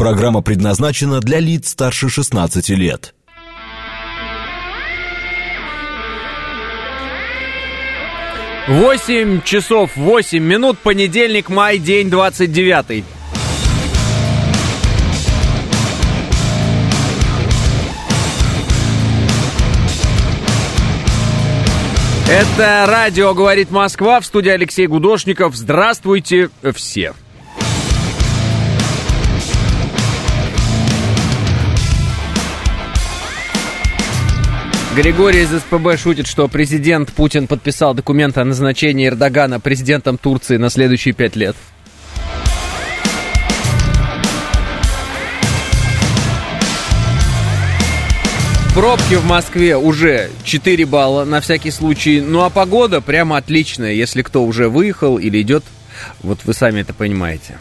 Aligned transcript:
Программа 0.00 0.40
предназначена 0.40 1.20
для 1.20 1.40
лиц 1.40 1.68
старше 1.68 2.08
16 2.08 2.70
лет. 2.70 3.14
Восемь 8.66 9.42
часов 9.42 9.94
восемь 9.98 10.42
минут, 10.42 10.78
понедельник, 10.78 11.50
май, 11.50 11.76
день 11.76 12.08
двадцать 12.08 12.50
девятый. 12.50 13.04
Это 22.26 22.86
радио 22.88 23.34
«Говорит 23.34 23.70
Москва» 23.70 24.20
в 24.20 24.24
студии 24.24 24.48
Алексей 24.48 24.86
Гудошников. 24.86 25.54
Здравствуйте 25.54 26.48
все. 26.74 27.12
Григорий 34.96 35.42
из 35.42 35.50
СПБ 35.50 35.96
шутит, 35.96 36.26
что 36.26 36.48
президент 36.48 37.12
Путин 37.12 37.46
подписал 37.46 37.94
документ 37.94 38.36
о 38.38 38.44
назначении 38.44 39.06
Эрдогана 39.06 39.60
президентом 39.60 40.18
Турции 40.18 40.56
на 40.56 40.68
следующие 40.68 41.14
пять 41.14 41.36
лет. 41.36 41.54
Пробки 48.74 49.14
в 49.14 49.24
Москве 49.26 49.76
уже 49.76 50.28
4 50.42 50.84
балла 50.86 51.24
на 51.24 51.40
всякий 51.40 51.70
случай. 51.70 52.20
Ну 52.20 52.42
а 52.42 52.50
погода 52.50 53.00
прямо 53.00 53.36
отличная, 53.36 53.92
если 53.92 54.22
кто 54.22 54.42
уже 54.44 54.68
выехал 54.68 55.18
или 55.18 55.40
идет. 55.40 55.62
Вот 56.20 56.40
вы 56.44 56.52
сами 56.52 56.80
это 56.80 56.94
понимаете. 56.94 57.58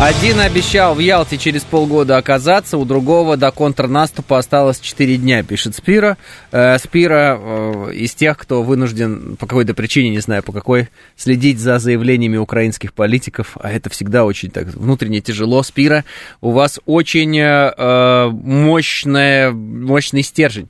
Один 0.00 0.38
обещал 0.38 0.94
в 0.94 1.00
Ялте 1.00 1.38
через 1.38 1.64
полгода 1.64 2.18
оказаться, 2.18 2.78
у 2.78 2.84
другого 2.84 3.36
до 3.36 3.50
контрнаступа 3.50 4.38
осталось 4.38 4.78
4 4.78 5.16
дня, 5.16 5.42
пишет 5.42 5.74
Спира. 5.74 6.16
Э, 6.52 6.78
Спира 6.78 7.36
э, 7.36 7.94
из 7.94 8.14
тех, 8.14 8.38
кто 8.38 8.62
вынужден 8.62 9.34
по 9.34 9.46
какой-то 9.46 9.74
причине, 9.74 10.10
не 10.10 10.20
знаю 10.20 10.44
по 10.44 10.52
какой, 10.52 10.88
следить 11.16 11.58
за 11.58 11.80
заявлениями 11.80 12.36
украинских 12.36 12.92
политиков, 12.92 13.56
а 13.60 13.72
это 13.72 13.90
всегда 13.90 14.24
очень 14.24 14.50
так 14.50 14.68
внутренне 14.68 15.20
тяжело. 15.20 15.64
Спира, 15.64 16.04
у 16.40 16.52
вас 16.52 16.78
очень 16.86 17.36
э, 17.36 18.28
мощная, 18.30 19.50
мощный 19.50 20.22
стержень. 20.22 20.68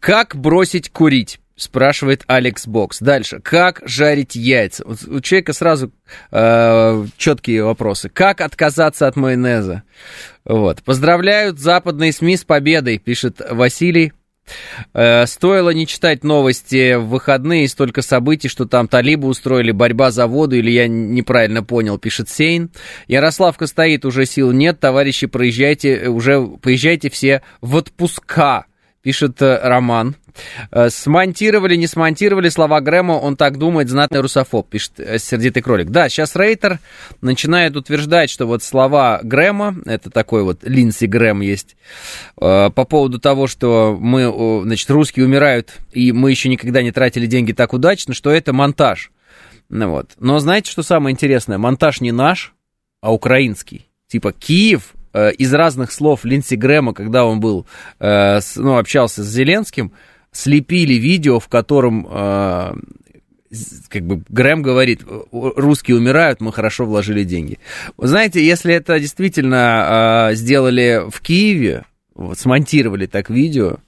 Как 0.00 0.34
бросить 0.34 0.90
курить? 0.90 1.38
Спрашивает 1.56 2.24
Алекс 2.26 2.66
Бокс. 2.66 2.98
Дальше. 3.00 3.40
Как 3.40 3.82
жарить 3.84 4.34
яйца? 4.34 4.84
У 4.84 5.20
человека 5.20 5.52
сразу 5.52 5.92
э, 6.30 7.06
четкие 7.16 7.64
вопросы. 7.64 8.08
Как 8.08 8.40
отказаться 8.40 9.06
от 9.06 9.16
майонеза? 9.16 9.82
Вот. 10.44 10.82
Поздравляют 10.82 11.58
западные 11.58 12.12
СМИ 12.12 12.36
с 12.36 12.44
победой, 12.44 12.98
пишет 12.98 13.40
Василий. 13.50 14.12
Э, 14.92 15.26
стоило 15.26 15.70
не 15.70 15.86
читать 15.86 16.22
новости 16.22 16.94
в 16.94 17.06
выходные, 17.06 17.68
столько 17.68 18.02
событий, 18.02 18.48
что 18.48 18.66
там 18.66 18.88
талибы 18.88 19.28
устроили 19.28 19.70
борьба 19.70 20.10
за 20.10 20.26
воду, 20.26 20.56
или 20.56 20.70
я 20.70 20.86
неправильно 20.86 21.62
понял, 21.62 21.98
пишет 21.98 22.28
Сейн. 22.28 22.70
Ярославка 23.06 23.66
стоит, 23.66 24.04
уже 24.04 24.26
сил 24.26 24.52
нет, 24.52 24.80
товарищи, 24.80 25.26
проезжайте, 25.26 26.08
уже 26.08 26.46
поезжайте 26.60 27.10
все 27.10 27.42
в 27.60 27.76
отпуска, 27.76 28.66
пишет 29.02 29.40
э, 29.40 29.60
Роман. 29.62 30.16
Э, 30.70 30.90
смонтировали, 30.90 31.76
не 31.76 31.86
смонтировали 31.86 32.48
слова 32.48 32.80
Грэма, 32.80 33.12
он 33.12 33.36
так 33.36 33.58
думает, 33.58 33.88
знатный 33.88 34.20
русофоб, 34.20 34.68
пишет 34.68 34.92
э, 34.98 35.18
сердитый 35.18 35.62
кролик. 35.62 35.90
Да, 35.90 36.08
сейчас 36.08 36.34
Рейтер 36.36 36.78
начинает 37.20 37.76
утверждать, 37.76 38.30
что 38.30 38.46
вот 38.46 38.62
слова 38.62 39.20
Грэма, 39.22 39.76
это 39.86 40.10
такой 40.10 40.42
вот 40.42 40.60
Линси 40.62 41.06
Грэм 41.06 41.40
есть, 41.40 41.76
э, 42.40 42.70
по 42.70 42.84
поводу 42.84 43.18
того, 43.18 43.46
что 43.46 43.96
мы, 43.98 44.62
значит, 44.64 44.90
русские 44.90 45.26
умирают, 45.26 45.74
и 45.92 46.12
мы 46.12 46.30
еще 46.30 46.48
никогда 46.48 46.82
не 46.82 46.92
тратили 46.92 47.26
деньги 47.26 47.52
так 47.52 47.72
удачно, 47.72 48.14
что 48.14 48.30
это 48.30 48.52
монтаж. 48.52 49.12
Ну 49.68 49.90
вот. 49.90 50.10
Но 50.18 50.38
знаете, 50.40 50.70
что 50.70 50.82
самое 50.82 51.12
интересное? 51.12 51.58
Монтаж 51.58 52.00
не 52.00 52.12
наш, 52.12 52.54
а 53.00 53.12
украинский. 53.12 53.88
Типа 54.08 54.32
Киев 54.32 54.92
из 55.14 55.54
разных 55.54 55.92
слов 55.92 56.24
Линдси 56.24 56.54
Грэма, 56.54 56.92
когда 56.92 57.24
он 57.24 57.40
был, 57.40 57.66
ну, 58.00 58.76
общался 58.76 59.22
с 59.22 59.26
Зеленским, 59.26 59.92
слепили 60.34 60.94
видео, 60.94 61.40
в 61.40 61.48
котором 61.48 62.06
э, 62.10 62.74
как 63.88 64.02
бы 64.02 64.22
Грэм 64.28 64.62
говорит, 64.62 65.02
русские 65.32 65.96
умирают, 65.96 66.40
мы 66.40 66.52
хорошо 66.52 66.84
вложили 66.84 67.24
деньги. 67.24 67.58
Вы 67.96 68.08
знаете, 68.08 68.44
если 68.44 68.74
это 68.74 68.98
действительно 68.98 70.30
э, 70.30 70.34
сделали 70.34 71.08
в 71.08 71.20
Киеве, 71.20 71.84
вот, 72.14 72.38
смонтировали 72.38 73.06
так 73.06 73.30
видео, 73.30 73.78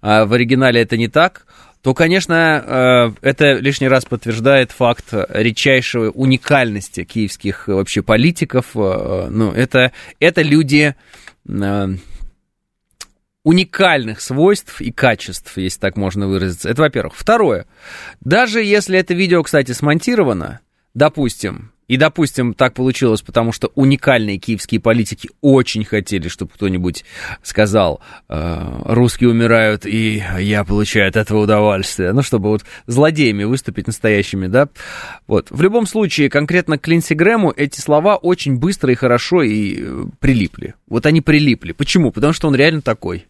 а 0.00 0.26
в 0.26 0.32
оригинале 0.34 0.82
это 0.82 0.96
не 0.96 1.08
так, 1.08 1.46
то, 1.82 1.94
конечно, 1.94 3.14
э, 3.22 3.28
это 3.28 3.54
лишний 3.54 3.88
раз 3.88 4.04
подтверждает 4.04 4.72
факт 4.72 5.06
редчайшей 5.12 6.10
уникальности 6.12 7.04
киевских 7.04 7.68
вообще 7.68 8.02
политиков. 8.02 8.74
Ну, 8.74 9.52
это, 9.52 9.92
это 10.20 10.42
люди 10.42 10.94
уникальных 13.46 14.20
свойств 14.22 14.80
и 14.80 14.90
качеств, 14.90 15.56
если 15.56 15.78
так 15.78 15.96
можно 15.96 16.26
выразиться. 16.26 16.68
Это 16.68 16.82
во-первых. 16.82 17.14
Второе. 17.14 17.66
Даже 18.20 18.60
если 18.60 18.98
это 18.98 19.14
видео, 19.14 19.44
кстати, 19.44 19.70
смонтировано, 19.70 20.58
допустим, 20.94 21.70
и, 21.86 21.96
допустим, 21.96 22.54
так 22.54 22.74
получилось, 22.74 23.22
потому 23.22 23.52
что 23.52 23.70
уникальные 23.76 24.38
киевские 24.38 24.80
политики 24.80 25.30
очень 25.42 25.84
хотели, 25.84 26.26
чтобы 26.26 26.50
кто-нибудь 26.54 27.04
сказал, 27.44 28.00
э, 28.28 28.82
русские 28.86 29.30
умирают, 29.30 29.86
и 29.86 30.20
я 30.40 30.64
получаю 30.64 31.08
от 31.08 31.14
этого 31.14 31.44
удовольствие. 31.44 32.12
Ну, 32.12 32.22
чтобы 32.22 32.48
вот 32.48 32.64
злодеями 32.88 33.44
выступить 33.44 33.86
настоящими, 33.86 34.48
да. 34.48 34.68
Вот. 35.28 35.52
В 35.52 35.62
любом 35.62 35.86
случае, 35.86 36.30
конкретно 36.30 36.78
к 36.78 36.88
Линдси 36.88 37.12
Грэму 37.12 37.52
эти 37.56 37.78
слова 37.78 38.16
очень 38.16 38.56
быстро 38.56 38.90
и 38.90 38.96
хорошо 38.96 39.42
и 39.42 39.76
э, 39.78 40.04
прилипли. 40.18 40.74
Вот 40.88 41.06
они 41.06 41.20
прилипли. 41.20 41.70
Почему? 41.70 42.10
Потому 42.10 42.32
что 42.32 42.48
он 42.48 42.56
реально 42.56 42.82
такой. 42.82 43.26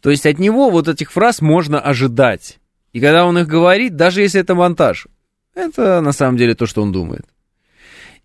То 0.00 0.10
есть 0.10 0.26
от 0.26 0.38
него 0.38 0.70
вот 0.70 0.88
этих 0.88 1.12
фраз 1.12 1.40
можно 1.40 1.80
ожидать. 1.80 2.58
И 2.92 3.00
когда 3.00 3.24
он 3.26 3.38
их 3.38 3.46
говорит, 3.46 3.96
даже 3.96 4.22
если 4.22 4.40
это 4.40 4.54
монтаж, 4.54 5.06
это 5.54 6.00
на 6.00 6.12
самом 6.12 6.36
деле 6.36 6.54
то, 6.54 6.66
что 6.66 6.82
он 6.82 6.92
думает. 6.92 7.26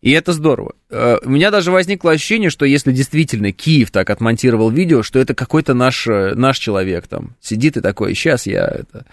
И 0.02 0.12
это 0.12 0.34
здорово. 0.34 0.74
Э, 0.92 1.18
у 1.24 1.30
меня 1.30 1.50
даже 1.50 1.72
возникло 1.72 2.12
ощущение, 2.12 2.52
что 2.52 2.64
если 2.66 2.92
действительно 2.92 3.52
Киев 3.52 3.90
так 3.90 4.10
отмонтировал 4.12 4.70
видео, 4.70 5.02
что 5.02 5.20
это 5.20 5.34
какой-то 5.34 5.74
наш, 5.74 6.08
э, 6.08 6.36
наш 6.36 6.60
человек 6.60 7.08
там 7.08 7.36
сидит 7.42 7.78
и 7.78 7.82
такой, 7.82 8.14
сейчас 8.14 8.46
я 8.46 8.66
это... 8.68 9.06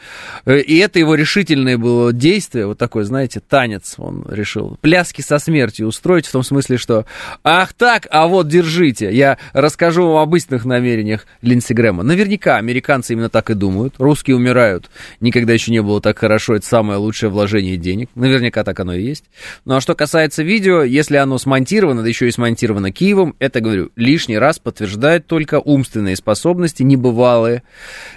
Э, 0.45 0.61
и 0.61 0.77
это 0.77 0.99
его 0.99 1.15
решительное 1.15 1.79
было 1.79 2.13
действие, 2.13 2.67
вот 2.67 2.77
такой, 2.77 3.05
знаете, 3.05 3.41
танец 3.41 3.95
он 3.97 4.27
решил. 4.29 4.77
Пляски 4.83 5.23
со 5.23 5.39
смертью 5.39 5.87
устроить, 5.87 6.27
в 6.27 6.33
том 6.33 6.43
смысле, 6.43 6.77
что 6.77 7.07
ах 7.43 7.73
так, 7.73 8.07
а 8.11 8.27
вот 8.27 8.49
держите, 8.49 9.11
я 9.11 9.39
расскажу 9.55 10.07
вам 10.07 10.23
об 10.23 10.37
истинных 10.37 10.67
намерениях 10.67 11.27
Линдси 11.41 11.73
Грэма. 11.73 12.03
Наверняка 12.03 12.57
американцы 12.57 13.15
именно 13.15 13.31
так 13.31 13.49
и 13.49 13.55
думают. 13.55 13.95
Русские 13.97 14.37
умирают, 14.37 14.91
никогда 15.21 15.55
еще 15.55 15.73
не 15.73 15.81
было 15.81 16.03
так 16.03 16.19
хорошо, 16.19 16.55
это 16.55 16.67
самое 16.67 16.99
лучшее 16.99 17.31
вложение 17.31 17.79
денег. 17.79 18.11
Наверняка 18.15 18.63
так 18.63 18.79
оно 18.79 18.95
и 18.95 19.03
есть. 19.03 19.25
Ну 19.65 19.77
а 19.77 19.81
что 19.81 19.95
касается 19.95 20.43
видео, 20.43 20.83
если 20.83 21.17
оно 21.17 21.39
смонтировано, 21.63 22.03
да 22.03 22.09
еще 22.09 22.27
и 22.27 22.33
смонтировано 22.33 22.91
Киевом, 22.91 23.37
это, 23.39 23.61
говорю, 23.61 23.91
лишний 23.95 24.37
раз 24.37 24.59
подтверждает 24.59 25.27
только 25.29 25.61
умственные 25.61 26.17
способности 26.17 26.83
небывалые 26.83 27.63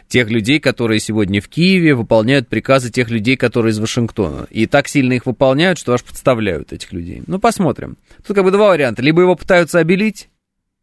тех 0.08 0.30
людей, 0.32 0.60
которые 0.60 1.00
сегодня 1.00 1.42
в 1.42 1.48
Киеве 1.48 1.94
выполняют 1.94 2.48
приказы 2.48 2.90
тех 2.90 3.12
людей, 3.12 3.38
которые 3.38 3.72
из 3.72 3.80
Вашингтона. 3.80 4.48
И 4.50 4.66
так 4.66 4.88
сильно 4.88 5.14
их 5.14 5.28
выполняют, 5.28 5.78
что 5.78 5.94
аж 5.94 6.04
подставляют 6.04 6.74
этих 6.74 6.92
людей. 6.92 7.22
Ну, 7.28 7.38
посмотрим. 7.38 7.98
Тут 8.26 8.36
как 8.36 8.44
бы 8.44 8.52
два 8.52 8.70
варианта. 8.70 9.04
Либо 9.04 9.22
его 9.22 9.36
пытаются 9.36 9.78
обелить, 9.78 10.30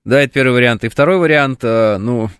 да, 0.04 0.20
это 0.20 0.32
первый 0.32 0.52
вариант. 0.52 0.84
И 0.84 0.88
второй 0.88 1.18
вариант, 1.18 1.60
э, 1.62 1.96
ну, 1.98 2.30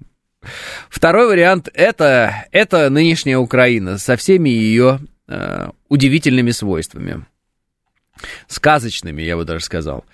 второй 0.88 1.26
вариант 1.26 1.68
это, 1.74 2.46
это 2.52 2.90
нынешняя 2.90 3.38
Украина 3.38 3.98
со 3.98 4.16
всеми 4.16 4.50
ее 4.50 5.00
э, 5.26 5.70
удивительными 5.88 6.52
свойствами 6.52 7.24
сказочными, 8.48 9.22
я 9.22 9.36
бы 9.36 9.44
даже 9.44 9.64
сказал. 9.64 10.04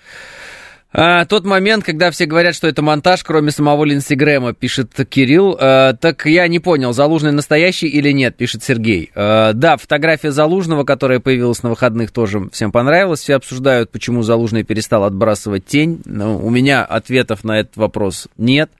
А, 0.91 1.25
тот 1.25 1.45
момент, 1.45 1.83
когда 1.83 2.09
все 2.09 2.25
говорят, 2.25 2.55
что 2.55 2.67
это 2.67 2.81
монтаж, 2.81 3.23
кроме 3.23 3.51
самого 3.51 3.83
Линдси 3.85 4.15
Грэма, 4.15 4.53
пишет 4.53 4.91
Кирилл. 5.07 5.55
А, 5.59 5.93
так 5.93 6.25
я 6.25 6.47
не 6.47 6.59
понял, 6.59 6.93
Залужный 6.93 7.31
настоящий 7.31 7.87
или 7.87 8.11
нет, 8.11 8.35
пишет 8.35 8.63
Сергей. 8.63 9.11
А, 9.13 9.53
да, 9.53 9.77
фотография 9.77 10.31
Залужного, 10.31 10.85
которая 10.85 11.19
появилась 11.19 11.61
на 11.61 11.69
выходных, 11.69 12.09
тоже 12.11 12.49
всем 12.51 12.71
понравилась. 12.71 13.19
Все 13.19 13.35
обсуждают, 13.35 13.91
почему 13.91 14.23
Залужный 14.23 14.63
перестал 14.63 15.03
отбрасывать 15.03 15.65
тень. 15.65 16.01
Но 16.05 16.39
у 16.39 16.49
меня 16.49 16.83
ответов 16.83 17.43
на 17.43 17.59
этот 17.59 17.77
вопрос 17.77 18.27
нет. 18.37 18.71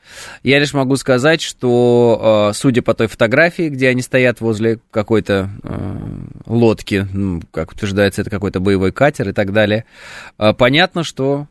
Я 0.41 0.57
лишь 0.57 0.73
могу 0.73 0.95
сказать, 0.95 1.41
что, 1.41 2.19
а, 2.49 2.53
судя 2.53 2.81
по 2.81 2.95
той 2.95 3.05
фотографии, 3.05 3.69
где 3.69 3.87
они 3.87 4.01
стоят 4.01 4.41
возле 4.41 4.79
какой-то 4.89 5.51
а, 5.61 6.01
лодки, 6.47 7.07
ну, 7.13 7.41
как 7.51 7.73
утверждается, 7.73 8.21
это 8.21 8.31
какой-то 8.31 8.59
боевой 8.59 8.91
катер 8.91 9.29
и 9.29 9.33
так 9.33 9.53
далее, 9.53 9.85
а, 10.39 10.53
понятно, 10.53 11.03
что 11.03 11.45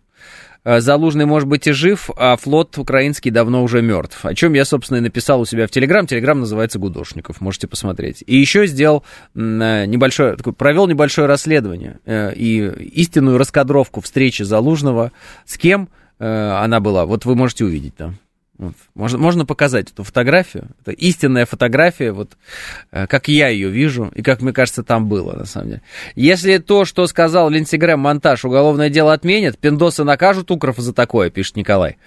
Залужный, 0.78 1.24
может 1.24 1.48
быть, 1.48 1.66
и 1.66 1.72
жив, 1.72 2.10
а 2.16 2.36
флот 2.36 2.76
украинский 2.78 3.30
давно 3.30 3.62
уже 3.62 3.80
мертв. 3.82 4.24
О 4.24 4.34
чем 4.34 4.52
я, 4.54 4.64
собственно, 4.64 4.98
и 4.98 5.00
написал 5.00 5.40
у 5.40 5.46
себя 5.46 5.66
в 5.66 5.70
Телеграм. 5.70 6.06
Телеграм 6.06 6.40
называется 6.40 6.78
Гудошников, 6.78 7.40
можете 7.40 7.66
посмотреть. 7.66 8.22
И 8.26 8.36
еще 8.36 8.66
сделал 8.66 9.04
э, 9.34 9.84
небольшое, 9.86 10.36
провел 10.36 10.86
небольшое 10.86 11.26
расследование 11.26 12.00
э, 12.04 12.34
и 12.34 12.66
истинную 12.94 13.38
раскадровку 13.38 14.00
встречи 14.00 14.42
Залужного 14.42 15.12
с 15.44 15.56
кем 15.56 15.88
она 16.20 16.80
была. 16.80 17.06
Вот 17.06 17.24
вы 17.24 17.36
можете 17.36 17.64
увидеть 17.64 17.94
там. 17.94 18.18
Вот. 18.58 18.74
Можно, 18.94 19.18
можно 19.18 19.46
показать 19.46 19.92
эту 19.92 20.02
фотографию. 20.02 20.70
Это 20.80 20.90
истинная 20.90 21.46
фотография, 21.46 22.10
вот 22.10 22.36
э, 22.90 23.06
как 23.06 23.28
я 23.28 23.48
ее 23.48 23.70
вижу, 23.70 24.10
и 24.16 24.22
как 24.22 24.42
мне 24.42 24.52
кажется, 24.52 24.82
там 24.82 25.08
было, 25.08 25.34
на 25.34 25.44
самом 25.44 25.68
деле. 25.68 25.82
Если 26.16 26.58
то, 26.58 26.84
что 26.84 27.06
сказал 27.06 27.50
Линдси 27.50 27.76
Грэм, 27.76 28.00
монтаж, 28.00 28.44
уголовное 28.44 28.90
дело 28.90 29.12
отменят, 29.12 29.58
пиндосы 29.58 30.02
накажут 30.02 30.50
Укров 30.50 30.76
за 30.78 30.92
такое, 30.92 31.30
пишет 31.30 31.56
Николай. 31.56 31.98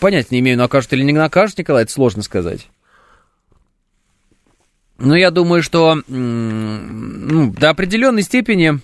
Понять 0.00 0.30
не 0.30 0.40
имею, 0.40 0.56
накажут 0.56 0.94
или 0.94 1.02
не 1.02 1.12
накажут, 1.12 1.58
Николай, 1.58 1.82
это 1.82 1.92
сложно 1.92 2.22
сказать. 2.22 2.66
Но 4.96 5.14
я 5.16 5.30
думаю, 5.30 5.62
что 5.62 6.00
ну, 6.06 7.52
до 7.52 7.68
определенной 7.68 8.22
степени 8.22 8.80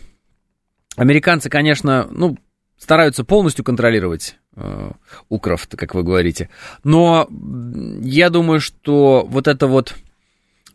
американцы, 0.96 1.49
конечно, 1.49 2.08
ну, 2.11 2.37
стараются 2.76 3.25
полностью 3.25 3.64
контролировать 3.64 4.37
э, 4.56 4.91
Укров, 5.29 5.69
как 5.69 5.94
вы 5.94 6.02
говорите. 6.02 6.49
Но 6.85 7.29
я 8.00 8.31
думаю, 8.31 8.61
что 8.61 9.26
вот 9.29 9.49
это 9.49 9.67
вот 9.67 9.94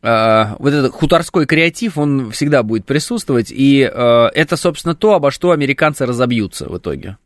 э, 0.01 0.45
вот 0.59 0.73
этот 0.73 0.93
хуторской 0.93 1.45
креатив, 1.45 1.97
он 1.97 2.31
всегда 2.31 2.63
будет 2.63 2.85
присутствовать, 2.85 3.51
и 3.51 3.81
э, 3.81 4.27
это, 4.33 4.57
собственно, 4.57 4.95
то, 4.95 5.13
обо 5.13 5.31
что 5.31 5.51
американцы 5.51 6.05
разобьются 6.05 6.69
в 6.69 6.77
итоге. 6.77 7.17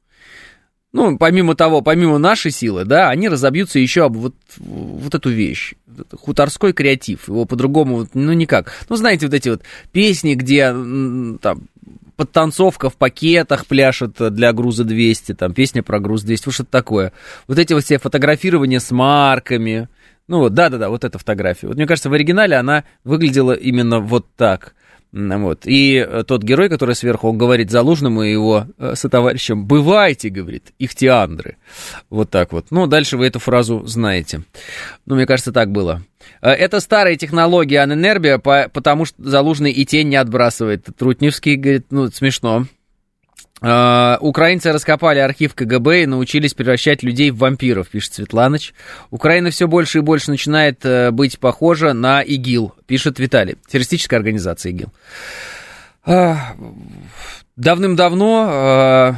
Ну, 0.92 1.18
помимо 1.20 1.56
того, 1.56 1.82
помимо 1.82 2.18
нашей 2.18 2.50
силы, 2.52 2.84
да, 2.84 3.10
они 3.10 3.30
разобьются 3.30 3.78
еще 3.78 4.06
об 4.06 4.18
вот, 4.18 4.34
вот 4.58 5.14
эту 5.14 5.30
вещь. 5.30 5.76
Хуторской 6.20 6.74
креатив. 6.74 7.28
Его 7.28 7.46
по-другому, 7.46 8.08
ну, 8.16 8.34
никак. 8.34 8.74
Ну, 8.90 8.96
знаете, 8.96 9.28
вот 9.28 9.36
эти 9.36 9.50
вот 9.50 9.62
песни, 9.92 10.34
где 10.34 10.72
там 11.42 11.68
подтанцовка 12.20 12.90
в 12.90 12.98
пакетах 12.98 13.66
пляшет 13.66 14.18
для 14.34 14.52
груза 14.52 14.84
200, 14.84 15.36
там 15.36 15.54
песня 15.54 15.82
про 15.84 16.02
груз 16.02 16.24
200, 16.24 16.48
вот 16.48 16.54
что-то 16.54 16.70
такое. 16.70 17.14
Вот 17.48 17.58
эти 17.58 17.72
вот 17.72 17.86
все 17.86 17.98
фотографирования 17.98 18.82
с 18.82 18.92
марками. 18.92 19.88
Ну 20.28 20.50
да-да-да, 20.50 20.90
вот 20.90 21.06
эта 21.06 21.18
фотография. 21.18 21.68
Вот 21.68 21.78
мне 21.78 21.88
кажется, 21.88 22.10
в 22.10 22.14
оригинале 22.14 22.58
она 22.58 22.84
выглядела 23.06 23.54
именно 23.54 24.02
вот 24.02 24.28
так. 24.36 24.76
Вот. 25.12 25.66
И 25.66 25.96
э, 25.96 26.24
тот 26.24 26.44
герой, 26.44 26.70
который 26.70 26.94
сверху, 26.94 27.30
он 27.30 27.38
говорит 27.38 27.72
Залужному 27.72 28.24
и 28.24 28.32
его 28.32 28.68
э, 28.78 28.94
сотоварищам, 28.96 29.66
«Бывайте», 29.66 30.30
говорит, 30.30 30.72
их 30.78 30.94
теандры. 30.94 31.58
Вот 32.10 32.30
так 32.30 32.52
вот. 32.52 32.68
Ну, 32.70 32.86
дальше 32.86 33.18
вы 33.18 33.26
эту 33.26 33.40
фразу 33.40 33.86
знаете. 33.88 34.44
Ну, 35.08 35.16
мне 35.16 35.26
кажется, 35.26 35.52
так 35.52 35.72
было. 35.72 36.04
Э, 36.42 36.52
это 36.52 36.80
старая 36.80 37.16
технология 37.16 37.80
Анэнербия, 37.80 38.38
потому 38.38 39.06
что 39.06 39.16
Залужный 39.24 39.72
и 39.72 39.86
тень 39.86 40.10
не 40.10 40.16
отбрасывает. 40.16 40.86
Трутневский 40.96 41.56
говорит, 41.56 41.88
ну, 41.90 42.10
смешно. 42.12 42.68
Uh, 43.62 44.18
украинцы 44.22 44.72
раскопали 44.72 45.20
архив 45.20 45.54
КГБ 45.54 46.04
и 46.04 46.06
научились 46.06 46.54
превращать 46.54 47.04
людей 47.04 47.30
в 47.30 47.40
вампиров, 47.40 47.90
пишет 47.90 48.14
Светланыч. 48.14 48.74
Украина 49.12 49.50
все 49.50 49.68
больше 49.68 49.98
и 49.98 50.02
больше 50.02 50.32
начинает 50.32 50.86
uh, 50.86 51.12
быть 51.12 51.40
похожа 51.40 51.92
на 51.92 52.22
ИГИЛ, 52.22 52.74
пишет 52.88 53.20
Виталий. 53.20 53.58
Террористическая 53.68 54.18
организация 54.18 54.72
ИГИЛ. 54.72 54.94
Uh, 56.06 56.38
давным-давно 57.58 59.16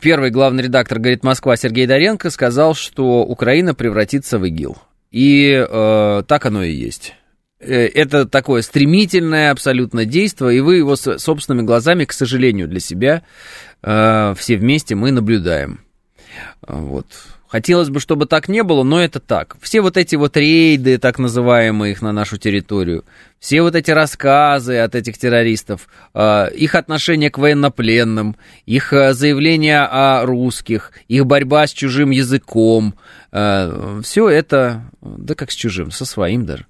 первый 0.00 0.30
главный 0.30 0.62
редактор 0.62 1.00
«Говорит 1.00 1.24
Москва» 1.24 1.56
Сергей 1.56 1.86
Доренко 1.88 2.30
сказал, 2.30 2.76
что 2.76 3.24
Украина 3.24 3.74
превратится 3.74 4.38
в 4.38 4.46
ИГИЛ. 4.46 4.78
И 5.10 5.66
так 6.28 6.46
оно 6.46 6.62
и 6.62 6.70
есть. 6.72 7.14
Э, 7.66 7.86
это 7.86 8.26
такое 8.26 8.62
стремительное 8.62 9.50
абсолютно 9.50 10.04
действие, 10.04 10.58
и 10.58 10.60
вы 10.60 10.76
его 10.76 10.96
собственными 10.96 11.64
глазами, 11.64 12.04
к 12.04 12.12
сожалению, 12.12 12.68
для 12.68 12.80
себя 12.80 13.22
э, 13.82 14.34
все 14.36 14.56
вместе 14.56 14.94
мы 14.94 15.10
наблюдаем. 15.12 15.80
Вот. 16.66 17.06
Хотелось 17.48 17.88
бы, 17.88 18.00
чтобы 18.00 18.26
так 18.26 18.48
не 18.48 18.64
было, 18.64 18.82
но 18.82 19.00
это 19.00 19.20
так. 19.20 19.56
Все 19.60 19.80
вот 19.80 19.96
эти 19.96 20.16
вот 20.16 20.36
рейды, 20.36 20.98
так 20.98 21.20
называемые 21.20 21.92
их 21.92 22.02
на 22.02 22.10
нашу 22.10 22.36
территорию, 22.36 23.04
все 23.38 23.62
вот 23.62 23.76
эти 23.76 23.92
рассказы 23.92 24.78
от 24.78 24.96
этих 24.96 25.16
террористов, 25.16 25.88
э, 26.14 26.50
их 26.54 26.74
отношение 26.74 27.30
к 27.30 27.38
военнопленным, 27.38 28.36
их 28.66 28.92
заявления 28.92 29.84
о 29.84 30.26
русских, 30.26 30.92
их 31.06 31.26
борьба 31.26 31.66
с 31.66 31.72
чужим 31.72 32.10
языком, 32.10 32.94
все 33.32 34.28
это, 34.28 34.84
да 35.00 35.34
как 35.34 35.50
с 35.50 35.54
чужим, 35.56 35.90
со 35.90 36.04
своим 36.04 36.46
даже 36.46 36.66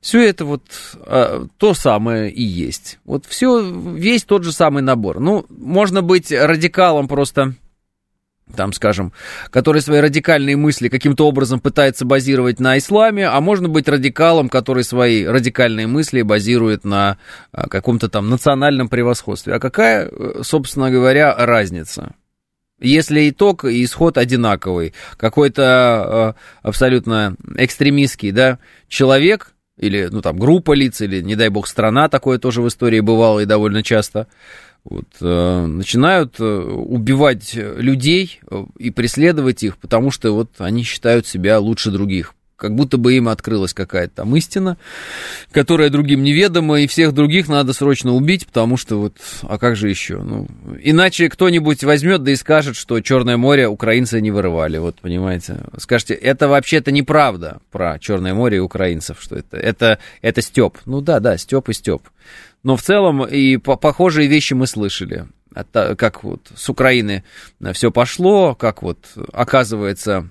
все 0.00 0.26
это 0.28 0.44
вот 0.44 0.62
а, 0.96 1.46
то 1.58 1.74
самое 1.74 2.30
и 2.30 2.42
есть. 2.42 2.98
Вот 3.04 3.26
все, 3.26 3.60
весь 3.60 4.24
тот 4.24 4.44
же 4.44 4.52
самый 4.52 4.82
набор. 4.82 5.20
Ну, 5.20 5.44
можно 5.48 6.02
быть 6.02 6.32
радикалом 6.32 7.06
просто 7.06 7.54
там, 8.56 8.72
скажем, 8.72 9.12
который 9.50 9.80
свои 9.80 10.00
радикальные 10.00 10.56
мысли 10.56 10.88
каким-то 10.88 11.26
образом 11.26 11.60
пытается 11.60 12.04
базировать 12.04 12.60
на 12.60 12.78
исламе, 12.78 13.28
а 13.28 13.40
можно 13.40 13.68
быть 13.68 13.88
радикалом, 13.88 14.48
который 14.48 14.84
свои 14.84 15.24
радикальные 15.24 15.86
мысли 15.86 16.22
базирует 16.22 16.84
на 16.84 17.18
а, 17.52 17.68
каком-то 17.68 18.08
там 18.08 18.28
национальном 18.28 18.88
превосходстве. 18.88 19.54
А 19.54 19.60
какая, 19.60 20.08
э, 20.08 20.42
собственно 20.42 20.90
говоря, 20.90 21.34
разница? 21.36 22.14
Если 22.80 23.28
итог 23.28 23.64
и 23.64 23.84
исход 23.84 24.16
одинаковый, 24.16 24.94
какой-то 25.16 26.34
э, 26.36 26.40
абсолютно 26.62 27.36
экстремистский, 27.56 28.30
да, 28.30 28.58
человек 28.88 29.54
или, 29.80 30.08
ну, 30.12 30.20
там, 30.20 30.38
группа 30.38 30.72
лиц, 30.72 31.00
или, 31.00 31.22
не 31.22 31.34
дай 31.34 31.48
бог, 31.48 31.66
страна, 31.66 32.08
такое 32.08 32.38
тоже 32.38 32.62
в 32.62 32.68
истории 32.68 33.00
бывало 33.00 33.40
и 33.40 33.46
довольно 33.46 33.82
часто, 33.82 34.28
вот, 34.84 35.06
э, 35.20 35.66
начинают 35.66 36.36
э, 36.38 36.44
убивать 36.44 37.54
людей 37.54 38.40
э, 38.50 38.64
и 38.78 38.90
преследовать 38.90 39.62
их, 39.62 39.78
потому 39.78 40.10
что 40.10 40.32
вот 40.32 40.50
они 40.58 40.82
считают 40.84 41.26
себя 41.26 41.58
лучше 41.58 41.90
других 41.90 42.34
как 42.60 42.74
будто 42.74 42.98
бы 42.98 43.14
им 43.14 43.28
открылась 43.28 43.72
какая-то 43.72 44.16
там 44.16 44.36
истина, 44.36 44.76
которая 45.50 45.88
другим 45.88 46.22
неведома, 46.22 46.80
и 46.82 46.86
всех 46.86 47.14
других 47.14 47.48
надо 47.48 47.72
срочно 47.72 48.12
убить, 48.12 48.46
потому 48.46 48.76
что 48.76 49.00
вот, 49.00 49.16
а 49.42 49.58
как 49.58 49.76
же 49.76 49.88
еще? 49.88 50.18
Ну, 50.18 50.46
иначе 50.82 51.30
кто-нибудь 51.30 51.82
возьмет 51.84 52.22
да 52.22 52.32
и 52.32 52.36
скажет, 52.36 52.76
что 52.76 53.00
Черное 53.00 53.38
море 53.38 53.66
украинцы 53.66 54.20
не 54.20 54.30
вырывали, 54.30 54.76
вот, 54.76 55.00
понимаете? 55.00 55.56
Скажете, 55.78 56.12
это 56.12 56.48
вообще-то 56.48 56.92
неправда 56.92 57.60
про 57.70 57.98
Черное 57.98 58.34
море 58.34 58.58
и 58.58 58.60
украинцев, 58.60 59.16
что 59.20 59.36
это, 59.36 59.56
это, 59.56 59.98
это 60.20 60.42
Степ. 60.42 60.76
Ну 60.84 61.00
да, 61.00 61.18
да, 61.18 61.38
Степ 61.38 61.70
и 61.70 61.72
Степ. 61.72 62.02
Но 62.62 62.76
в 62.76 62.82
целом 62.82 63.24
и 63.24 63.56
по 63.56 63.76
похожие 63.76 64.28
вещи 64.28 64.52
мы 64.52 64.66
слышали. 64.66 65.26
Как 65.72 66.22
вот 66.22 66.42
с 66.54 66.68
Украины 66.68 67.24
все 67.72 67.90
пошло, 67.90 68.54
как 68.54 68.82
вот 68.82 68.98
оказывается 69.32 70.28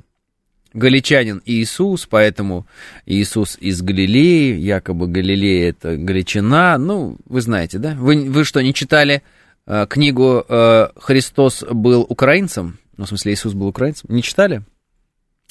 галичанин 0.74 1.42
Иисус, 1.46 2.06
поэтому 2.06 2.68
Иисус 3.06 3.58
из 3.60 3.82
Галилеи, 3.82 4.58
якобы 4.58 5.08
Галилея 5.08 5.70
это 5.70 5.98
Галичина, 5.98 6.78
ну, 6.78 7.18
вы 7.26 7.42
знаете, 7.42 7.78
да? 7.78 7.96
Вы, 7.96 8.30
вы 8.30 8.46
что, 8.46 8.62
не 8.62 8.74
читали 8.74 9.24
э, 9.66 9.86
книгу 9.90 10.46
э, 10.48 10.88
«Христос 10.96 11.64
был 11.70 12.06
украинцем»? 12.08 12.78
Ну, 12.98 13.06
в 13.06 13.08
смысле, 13.08 13.34
Иисус 13.34 13.54
был 13.54 13.68
украинцем? 13.68 14.14
Не 14.14 14.22
читали? 14.22 14.64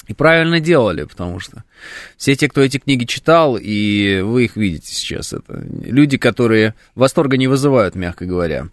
И 0.07 0.13
правильно 0.13 0.59
делали, 0.59 1.03
потому 1.03 1.39
что 1.39 1.63
все 2.17 2.35
те, 2.35 2.49
кто 2.49 2.61
эти 2.61 2.79
книги 2.79 3.05
читал, 3.05 3.57
и 3.61 4.21
вы 4.21 4.45
их 4.45 4.55
видите 4.55 4.93
сейчас, 4.93 5.33
это 5.33 5.63
люди, 5.83 6.17
которые 6.17 6.73
восторга 6.95 7.37
не 7.37 7.47
вызывают, 7.47 7.93
мягко 7.93 8.25
говоря. 8.25 8.69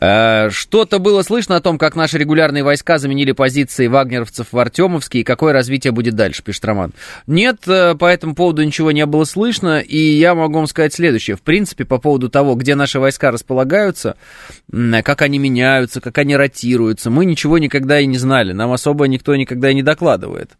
Э, 0.00 0.48
что-то 0.50 0.98
было 0.98 1.22
слышно 1.22 1.56
о 1.56 1.60
том, 1.60 1.78
как 1.78 1.96
наши 1.96 2.18
регулярные 2.18 2.64
войска 2.64 2.98
заменили 2.98 3.32
позиции 3.32 3.86
вагнеровцев 3.86 4.48
в 4.52 4.58
Артемовске, 4.58 5.20
и 5.20 5.24
какое 5.24 5.52
развитие 5.52 5.92
будет 5.92 6.14
дальше, 6.14 6.42
пишет 6.42 6.64
Роман. 6.64 6.92
Нет, 7.26 7.66
э, 7.66 7.94
по 7.94 8.06
этому 8.06 8.34
поводу 8.34 8.64
ничего 8.64 8.90
не 8.92 9.06
было 9.06 9.24
слышно, 9.24 9.80
и 9.80 9.98
я 9.98 10.34
могу 10.34 10.54
вам 10.56 10.66
сказать 10.66 10.94
следующее. 10.94 11.36
В 11.36 11.42
принципе, 11.42 11.84
по 11.84 11.98
поводу 11.98 12.28
того, 12.28 12.54
где 12.54 12.74
наши 12.74 12.98
войска 12.98 13.30
располагаются, 13.30 14.16
как 14.70 15.22
они 15.22 15.38
меняются, 15.38 16.00
как 16.00 16.18
они 16.18 16.36
ротируются, 16.36 17.10
мы 17.10 17.24
ничего 17.24 17.58
никогда 17.58 18.00
и 18.00 18.06
не 18.06 18.18
знали, 18.18 18.52
нам 18.52 18.72
особо 18.72 19.06
никто 19.06 19.36
никогда 19.36 19.70
и 19.70 19.74
не 19.74 19.82
докладывает. 19.82 20.52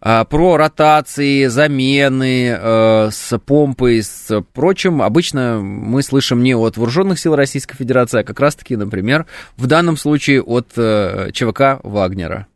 А, 0.00 0.24
про 0.24 0.56
ротации, 0.56 1.46
замены 1.46 2.50
э, 2.50 3.08
с 3.10 3.38
помпой, 3.38 4.02
с 4.02 4.42
прочим, 4.52 5.00
обычно 5.00 5.60
мы 5.62 6.02
слышим 6.02 6.42
не 6.42 6.54
от 6.54 6.76
вооруженных 6.76 7.18
сил 7.18 7.34
Российской 7.34 7.76
Федерации, 7.76 8.20
а 8.20 8.24
как 8.24 8.38
раз-таки, 8.40 8.76
например, 8.76 9.26
в 9.56 9.66
данном 9.66 9.96
случае 9.96 10.42
от 10.42 10.68
э, 10.76 11.30
ЧВК 11.32 11.80
Вагнера. 11.82 12.46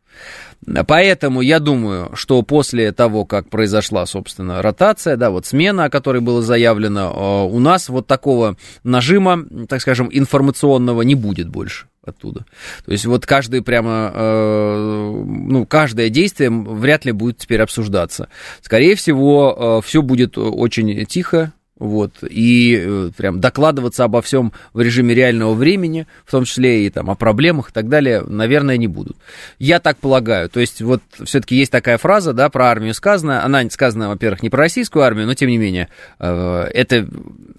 Поэтому 0.87 1.41
я 1.41 1.61
думаю, 1.61 2.11
что 2.15 2.43
после 2.43 2.93
того, 2.93 3.25
как 3.25 3.49
произошла, 3.49 4.05
собственно, 4.07 4.61
ротация, 4.61 5.17
да, 5.17 5.31
вот 5.31 5.47
смена, 5.47 5.85
о 5.85 5.91
которой 5.91 6.21
было 6.21 6.43
заявлено, 6.43 7.47
э, 7.49 7.55
у 7.55 7.59
нас 7.59 7.89
вот 7.89 8.07
такого 8.07 8.57
нажима, 8.83 9.45
так 9.69 9.81
скажем, 9.81 10.09
информационного 10.13 11.03
не 11.03 11.15
будет 11.15 11.49
больше 11.49 11.87
оттуда. 12.05 12.45
То 12.85 12.93
есть 12.93 13.07
вот 13.07 13.27
каждый 13.27 13.63
прямо, 13.63 14.11
э, 14.15 15.23
ну, 15.27 15.67
каждое 15.67 16.09
действие 16.09 16.51
вряд 16.51 17.05
ли 17.05 17.13
будет 17.13 17.39
теперь 17.39 17.61
обсуждаться. 17.61 18.29
Скорее 18.63 18.95
всего, 18.95 19.81
э, 19.81 19.87
все 19.87 20.03
будет 20.03 20.39
очень 20.39 21.05
тихо, 21.07 21.53
вот, 21.79 22.25
и 22.29 22.77
э, 22.77 23.11
прям 23.17 23.41
докладываться 23.41 24.05
обо 24.05 24.21
всем 24.21 24.53
в 24.73 24.81
режиме 24.81 25.15
реального 25.15 25.55
времени, 25.55 26.07
в 26.25 26.31
том 26.31 26.45
числе 26.45 26.87
и 26.87 26.91
там 26.91 27.11
о 27.11 27.15
проблемах 27.15 27.71
и 27.71 27.73
так 27.73 27.89
далее, 27.89 28.23
наверное, 28.23 28.77
не 28.77 28.89
будут. 28.89 29.17
Я 29.59 29.79
так 29.79 29.99
полагаю. 29.99 30.49
То 30.49 30.61
есть 30.61 30.83
вот 30.83 31.03
все-таки 31.25 31.57
есть 31.57 31.71
такая 31.71 31.99
фраза, 31.99 32.33
да, 32.33 32.49
про 32.49 32.67
армию 32.67 32.95
сказана. 32.95 33.45
Она 33.45 33.69
сказана, 33.71 34.09
во-первых, 34.09 34.43
не 34.43 34.51
про 34.51 34.59
российскую 34.59 35.05
армию, 35.05 35.27
но 35.27 35.35
тем 35.35 35.49
не 35.49 35.59
менее, 35.59 35.89
э, 36.19 36.69
это 36.75 37.07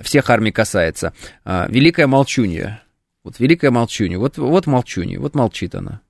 всех 0.02 0.30
армий 0.30 0.52
касается. 0.52 1.14
Э, 1.46 1.68
Великая 1.70 2.08
молчунья. 2.08 2.84
Вот 3.24 3.40
великая 3.40 3.72
молчунья. 3.72 4.18
Вот, 4.18 4.38
вот 4.38 4.68
молчунья, 4.68 5.20
вот 5.20 5.36
молчит 5.36 5.76
она. 5.76 6.02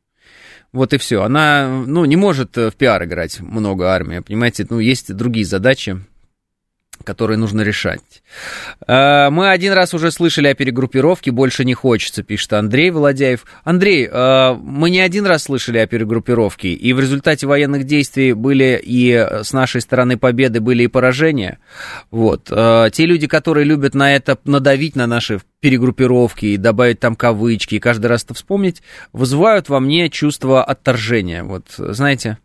Вот 0.72 0.94
и 0.94 0.98
все. 0.98 1.24
Она, 1.24 1.68
ну, 1.68 2.06
не 2.06 2.16
может 2.16 2.56
в 2.56 2.72
пиар 2.72 3.04
играть 3.04 3.40
много 3.40 3.92
армия, 3.92 4.22
понимаете? 4.22 4.66
Ну, 4.70 4.80
есть 4.80 5.14
другие 5.14 5.46
задачи, 5.46 6.00
которые 7.04 7.38
нужно 7.38 7.62
решать. 7.62 8.02
Э, 8.88 9.30
мы 9.30 9.50
один 9.50 9.74
раз 9.74 9.94
уже 9.94 10.12
слышали 10.12 10.48
о 10.48 10.54
перегруппировке, 10.54 11.32
больше 11.32 11.66
не 11.66 11.74
хочется, 11.74 12.24
пишет 12.24 12.54
Андрей 12.54 12.92
Володяев. 12.92 13.46
Андрей, 13.64 14.08
э, 14.12 14.54
мы 14.62 14.90
не 14.90 15.00
один 15.00 15.26
раз 15.26 15.44
слышали 15.44 15.78
о 15.78 15.88
перегруппировке, 15.88 16.70
и 16.70 16.94
в 16.94 17.00
результате 17.00 17.48
военных 17.48 17.86
действий 17.86 18.34
были 18.34 18.80
и 18.82 19.14
с 19.14 19.54
нашей 19.54 19.82
стороны 19.82 20.18
победы, 20.18 20.60
были 20.60 20.84
и 20.84 20.88
поражения. 20.88 21.60
Вот. 22.12 22.48
Э, 22.52 22.90
те 22.92 23.06
люди, 23.06 23.28
которые 23.28 23.66
любят 23.66 23.96
на 23.96 24.16
это 24.16 24.38
надавить, 24.46 24.96
на 24.96 25.08
наши 25.08 25.40
перегруппировки 25.60 26.46
и 26.46 26.58
добавить 26.58 27.00
там 27.00 27.16
кавычки, 27.16 27.76
и 27.76 27.80
каждый 27.80 28.08
раз 28.08 28.24
это 28.24 28.34
вспомнить, 28.34 28.82
вызывают 29.14 29.70
во 29.70 29.80
мне 29.80 30.10
чувство 30.10 30.64
отторжения. 30.64 31.44
Вот, 31.44 31.66
знаете, 31.78 32.38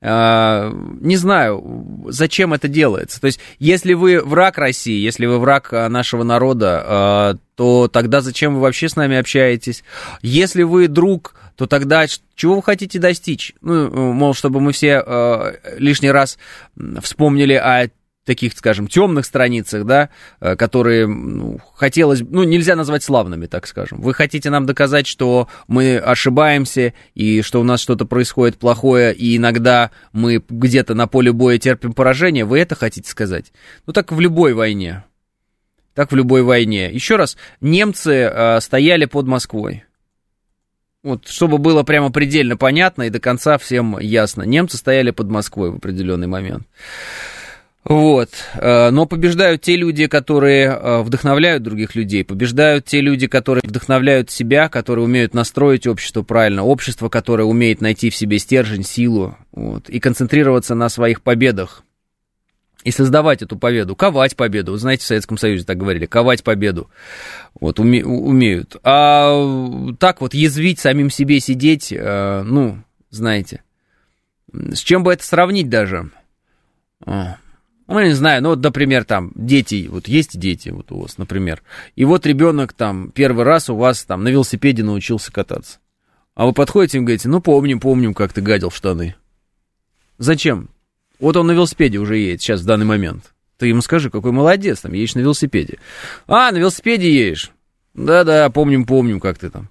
не 0.00 1.16
знаю, 1.16 2.04
зачем 2.08 2.54
это 2.54 2.68
делается. 2.68 3.20
То 3.20 3.26
есть, 3.26 3.40
если 3.58 3.94
вы 3.94 4.22
враг 4.22 4.56
России, 4.56 5.00
если 5.00 5.26
вы 5.26 5.40
враг 5.40 5.72
а, 5.72 5.88
нашего 5.88 6.22
народа, 6.22 6.84
а, 6.84 7.36
то 7.56 7.88
тогда 7.88 8.20
зачем 8.20 8.54
вы 8.54 8.60
вообще 8.60 8.88
с 8.88 8.94
нами 8.94 9.16
общаетесь? 9.16 9.82
Если 10.22 10.62
вы 10.62 10.86
друг, 10.86 11.34
то 11.56 11.66
тогда 11.66 12.06
чего 12.36 12.56
вы 12.56 12.62
хотите 12.62 13.00
достичь? 13.00 13.54
Ну, 13.60 14.12
мол, 14.12 14.34
чтобы 14.34 14.60
мы 14.60 14.70
все 14.70 15.02
лишний 15.76 16.12
раз 16.12 16.38
вспомнили 17.02 17.54
о 17.54 17.88
таких, 18.28 18.52
скажем, 18.52 18.88
темных 18.88 19.24
страницах, 19.24 19.86
да, 19.86 20.10
э, 20.40 20.54
которые 20.54 21.06
ну, 21.06 21.58
хотелось, 21.74 22.20
ну, 22.20 22.42
нельзя 22.42 22.76
назвать 22.76 23.02
славными, 23.02 23.46
так 23.46 23.66
скажем. 23.66 24.02
Вы 24.02 24.12
хотите 24.12 24.50
нам 24.50 24.66
доказать, 24.66 25.06
что 25.06 25.48
мы 25.66 25.96
ошибаемся 25.96 26.92
и 27.14 27.40
что 27.40 27.58
у 27.58 27.64
нас 27.64 27.80
что-то 27.80 28.04
происходит 28.04 28.58
плохое, 28.58 29.14
и 29.14 29.38
иногда 29.38 29.92
мы 30.12 30.44
где-то 30.46 30.94
на 30.94 31.06
поле 31.06 31.32
боя 31.32 31.56
терпим 31.56 31.94
поражение, 31.94 32.44
вы 32.44 32.60
это 32.60 32.74
хотите 32.74 33.10
сказать? 33.10 33.50
Ну, 33.86 33.94
так 33.94 34.12
в 34.12 34.20
любой 34.20 34.52
войне. 34.52 35.04
Так 35.94 36.12
в 36.12 36.14
любой 36.14 36.42
войне. 36.42 36.92
Еще 36.92 37.16
раз, 37.16 37.38
немцы 37.62 38.12
э, 38.12 38.60
стояли 38.60 39.06
под 39.06 39.26
Москвой. 39.26 39.84
Вот, 41.02 41.26
чтобы 41.28 41.56
было 41.56 41.82
прямо 41.82 42.12
предельно 42.12 42.58
понятно 42.58 43.04
и 43.04 43.10
до 43.10 43.20
конца 43.20 43.56
всем 43.56 43.98
ясно. 43.98 44.42
Немцы 44.42 44.76
стояли 44.76 45.12
под 45.12 45.30
Москвой 45.30 45.70
в 45.70 45.76
определенный 45.76 46.26
момент. 46.26 46.66
Вот. 47.88 48.28
Э, 48.54 48.90
но 48.90 49.06
побеждают 49.06 49.62
те 49.62 49.74
люди, 49.76 50.06
которые 50.06 50.66
э, 50.66 51.00
вдохновляют 51.00 51.62
других 51.62 51.94
людей, 51.94 52.22
побеждают 52.22 52.84
те 52.84 53.00
люди, 53.00 53.26
которые 53.26 53.62
вдохновляют 53.64 54.30
себя, 54.30 54.68
которые 54.68 55.06
умеют 55.06 55.32
настроить 55.32 55.86
общество 55.86 56.22
правильно, 56.22 56.64
общество, 56.64 57.08
которое 57.08 57.44
умеет 57.44 57.80
найти 57.80 58.10
в 58.10 58.14
себе 58.14 58.38
стержень, 58.38 58.84
силу, 58.84 59.38
вот, 59.52 59.88
и 59.88 60.00
концентрироваться 60.00 60.74
на 60.74 60.90
своих 60.90 61.22
победах, 61.22 61.82
и 62.84 62.90
создавать 62.90 63.40
эту 63.40 63.56
победу, 63.56 63.96
ковать 63.96 64.36
победу. 64.36 64.72
Вы 64.72 64.78
знаете, 64.78 65.04
в 65.04 65.06
Советском 65.06 65.38
Союзе 65.38 65.64
так 65.64 65.78
говорили, 65.78 66.04
ковать 66.04 66.44
победу. 66.44 66.90
Вот, 67.58 67.80
уме, 67.80 68.04
умеют. 68.04 68.76
А 68.84 69.94
так 69.98 70.20
вот 70.20 70.34
язвить 70.34 70.78
самим 70.78 71.08
себе, 71.08 71.40
сидеть, 71.40 71.90
э, 71.90 72.42
ну, 72.42 72.82
знаете, 73.08 73.62
с 74.52 74.80
чем 74.80 75.04
бы 75.04 75.14
это 75.14 75.24
сравнить 75.24 75.70
даже? 75.70 76.10
Ну, 77.88 78.00
не 78.00 78.12
знаю, 78.12 78.42
ну 78.42 78.50
вот, 78.50 78.62
например, 78.62 79.04
там, 79.04 79.32
дети, 79.34 79.88
вот 79.90 80.08
есть 80.08 80.38
дети 80.38 80.68
вот 80.68 80.92
у 80.92 81.00
вас, 81.00 81.16
например, 81.16 81.62
и 81.96 82.04
вот 82.04 82.26
ребенок 82.26 82.74
там 82.74 83.10
первый 83.10 83.44
раз 83.44 83.70
у 83.70 83.76
вас 83.76 84.04
там 84.04 84.22
на 84.22 84.28
велосипеде 84.28 84.84
научился 84.84 85.32
кататься. 85.32 85.78
А 86.34 86.46
вы 86.46 86.52
подходите 86.52 86.98
и 86.98 87.00
говорите, 87.00 87.28
ну 87.28 87.40
помним, 87.40 87.80
помним, 87.80 88.14
как 88.14 88.32
ты 88.32 88.42
гадил 88.42 88.68
в 88.68 88.76
штаны. 88.76 89.16
Зачем? 90.18 90.68
Вот 91.18 91.36
он 91.36 91.46
на 91.46 91.52
велосипеде 91.52 91.98
уже 91.98 92.18
едет 92.18 92.42
сейчас 92.42 92.60
в 92.60 92.66
данный 92.66 92.86
момент. 92.86 93.32
Ты 93.56 93.66
ему 93.66 93.80
скажи, 93.80 94.10
какой 94.10 94.30
молодец, 94.32 94.80
там, 94.80 94.92
едешь 94.92 95.14
на 95.14 95.20
велосипеде. 95.20 95.78
А, 96.26 96.52
на 96.52 96.58
велосипеде 96.58 97.12
едешь? 97.12 97.50
Да-да, 97.94 98.48
помним, 98.50 98.84
помним, 98.84 99.18
как 99.18 99.38
ты 99.38 99.50
там 99.50 99.68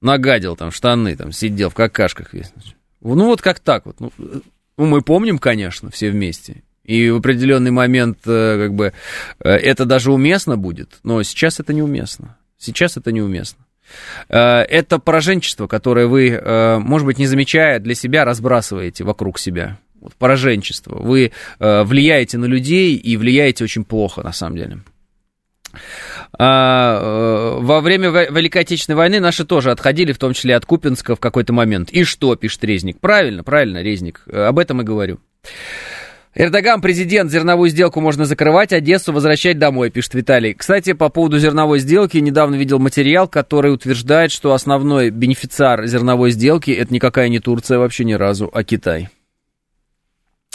нагадил 0.00 0.56
там 0.56 0.70
штаны, 0.70 1.16
там, 1.16 1.32
сидел 1.32 1.70
в 1.70 1.74
какашках 1.74 2.32
весь. 2.32 2.52
Ну, 3.02 3.26
вот 3.26 3.42
как 3.42 3.60
так 3.60 3.86
вот. 3.86 4.00
Ну, 4.00 4.12
ну 4.18 4.86
мы 4.86 5.02
помним, 5.02 5.38
конечно, 5.38 5.90
все 5.90 6.10
вместе. 6.10 6.62
И 6.84 7.10
в 7.10 7.16
определенный 7.16 7.70
момент, 7.70 8.18
э, 8.26 8.58
как 8.58 8.74
бы, 8.74 8.92
э, 9.38 9.48
это 9.48 9.84
даже 9.84 10.12
уместно 10.12 10.56
будет, 10.56 10.98
но 11.02 11.22
сейчас 11.22 11.60
это 11.60 11.72
неуместно. 11.72 12.36
Сейчас 12.58 12.96
это 12.96 13.12
неуместно. 13.12 13.64
Э, 14.28 14.62
это 14.62 14.98
пораженчество, 14.98 15.66
которое 15.66 16.06
вы, 16.06 16.40
может 16.80 17.06
быть, 17.06 17.18
не 17.18 17.26
замечая 17.26 17.78
для 17.78 17.94
себя, 17.94 18.24
разбрасываете 18.24 19.04
вокруг 19.04 19.38
себя. 19.38 19.78
Вот 20.00 20.14
пораженчество. 20.14 20.96
Вы 20.96 21.32
влияете 21.58 22.38
на 22.38 22.46
людей 22.46 22.96
и 22.96 23.16
влияете 23.18 23.64
очень 23.64 23.84
плохо, 23.84 24.22
на 24.22 24.32
самом 24.32 24.56
деле. 24.56 24.78
А, 26.38 27.58
во 27.60 27.80
время 27.80 28.08
Великой 28.08 28.62
Отечественной 28.62 28.96
войны 28.96 29.20
наши 29.20 29.44
тоже 29.44 29.70
отходили, 29.70 30.12
в 30.12 30.18
том 30.18 30.32
числе 30.32 30.56
от 30.56 30.64
Купинска 30.64 31.14
в 31.14 31.20
какой-то 31.20 31.52
момент. 31.52 31.90
И 31.90 32.04
что, 32.04 32.34
пишет 32.34 32.64
Резник? 32.64 32.98
Правильно, 32.98 33.44
правильно, 33.44 33.82
Резник. 33.82 34.22
Об 34.26 34.58
этом 34.58 34.80
и 34.80 34.84
говорю. 34.84 35.20
Эрдоган, 36.32 36.80
президент, 36.80 37.30
зерновую 37.30 37.70
сделку 37.70 38.00
можно 38.00 38.24
закрывать, 38.24 38.72
Одессу 38.72 39.12
возвращать 39.12 39.58
домой, 39.58 39.90
пишет 39.90 40.14
Виталий. 40.14 40.54
Кстати, 40.54 40.92
по 40.92 41.08
поводу 41.08 41.40
зерновой 41.40 41.80
сделки, 41.80 42.18
недавно 42.18 42.54
видел 42.54 42.78
материал, 42.78 43.26
который 43.26 43.74
утверждает, 43.74 44.30
что 44.30 44.52
основной 44.52 45.10
бенефициар 45.10 45.86
зерновой 45.86 46.30
сделки 46.30 46.70
это 46.70 46.94
никакая 46.94 47.28
не 47.28 47.40
Турция 47.40 47.78
вообще 47.78 48.04
ни 48.04 48.12
разу, 48.12 48.48
а 48.52 48.62
Китай. 48.62 49.08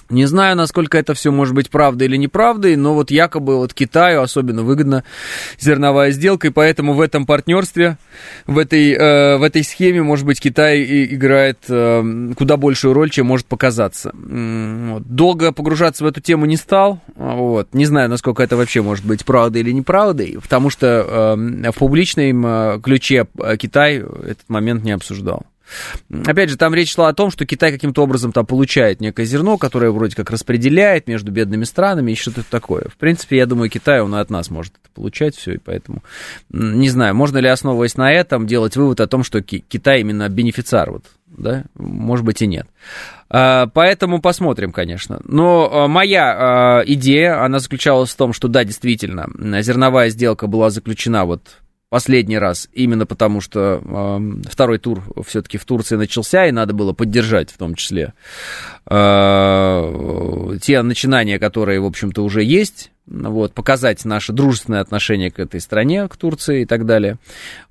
Не 0.09 0.25
знаю, 0.25 0.55
насколько 0.55 0.99
это 0.99 1.15
все 1.15 1.31
может 1.31 1.55
быть 1.55 1.71
правдой 1.71 2.07
или 2.07 2.17
неправдой, 2.17 2.75
но 2.75 2.93
вот 2.93 3.09
якобы 3.09 3.57
вот 3.57 3.73
Китаю 3.73 4.21
особенно 4.21 4.61
выгодна 4.61 5.03
зерновая 5.59 6.11
сделка, 6.11 6.47
и 6.47 6.51
поэтому 6.51 6.93
в 6.93 7.01
этом 7.01 7.25
партнерстве, 7.25 7.97
в 8.45 8.59
этой, 8.59 8.91
э, 8.91 9.37
в 9.37 9.43
этой 9.43 9.63
схеме, 9.63 10.03
может 10.03 10.25
быть, 10.25 10.39
Китай 10.39 11.05
играет 11.05 11.57
э, 11.69 12.33
куда 12.37 12.57
большую 12.57 12.93
роль, 12.93 13.09
чем 13.09 13.25
может 13.25 13.47
показаться. 13.47 14.11
Вот. 14.13 15.03
Долго 15.07 15.51
погружаться 15.51 16.03
в 16.03 16.07
эту 16.07 16.21
тему 16.21 16.45
не 16.45 16.57
стал, 16.57 17.01
вот. 17.15 17.73
не 17.73 17.85
знаю, 17.85 18.07
насколько 18.07 18.43
это 18.43 18.57
вообще 18.57 18.83
может 18.83 19.05
быть 19.05 19.25
правдой 19.25 19.61
или 19.61 19.71
неправдой, 19.71 20.37
потому 20.39 20.69
что 20.69 21.35
э, 21.35 21.71
в 21.71 21.79
публичном 21.79 22.45
э, 22.45 22.79
ключе 22.83 23.25
Китай 23.57 23.97
этот 23.97 24.47
момент 24.49 24.83
не 24.83 24.91
обсуждал. 24.91 25.45
Опять 26.25 26.49
же, 26.49 26.57
там 26.57 26.73
речь 26.73 26.93
шла 26.93 27.09
о 27.09 27.13
том, 27.13 27.31
что 27.31 27.45
Китай 27.45 27.71
каким-то 27.71 28.03
образом 28.03 28.31
там 28.31 28.45
получает 28.45 29.01
некое 29.01 29.25
зерно, 29.25 29.57
которое 29.57 29.91
вроде 29.91 30.15
как 30.15 30.29
распределяет 30.29 31.07
между 31.07 31.31
бедными 31.31 31.63
странами 31.63 32.11
и 32.11 32.15
что-то 32.15 32.43
такое. 32.43 32.85
В 32.89 32.97
принципе, 32.97 33.37
я 33.37 33.45
думаю, 33.45 33.69
Китай, 33.69 34.01
он 34.01 34.15
и 34.15 34.19
от 34.19 34.29
нас 34.29 34.49
может 34.49 34.73
это 34.73 34.89
получать 34.93 35.35
все, 35.35 35.53
и 35.53 35.57
поэтому, 35.57 36.03
не 36.49 36.89
знаю, 36.89 37.15
можно 37.15 37.37
ли, 37.39 37.47
основываясь 37.47 37.97
на 37.97 38.11
этом, 38.11 38.47
делать 38.47 38.75
вывод 38.75 38.99
о 38.99 39.07
том, 39.07 39.23
что 39.23 39.41
Китай 39.41 40.01
именно 40.01 40.29
бенефициар, 40.29 40.91
вот, 40.91 41.05
да, 41.27 41.63
может 41.75 42.25
быть 42.25 42.41
и 42.41 42.47
нет. 42.47 42.67
А, 43.29 43.67
поэтому 43.67 44.21
посмотрим, 44.21 44.71
конечно. 44.71 45.19
Но 45.25 45.69
а, 45.71 45.87
моя 45.87 46.35
а, 46.79 46.83
идея, 46.85 47.43
она 47.43 47.59
заключалась 47.59 48.11
в 48.11 48.15
том, 48.15 48.33
что 48.33 48.47
да, 48.47 48.63
действительно, 48.63 49.27
зерновая 49.61 50.09
сделка 50.09 50.47
была 50.47 50.69
заключена 50.69 51.25
вот 51.25 51.57
последний 51.95 52.37
раз, 52.37 52.67
именно 52.73 53.05
потому 53.05 53.39
что 53.39 53.81
э, 53.81 54.49
второй 54.49 54.79
тур 54.79 55.01
все-таки 55.25 55.57
в 55.57 55.63
Турции 55.63 55.95
начался, 55.95 56.45
и 56.45 56.51
надо 56.51 56.73
было 56.73 56.91
поддержать 56.91 57.49
в 57.49 57.57
том 57.57 57.73
числе 57.73 58.13
э, 58.85 60.57
те 60.61 60.81
начинания, 60.81 61.39
которые, 61.39 61.79
в 61.79 61.85
общем-то, 61.85 62.21
уже 62.21 62.43
есть, 62.43 62.91
вот, 63.07 63.53
показать 63.53 64.03
наше 64.03 64.33
дружественное 64.33 64.81
отношение 64.81 65.31
к 65.31 65.39
этой 65.39 65.61
стране, 65.61 66.09
к 66.09 66.17
Турции 66.17 66.63
и 66.63 66.65
так 66.65 66.85
далее, 66.85 67.15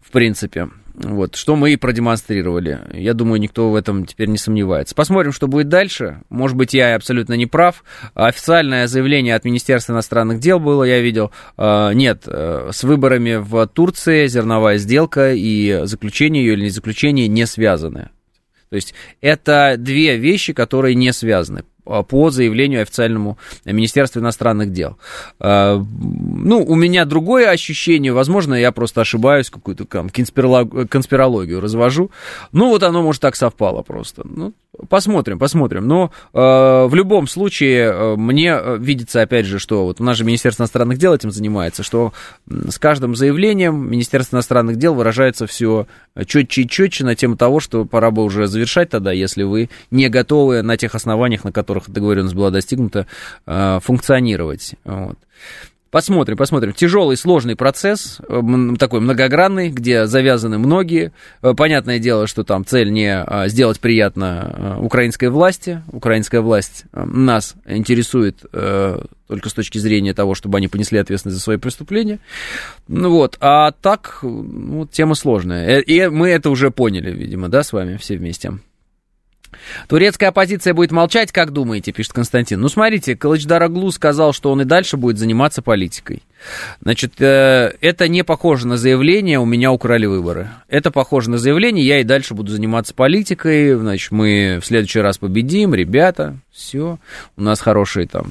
в 0.01 0.11
принципе. 0.11 0.71
Вот, 0.95 1.35
что 1.35 1.57
мы 1.57 1.73
и 1.73 1.77
продемонстрировали. 1.77 2.81
Я 2.93 3.15
думаю, 3.15 3.41
никто 3.41 3.71
в 3.71 3.75
этом 3.75 4.07
теперь 4.07 4.29
не 4.29 4.39
сомневается. 4.39 4.95
Посмотрим, 4.95 5.33
что 5.33 5.49
будет 5.49 5.69
дальше. 5.69 6.23
Может 6.29 6.57
быть, 6.57 6.73
я 6.73 6.95
абсолютно 6.95 7.35
не 7.35 7.47
прав. 7.47 7.83
Официальное 8.15 8.87
заявление 8.87 9.35
от 9.35 9.45
Министерства 9.45 9.93
иностранных 9.93 10.39
дел 10.39 10.61
было, 10.61 10.85
я 10.85 11.01
видел. 11.01 11.33
А, 11.57 11.91
нет, 11.91 12.23
э, 12.27 12.71
с 12.73 12.85
выборами 12.85 13.37
в 13.37 13.67
Турции 13.67 14.29
зерновая 14.29 14.79
сделка 14.79 15.33
и 15.35 15.81
заключение 15.83 16.45
ее 16.45 16.53
или 16.53 16.65
не 16.65 16.71
заключение 16.71 17.27
не 17.27 17.45
связаны. 17.47 18.11
То 18.71 18.77
есть 18.77 18.95
это 19.21 19.75
две 19.77 20.17
вещи, 20.17 20.53
которые 20.53 20.95
не 20.95 21.13
связаны. 21.13 21.65
А, 21.87 22.03
по 22.03 22.31
заявлению 22.31 22.83
официальному 22.83 23.39
Министерства 23.65 24.21
иностранных 24.21 24.73
дел. 24.73 24.97
А, 25.39 25.77
ну, 25.79 26.65
у 26.65 26.75
меня 26.75 27.05
другое 27.05 27.51
ощущение, 27.51 28.13
возможно, 28.13 28.55
я 28.55 28.73
просто 28.73 29.03
ошибаюсь, 29.03 29.51
какую-то 29.51 29.85
конспирологию 29.85 31.61
развожу. 31.61 32.11
Ну, 32.53 32.71
вот 32.71 32.83
оно, 32.83 33.03
может, 33.03 33.21
так 33.21 33.37
совпало 33.37 33.83
просто. 33.83 34.23
Ну, 34.25 34.55
посмотрим, 34.89 35.39
посмотрим. 35.39 35.87
Но 35.87 36.11
э, 36.33 36.39
в 36.39 36.95
любом 36.95 37.27
случае, 37.27 38.17
мне 38.17 38.59
видится, 38.79 39.23
опять 39.23 39.47
же, 39.47 39.59
что 39.59 39.85
вот 39.85 40.01
у 40.01 40.05
нас 40.05 40.17
же 40.17 40.25
Министерство 40.25 40.63
иностранных 40.63 40.99
дел 40.99 41.15
этим 41.15 41.31
занимается, 41.31 41.83
что 41.83 42.13
с 42.49 42.79
каждым 42.79 43.15
заявлением 43.15 43.91
Министерство 43.91 44.37
иностранных 44.37 44.77
дел 44.77 44.95
выражается 44.95 45.47
все 45.47 45.87
четче 46.27 46.63
и 46.63 46.69
четче 46.69 47.05
на 47.05 47.15
тему 47.15 47.37
того, 47.37 47.61
что 47.61 47.85
пора 47.85 48.11
бы 48.11 48.25
уже 48.25 48.47
завершать 48.47 48.91
тогда, 48.91 49.13
если 49.13 49.43
вы 49.43 49.69
не 49.91 50.09
готовы 50.09 50.63
на 50.63 50.77
тех 50.77 50.95
основаниях, 50.95 51.45
на 51.45 51.53
которых 51.53 51.74
которых 51.75 51.91
договоренность 51.91 52.35
была 52.35 52.51
достигнута, 52.51 53.07
э, 53.47 53.79
функционировать. 53.83 54.75
Вот. 54.85 55.19
Посмотрим, 55.91 56.37
посмотрим. 56.37 56.73
Тяжелый, 56.73 57.17
сложный 57.17 57.55
процесс, 57.55 58.19
э, 58.29 58.43
такой 58.79 59.01
многогранный, 59.01 59.71
где 59.71 60.07
завязаны 60.07 60.59
многие. 60.59 61.13
Э, 61.41 61.55
понятное 61.57 62.01
дело, 62.01 62.27
что 62.27 62.43
там 62.43 62.65
цель 62.65 62.91
не 62.91 63.17
а, 63.17 63.47
сделать 63.47 63.79
приятно 63.79 64.77
украинской 64.81 65.29
власти. 65.29 65.83
Украинская 65.93 66.41
власть 66.41 66.85
нас 66.93 67.55
интересует 67.67 68.45
только 69.27 69.49
с 69.49 69.55
точки 69.55 69.79
зрения 69.79 70.15
того, 70.15 70.35
чтобы 70.35 70.59
они 70.59 70.69
понесли 70.69 70.99
ответственность 70.99 71.39
за 71.39 71.43
свои 71.43 71.57
преступления. 71.57 72.19
Ну 72.89 73.11
вот, 73.11 73.37
а 73.41 73.71
так, 73.71 74.19
ну, 74.23 74.87
тема 74.87 75.15
сложная. 75.15 75.79
И 75.79 76.09
мы 76.09 76.29
это 76.29 76.51
уже 76.51 76.71
поняли, 76.71 77.11
видимо, 77.11 77.49
да, 77.49 77.63
с 77.63 77.73
вами 77.73 77.97
все 77.97 78.17
вместе. 78.17 78.59
Турецкая 79.89 80.31
оппозиция 80.31 80.75
будет 80.75 80.93
молчать, 80.93 81.33
как 81.33 81.53
думаете, 81.53 81.93
пишет 81.93 82.13
Константин. 82.13 82.61
Ну, 82.61 82.69
смотрите, 82.69 83.17
Калычдар 83.17 83.63
Аглу 83.63 83.91
сказал, 83.91 84.33
что 84.33 84.51
он 84.51 84.63
и 84.63 84.65
дальше 84.65 84.97
будет 84.97 85.19
заниматься 85.19 85.63
политикой. 85.63 86.23
Значит, 86.83 87.21
э, 87.21 87.73
это 87.81 88.09
не 88.09 88.23
похоже 88.23 88.67
на 88.67 88.77
заявление 88.77 89.39
«у 89.39 89.45
меня 89.45 89.73
украли 89.73 90.07
выборы». 90.07 90.49
Это 90.69 90.91
похоже 90.91 91.31
на 91.31 91.39
заявление 91.39 91.87
«я 91.87 92.01
и 92.01 92.05
дальше 92.05 92.35
буду 92.35 92.53
заниматься 92.53 92.95
политикой», 92.95 93.75
значит, 93.75 94.11
мы 94.11 94.59
в 94.61 94.67
следующий 94.67 95.01
раз 95.01 95.19
победим, 95.19 95.75
ребята, 95.75 96.37
все, 96.53 96.99
у 97.37 97.43
нас 97.43 97.61
хорошие 97.61 98.07
там 98.07 98.27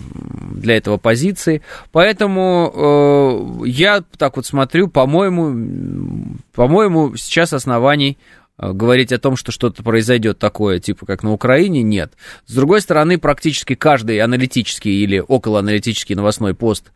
для 0.56 0.78
этого 0.78 0.98
позиции. 0.98 1.62
Поэтому 1.92 3.64
э, 3.64 3.68
я 3.68 4.04
так 4.18 4.38
вот 4.38 4.46
смотрю, 4.46 4.88
по-моему, 4.88 6.38
по-моему, 6.54 7.16
сейчас 7.16 7.54
оснований 7.54 8.18
говорить 8.58 9.12
о 9.12 9.20
том, 9.20 9.36
что 9.36 9.52
что-то 9.52 9.84
произойдет 9.84 10.40
такое, 10.40 10.80
типа 10.80 11.06
как 11.06 11.24
на 11.24 11.32
Украине, 11.32 11.82
нет. 11.82 12.14
С 12.46 12.54
другой 12.54 12.82
стороны, 12.82 13.18
практически 13.18 13.76
каждый 13.76 14.20
аналитический 14.20 15.04
или 15.04 15.24
околоаналитический 15.26 16.16
новостной 16.16 16.54
пост 16.54 16.92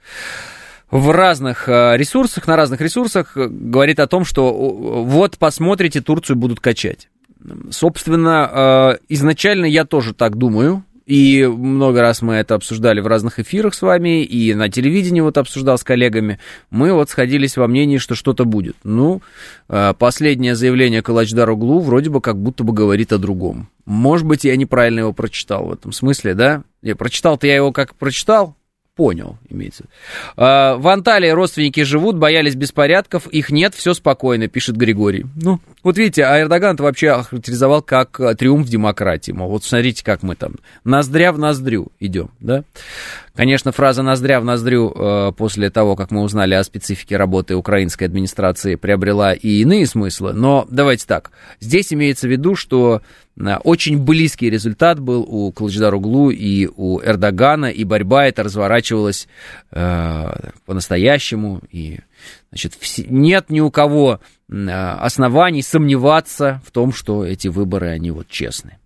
в 0.91 1.11
разных 1.11 1.67
э, 1.67 1.97
ресурсах, 1.97 2.47
на 2.47 2.55
разных 2.55 2.79
ресурсах 2.79 3.35
э, 3.35 3.47
говорит 3.47 3.99
о 3.99 4.07
том, 4.07 4.23
что 4.23 4.53
вот 4.53 5.37
посмотрите, 5.37 6.01
Турцию 6.01 6.37
будут 6.37 6.59
качать. 6.59 7.09
Собственно, 7.69 8.97
изначально 9.09 9.65
я 9.65 9.85
тоже 9.85 10.13
так 10.13 10.37
думаю, 10.37 10.83
и 11.07 11.45
много 11.47 12.01
раз 12.01 12.21
мы 12.21 12.33
это 12.33 12.55
обсуждали 12.55 12.99
в 12.99 13.07
разных 13.07 13.39
эфирах 13.39 13.73
с 13.73 13.81
вами, 13.81 14.23
и 14.23 14.53
на 14.53 14.67
телевидении 14.67 15.21
вот 15.21 15.37
обсуждал 15.37 15.77
с 15.77 15.83
коллегами. 15.85 16.37
Мы 16.69 16.91
вот 16.91 17.09
сходились 17.09 17.55
во 17.55 17.65
мнении, 17.67 17.97
что 17.97 18.13
что-то 18.13 18.43
будет. 18.43 18.75
Ну, 18.83 19.21
э, 19.69 19.93
последнее 19.97 20.53
заявление 20.53 21.01
Калачдар 21.01 21.49
Углу 21.49 21.79
вроде 21.79 22.09
бы 22.09 22.19
как 22.19 22.37
будто 22.37 22.65
бы 22.65 22.73
говорит 22.73 23.13
о 23.13 23.19
другом. 23.19 23.69
Может 23.85 24.27
быть, 24.27 24.43
я 24.43 24.57
неправильно 24.57 24.99
его 24.99 25.13
прочитал 25.13 25.67
в 25.67 25.71
этом 25.71 25.93
смысле, 25.93 26.33
да? 26.33 26.63
Я 26.81 26.97
прочитал-то 26.97 27.47
я 27.47 27.55
его 27.55 27.71
как 27.71 27.95
прочитал, 27.95 28.57
понял, 28.97 29.37
имеется. 29.47 29.85
В 30.35 30.91
Анталии 30.91 31.29
родственники 31.29 31.83
живут, 31.83 32.17
боялись 32.17 32.55
беспорядков, 32.55 33.27
их 33.27 33.49
нет, 33.51 33.75
все 33.75 33.93
спокойно, 33.93 34.47
пишет 34.49 34.75
Григорий. 34.75 35.25
Ну, 35.41 35.61
вот 35.83 35.97
видите, 35.97 36.25
а 36.25 36.41
Эрдоган 36.41 36.73
это 36.73 36.83
вообще 36.83 37.11
охарактеризовал 37.11 37.81
как 37.81 38.19
а, 38.19 38.35
триумф 38.35 38.67
демократии. 38.67 39.31
Мол, 39.31 39.49
вот 39.49 39.63
смотрите, 39.63 40.03
как 40.03 40.23
мы 40.23 40.35
там 40.35 40.55
ноздря 40.83 41.31
в 41.31 41.39
ноздрю 41.39 41.91
идем, 41.99 42.31
да? 42.39 42.63
Конечно, 43.37 43.71
фраза 43.71 44.01
«ноздря 44.01 44.41
в 44.41 44.45
ноздрю» 44.45 44.91
э, 44.91 45.31
после 45.37 45.69
того, 45.69 45.95
как 45.95 46.09
мы 46.09 46.23
узнали 46.23 46.55
о 46.55 46.63
специфике 46.63 47.17
работы 47.17 47.55
украинской 47.55 48.05
администрации, 48.05 48.73
приобрела 48.73 49.31
и 49.33 49.61
иные 49.61 49.85
смыслы, 49.85 50.33
но 50.33 50.65
давайте 50.71 51.05
так. 51.05 51.29
Здесь 51.59 51.93
имеется 51.93 52.27
в 52.27 52.31
виду, 52.31 52.55
что 52.55 53.03
э, 53.39 53.57
очень 53.63 53.99
близкий 54.03 54.49
результат 54.49 54.99
был 54.99 55.21
у 55.21 55.51
Кылычдаруглу 55.51 56.31
и 56.31 56.67
у 56.75 56.99
Эрдогана, 56.99 57.67
и 57.67 57.83
борьба 57.83 58.25
эта 58.25 58.41
разворачивалась 58.41 59.27
э, 59.69 60.49
по-настоящему, 60.65 61.61
и 61.69 61.99
значит, 62.49 62.73
нет 63.07 63.51
ни 63.51 63.59
у 63.59 63.69
кого 63.69 64.19
оснований 64.49 65.61
сомневаться 65.61 66.61
в 66.65 66.71
том, 66.71 66.93
что 66.93 67.25
эти 67.25 67.47
выборы, 67.47 67.89
они 67.89 68.11
вот 68.11 68.27
честные. 68.29 68.79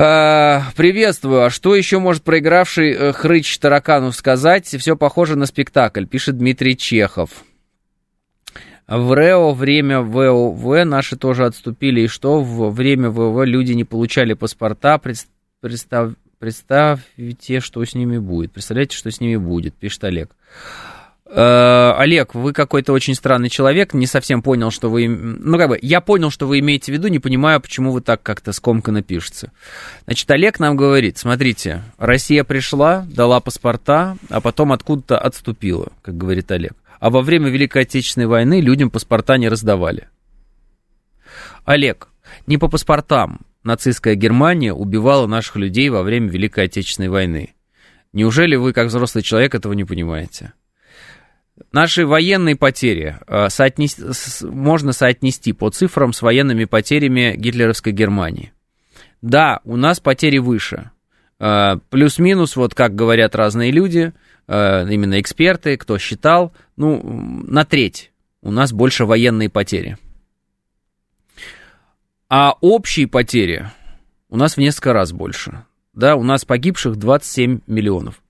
А, 0.00 0.62
приветствую. 0.76 1.44
А 1.44 1.50
что 1.50 1.74
еще 1.74 1.98
может 1.98 2.22
проигравший 2.22 2.92
э, 2.92 3.12
хрыч 3.12 3.58
Тараканов 3.58 4.14
сказать? 4.14 4.66
Все 4.66 4.96
похоже 4.96 5.34
на 5.34 5.44
спектакль, 5.46 6.06
пишет 6.06 6.38
Дмитрий 6.38 6.76
Чехов. 6.76 7.30
В 8.86 9.12
РЭО 9.12 9.52
время 9.52 10.00
ВОВ 10.00 10.84
наши 10.86 11.16
тоже 11.16 11.44
отступили. 11.44 12.02
И 12.02 12.06
что 12.06 12.40
в 12.40 12.70
время 12.70 13.10
ВОВ 13.10 13.44
люди 13.44 13.72
не 13.72 13.84
получали 13.84 14.34
паспорта? 14.34 14.98
Представ, 14.98 16.14
представьте, 16.38 17.60
что 17.60 17.84
с 17.84 17.94
ними 17.94 18.18
будет. 18.18 18.52
Представляете, 18.52 18.96
что 18.96 19.10
с 19.10 19.20
ними 19.20 19.36
будет, 19.36 19.74
пишет 19.74 20.04
Олег. 20.04 20.30
Э, 21.30 21.92
Олег, 21.98 22.34
вы 22.34 22.54
какой-то 22.54 22.92
очень 22.92 23.14
странный 23.14 23.50
человек, 23.50 23.92
не 23.92 24.06
совсем 24.06 24.42
понял, 24.42 24.70
что 24.70 24.88
вы... 24.88 25.08
Ну, 25.08 25.58
как 25.58 25.68
бы, 25.68 25.78
я 25.82 26.00
понял, 26.00 26.30
что 26.30 26.46
вы 26.46 26.60
имеете 26.60 26.90
в 26.90 26.94
виду, 26.94 27.08
не 27.08 27.18
понимаю, 27.18 27.60
почему 27.60 27.92
вы 27.92 28.00
так 28.00 28.22
как-то 28.22 28.52
скомканно 28.52 29.02
пишете. 29.02 29.52
Значит, 30.06 30.30
Олег 30.30 30.58
нам 30.58 30.76
говорит, 30.76 31.18
смотрите, 31.18 31.82
Россия 31.98 32.44
пришла, 32.44 33.06
дала 33.10 33.40
паспорта, 33.40 34.16
а 34.30 34.40
потом 34.40 34.72
откуда-то 34.72 35.18
отступила, 35.18 35.92
как 36.00 36.16
говорит 36.16 36.50
Олег. 36.50 36.72
А 36.98 37.10
во 37.10 37.20
время 37.20 37.50
Великой 37.50 37.82
Отечественной 37.82 38.26
войны 38.26 38.60
людям 38.60 38.90
паспорта 38.90 39.36
не 39.36 39.48
раздавали. 39.48 40.08
Олег, 41.66 42.08
не 42.46 42.56
по 42.56 42.68
паспортам 42.68 43.40
нацистская 43.62 44.14
Германия 44.14 44.72
убивала 44.72 45.26
наших 45.26 45.56
людей 45.56 45.90
во 45.90 46.02
время 46.02 46.28
Великой 46.30 46.64
Отечественной 46.64 47.10
войны. 47.10 47.54
Неужели 48.14 48.56
вы, 48.56 48.72
как 48.72 48.86
взрослый 48.86 49.22
человек, 49.22 49.54
этого 49.54 49.74
не 49.74 49.84
понимаете? 49.84 50.54
Наши 51.72 52.06
военные 52.06 52.56
потери 52.56 53.18
э, 53.26 53.48
соотнести, 53.48 54.02
можно 54.46 54.92
соотнести 54.92 55.52
по 55.52 55.70
цифрам 55.70 56.12
с 56.12 56.22
военными 56.22 56.64
потерями 56.64 57.34
гитлеровской 57.36 57.92
Германии. 57.92 58.52
Да, 59.22 59.60
у 59.64 59.76
нас 59.76 60.00
потери 60.00 60.38
выше. 60.38 60.90
Э, 61.38 61.78
плюс-минус, 61.90 62.56
вот 62.56 62.74
как 62.74 62.94
говорят 62.94 63.34
разные 63.34 63.70
люди, 63.70 64.12
э, 64.46 64.86
именно 64.90 65.20
эксперты, 65.20 65.76
кто 65.76 65.98
считал, 65.98 66.52
ну, 66.76 67.02
на 67.46 67.64
треть 67.64 68.12
у 68.42 68.50
нас 68.50 68.72
больше 68.72 69.04
военные 69.04 69.50
потери. 69.50 69.98
А 72.28 72.54
общие 72.60 73.08
потери 73.08 73.70
у 74.28 74.36
нас 74.36 74.56
в 74.56 74.58
несколько 74.58 74.92
раз 74.92 75.12
больше. 75.12 75.64
Да, 75.94 76.14
у 76.14 76.22
нас 76.22 76.44
погибших 76.44 76.96
27 76.96 77.60
миллионов 77.66 78.22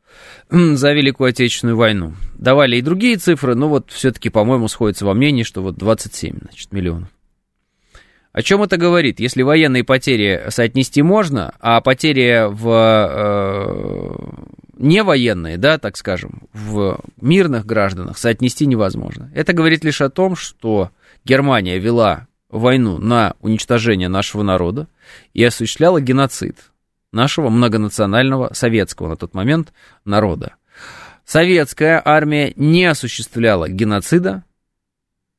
за 0.50 0.92
Великую 0.92 1.30
Отечественную 1.30 1.76
войну. 1.76 2.14
Давали 2.36 2.76
и 2.76 2.82
другие 2.82 3.16
цифры, 3.16 3.54
но 3.54 3.68
вот 3.68 3.90
все-таки, 3.90 4.30
по-моему, 4.30 4.68
сходится 4.68 5.04
во 5.04 5.14
мнении, 5.14 5.42
что 5.42 5.62
вот 5.62 5.76
27 5.76 6.38
значит, 6.42 6.72
миллионов. 6.72 7.08
О 8.32 8.42
чем 8.42 8.62
это 8.62 8.76
говорит? 8.76 9.20
Если 9.20 9.42
военные 9.42 9.84
потери 9.84 10.44
соотнести 10.48 11.02
можно, 11.02 11.54
а 11.60 11.80
потери 11.80 12.46
в 12.48 12.68
э, 13.10 14.18
не 14.78 15.02
военные, 15.02 15.56
да, 15.56 15.78
так 15.78 15.96
скажем, 15.96 16.42
в 16.52 17.00
мирных 17.20 17.66
гражданах 17.66 18.16
соотнести 18.16 18.66
невозможно. 18.66 19.30
Это 19.34 19.52
говорит 19.52 19.82
лишь 19.82 20.00
о 20.00 20.10
том, 20.10 20.36
что 20.36 20.90
Германия 21.24 21.78
вела 21.78 22.28
войну 22.48 22.98
на 22.98 23.34
уничтожение 23.40 24.08
нашего 24.08 24.42
народа 24.42 24.86
и 25.34 25.42
осуществляла 25.42 26.00
геноцид 26.00 26.56
нашего 27.12 27.48
многонационального 27.48 28.52
советского 28.52 29.08
на 29.08 29.16
тот 29.16 29.34
момент 29.34 29.72
народа. 30.04 30.54
Советская 31.24 32.00
армия 32.04 32.52
не 32.56 32.86
осуществляла 32.86 33.68
геноцида 33.68 34.44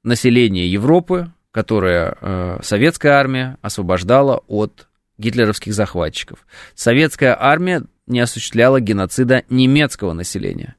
населения 0.03 0.67
Европы, 0.67 1.31
которое 1.51 2.15
э, 2.19 2.59
советская 2.61 3.13
армия 3.13 3.57
освобождала 3.61 4.43
от 4.47 4.87
гитлеровских 5.17 5.73
захватчиков. 5.73 6.45
Советская 6.75 7.35
армия 7.39 7.83
не 8.07 8.19
осуществляла 8.19 8.79
геноцида 8.79 9.43
немецкого 9.49 10.13
населения. 10.13 10.75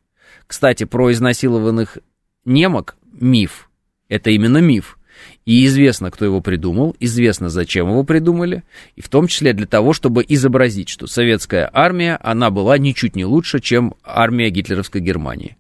Кстати, 0.46 0.84
про 0.84 1.12
изнасилованных 1.12 1.98
немок 2.44 2.96
миф. 3.12 3.68
Это 4.08 4.30
именно 4.30 4.58
миф. 4.58 4.98
И 5.46 5.64
известно, 5.64 6.10
кто 6.10 6.24
его 6.24 6.40
придумал, 6.40 6.94
известно, 7.00 7.48
зачем 7.48 7.88
его 7.88 8.04
придумали, 8.04 8.62
и 8.94 9.00
в 9.00 9.08
том 9.08 9.26
числе 9.26 9.52
для 9.52 9.66
того, 9.66 9.94
чтобы 9.94 10.24
изобразить, 10.28 10.88
что 10.88 11.06
советская 11.06 11.68
армия, 11.72 12.18
она 12.22 12.50
была 12.50 12.76
ничуть 12.76 13.16
не 13.16 13.24
лучше, 13.24 13.60
чем 13.60 13.94
армия 14.04 14.50
гитлеровской 14.50 15.00
Германии. 15.00 15.56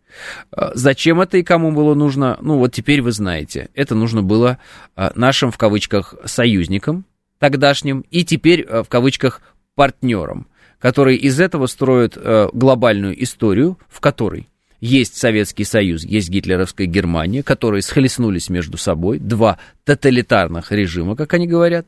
А, 0.52 0.72
зачем 0.74 1.20
это 1.20 1.38
и 1.38 1.42
кому 1.42 1.72
было 1.72 1.94
нужно? 1.94 2.38
Ну, 2.42 2.58
вот 2.58 2.72
теперь 2.72 3.00
вы 3.00 3.12
знаете. 3.12 3.70
Это 3.74 3.94
нужно 3.94 4.22
было 4.22 4.58
а, 4.96 5.12
нашим, 5.14 5.50
в 5.50 5.58
кавычках, 5.58 6.14
союзникам 6.24 7.04
тогдашним, 7.38 8.04
и 8.10 8.22
теперь, 8.24 8.62
а, 8.62 8.82
в 8.82 8.88
кавычках, 8.88 9.40
партнерам, 9.74 10.46
которые 10.78 11.16
из 11.16 11.40
этого 11.40 11.66
строят 11.66 12.18
глобальную 12.52 13.22
историю, 13.22 13.78
в 13.88 14.00
которой 14.00 14.49
есть 14.80 15.16
Советский 15.16 15.64
Союз, 15.64 16.04
есть 16.04 16.30
гитлеровская 16.30 16.86
Германия, 16.86 17.42
которые 17.42 17.82
схлестнулись 17.82 18.48
между 18.48 18.78
собой, 18.78 19.18
два 19.18 19.58
тоталитарных 19.84 20.72
режима, 20.72 21.16
как 21.16 21.34
они 21.34 21.46
говорят, 21.46 21.86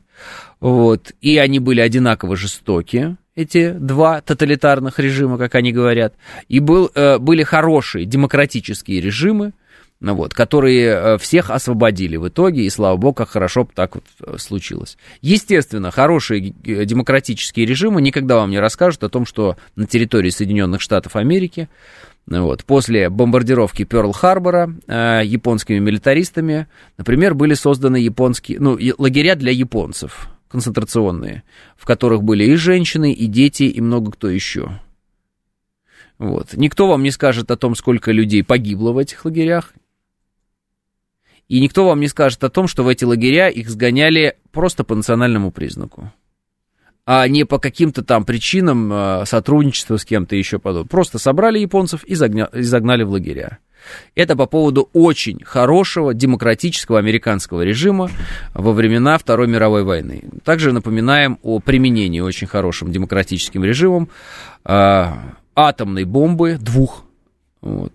вот, 0.59 1.11
и 1.21 1.37
они 1.37 1.59
были 1.59 1.81
одинаково 1.81 2.35
жестокие, 2.35 3.17
эти 3.35 3.71
два 3.71 4.21
тоталитарных 4.21 4.99
режима, 4.99 5.37
как 5.37 5.55
они 5.55 5.71
говорят, 5.71 6.13
и 6.49 6.59
был, 6.59 6.91
э, 6.93 7.17
были 7.17 7.43
хорошие 7.43 8.05
демократические 8.05 9.01
режимы, 9.01 9.53
ну 9.99 10.15
вот, 10.15 10.33
которые 10.33 10.87
э, 10.89 11.17
всех 11.17 11.49
освободили 11.49 12.17
в 12.17 12.27
итоге, 12.27 12.63
и 12.63 12.69
слава 12.69 12.97
богу, 12.97 13.13
как 13.15 13.29
хорошо 13.29 13.67
так 13.73 13.95
вот 13.95 14.03
э, 14.21 14.37
случилось. 14.37 14.97
Естественно, 15.21 15.91
хорошие 15.91 16.41
демократические 16.41 17.65
режимы 17.65 18.01
никогда 18.01 18.35
вам 18.35 18.51
не 18.51 18.59
расскажут 18.59 19.03
о 19.03 19.09
том, 19.09 19.25
что 19.25 19.55
на 19.75 19.87
территории 19.87 20.29
Соединенных 20.29 20.81
Штатов 20.81 21.15
Америки 21.15 21.69
вот. 22.25 22.63
После 22.63 23.09
бомбардировки 23.09 23.83
Пёрл-Харбора 23.83 24.73
э, 24.87 25.25
японскими 25.25 25.79
милитаристами, 25.79 26.67
например, 26.97 27.33
были 27.33 27.53
созданы 27.53 27.97
японские, 27.97 28.59
ну, 28.59 28.77
лагеря 28.97 29.35
для 29.35 29.51
японцев, 29.51 30.29
концентрационные, 30.47 31.43
в 31.75 31.85
которых 31.85 32.23
были 32.23 32.45
и 32.45 32.55
женщины, 32.55 33.11
и 33.11 33.25
дети, 33.25 33.63
и 33.63 33.81
много 33.81 34.11
кто 34.11 34.29
еще. 34.29 34.79
Вот. 36.17 36.53
Никто 36.53 36.87
вам 36.87 37.03
не 37.03 37.11
скажет 37.11 37.51
о 37.51 37.57
том, 37.57 37.75
сколько 37.75 38.11
людей 38.11 38.43
погибло 38.43 38.93
в 38.93 38.97
этих 38.97 39.25
лагерях. 39.25 39.73
И 41.49 41.59
никто 41.59 41.85
вам 41.85 41.99
не 41.99 42.07
скажет 42.07 42.43
о 42.45 42.49
том, 42.49 42.67
что 42.67 42.83
в 42.83 42.87
эти 42.87 43.03
лагеря 43.03 43.49
их 43.49 43.69
сгоняли 43.69 44.37
просто 44.51 44.85
по 44.85 44.95
национальному 44.95 45.51
признаку 45.51 46.11
а 47.05 47.27
не 47.27 47.43
по 47.45 47.59
каким-то 47.59 48.03
там 48.03 48.23
причинам 48.23 48.91
э, 48.91 49.25
сотрудничества 49.25 49.97
с 49.97 50.05
кем-то 50.05 50.35
еще 50.35 50.59
подобное. 50.59 50.89
Просто 50.89 51.19
собрали 51.19 51.59
японцев 51.59 52.03
и, 52.05 52.15
загня... 52.15 52.45
и 52.53 52.61
загнали 52.61 53.03
в 53.03 53.11
лагеря. 53.11 53.59
Это 54.15 54.37
по 54.37 54.45
поводу 54.45 54.89
очень 54.93 55.43
хорошего 55.43 56.13
демократического 56.13 56.99
американского 56.99 57.63
режима 57.63 58.09
во 58.53 58.71
времена 58.71 59.17
Второй 59.17 59.47
мировой 59.47 59.83
войны. 59.83 60.23
Также 60.45 60.71
напоминаем 60.71 61.37
о 61.41 61.59
применении 61.59 62.21
очень 62.21 62.47
хорошим 62.47 62.91
демократическим 62.91 63.65
режимом 63.65 64.09
э, 64.63 65.05
атомной 65.55 66.05
бомбы 66.05 66.57
двух 66.59 67.03
вот, 67.61 67.93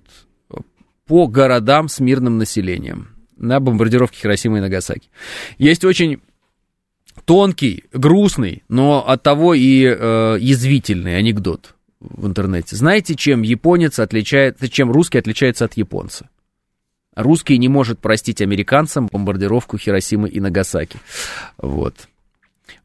по 1.06 1.26
городам 1.26 1.88
с 1.88 2.00
мирным 2.00 2.36
населением 2.36 3.08
на 3.38 3.60
бомбардировке 3.60 4.20
Хиросимы 4.20 4.58
и 4.58 4.60
Нагасаки. 4.60 5.08
Есть 5.56 5.84
очень 5.84 6.20
тонкий, 7.28 7.84
грустный, 7.92 8.62
но 8.70 9.06
от 9.06 9.22
того 9.22 9.52
и 9.52 9.84
э, 9.84 10.38
язвительный 10.40 11.18
анекдот 11.18 11.74
в 12.00 12.26
интернете. 12.26 12.74
Знаете, 12.74 13.16
чем 13.16 13.42
японец 13.42 13.98
отличается, 13.98 14.66
чем 14.70 14.90
русский 14.90 15.18
отличается 15.18 15.66
от 15.66 15.76
японца? 15.76 16.30
Русский 17.14 17.58
не 17.58 17.68
может 17.68 17.98
простить 17.98 18.40
американцам 18.40 19.10
бомбардировку 19.12 19.76
Хиросимы 19.76 20.30
и 20.30 20.40
Нагасаки. 20.40 20.98
Вот. 21.58 22.08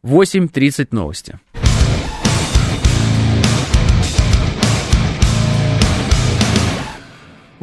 8.30 0.04 0.90
новости. 0.92 1.40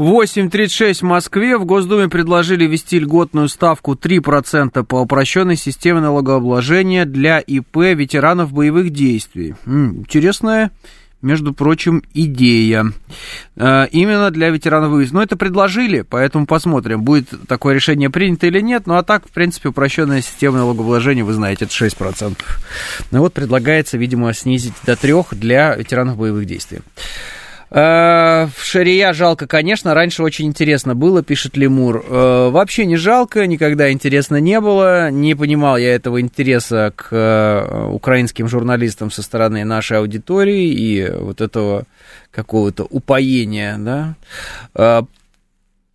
8.36 0.00 1.00
в 1.00 1.02
Москве. 1.02 1.58
В 1.58 1.66
Госдуме 1.66 2.08
предложили 2.08 2.64
ввести 2.64 2.98
льготную 2.98 3.48
ставку 3.48 3.92
3% 3.92 4.82
по 4.84 5.02
упрощенной 5.02 5.56
системе 5.56 6.00
налогообложения 6.00 7.04
для 7.04 7.38
ИП 7.38 7.76
ветеранов 7.76 8.50
боевых 8.50 8.90
действий. 8.90 9.54
Интересная, 9.66 10.70
между 11.20 11.52
прочим, 11.52 12.02
идея. 12.14 12.94
Э, 13.56 13.88
именно 13.92 14.30
для 14.30 14.48
ветеранов 14.48 14.92
боевых. 14.92 15.12
Но 15.12 15.22
это 15.22 15.36
предложили, 15.36 16.00
поэтому 16.00 16.46
посмотрим, 16.46 17.02
будет 17.02 17.28
такое 17.46 17.74
решение 17.74 18.08
принято 18.08 18.46
или 18.46 18.62
нет. 18.62 18.86
Ну 18.86 18.94
а 18.94 19.02
так, 19.02 19.28
в 19.28 19.30
принципе, 19.30 19.68
упрощенная 19.68 20.22
система 20.22 20.60
налогообложения, 20.60 21.24
вы 21.24 21.34
знаете, 21.34 21.66
это 21.66 21.74
6%. 21.74 22.38
Ну 23.10 23.18
вот 23.18 23.34
предлагается, 23.34 23.98
видимо, 23.98 24.32
снизить 24.32 24.72
до 24.86 24.94
3% 24.94 25.34
для 25.34 25.74
ветеранов 25.74 26.16
боевых 26.16 26.46
действий. 26.46 26.78
Э, 27.70 28.48
в 28.54 28.64
Шария 28.64 29.12
жалко, 29.12 29.46
конечно, 29.46 29.94
раньше 29.94 30.22
очень 30.22 30.46
интересно 30.46 30.94
было, 30.94 31.22
пишет 31.22 31.56
Лемур. 31.56 32.04
Э, 32.04 32.50
вообще 32.50 32.84
не 32.84 32.96
жалко, 32.96 33.46
никогда 33.46 33.92
интересно 33.92 34.36
не 34.36 34.60
было. 34.60 35.10
Не 35.10 35.34
понимал 35.34 35.76
я 35.76 35.94
этого 35.94 36.20
интереса 36.20 36.92
к 36.96 37.08
э, 37.10 37.88
украинским 37.92 38.48
журналистам 38.48 39.10
со 39.10 39.22
стороны 39.22 39.64
нашей 39.64 39.98
аудитории 39.98 40.68
и 40.68 41.10
вот 41.10 41.40
этого 41.40 41.84
какого-то 42.32 42.84
упоения, 42.84 43.76
да. 43.78 45.04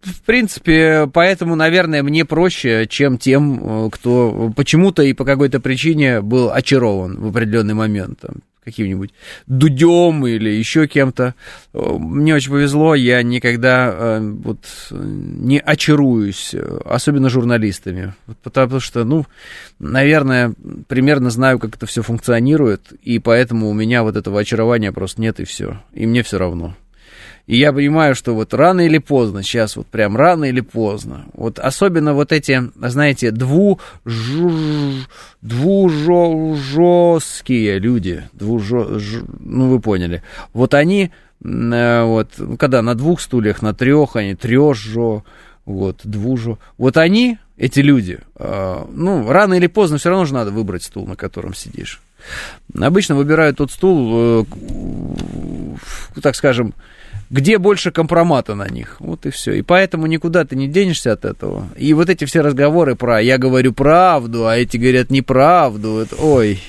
В 0.06 0.22
принципе, 0.22 1.10
поэтому, 1.12 1.56
наверное, 1.56 2.04
мне 2.04 2.26
проще, 2.26 2.86
чем 2.88 3.18
тем, 3.18 3.89
кто 3.89 4.54
почему-то 4.56 5.02
и 5.02 5.13
по 5.13 5.26
какой-то 5.26 5.60
причине 5.60 6.22
был 6.22 6.52
очарован 6.52 7.20
в 7.20 7.28
определенный 7.28 7.74
момент. 7.74 8.20
Там, 8.22 8.36
каким-нибудь 8.65 9.12
Дудем 9.48 10.26
или 10.26 10.50
еще 10.50 10.88
кем-то. 10.88 11.36
Мне 11.74 12.36
очень 12.36 12.52
повезло, 12.52 12.96
я 12.96 13.22
никогда 13.22 13.94
э, 13.96 14.20
вот 14.20 14.60
не 14.91 15.60
очаруюсь, 15.60 16.56
особенно 16.84 17.30
журналистами, 17.30 18.15
потому 18.44 18.80
что, 18.80 19.04
ну, 19.04 19.26
наверное, 19.80 20.54
примерно 20.88 21.30
знаю, 21.30 21.60
как 21.60 21.76
это 21.76 21.86
все 21.86 22.02
функционирует, 22.02 22.91
и 23.04 23.20
поэтому 23.20 23.70
у 23.70 23.74
меня 23.74 24.04
вот 24.04 24.15
этого 24.15 24.39
очарования 24.39 24.91
просто 24.91 25.22
нет, 25.22 25.39
и 25.39 25.46
все. 25.46 25.82
И 25.94 26.06
мне 26.08 26.24
все 26.24 26.39
равно. 26.39 26.76
И 27.47 27.58
я 27.58 27.73
понимаю, 27.73 28.15
что 28.15 28.34
вот 28.34 28.55
рано 28.55 28.81
или 28.81 28.97
поздно, 28.97 29.43
сейчас 29.43 29.77
вот 29.77 29.86
прям 29.88 30.17
рано 30.17 30.45
или 30.45 30.62
поздно, 30.62 31.25
вот 31.34 31.60
особенно 31.60 32.15
вот 32.15 32.31
эти, 32.31 32.71
знаете, 32.75 33.29
дву, 33.29 33.79
двужесткие 35.41 37.77
люди, 37.77 38.27
двужо, 38.34 38.99
ну 39.39 39.69
вы 39.69 39.79
поняли, 39.79 40.23
вот 40.53 40.73
они, 40.73 41.12
э, 41.43 42.03
вот, 42.03 42.31
когда 42.58 42.81
на 42.81 42.95
двух 42.95 43.21
стульях, 43.21 43.62
на 43.62 43.75
трех, 43.75 44.15
они 44.15 44.34
трежжо, 44.34 45.23
вот, 45.65 45.99
двужо, 46.03 46.58
вот 46.79 46.97
они, 46.97 47.38
эти 47.58 47.79
люди, 47.79 48.21
э, 48.38 48.86
ну, 48.91 49.31
рано 49.31 49.53
или 49.53 49.67
поздно 49.67 49.99
все 49.99 50.10
равно 50.10 50.25
же 50.25 50.34
надо 50.34 50.49
выбрать 50.49 50.81
стул, 50.81 51.05
на 51.05 51.15
котором 51.15 51.53
сидишь. 51.53 52.01
Обычно 52.75 53.13
выбирают 53.13 53.58
тот 53.58 53.71
стул, 53.71 54.12
э, 54.13 54.45
так 56.23 56.36
скажем, 56.36 56.73
где 57.30 57.58
больше 57.58 57.92
компромата 57.92 58.56
на 58.56 58.68
них. 58.68 58.98
Вот 59.00 59.26
и 59.26 59.30
все. 59.30 59.54
И 59.54 59.62
поэтому 59.62 60.08
никуда 60.08 60.46
ты 60.46 60.56
не 60.56 60.68
денешься 60.68 61.14
от 61.14 61.26
этого. 61.26 61.70
И 61.78 61.94
вот 61.94 62.10
эти 62.10 62.26
все 62.26 62.42
разговоры 62.42 62.96
про 62.96 63.22
«я 63.22 63.38
говорю 63.38 63.74
правду», 63.74 64.48
а 64.48 64.58
эти 64.58 64.78
говорят 64.78 65.10
неправду. 65.10 66.00
Это, 66.00 66.16
ой. 66.18 66.62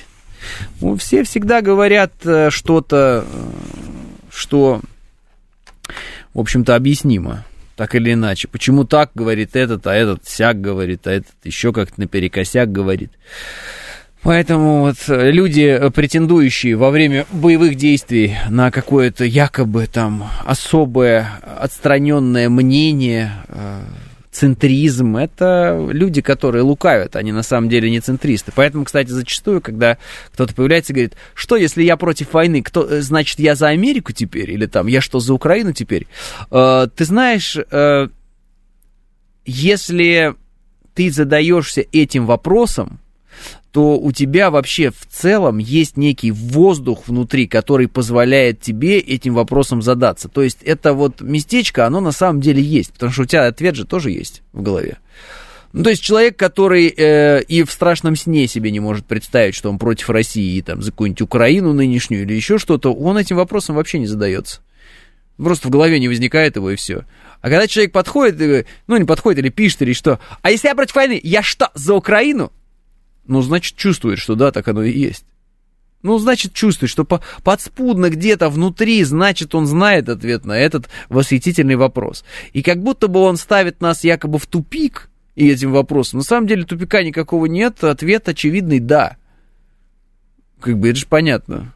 Ну, 0.81 0.95
все 0.95 1.23
всегда 1.23 1.61
говорят 1.61 2.13
э, 2.23 2.49
что-то, 2.49 3.25
э, 3.25 3.49
что, 4.31 4.81
в 6.33 6.39
общем-то, 6.39 6.75
объяснимо. 6.75 7.45
Так 7.75 7.93
или 7.93 8.13
иначе. 8.13 8.47
Почему 8.47 8.85
так 8.85 9.11
говорит 9.13 9.55
этот, 9.55 9.85
а 9.85 9.93
этот 9.93 10.27
сяк 10.27 10.59
говорит, 10.59 11.05
а 11.05 11.11
этот 11.11 11.33
еще 11.43 11.71
как-то 11.71 11.99
наперекосяк 11.99 12.71
говорит. 12.71 13.11
Поэтому 14.27 14.81
вот 14.81 14.97
люди, 15.07 15.79
претендующие 15.95 16.75
во 16.75 16.89
время 16.89 17.25
боевых 17.31 17.75
действий 17.75 18.35
на 18.49 18.71
какое-то 18.71 19.23
якобы 19.23 19.87
там 19.87 20.29
особое 20.43 21.39
отстраненное 21.57 22.49
мнение, 22.49 23.31
э, 23.47 23.79
центризм, 24.29 25.15
это 25.15 25.87
люди, 25.89 26.19
которые 26.21 26.63
лукавят, 26.63 27.15
они 27.15 27.31
на 27.31 27.41
самом 27.41 27.69
деле 27.69 27.89
не 27.89 28.01
центристы. 28.01 28.51
Поэтому, 28.53 28.83
кстати, 28.83 29.07
зачастую, 29.11 29.61
когда 29.61 29.97
кто-то 30.33 30.53
появляется 30.53 30.91
и 30.91 30.95
говорит, 30.95 31.15
что 31.33 31.55
если 31.55 31.83
я 31.83 31.95
против 31.95 32.33
войны, 32.33 32.61
кто, 32.61 32.83
э, 32.85 32.99
значит, 32.99 33.39
я 33.39 33.55
за 33.55 33.69
Америку 33.69 34.11
теперь, 34.11 34.51
или 34.51 34.65
там, 34.65 34.87
я 34.87 34.99
что, 34.99 35.21
за 35.21 35.33
Украину 35.33 35.71
теперь? 35.71 36.05
Э, 36.51 36.89
ты 36.93 37.05
знаешь, 37.05 37.55
э, 37.55 38.09
если 39.45 40.35
ты 40.95 41.11
задаешься 41.11 41.85
этим 41.93 42.25
вопросом, 42.25 42.99
то 43.77 43.99
у 43.99 44.11
тебя 44.11 44.49
вообще 44.49 44.89
в 44.89 45.05
целом 45.07 45.59
есть 45.59 45.97
некий 45.97 46.31
воздух 46.31 47.07
внутри, 47.07 47.45
который 47.45 47.87
позволяет 47.87 48.59
тебе 48.59 48.97
этим 48.97 49.35
вопросом 49.35 49.83
задаться. 49.83 50.29
То 50.29 50.41
есть 50.41 50.63
это 50.63 50.93
вот 50.93 51.21
местечко, 51.21 51.85
оно 51.85 51.99
на 51.99 52.11
самом 52.11 52.41
деле 52.41 52.59
есть, 52.59 52.91
потому 52.91 53.11
что 53.11 53.21
у 53.21 53.25
тебя 53.25 53.45
ответ 53.45 53.75
же 53.75 53.85
тоже 53.85 54.09
есть 54.09 54.41
в 54.51 54.63
голове. 54.63 54.97
Ну, 55.73 55.83
то 55.83 55.91
есть 55.91 56.01
человек, 56.01 56.37
который 56.37 56.87
э, 56.87 57.43
и 57.43 57.61
в 57.61 57.71
страшном 57.71 58.15
сне 58.15 58.47
себе 58.47 58.71
не 58.71 58.79
может 58.79 59.05
представить, 59.05 59.53
что 59.53 59.69
он 59.69 59.77
против 59.77 60.09
России, 60.09 60.57
и, 60.57 60.63
там, 60.63 60.81
за 60.81 60.89
какую-нибудь 60.89 61.21
Украину 61.21 61.71
нынешнюю 61.71 62.23
или 62.23 62.33
еще 62.33 62.57
что-то, 62.57 62.91
он 62.91 63.15
этим 63.19 63.35
вопросом 63.35 63.75
вообще 63.75 63.99
не 63.99 64.07
задается. 64.07 64.61
Просто 65.37 65.67
в 65.67 65.71
голове 65.71 65.99
не 65.99 66.07
возникает 66.07 66.55
его, 66.55 66.71
и 66.71 66.77
все. 66.77 67.03
А 67.41 67.49
когда 67.51 67.67
человек 67.67 67.91
подходит, 67.91 68.65
ну, 68.87 68.97
не 68.97 69.05
подходит, 69.05 69.37
или 69.37 69.49
пишет, 69.49 69.83
или 69.83 69.93
что, 69.93 70.19
а 70.41 70.49
если 70.49 70.67
я 70.67 70.73
против 70.73 70.95
войны, 70.95 71.21
я 71.23 71.43
что, 71.43 71.69
за 71.75 71.93
Украину? 71.93 72.51
Ну, 73.27 73.41
значит, 73.41 73.75
чувствует, 73.75 74.19
что 74.19 74.35
да, 74.35 74.51
так 74.51 74.67
оно 74.67 74.83
и 74.83 74.97
есть. 74.97 75.25
Ну, 76.03 76.17
значит, 76.19 76.53
чувствует, 76.53 76.91
что 76.91 77.05
по 77.05 77.21
подспудно 77.43 78.09
где-то 78.09 78.49
внутри, 78.49 79.03
значит, 79.03 79.55
он 79.55 79.65
знает 79.65 80.09
ответ 80.09 80.45
на 80.45 80.57
этот 80.57 80.89
восхитительный 81.09 81.75
вопрос. 81.75 82.23
И 82.53 82.61
как 82.61 82.81
будто 82.81 83.07
бы 83.07 83.19
он 83.21 83.37
ставит 83.37 83.81
нас 83.81 84.03
якобы 84.03 84.37
в 84.37 84.45
тупик 84.45 85.09
и 85.35 85.49
этим 85.49 85.71
вопросом. 85.71 86.19
На 86.19 86.23
самом 86.23 86.47
деле 86.47 86.63
тупика 86.63 87.03
никакого 87.03 87.45
нет, 87.47 87.83
ответ 87.83 88.29
очевидный 88.29 88.79
«да». 88.79 89.17
Как 90.59 90.77
бы 90.77 90.89
это 90.89 90.99
же 90.99 91.07
понятно. 91.07 91.73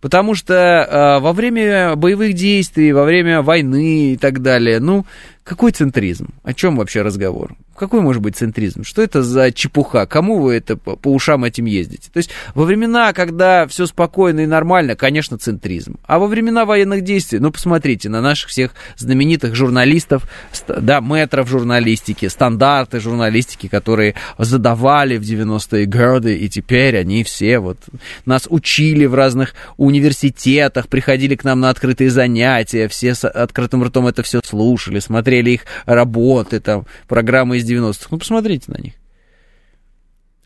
Потому 0.00 0.34
что 0.34 0.54
э, 0.54 1.20
во 1.20 1.32
время 1.32 1.96
боевых 1.96 2.34
действий, 2.34 2.92
во 2.92 3.04
время 3.04 3.40
войны 3.40 4.12
и 4.12 4.16
так 4.18 4.42
далее, 4.42 4.78
ну, 4.78 5.06
какой 5.44 5.72
центризм? 5.72 6.30
О 6.42 6.54
чем 6.54 6.76
вообще 6.76 7.02
разговор? 7.02 7.54
Какой 7.76 8.00
может 8.00 8.22
быть 8.22 8.34
центризм? 8.34 8.82
Что 8.82 9.02
это 9.02 9.22
за 9.22 9.52
чепуха? 9.52 10.06
Кому 10.06 10.40
вы 10.40 10.54
это 10.54 10.76
по, 10.76 10.96
по 10.96 11.08
ушам 11.08 11.44
этим 11.44 11.66
ездите? 11.66 12.08
То 12.10 12.16
есть 12.16 12.30
во 12.54 12.64
времена, 12.64 13.12
когда 13.12 13.66
все 13.66 13.84
спокойно 13.84 14.40
и 14.40 14.46
нормально, 14.46 14.96
конечно, 14.96 15.36
центризм. 15.36 15.96
А 16.04 16.18
во 16.18 16.28
времена 16.28 16.64
военных 16.64 17.02
действий, 17.02 17.40
ну, 17.40 17.50
посмотрите 17.50 18.08
на 18.08 18.22
наших 18.22 18.48
всех 18.48 18.70
знаменитых 18.96 19.54
журналистов, 19.54 20.22
да, 20.66 21.00
метров 21.00 21.46
журналистики, 21.46 22.26
стандарты 22.28 22.98
журналистики, 22.98 23.68
которые 23.68 24.14
задавали 24.38 25.18
в 25.18 25.22
90-е 25.22 25.84
годы, 25.84 26.38
и 26.38 26.48
теперь 26.48 26.96
они 26.96 27.22
все 27.22 27.58
вот 27.58 27.78
нас 28.24 28.46
учили 28.48 29.04
в 29.04 29.14
разных 29.14 29.52
университетах, 29.76 30.88
приходили 30.88 31.34
к 31.34 31.44
нам 31.44 31.60
на 31.60 31.68
открытые 31.68 32.08
занятия, 32.08 32.88
все 32.88 33.14
с 33.14 33.28
открытым 33.28 33.84
ртом 33.84 34.06
это 34.06 34.22
все 34.22 34.40
слушали, 34.42 35.00
смотрели 35.00 35.33
их 35.50 35.66
работы, 35.86 36.60
там, 36.60 36.86
программы 37.08 37.58
из 37.58 37.64
из 37.64 37.70
90-х. 37.70 38.08
Ну, 38.10 38.18
посмотрите 38.18 38.70
на 38.70 38.80
них. 38.80 38.94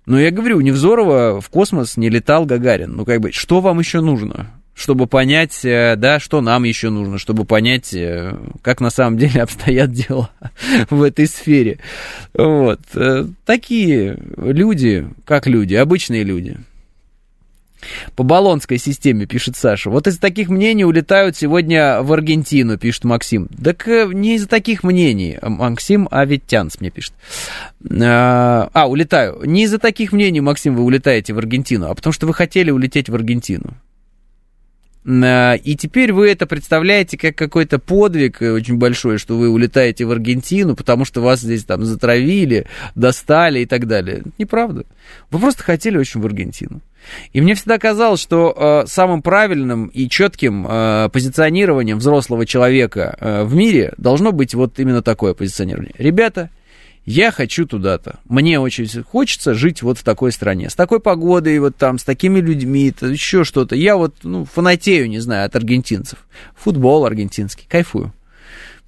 Ну, 0.06 0.18
я 0.18 0.30
говорю, 0.30 0.60
Невзорова 0.60 1.40
в 1.40 1.50
космос 1.50 1.96
не 1.96 2.08
летал 2.08 2.46
Гагарин. 2.46 2.92
Ну, 2.92 3.04
как 3.04 3.20
бы, 3.20 3.32
что 3.32 3.60
вам 3.60 3.78
еще 3.78 4.00
нужно? 4.00 4.52
чтобы 4.78 5.08
понять, 5.08 5.64
э, 5.64 5.96
да, 5.96 6.20
что 6.20 6.40
нам 6.40 6.62
еще 6.62 6.90
нужно, 6.90 7.18
чтобы 7.18 7.44
понять, 7.44 7.92
э, 7.92 8.38
как 8.62 8.80
на 8.80 8.90
самом 8.90 9.18
деле 9.18 9.42
обстоят 9.42 9.90
дела 9.90 10.30
в 10.90 11.02
этой 11.02 11.26
сфере. 11.26 11.80
Вот. 12.32 12.78
Э, 12.94 13.26
такие 13.44 14.16
люди, 14.36 15.08
как 15.24 15.48
люди, 15.48 15.74
обычные 15.74 16.22
люди. 16.22 16.58
По 18.16 18.22
баллонской 18.22 18.78
системе, 18.78 19.26
пишет 19.26 19.56
Саша. 19.56 19.90
Вот 19.90 20.06
из 20.06 20.18
таких 20.18 20.48
мнений 20.48 20.84
улетают 20.84 21.36
сегодня 21.36 22.02
в 22.02 22.12
Аргентину, 22.12 22.78
пишет 22.78 23.04
Максим. 23.04 23.48
Так 23.62 23.86
э, 23.88 24.08
не 24.12 24.36
из 24.36 24.46
таких 24.46 24.82
мнений. 24.82 25.38
Максим 25.42 26.08
Аветтянс 26.10 26.80
мне 26.80 26.90
пишет. 26.90 27.14
А, 27.90 28.70
а, 28.72 28.88
улетаю. 28.88 29.42
Не 29.44 29.64
из-за 29.64 29.78
таких 29.78 30.12
мнений, 30.12 30.40
Максим, 30.40 30.76
вы 30.76 30.82
улетаете 30.82 31.32
в 31.32 31.38
Аргентину, 31.38 31.90
а 31.90 31.94
потому 31.94 32.12
что 32.12 32.26
вы 32.26 32.34
хотели 32.34 32.70
улететь 32.70 33.08
в 33.08 33.14
Аргентину. 33.14 33.74
А, 35.06 35.54
и 35.54 35.74
теперь 35.76 36.12
вы 36.12 36.30
это 36.30 36.46
представляете 36.46 37.16
как 37.16 37.36
какой-то 37.36 37.78
подвиг 37.78 38.40
очень 38.40 38.76
большой, 38.76 39.18
что 39.18 39.36
вы 39.36 39.48
улетаете 39.48 40.04
в 40.04 40.10
Аргентину, 40.10 40.76
потому 40.76 41.04
что 41.04 41.20
вас 41.20 41.40
здесь 41.40 41.64
там 41.64 41.84
затравили, 41.84 42.66
достали 42.94 43.60
и 43.60 43.66
так 43.66 43.86
далее. 43.86 44.22
Неправда. 44.38 44.84
Вы 45.30 45.38
просто 45.40 45.62
хотели 45.62 45.96
очень 45.96 46.20
в 46.20 46.26
Аргентину. 46.26 46.80
И 47.32 47.40
мне 47.40 47.54
всегда 47.54 47.78
казалось, 47.78 48.20
что 48.20 48.82
э, 48.84 48.86
самым 48.86 49.22
правильным 49.22 49.86
и 49.86 50.08
четким 50.08 50.66
э, 50.68 51.08
позиционированием 51.12 51.98
взрослого 51.98 52.44
человека 52.44 53.16
э, 53.18 53.44
в 53.44 53.54
мире 53.54 53.94
должно 53.96 54.32
быть 54.32 54.54
вот 54.54 54.78
именно 54.78 55.02
такое 55.02 55.34
позиционирование. 55.34 55.94
Ребята, 55.96 56.50
я 57.08 57.30
хочу 57.30 57.64
туда-то. 57.64 58.18
Мне 58.26 58.60
очень 58.60 58.86
хочется 59.02 59.54
жить 59.54 59.80
вот 59.82 59.96
в 59.96 60.02
такой 60.02 60.30
стране. 60.30 60.68
С 60.68 60.74
такой 60.74 61.00
погодой, 61.00 61.58
вот 61.58 61.74
там, 61.76 61.98
с 61.98 62.04
такими 62.04 62.38
людьми, 62.38 62.92
еще 63.00 63.44
что-то. 63.44 63.74
Я 63.74 63.96
вот, 63.96 64.16
ну, 64.24 64.44
фанатею, 64.44 65.08
не 65.08 65.18
знаю, 65.18 65.46
от 65.46 65.56
аргентинцев. 65.56 66.18
Футбол 66.54 67.06
аргентинский, 67.06 67.64
кайфую. 67.66 68.12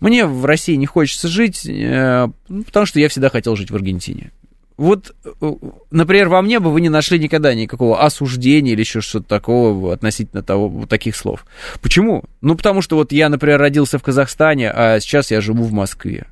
Мне 0.01 0.27
в 0.27 0.45
России 0.45 0.75
не 0.75 0.85
хочется 0.85 1.29
жить, 1.29 1.65
э, 1.67 2.29
потому 2.67 2.85
что 2.85 3.01
я 3.01 3.09
всегда 3.09 3.31
хотел 3.31 3.57
жить 3.57 3.71
в 3.71 3.75
Аргентине. 3.75 4.33
Вот, 4.77 5.15
э, 5.25 5.53
например, 5.91 6.29
во 6.29 6.43
мне 6.43 6.61
бы 6.61 6.71
вы 6.71 6.83
не 6.83 6.91
нашли 6.91 7.19
никогда 7.19 7.55
никакого 7.55 8.03
осуждения 8.03 8.73
или 8.73 8.81
еще 8.81 9.01
что-то 9.01 9.29
такого 9.29 9.95
относительно 9.95 10.43
того, 10.43 10.69
вот 10.69 10.91
таких 10.91 11.17
слов. 11.17 11.47
Почему? 11.81 12.25
Ну, 12.43 12.55
потому 12.55 12.83
что 12.83 12.97
вот 12.97 13.13
я, 13.13 13.31
например, 13.31 13.59
родился 13.59 13.99
в 13.99 14.03
Казахстане, 14.03 14.71
а 14.71 15.01
сейчас 15.01 15.31
я 15.31 15.41
живу 15.41 15.65
в 15.65 15.73
Москве 15.73 16.27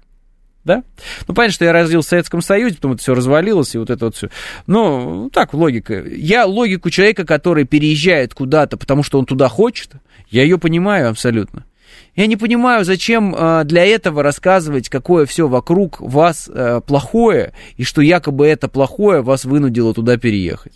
да? 0.68 0.85
Ну, 1.26 1.35
понятно, 1.35 1.54
что 1.54 1.64
я 1.64 1.72
родился 1.72 2.07
в 2.07 2.11
Советском 2.11 2.42
Союзе, 2.42 2.76
потом 2.76 2.92
это 2.92 3.02
все 3.02 3.14
развалилось, 3.14 3.74
и 3.74 3.78
вот 3.78 3.90
это 3.90 4.04
вот 4.04 4.14
все. 4.14 4.28
Но 4.66 5.31
так, 5.33 5.54
логика. 5.54 6.04
Я 6.07 6.44
логику 6.44 6.90
человека, 6.90 7.24
который 7.24 7.64
переезжает 7.64 8.35
куда-то, 8.35 8.76
потому 8.76 9.02
что 9.02 9.18
он 9.18 9.24
туда 9.24 9.48
хочет, 9.48 9.92
я 10.31 10.42
ее 10.42 10.59
понимаю 10.59 11.09
абсолютно. 11.09 11.64
Я 12.14 12.26
не 12.26 12.37
понимаю, 12.37 12.85
зачем 12.85 13.35
э, 13.35 13.64
для 13.64 13.85
этого 13.87 14.22
рассказывать, 14.22 14.88
какое 14.88 15.24
все 15.24 15.48
вокруг 15.48 16.00
вас 16.00 16.50
э, 16.52 16.81
плохое, 16.87 17.52
и 17.76 17.85
что 17.85 18.02
якобы 18.02 18.46
это 18.46 18.68
плохое 18.68 19.22
вас 19.22 19.44
вынудило 19.44 19.94
туда 19.94 20.18
переехать. 20.18 20.72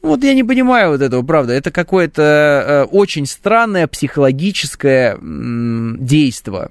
Вот 0.00 0.22
я 0.24 0.34
не 0.34 0.44
понимаю 0.44 0.90
вот 0.90 1.02
этого, 1.02 1.22
правда. 1.22 1.52
Это 1.52 1.70
какое-то 1.70 2.22
э, 2.22 2.84
очень 2.84 3.26
странное 3.26 3.86
психологическое 3.86 5.18
действие. 5.20 6.70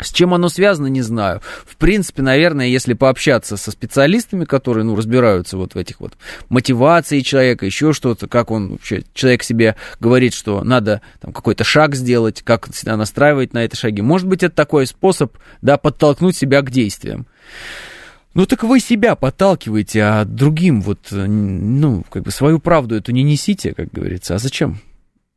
С 0.00 0.12
чем 0.12 0.34
оно 0.34 0.48
связано, 0.48 0.88
не 0.88 1.02
знаю. 1.02 1.40
В 1.64 1.76
принципе, 1.76 2.22
наверное, 2.22 2.66
если 2.66 2.92
пообщаться 2.92 3.56
со 3.56 3.70
специалистами, 3.70 4.44
которые, 4.44 4.84
ну, 4.84 4.94
разбираются 4.94 5.56
вот 5.56 5.74
в 5.74 5.78
этих 5.78 6.00
вот 6.00 6.14
мотивации 6.48 7.20
человека, 7.20 7.64
еще 7.64 7.92
что-то, 7.92 8.28
как 8.28 8.50
он 8.50 8.72
вообще, 8.72 9.04
человек 9.14 9.42
себе 9.42 9.76
говорит, 9.98 10.34
что 10.34 10.62
надо 10.64 11.00
там 11.20 11.32
какой-то 11.32 11.64
шаг 11.64 11.94
сделать, 11.94 12.42
как 12.42 12.74
себя 12.74 12.96
настраивать 12.96 13.54
на 13.54 13.64
эти 13.64 13.76
шаги. 13.76 14.02
Может 14.02 14.28
быть, 14.28 14.42
это 14.42 14.54
такой 14.54 14.86
способ, 14.86 15.36
да, 15.62 15.78
подтолкнуть 15.78 16.36
себя 16.36 16.60
к 16.60 16.70
действиям. 16.70 17.26
Ну 18.34 18.44
так 18.44 18.64
вы 18.64 18.80
себя 18.80 19.16
подталкиваете, 19.16 20.02
а 20.02 20.24
другим 20.26 20.82
вот, 20.82 20.98
ну, 21.10 22.04
как 22.10 22.22
бы 22.22 22.30
свою 22.30 22.58
правду 22.58 22.94
эту 22.94 23.12
не 23.12 23.22
несите, 23.22 23.72
как 23.72 23.88
говорится. 23.90 24.34
А 24.34 24.38
зачем? 24.38 24.80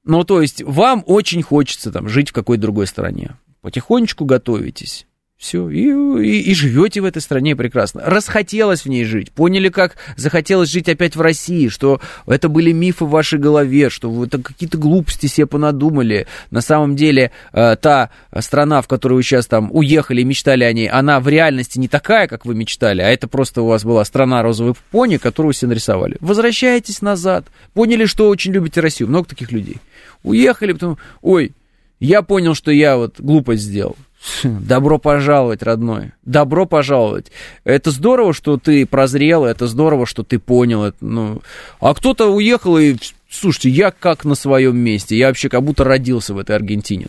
Ну, 0.03 0.25
то 0.25 0.41
есть, 0.41 0.63
вам 0.63 1.03
очень 1.05 1.41
хочется 1.41 1.91
там 1.91 2.09
жить 2.09 2.31
в 2.31 2.33
какой-то 2.33 2.63
другой 2.63 2.87
стране 2.87 3.35
потихонечку 3.61 4.25
готовитесь. 4.25 5.05
Все, 5.39 5.69
и, 5.69 5.85
и, 5.85 6.51
и 6.51 6.53
живете 6.53 6.99
в 6.99 7.05
этой 7.05 7.21
стране 7.21 7.55
прекрасно. 7.55 8.01
Расхотелось 8.03 8.81
в 8.81 8.87
ней 8.87 9.05
жить. 9.05 9.31
Поняли, 9.31 9.69
как 9.69 9.95
захотелось 10.17 10.67
жить 10.67 10.89
опять 10.89 11.15
в 11.15 11.21
России, 11.21 11.69
что 11.69 12.01
это 12.27 12.49
были 12.49 12.73
мифы 12.73 13.05
в 13.05 13.09
вашей 13.09 13.39
голове, 13.39 13.89
что 13.89 14.11
вы 14.11 14.25
это 14.25 14.39
какие-то 14.39 14.77
глупости 14.77 15.27
себе 15.27 15.47
понадумали. 15.47 16.27
На 16.51 16.59
самом 16.59 16.97
деле, 16.97 17.31
э, 17.53 17.77
та 17.77 18.09
страна, 18.39 18.81
в 18.81 18.89
которую 18.89 19.15
вы 19.15 19.23
сейчас 19.23 19.47
там 19.47 19.69
уехали, 19.71 20.23
мечтали 20.23 20.65
о 20.65 20.73
ней, 20.73 20.89
она 20.89 21.21
в 21.21 21.29
реальности 21.29 21.79
не 21.79 21.87
такая, 21.87 22.27
как 22.27 22.45
вы 22.45 22.53
мечтали, 22.53 23.01
а 23.01 23.07
это 23.07 23.29
просто 23.29 23.61
у 23.61 23.67
вас 23.67 23.85
была 23.85 24.03
страна 24.03 24.43
розовых 24.43 24.75
пони, 24.91 25.15
которую 25.15 25.51
вы 25.51 25.53
себе 25.53 25.69
нарисовали. 25.69 26.17
Возвращайтесь 26.19 27.01
назад. 27.01 27.45
Поняли, 27.73 28.07
что 28.07 28.27
очень 28.27 28.51
любите 28.51 28.81
Россию. 28.81 29.07
Много 29.07 29.29
таких 29.29 29.53
людей. 29.53 29.77
Уехали, 30.23 30.73
потом, 30.73 30.97
ой, 31.21 31.53
я 31.99 32.21
понял, 32.21 32.55
что 32.55 32.71
я 32.71 32.97
вот 32.97 33.19
глупость 33.19 33.63
сделал. 33.63 33.95
Добро 34.43 34.97
пожаловать, 34.99 35.63
родной. 35.63 36.11
Добро 36.25 36.65
пожаловать. 36.65 37.31
Это 37.63 37.91
здорово, 37.91 38.33
что 38.33 38.57
ты 38.57 38.85
прозрел, 38.85 39.45
это 39.45 39.67
здорово, 39.67 40.05
что 40.05 40.23
ты 40.23 40.39
понял. 40.39 40.83
Это, 40.83 40.97
ну... 41.01 41.41
А 41.79 41.93
кто-то 41.93 42.33
уехал 42.33 42.77
и... 42.77 42.95
Слушайте, 43.29 43.69
я 43.69 43.91
как 43.91 44.25
на 44.25 44.35
своем 44.35 44.77
месте. 44.77 45.17
Я 45.17 45.27
вообще 45.27 45.49
как 45.49 45.63
будто 45.63 45.83
родился 45.83 46.33
в 46.33 46.39
этой 46.39 46.55
Аргентине. 46.55 47.07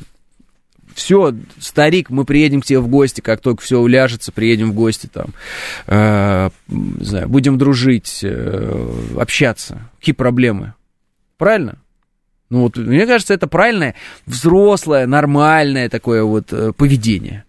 Все, 0.95 1.35
старик, 1.59 2.11
мы 2.11 2.25
приедем 2.25 2.61
к 2.61 2.67
тебе 2.67 2.81
в 2.81 2.89
гости, 2.89 3.21
как 3.21 3.41
только 3.41 3.63
все 3.63 3.79
уляжется, 3.79 4.33
приедем 4.33 4.73
в 4.73 4.75
гости 4.75 5.07
там, 5.07 5.29
э, 5.87 6.51
не 6.69 7.05
знаю, 7.05 7.29
будем 7.29 7.59
дружить, 7.59 8.21
э, 8.23 8.93
общаться. 9.17 9.89
Какие 10.01 10.15
проблемы? 10.15 10.75
Правильно? 11.39 11.79
Ну 12.51 12.63
вот, 12.63 12.77
мне 12.77 13.07
кажется, 13.07 13.33
это 13.33 13.47
правильное, 13.47 13.95
взрослое, 14.27 15.07
нормальное 15.07 15.89
такое 15.89 16.25
вот 16.25 16.53
э, 16.53 16.73
поведение. 16.77 17.45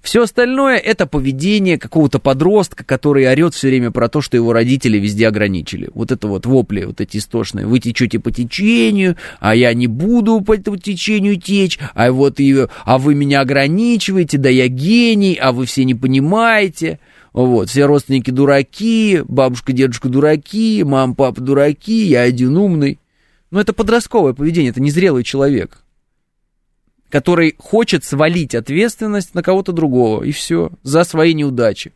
Все 0.00 0.22
остальное 0.22 0.78
это 0.78 1.06
поведение 1.06 1.76
какого-то 1.76 2.18
подростка, 2.18 2.84
который 2.84 3.28
орет 3.28 3.54
все 3.54 3.68
время 3.68 3.90
про 3.90 4.08
то, 4.08 4.22
что 4.22 4.36
его 4.36 4.52
родители 4.52 4.96
везде 4.96 5.28
ограничили. 5.28 5.90
Вот 5.92 6.12
это 6.12 6.28
вот 6.28 6.46
вопли, 6.46 6.84
вот 6.84 7.00
эти 7.00 7.18
истошные. 7.18 7.66
Вы 7.66 7.80
течете 7.80 8.18
по 8.18 8.30
течению, 8.30 9.16
а 9.40 9.54
я 9.54 9.74
не 9.74 9.86
буду 9.86 10.40
по 10.40 10.54
этому 10.54 10.78
течению 10.78 11.38
течь, 11.38 11.78
а 11.94 12.10
вот 12.10 12.40
и, 12.40 12.66
а 12.84 12.98
вы 12.98 13.14
меня 13.14 13.40
ограничиваете, 13.40 14.38
да 14.38 14.48
я 14.48 14.68
гений, 14.68 15.34
а 15.34 15.52
вы 15.52 15.66
все 15.66 15.84
не 15.84 15.94
понимаете. 15.94 17.00
Вот, 17.34 17.68
все 17.68 17.84
родственники 17.84 18.30
дураки, 18.30 19.22
бабушка, 19.28 19.72
дедушка 19.72 20.08
дураки, 20.08 20.82
мама, 20.84 21.14
папа 21.14 21.40
дураки, 21.40 22.04
я 22.04 22.22
один 22.22 22.56
умный. 22.56 22.98
Но 23.50 23.60
это 23.60 23.72
подростковое 23.72 24.34
поведение, 24.34 24.70
это 24.70 24.80
незрелый 24.80 25.24
человек, 25.24 25.78
который 27.08 27.54
хочет 27.58 28.04
свалить 28.04 28.54
ответственность 28.54 29.34
на 29.34 29.42
кого-то 29.42 29.72
другого, 29.72 30.22
и 30.22 30.32
все, 30.32 30.70
за 30.82 31.04
свои 31.04 31.34
неудачи. 31.34 31.92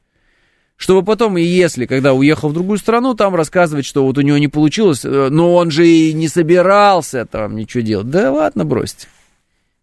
Чтобы 0.76 1.04
потом, 1.04 1.38
и 1.38 1.42
если, 1.42 1.86
когда 1.86 2.12
уехал 2.12 2.48
в 2.48 2.54
другую 2.54 2.78
страну, 2.78 3.14
там 3.14 3.36
рассказывать, 3.36 3.84
что 3.84 4.04
вот 4.04 4.18
у 4.18 4.22
него 4.22 4.38
не 4.38 4.48
получилось, 4.48 5.04
э, 5.04 5.28
но 5.30 5.54
он 5.54 5.70
же 5.70 5.86
и 5.86 6.12
не 6.12 6.26
собирался 6.26 7.24
там 7.24 7.54
ничего 7.54 7.82
делать. 7.82 8.10
Да 8.10 8.32
ладно, 8.32 8.64
бросьте. 8.64 9.06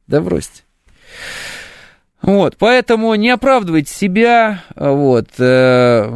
Да 0.08 0.20
бросьте. 0.20 0.64
Вот, 2.22 2.58
поэтому 2.58 3.16
не 3.16 3.30
оправдывайте 3.30 3.94
себя, 3.94 4.64
вот, 4.76 5.30
э, 5.38 6.10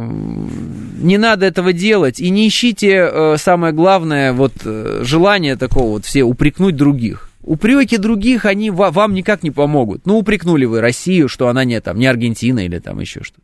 не 0.98 1.16
надо 1.16 1.46
этого 1.46 1.72
делать, 1.72 2.20
и 2.20 2.28
не 2.28 2.46
ищите, 2.46 3.08
э, 3.10 3.36
самое 3.38 3.72
главное, 3.72 4.34
вот, 4.34 4.52
э, 4.64 5.00
желание 5.02 5.56
такого 5.56 5.92
вот 5.92 6.04
все 6.04 6.22
упрекнуть 6.22 6.76
других. 6.76 7.30
Упреки 7.42 7.96
других, 7.96 8.44
они 8.44 8.70
ва- 8.70 8.90
вам 8.90 9.14
никак 9.14 9.42
не 9.42 9.50
помогут. 9.50 10.06
Ну, 10.06 10.18
упрекнули 10.18 10.66
вы 10.66 10.80
Россию, 10.80 11.28
что 11.28 11.48
она 11.48 11.64
не, 11.64 11.80
там, 11.80 11.98
не 11.98 12.06
Аргентина 12.06 12.64
или 12.64 12.78
там 12.78 13.00
еще 13.00 13.22
что-то. 13.22 13.42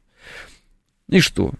И 1.08 1.20
что? 1.20 1.52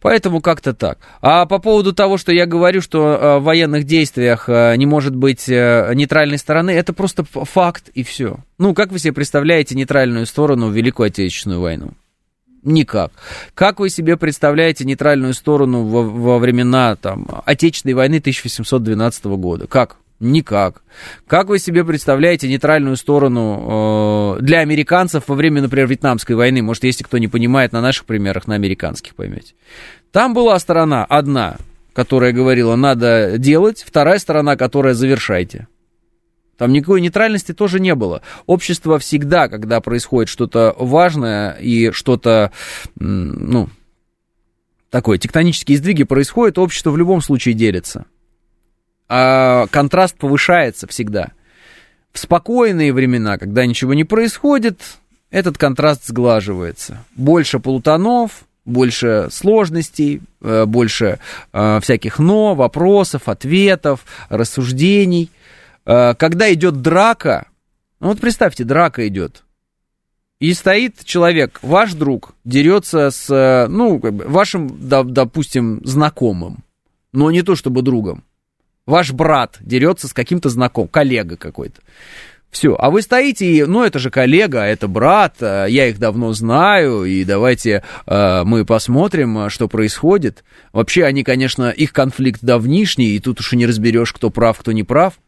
Поэтому 0.00 0.40
как-то 0.40 0.74
так. 0.74 0.98
А 1.20 1.46
по 1.46 1.58
поводу 1.58 1.92
того, 1.92 2.18
что 2.18 2.32
я 2.32 2.46
говорю, 2.46 2.80
что 2.80 3.06
э, 3.08 3.38
в 3.38 3.44
военных 3.44 3.84
действиях 3.84 4.48
э, 4.48 4.76
не 4.76 4.86
может 4.86 5.16
быть 5.16 5.48
э, 5.48 5.92
нейтральной 5.94 6.38
стороны, 6.38 6.70
это 6.70 6.92
просто 6.92 7.24
факт 7.24 7.88
и 7.94 8.04
все. 8.04 8.38
Ну, 8.58 8.74
как 8.74 8.92
вы 8.92 9.00
себе 9.00 9.12
представляете 9.12 9.74
нейтральную 9.74 10.26
сторону 10.26 10.68
в 10.68 10.72
Великую 10.72 11.08
Отечественную 11.08 11.60
войну? 11.60 11.90
Никак. 12.62 13.12
Как 13.54 13.80
вы 13.80 13.88
себе 13.88 14.16
представляете 14.16 14.84
нейтральную 14.84 15.34
сторону 15.34 15.84
во, 15.84 16.02
во 16.02 16.38
времена 16.38 16.96
там, 16.96 17.26
Отечественной 17.44 17.94
войны 17.94 18.18
1812 18.18 19.24
года? 19.24 19.66
Как? 19.66 19.96
Никак. 20.20 20.82
Как 21.28 21.46
вы 21.46 21.60
себе 21.60 21.84
представляете 21.84 22.48
нейтральную 22.48 22.96
сторону 22.96 24.36
э, 24.38 24.42
для 24.42 24.58
американцев 24.58 25.24
во 25.28 25.34
время, 25.36 25.62
например, 25.62 25.86
Вьетнамской 25.86 26.34
войны? 26.34 26.60
Может, 26.60 26.84
если 26.84 27.04
кто 27.04 27.18
не 27.18 27.28
понимает, 27.28 27.70
на 27.72 27.80
наших 27.80 28.04
примерах, 28.04 28.48
на 28.48 28.56
американских 28.56 29.14
поймете. 29.14 29.54
Там 30.10 30.34
была 30.34 30.58
сторона 30.58 31.04
одна, 31.04 31.58
которая 31.92 32.32
говорила, 32.32 32.74
надо 32.74 33.38
делать, 33.38 33.84
вторая 33.86 34.18
сторона, 34.18 34.56
которая 34.56 34.94
завершайте. 34.94 35.68
Там 36.56 36.72
никакой 36.72 37.00
нейтральности 37.00 37.54
тоже 37.54 37.78
не 37.78 37.94
было. 37.94 38.22
Общество 38.46 38.98
всегда, 38.98 39.48
когда 39.48 39.80
происходит 39.80 40.28
что-то 40.28 40.74
важное 40.76 41.52
и 41.52 41.92
что-то, 41.92 42.50
ну, 42.96 43.68
такое, 44.90 45.18
тектонические 45.18 45.78
сдвиги 45.78 46.02
происходят, 46.02 46.58
общество 46.58 46.90
в 46.90 46.96
любом 46.96 47.20
случае 47.20 47.54
делится 47.54 48.06
а 49.08 49.66
контраст 49.68 50.16
повышается 50.16 50.86
всегда. 50.86 51.32
В 52.12 52.18
спокойные 52.18 52.92
времена, 52.92 53.38
когда 53.38 53.64
ничего 53.66 53.94
не 53.94 54.04
происходит, 54.04 54.80
этот 55.30 55.58
контраст 55.58 56.06
сглаживается. 56.06 57.04
Больше 57.14 57.58
полутонов, 57.58 58.44
больше 58.64 59.28
сложностей, 59.30 60.20
э, 60.40 60.64
больше 60.66 61.18
э, 61.52 61.80
всяких 61.80 62.18
но, 62.18 62.54
вопросов, 62.54 63.28
ответов, 63.28 64.04
рассуждений. 64.28 65.30
Э, 65.86 66.14
когда 66.14 66.52
идет 66.52 66.82
драка, 66.82 67.46
ну 68.00 68.08
вот 68.08 68.20
представьте, 68.20 68.64
драка 68.64 69.06
идет, 69.08 69.44
и 70.38 70.52
стоит 70.54 71.04
человек, 71.04 71.58
ваш 71.62 71.94
друг, 71.94 72.34
дерется 72.44 73.10
с, 73.10 73.66
ну, 73.68 73.98
вашим, 74.00 74.70
допустим, 74.78 75.80
знакомым, 75.84 76.58
но 77.12 77.32
не 77.32 77.42
то 77.42 77.56
чтобы 77.56 77.82
другом 77.82 78.22
ваш 78.88 79.12
брат 79.12 79.58
дерется 79.60 80.08
с 80.08 80.12
каким-то 80.12 80.48
знакомым, 80.48 80.88
коллега 80.88 81.36
какой-то. 81.36 81.80
Все, 82.50 82.74
а 82.78 82.90
вы 82.90 83.02
стоите 83.02 83.44
и, 83.44 83.64
ну, 83.64 83.84
это 83.84 83.98
же 83.98 84.10
коллега, 84.10 84.60
это 84.60 84.88
брат, 84.88 85.36
э, 85.40 85.66
я 85.68 85.88
их 85.88 85.98
давно 85.98 86.32
знаю, 86.32 87.04
и 87.04 87.22
давайте 87.24 87.82
э, 88.06 88.42
мы 88.44 88.64
посмотрим, 88.64 89.38
э, 89.38 89.50
что 89.50 89.68
происходит. 89.68 90.44
Вообще, 90.72 91.04
они, 91.04 91.24
конечно, 91.24 91.68
их 91.68 91.92
конфликт 91.92 92.40
давнишний, 92.42 93.10
и 93.10 93.20
тут 93.20 93.40
уж 93.40 93.52
и 93.52 93.56
не 93.56 93.66
разберешь, 93.66 94.14
кто 94.14 94.30
прав, 94.30 94.58
кто 94.58 94.72
не 94.72 94.82
прав. 94.82 95.20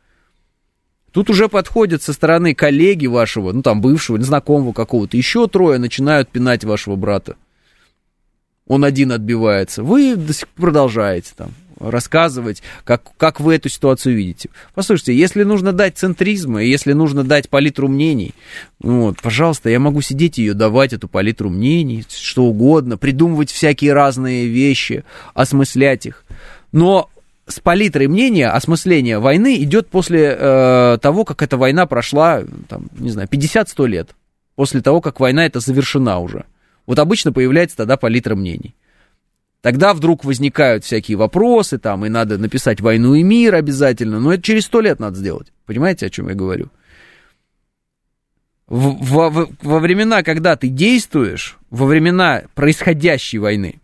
Тут 1.13 1.29
уже 1.29 1.51
подходят 1.51 2.03
со 2.03 2.15
стороны 2.15 2.55
коллеги 2.55 3.07
вашего, 3.07 3.53
ну, 3.53 3.61
там, 3.61 3.83
бывшего, 3.83 4.19
знакомого 4.23 4.73
какого-то, 4.73 5.19
еще 5.19 5.47
трое 5.47 5.79
начинают 5.79 6.31
пинать 6.31 6.65
вашего 6.65 6.97
брата. 6.97 7.37
Он 8.67 8.83
один 8.83 9.13
отбивается. 9.13 9.83
Вы 9.83 10.17
до 10.17 10.33
сих 10.33 10.49
пор 10.49 10.71
продолжаете 10.71 11.33
там 11.37 11.51
рассказывать, 11.81 12.63
как, 12.85 13.03
как 13.17 13.41
вы 13.41 13.55
эту 13.57 13.69
ситуацию 13.69 14.17
видите. 14.17 14.51
Послушайте, 14.75 15.17
если 15.17 15.43
нужно 15.43 15.73
дать 15.73 15.99
центризма, 15.99 16.63
если 16.63 16.93
нужно 16.93 17.25
дать 17.25 17.49
палитру 17.49 17.89
мнений, 17.89 18.35
ну 18.81 19.03
вот, 19.03 19.21
пожалуйста, 19.21 19.71
я 19.71 19.81
могу 19.81 20.01
сидеть 20.03 20.39
ее 20.39 20.55
давать, 20.55 20.93
эту 20.93 21.09
палитру 21.09 21.51
мнений, 21.51 22.05
что 22.09 22.45
угодно, 22.45 22.97
придумывать 22.97 23.51
всякие 23.51 23.93
разные 23.93 24.47
вещи, 24.47 25.05
осмыслять 25.35 26.07
их. 26.07 26.25
Но 26.73 27.11
с 27.47 27.59
палитрой 27.61 28.07
мнения 28.07 28.49
осмысление 28.49 29.19
войны 29.19 29.57
идет 29.63 29.89
после 29.89 30.37
э, 30.39 30.99
того, 31.01 31.25
как 31.25 31.43
эта 31.43 31.57
война 31.57 31.87
прошла, 31.87 32.43
там, 32.69 32.87
не 32.99 33.11
знаю, 33.11 33.29
50-100 33.29 33.89
лет. 33.89 34.11
После 34.55 34.81
того, 34.83 35.01
как 35.01 35.21
война 35.21 35.47
эта 35.47 35.61
завершена 35.61 36.19
уже. 36.19 36.45
Вот 36.87 36.99
обычно 36.99 37.33
появляется 37.33 37.77
тогда 37.77 37.97
палитра 37.97 38.35
мнений. 38.35 38.75
Тогда 39.63 39.93
вдруг 39.93 40.25
возникают 40.25 40.85
всякие 40.85 41.19
вопросы, 41.19 41.79
там, 41.79 42.07
и 42.07 42.09
надо 42.09 42.39
написать 42.39 42.81
«Войну 42.81 43.15
и 43.15 43.23
мир» 43.23 43.55
обязательно, 43.55 44.19
но 44.19 44.33
это 44.33 44.43
через 44.43 44.65
сто 44.65 44.81
лет 44.81 45.01
надо 45.01 45.19
сделать. 45.19 45.53
Понимаете, 45.67 46.07
о 46.07 46.11
чем 46.11 46.29
я 46.29 46.35
говорю? 46.35 46.69
Во, 48.67 49.29
во, 49.29 49.49
во 49.61 49.79
времена, 49.81 50.23
когда 50.23 50.57
ты 50.57 50.69
действуешь, 50.69 51.59
во 51.71 51.87
времена 51.87 52.45
происходящей 52.55 53.39
войны, 53.39 53.81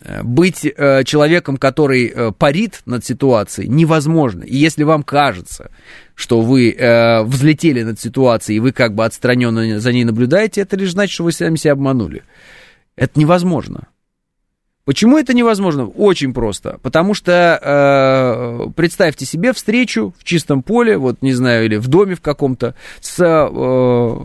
э, 0.00 0.22
быть 0.22 0.64
э, 0.64 1.04
человеком, 1.04 1.58
который 1.58 2.06
э, 2.06 2.32
парит 2.32 2.80
над 2.86 3.04
ситуацией, 3.04 3.68
невозможно. 3.68 4.44
И 4.44 4.56
если 4.56 4.84
вам 4.84 5.02
кажется, 5.02 5.72
что 6.14 6.40
вы 6.40 6.70
э, 6.70 7.22
взлетели 7.24 7.82
над 7.82 8.00
ситуацией, 8.00 8.58
и 8.58 8.60
вы 8.60 8.72
как 8.72 8.94
бы 8.94 9.04
отстраненно 9.04 9.78
за 9.80 9.92
ней 9.92 10.04
наблюдаете, 10.04 10.62
это 10.62 10.76
лишь 10.76 10.92
значит, 10.92 11.12
что 11.12 11.24
вы 11.24 11.32
сами 11.32 11.56
себя 11.56 11.72
обманули. 11.72 12.22
Это 12.96 13.18
невозможно. 13.20 13.88
Почему 14.88 15.18
это 15.18 15.34
невозможно? 15.34 15.84
Очень 15.86 16.32
просто. 16.32 16.78
Потому 16.80 17.12
что 17.12 17.60
э, 17.62 18.70
представьте 18.74 19.26
себе 19.26 19.52
встречу 19.52 20.14
в 20.18 20.24
чистом 20.24 20.62
поле, 20.62 20.96
вот 20.96 21.20
не 21.20 21.34
знаю, 21.34 21.66
или 21.66 21.76
в 21.76 21.88
доме 21.88 22.14
в 22.14 22.22
каком-то, 22.22 22.74
с 23.02 23.22
э, 23.22 24.24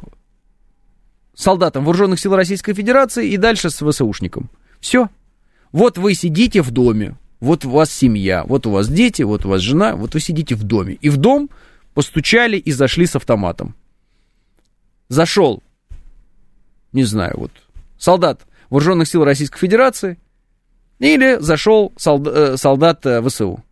солдатом 1.35 1.83
вооруженных 1.83 2.17
сил 2.17 2.33
Российской 2.33 2.73
Федерации 2.73 3.27
и 3.27 3.35
дальше 3.35 3.69
с 3.69 3.85
ВСУшником. 3.85 4.49
Все. 4.79 5.09
Вот 5.73 5.97
вы 5.97 6.13
сидите 6.13 6.61
в 6.61 6.71
доме, 6.71 7.17
вот 7.41 7.65
у 7.65 7.69
вас 7.69 7.91
семья, 7.91 8.45
вот 8.45 8.65
у 8.65 8.71
вас 8.71 8.87
дети, 8.87 9.23
вот 9.23 9.45
у 9.45 9.49
вас 9.49 9.59
жена, 9.59 9.97
вот 9.97 10.13
вы 10.13 10.21
сидите 10.21 10.55
в 10.55 10.63
доме. 10.63 10.93
И 11.01 11.09
в 11.09 11.17
дом 11.17 11.49
постучали 11.93 12.55
и 12.55 12.71
зашли 12.71 13.05
с 13.05 13.17
автоматом. 13.17 13.75
Зашел, 15.09 15.61
не 16.93 17.03
знаю, 17.03 17.33
вот, 17.35 17.51
солдат 17.97 18.45
вооруженных 18.69 19.09
сил 19.09 19.25
Российской 19.25 19.59
Федерации 19.59 20.17
или 20.99 21.37
зашел 21.39 21.93
солдат, 21.97 22.35
э, 22.35 22.57
солдат 22.57 23.05
э, 23.05 23.21
ВСУ. 23.21 23.63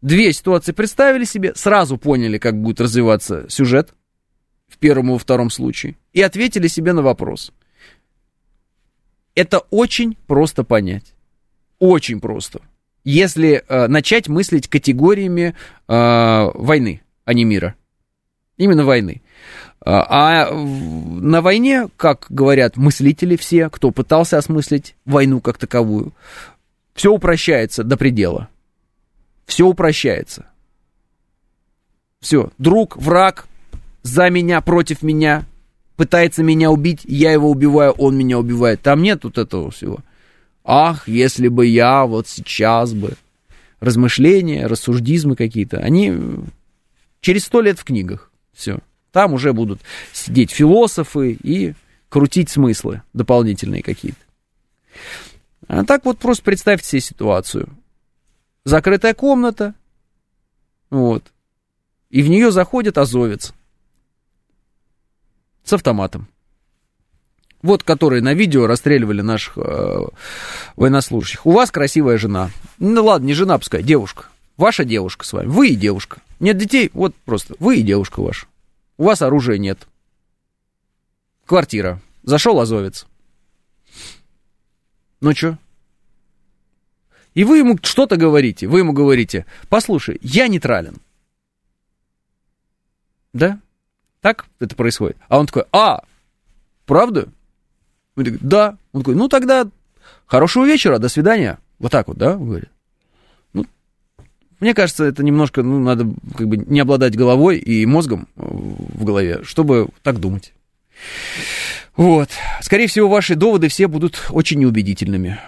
Две 0.00 0.32
ситуации 0.32 0.72
представили 0.72 1.24
себе, 1.24 1.54
сразу 1.54 1.98
поняли, 1.98 2.38
как 2.38 2.60
будет 2.60 2.80
развиваться 2.80 3.46
сюжет 3.48 3.94
в 4.68 4.78
первом 4.78 5.08
и 5.08 5.12
во 5.12 5.18
втором 5.18 5.50
случае, 5.50 5.96
и 6.12 6.22
ответили 6.22 6.68
себе 6.68 6.92
на 6.92 7.02
вопрос. 7.02 7.52
Это 9.34 9.60
очень 9.70 10.16
просто 10.26 10.64
понять. 10.64 11.14
Очень 11.78 12.20
просто. 12.20 12.60
Если 13.04 13.64
э, 13.68 13.86
начать 13.86 14.28
мыслить 14.28 14.68
категориями 14.68 15.54
э, 15.86 16.50
войны, 16.54 17.02
а 17.24 17.34
не 17.34 17.44
мира. 17.44 17.74
Именно 18.56 18.84
войны. 18.84 19.22
А, 19.80 20.48
а 20.48 20.54
на 20.54 21.40
войне, 21.40 21.88
как 21.96 22.26
говорят 22.28 22.76
мыслители 22.76 23.36
все, 23.36 23.70
кто 23.70 23.90
пытался 23.90 24.38
осмыслить 24.38 24.96
войну 25.04 25.40
как 25.40 25.58
таковую, 25.58 26.12
все 26.94 27.12
упрощается 27.12 27.84
до 27.84 27.96
предела. 27.96 28.48
Все 29.46 29.66
упрощается. 29.66 30.46
Все. 32.20 32.50
Друг, 32.58 32.96
враг, 32.96 33.46
за 34.02 34.28
меня, 34.30 34.60
против 34.60 35.02
меня, 35.02 35.44
пытается 35.96 36.42
меня 36.42 36.70
убить, 36.70 37.02
я 37.04 37.32
его 37.32 37.50
убиваю, 37.50 37.92
он 37.92 38.16
меня 38.16 38.38
убивает. 38.38 38.82
Там 38.82 39.02
нет 39.02 39.24
вот 39.24 39.38
этого 39.38 39.70
всего. 39.70 39.98
Ах, 40.64 41.08
если 41.08 41.48
бы 41.48 41.66
я 41.66 42.04
вот 42.04 42.28
сейчас 42.28 42.92
бы. 42.92 43.12
Размышления, 43.80 44.66
рассуждизмы 44.66 45.36
какие-то, 45.36 45.78
они 45.78 46.12
через 47.20 47.44
сто 47.44 47.60
лет 47.60 47.78
в 47.78 47.84
книгах. 47.84 48.32
Все. 48.52 48.80
Там 49.18 49.32
уже 49.32 49.52
будут 49.52 49.80
сидеть 50.12 50.52
философы 50.52 51.32
и 51.32 51.74
крутить 52.08 52.50
смыслы 52.50 53.02
дополнительные 53.14 53.82
какие-то. 53.82 54.20
А 55.66 55.84
так 55.84 56.04
вот 56.04 56.20
просто 56.20 56.44
представьте 56.44 56.86
себе 56.86 57.00
ситуацию. 57.00 57.68
Закрытая 58.62 59.14
комната, 59.14 59.74
вот, 60.88 61.24
и 62.10 62.22
в 62.22 62.28
нее 62.28 62.52
заходит 62.52 62.96
азовец 62.96 63.52
с 65.64 65.72
автоматом. 65.72 66.28
Вот, 67.60 67.82
которые 67.82 68.22
на 68.22 68.34
видео 68.34 68.68
расстреливали 68.68 69.20
наших 69.20 69.58
э, 69.58 69.98
военнослужащих. 70.76 71.44
У 71.44 71.50
вас 71.50 71.72
красивая 71.72 72.18
жена. 72.18 72.52
Ну 72.78 73.04
ладно, 73.04 73.26
не 73.26 73.34
жена, 73.34 73.58
пускай, 73.58 73.82
девушка. 73.82 74.26
Ваша 74.56 74.84
девушка 74.84 75.26
с 75.26 75.32
вами. 75.32 75.48
Вы 75.48 75.70
и 75.70 75.74
девушка. 75.74 76.22
Нет 76.38 76.56
детей, 76.56 76.92
вот 76.94 77.16
просто 77.24 77.56
вы 77.58 77.78
и 77.78 77.82
девушка 77.82 78.20
ваша. 78.20 78.46
У 78.98 79.04
вас 79.04 79.22
оружия 79.22 79.56
нет. 79.56 79.88
Квартира. 81.46 82.02
Зашел 82.22 82.60
азовец. 82.60 83.06
Ну 85.20 85.34
что? 85.34 85.58
И 87.34 87.44
вы 87.44 87.58
ему 87.58 87.78
что-то 87.82 88.16
говорите, 88.16 88.66
вы 88.66 88.80
ему 88.80 88.92
говорите, 88.92 89.46
послушай, 89.68 90.18
я 90.22 90.48
нейтрален. 90.48 90.96
Да? 93.32 93.60
Так 94.20 94.46
это 94.58 94.74
происходит. 94.74 95.16
А 95.28 95.38
он 95.38 95.46
такой, 95.46 95.64
а, 95.72 96.02
правда? 96.84 97.28
Он 98.16 98.24
такой, 98.24 98.38
да. 98.42 98.76
Он 98.92 99.02
такой, 99.02 99.14
ну 99.14 99.28
тогда 99.28 99.68
хорошего 100.26 100.66
вечера, 100.66 100.98
до 100.98 101.08
свидания. 101.08 101.58
Вот 101.78 101.92
так 101.92 102.08
вот, 102.08 102.18
да, 102.18 102.34
говорит. 102.34 102.70
Ну, 103.52 103.64
мне 104.58 104.74
кажется, 104.74 105.04
это 105.04 105.22
немножко, 105.22 105.62
ну, 105.62 105.78
надо 105.78 106.06
как 106.36 106.48
бы 106.48 106.56
не 106.56 106.80
обладать 106.80 107.16
головой 107.16 107.58
и 107.58 107.86
мозгом 107.86 108.26
э, 108.36 108.48
в 108.98 109.04
голове, 109.04 109.40
чтобы 109.44 109.88
так 110.02 110.20
думать. 110.20 110.52
Вот. 111.96 112.30
Скорее 112.60 112.86
всего, 112.86 113.08
ваши 113.08 113.34
доводы 113.34 113.68
все 113.68 113.88
будут 113.88 114.26
очень 114.30 114.58
неубедительными. 114.58 115.38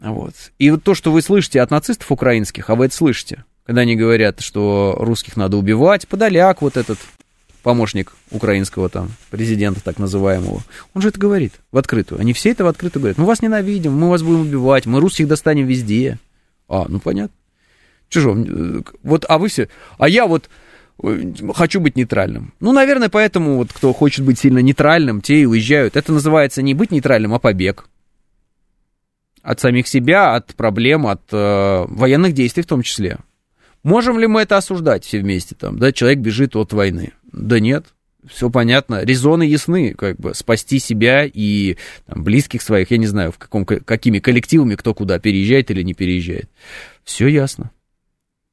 Вот. 0.00 0.34
И 0.58 0.70
вот 0.70 0.82
то, 0.82 0.94
что 0.94 1.12
вы 1.12 1.22
слышите 1.22 1.60
от 1.60 1.70
нацистов 1.70 2.10
украинских, 2.10 2.70
а 2.70 2.74
вы 2.74 2.86
это 2.86 2.94
слышите, 2.94 3.44
когда 3.64 3.82
они 3.82 3.94
говорят, 3.94 4.40
что 4.40 4.96
русских 4.98 5.36
надо 5.36 5.56
убивать, 5.56 6.08
Подоляк 6.08 6.62
вот 6.62 6.76
этот, 6.76 6.98
помощник 7.62 8.12
украинского 8.30 8.88
там 8.88 9.10
президента 9.30 9.80
так 9.82 9.98
называемого, 9.98 10.62
он 10.94 11.02
же 11.02 11.08
это 11.08 11.18
говорит 11.18 11.54
в 11.70 11.78
открытую. 11.78 12.20
Они 12.20 12.32
все 12.32 12.50
это 12.50 12.64
в 12.64 12.66
открытую 12.66 13.02
говорят. 13.02 13.18
Мы 13.18 13.24
вас 13.24 13.40
ненавидим, 13.40 13.92
мы 13.92 14.10
вас 14.10 14.22
будем 14.22 14.40
убивать, 14.40 14.86
мы 14.86 15.00
русских 15.00 15.28
достанем 15.28 15.66
везде. 15.66 16.18
А, 16.68 16.86
ну 16.88 16.98
понятно. 16.98 17.36
Чужо, 18.08 18.36
э, 18.36 18.82
вот, 19.02 19.24
а 19.28 19.38
вы 19.38 19.48
все, 19.48 19.68
а 19.98 20.08
я 20.08 20.26
вот 20.26 20.50
хочу 21.54 21.80
быть 21.80 21.96
нейтральным. 21.96 22.54
Ну, 22.60 22.72
наверное, 22.72 23.08
поэтому 23.08 23.56
вот 23.56 23.72
кто 23.72 23.92
хочет 23.92 24.24
быть 24.24 24.38
сильно 24.38 24.58
нейтральным, 24.58 25.20
те 25.20 25.40
и 25.40 25.46
уезжают. 25.46 25.96
Это 25.96 26.12
называется 26.12 26.62
не 26.62 26.74
быть 26.74 26.90
нейтральным, 26.90 27.34
а 27.34 27.38
побег 27.38 27.86
от 29.42 29.60
самих 29.60 29.88
себя, 29.88 30.34
от 30.34 30.54
проблем, 30.54 31.06
от 31.06 31.22
э, 31.32 31.84
военных 31.88 32.32
действий 32.32 32.62
в 32.62 32.66
том 32.66 32.82
числе. 32.82 33.18
Можем 33.82 34.18
ли 34.18 34.28
мы 34.28 34.42
это 34.42 34.56
осуждать 34.56 35.04
все 35.04 35.18
вместе 35.18 35.56
там, 35.56 35.78
да, 35.78 35.92
человек 35.92 36.20
бежит 36.20 36.54
от 36.54 36.72
войны? 36.72 37.12
Да 37.32 37.58
нет, 37.58 37.86
все 38.28 38.50
понятно, 38.50 39.02
резоны 39.02 39.42
ясны, 39.42 39.94
как 39.94 40.16
бы 40.18 40.34
спасти 40.34 40.78
себя 40.78 41.24
и 41.24 41.76
там, 42.06 42.22
близких 42.22 42.62
своих, 42.62 42.92
я 42.92 42.98
не 42.98 43.06
знаю, 43.06 43.32
в 43.32 43.38
каком, 43.38 43.66
какими 43.66 44.20
коллективами 44.20 44.76
кто 44.76 44.94
куда 44.94 45.18
переезжает 45.18 45.70
или 45.72 45.82
не 45.82 45.94
переезжает. 45.94 46.48
Все 47.02 47.26
ясно. 47.26 47.72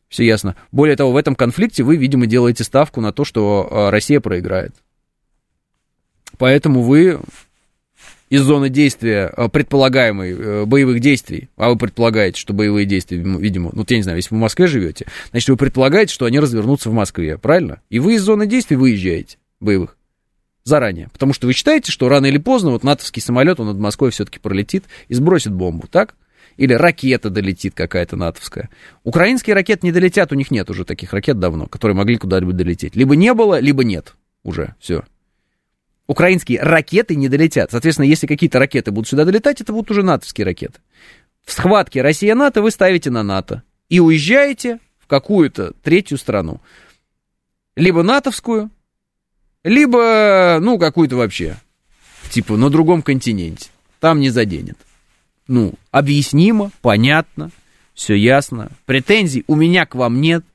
Все 0.10 0.26
ясно. 0.26 0.56
Более 0.72 0.96
того, 0.96 1.12
в 1.12 1.18
этом 1.18 1.36
конфликте 1.36 1.84
вы, 1.84 1.96
видимо, 1.96 2.26
делаете 2.26 2.64
ставку 2.64 3.00
на 3.00 3.14
то, 3.14 3.24
что 3.24 3.68
э, 3.70 3.90
Россия 3.92 4.20
проиграет. 4.20 4.74
Поэтому 6.40 6.82
вы 6.82 7.20
из 8.30 8.42
зоны 8.42 8.70
действия 8.70 9.32
э, 9.36 9.50
предполагаемой 9.50 10.32
э, 10.32 10.66
боевых 10.66 11.00
действий, 11.00 11.50
а 11.58 11.70
вы 11.70 11.78
предполагаете, 11.78 12.40
что 12.40 12.54
боевые 12.54 12.86
действия, 12.86 13.18
видимо, 13.18 13.70
ну, 13.74 13.86
я 13.88 13.98
не 13.98 14.04
знаю, 14.04 14.18
если 14.18 14.34
вы 14.34 14.38
в 14.40 14.42
Москве 14.42 14.66
живете, 14.66 15.06
значит, 15.30 15.50
вы 15.50 15.58
предполагаете, 15.58 16.14
что 16.14 16.26
они 16.26 16.40
развернутся 16.40 16.90
в 16.90 16.94
Москве, 16.94 17.38
правильно? 17.38 17.82
И 17.90 18.00
вы 18.00 18.16
из 18.16 18.22
зоны 18.24 18.48
действий 18.48 18.78
выезжаете, 18.78 19.38
боевых, 19.60 19.96
заранее. 20.64 21.10
Потому 21.14 21.34
что 21.34 21.46
вы 21.46 21.54
считаете, 21.54 21.92
что 21.92 22.10
рано 22.10 22.26
или 22.26 22.38
поздно 22.40 22.72
вот 22.72 22.84
натовский 22.84 23.22
самолет, 23.22 23.60
он 23.60 23.68
над 23.68 23.78
Москвой 23.78 24.10
все-таки 24.10 24.40
пролетит 24.40 24.86
и 25.08 25.14
сбросит 25.14 25.54
бомбу, 25.54 25.88
так? 25.88 26.16
Или 26.60 26.74
ракета 26.74 27.30
долетит 27.30 27.74
какая-то 27.74 28.18
натовская. 28.18 28.70
Украинские 29.06 29.54
ракеты 29.54 29.88
не 29.88 29.94
долетят, 29.94 30.32
у 30.34 30.36
них 30.36 30.52
нет 30.52 30.70
уже 30.70 30.84
таких 30.84 31.14
ракет 31.14 31.40
давно, 31.40 31.68
которые 31.68 31.96
могли 31.96 32.18
куда-либо 32.18 32.52
долететь. 32.52 32.98
Либо 32.98 33.16
не 33.16 33.34
было, 33.34 33.60
либо 33.60 33.84
нет 33.84 34.16
уже, 34.44 34.76
все 34.80 35.04
украинские 36.10 36.60
ракеты 36.64 37.16
не 37.16 37.30
долетят. 37.30 37.70
Соответственно, 37.70 38.08
если 38.08 38.26
какие-то 38.26 38.58
ракеты 38.58 38.90
будут 38.90 39.08
сюда 39.08 39.26
долетать, 39.26 39.62
это 39.62 39.72
будут 39.72 39.92
уже 39.92 40.02
натовские 40.02 40.44
ракеты. 40.44 40.80
В 41.46 41.52
схватке 41.52 42.02
Россия-НАТО 42.02 42.64
вы 42.64 42.72
ставите 42.72 43.12
на 43.12 43.22
НАТО 43.22 43.62
и 43.90 44.00
уезжаете 44.00 44.80
в 44.98 45.06
какую-то 45.06 45.74
третью 45.84 46.18
страну. 46.18 46.62
Либо 47.76 48.02
натовскую, 48.02 48.72
либо, 49.64 50.58
ну, 50.60 50.80
какую-то 50.80 51.16
вообще, 51.16 51.58
типа, 52.32 52.58
на 52.58 52.72
другом 52.72 53.04
континенте. 53.04 53.70
Там 54.00 54.20
не 54.20 54.32
заденет. 54.32 54.78
Ну, 55.50 55.74
объяснимо, 55.92 56.72
понятно, 56.82 57.52
все 57.94 58.16
ясно. 58.16 58.72
Претензий 58.86 59.44
у 59.48 59.56
меня 59.56 59.86
к 59.86 59.96
вам 59.96 60.22
нет. 60.22 60.46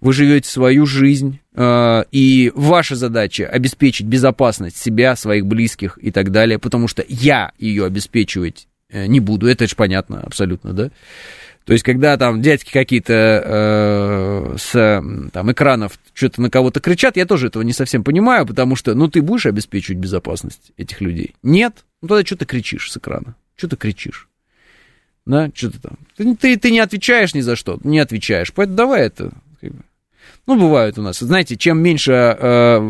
Вы 0.00 0.12
живете 0.12 0.50
свою 0.50 0.86
жизнь, 0.86 1.38
Э, 1.52 2.04
и 2.12 2.52
ваша 2.54 2.96
задача 2.96 3.46
обеспечить 3.46 4.06
безопасность 4.06 4.76
себя, 4.76 5.16
своих 5.16 5.46
близких 5.46 5.98
и 6.00 6.10
так 6.10 6.30
далее, 6.30 6.58
потому 6.58 6.88
что 6.88 7.04
я 7.06 7.52
ее 7.58 7.84
обеспечивать 7.84 8.68
э, 8.88 9.06
не 9.06 9.20
буду, 9.20 9.46
это 9.46 9.66
же 9.66 9.76
понятно 9.76 10.20
абсолютно, 10.22 10.72
да. 10.72 10.90
То 11.66 11.74
есть, 11.74 11.84
когда 11.84 12.16
там 12.16 12.40
дядьки 12.40 12.72
какие-то 12.72 13.12
э, 13.44 14.56
с 14.58 15.02
там, 15.32 15.52
экранов 15.52 15.98
что-то 16.14 16.40
на 16.40 16.50
кого-то 16.50 16.80
кричат, 16.80 17.18
я 17.18 17.26
тоже 17.26 17.48
этого 17.48 17.62
не 17.62 17.74
совсем 17.74 18.02
понимаю, 18.02 18.46
потому 18.46 18.74
что, 18.74 18.94
ну, 18.94 19.08
ты 19.08 19.20
будешь 19.20 19.46
обеспечивать 19.46 19.98
безопасность 19.98 20.72
этих 20.78 21.02
людей? 21.02 21.34
Нет? 21.42 21.84
Ну, 22.00 22.08
тогда 22.08 22.24
что 22.24 22.36
ты 22.36 22.46
кричишь 22.46 22.90
с 22.90 22.96
экрана? 22.96 23.34
Что 23.56 23.68
ты 23.68 23.76
кричишь? 23.76 24.29
Да, 25.26 25.50
что 25.54 25.70
ты 25.70 25.78
там? 25.78 25.98
Ты, 26.16 26.34
ты, 26.36 26.56
ты 26.56 26.70
не 26.70 26.80
отвечаешь 26.80 27.34
ни 27.34 27.40
за 27.40 27.56
что, 27.56 27.78
не 27.84 27.98
отвечаешь. 27.98 28.52
Поэтому 28.52 28.76
давай 28.76 29.02
это 29.02 29.32
ну, 30.46 30.58
бывают 30.58 30.98
у 30.98 31.02
нас. 31.02 31.18
Знаете, 31.20 31.56
чем 31.56 31.80
меньше 31.80 32.12
э, 32.12 32.80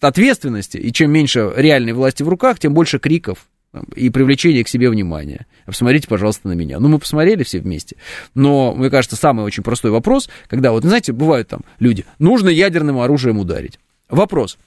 ответственности 0.00 0.76
и 0.76 0.92
чем 0.92 1.12
меньше 1.12 1.52
реальной 1.54 1.92
власти 1.92 2.22
в 2.22 2.28
руках, 2.28 2.58
тем 2.58 2.74
больше 2.74 2.98
криков 2.98 3.46
и 3.94 4.10
привлечение 4.10 4.64
к 4.64 4.68
себе 4.68 4.90
внимания. 4.90 5.46
Посмотрите, 5.66 6.08
пожалуйста, 6.08 6.48
на 6.48 6.52
меня. 6.52 6.78
Ну, 6.80 6.88
мы 6.88 6.98
посмотрели 6.98 7.42
все 7.42 7.60
вместе. 7.60 7.96
Но, 8.34 8.74
мне 8.74 8.90
кажется, 8.90 9.16
самый 9.16 9.44
очень 9.44 9.62
простой 9.62 9.90
вопрос, 9.90 10.28
когда, 10.48 10.72
вот, 10.72 10.84
знаете, 10.84 11.12
бывают 11.12 11.48
там 11.48 11.60
люди, 11.78 12.04
нужно 12.18 12.48
ядерным 12.48 12.98
оружием 12.98 13.38
ударить. 13.38 13.78
Вопрос. 14.08 14.58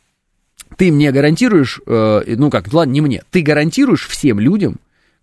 ты 0.78 0.92
мне 0.92 1.12
гарантируешь, 1.12 1.80
э, 1.86 2.36
ну 2.38 2.50
как, 2.50 2.72
ладно, 2.74 2.92
не 2.92 3.02
мне, 3.02 3.24
ты 3.32 3.42
гарантируешь 3.42 4.08
всем 4.08 4.40
людям, 4.40 4.78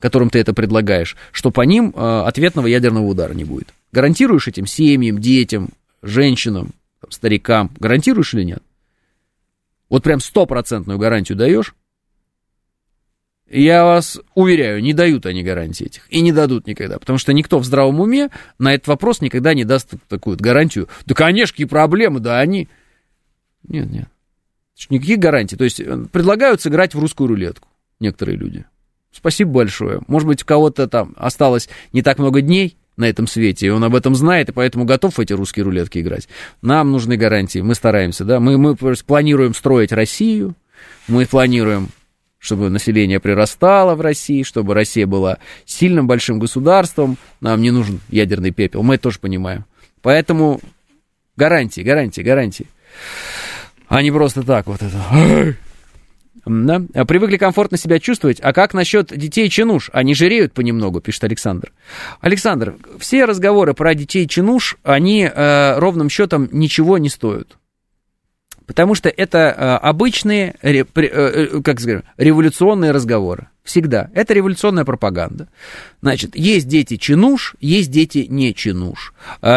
которым 0.04 0.28
ты 0.28 0.38
это 0.38 0.52
предлагаешь, 0.52 1.16
что 1.32 1.50
по 1.50 1.62
ним 1.62 1.90
э, 1.96 2.22
ответного 2.26 2.66
ядерного 2.66 3.06
удара 3.06 3.32
не 3.32 3.44
будет. 3.44 3.72
Гарантируешь 3.90 4.46
этим 4.46 4.66
семьям, 4.66 5.18
детям, 5.18 5.70
женщинам, 6.02 6.72
старикам, 7.08 7.70
гарантируешь 7.80 8.34
или 8.34 8.42
нет? 8.42 8.62
Вот 9.88 10.02
прям 10.02 10.20
стопроцентную 10.20 10.98
гарантию 10.98 11.38
даешь? 11.38 11.74
Я 13.48 13.82
вас 13.86 14.20
уверяю, 14.34 14.82
не 14.82 14.92
дают 14.92 15.24
они 15.24 15.42
гарантии 15.42 15.86
этих. 15.86 16.06
И 16.10 16.20
не 16.20 16.32
дадут 16.32 16.66
никогда. 16.66 16.98
Потому 16.98 17.16
что 17.16 17.32
никто 17.32 17.58
в 17.58 17.64
здравом 17.64 17.98
уме 17.98 18.28
на 18.58 18.74
этот 18.74 18.88
вопрос 18.88 19.22
никогда 19.22 19.54
не 19.54 19.64
даст 19.64 19.94
такую 20.08 20.36
гарантию. 20.36 20.86
Да, 21.06 21.14
конечно, 21.14 21.54
какие 21.54 21.66
проблемы, 21.66 22.20
да 22.20 22.40
они... 22.40 22.68
Нет, 23.66 23.90
нет. 23.90 24.08
Никаких 24.90 25.18
гарантий. 25.18 25.56
То 25.56 25.64
есть 25.64 25.80
э, 25.80 26.04
предлагают 26.12 26.60
сыграть 26.60 26.94
в 26.94 26.98
русскую 26.98 27.26
рулетку 27.26 27.68
некоторые 28.00 28.36
люди. 28.36 28.66
Спасибо 29.14 29.52
большое. 29.52 30.00
Может 30.08 30.26
быть, 30.26 30.42
у 30.42 30.46
кого-то 30.46 30.88
там 30.88 31.14
осталось 31.16 31.68
не 31.92 32.02
так 32.02 32.18
много 32.18 32.40
дней 32.40 32.76
на 32.96 33.08
этом 33.08 33.26
свете, 33.26 33.66
и 33.66 33.70
он 33.70 33.82
об 33.84 33.94
этом 33.94 34.14
знает, 34.14 34.48
и 34.48 34.52
поэтому 34.52 34.84
готов 34.84 35.16
в 35.16 35.20
эти 35.20 35.32
русские 35.32 35.64
рулетки 35.64 35.98
играть. 35.98 36.28
Нам 36.62 36.92
нужны 36.92 37.16
гарантии, 37.16 37.60
мы 37.60 37.74
стараемся, 37.74 38.24
да. 38.24 38.40
Мы, 38.40 38.58
мы 38.58 38.76
планируем 38.76 39.54
строить 39.54 39.92
Россию, 39.92 40.54
мы 41.08 41.26
планируем 41.26 41.88
чтобы 42.44 42.68
население 42.68 43.20
прирастало 43.20 43.94
в 43.94 44.02
России, 44.02 44.42
чтобы 44.42 44.74
Россия 44.74 45.06
была 45.06 45.38
сильным 45.64 46.06
большим 46.06 46.38
государством. 46.38 47.16
Нам 47.40 47.62
не 47.62 47.70
нужен 47.70 48.00
ядерный 48.10 48.50
пепел, 48.50 48.82
мы 48.82 48.96
это 48.96 49.04
тоже 49.04 49.18
понимаем. 49.18 49.64
Поэтому 50.02 50.60
гарантии, 51.36 51.80
гарантии, 51.80 52.20
гарантии. 52.20 52.66
А 53.88 54.02
не 54.02 54.10
просто 54.10 54.42
так 54.42 54.66
вот 54.66 54.82
это. 54.82 55.56
Да? 56.46 56.80
Привыкли 57.04 57.36
комфортно 57.36 57.78
себя 57.78 57.98
чувствовать. 57.98 58.38
А 58.40 58.52
как 58.52 58.74
насчет 58.74 59.16
детей 59.16 59.48
чинуш? 59.48 59.90
Они 59.92 60.14
жиреют 60.14 60.52
понемногу, 60.52 61.00
пишет 61.00 61.24
Александр. 61.24 61.72
Александр, 62.20 62.76
все 62.98 63.24
разговоры 63.24 63.74
про 63.74 63.94
детей 63.94 64.26
чинуш, 64.26 64.76
они 64.82 65.22
э, 65.24 65.78
ровным 65.78 66.10
счетом 66.10 66.48
ничего 66.52 66.98
не 66.98 67.08
стоят. 67.08 67.56
Потому 68.66 68.94
что 68.94 69.08
это 69.10 69.38
э, 69.38 69.76
обычные, 69.76 70.54
э, 70.62 70.84
э, 70.94 71.60
как 71.62 71.80
сказать, 71.80 72.04
революционные 72.16 72.92
разговоры. 72.92 73.48
Всегда. 73.62 74.10
Это 74.14 74.34
революционная 74.34 74.84
пропаганда. 74.84 75.48
Значит, 76.00 76.34
есть 76.34 76.66
дети 76.66 76.96
чинуш, 76.96 77.56
есть 77.60 77.90
дети 77.90 78.26
не 78.28 78.54
чинуш. 78.54 79.14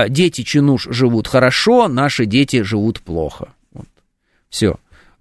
Дети 0.09 0.43
чинуш 0.43 0.87
живут 0.89 1.27
хорошо, 1.27 1.87
наши 1.87 2.25
дети 2.25 2.61
живут 2.61 3.01
плохо. 3.01 3.49
Вот. 3.73 3.87
Все. 4.49 4.77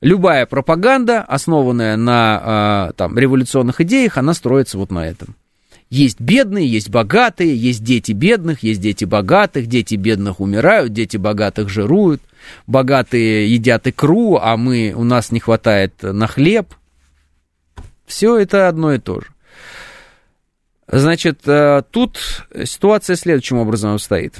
Любая 0.07 0.47
пропаганда, 0.47 1.21
основанная 1.23 1.97
на 1.97 2.93
там, 2.97 3.19
революционных 3.19 3.81
идеях, 3.81 4.19
она 4.19 4.35
строится 4.35 4.79
вот 4.79 4.93
на 4.93 5.05
этом. 5.05 5.35
Есть 5.91 6.21
бедные, 6.21 6.65
есть 6.65 6.91
богатые, 6.91 7.57
есть 7.57 7.83
дети 7.83 8.13
бедных, 8.13 8.63
есть 8.63 8.81
дети 8.81 9.05
богатых, 9.05 9.67
дети 9.67 9.97
бедных 9.97 10.39
умирают, 10.39 10.93
дети 10.93 11.17
богатых 11.17 11.69
жируют, 11.69 12.23
богатые 12.69 13.53
едят 13.53 13.89
икру, 13.89 14.39
а 14.41 14.57
мы, 14.57 14.93
у 14.95 15.03
нас 15.03 15.33
не 15.33 15.41
хватает 15.41 16.01
на 16.03 16.29
хлеб. 16.29 16.73
Все 18.07 18.39
это 18.39 18.69
одно 18.69 18.93
и 18.93 18.99
то 18.99 19.23
же. 19.23 19.27
Значит, 20.87 21.41
э, 21.47 21.83
тут 21.91 22.47
ситуация 22.65 23.17
следующим 23.17 23.59
образом 23.59 23.95
обстоит. 23.95 24.35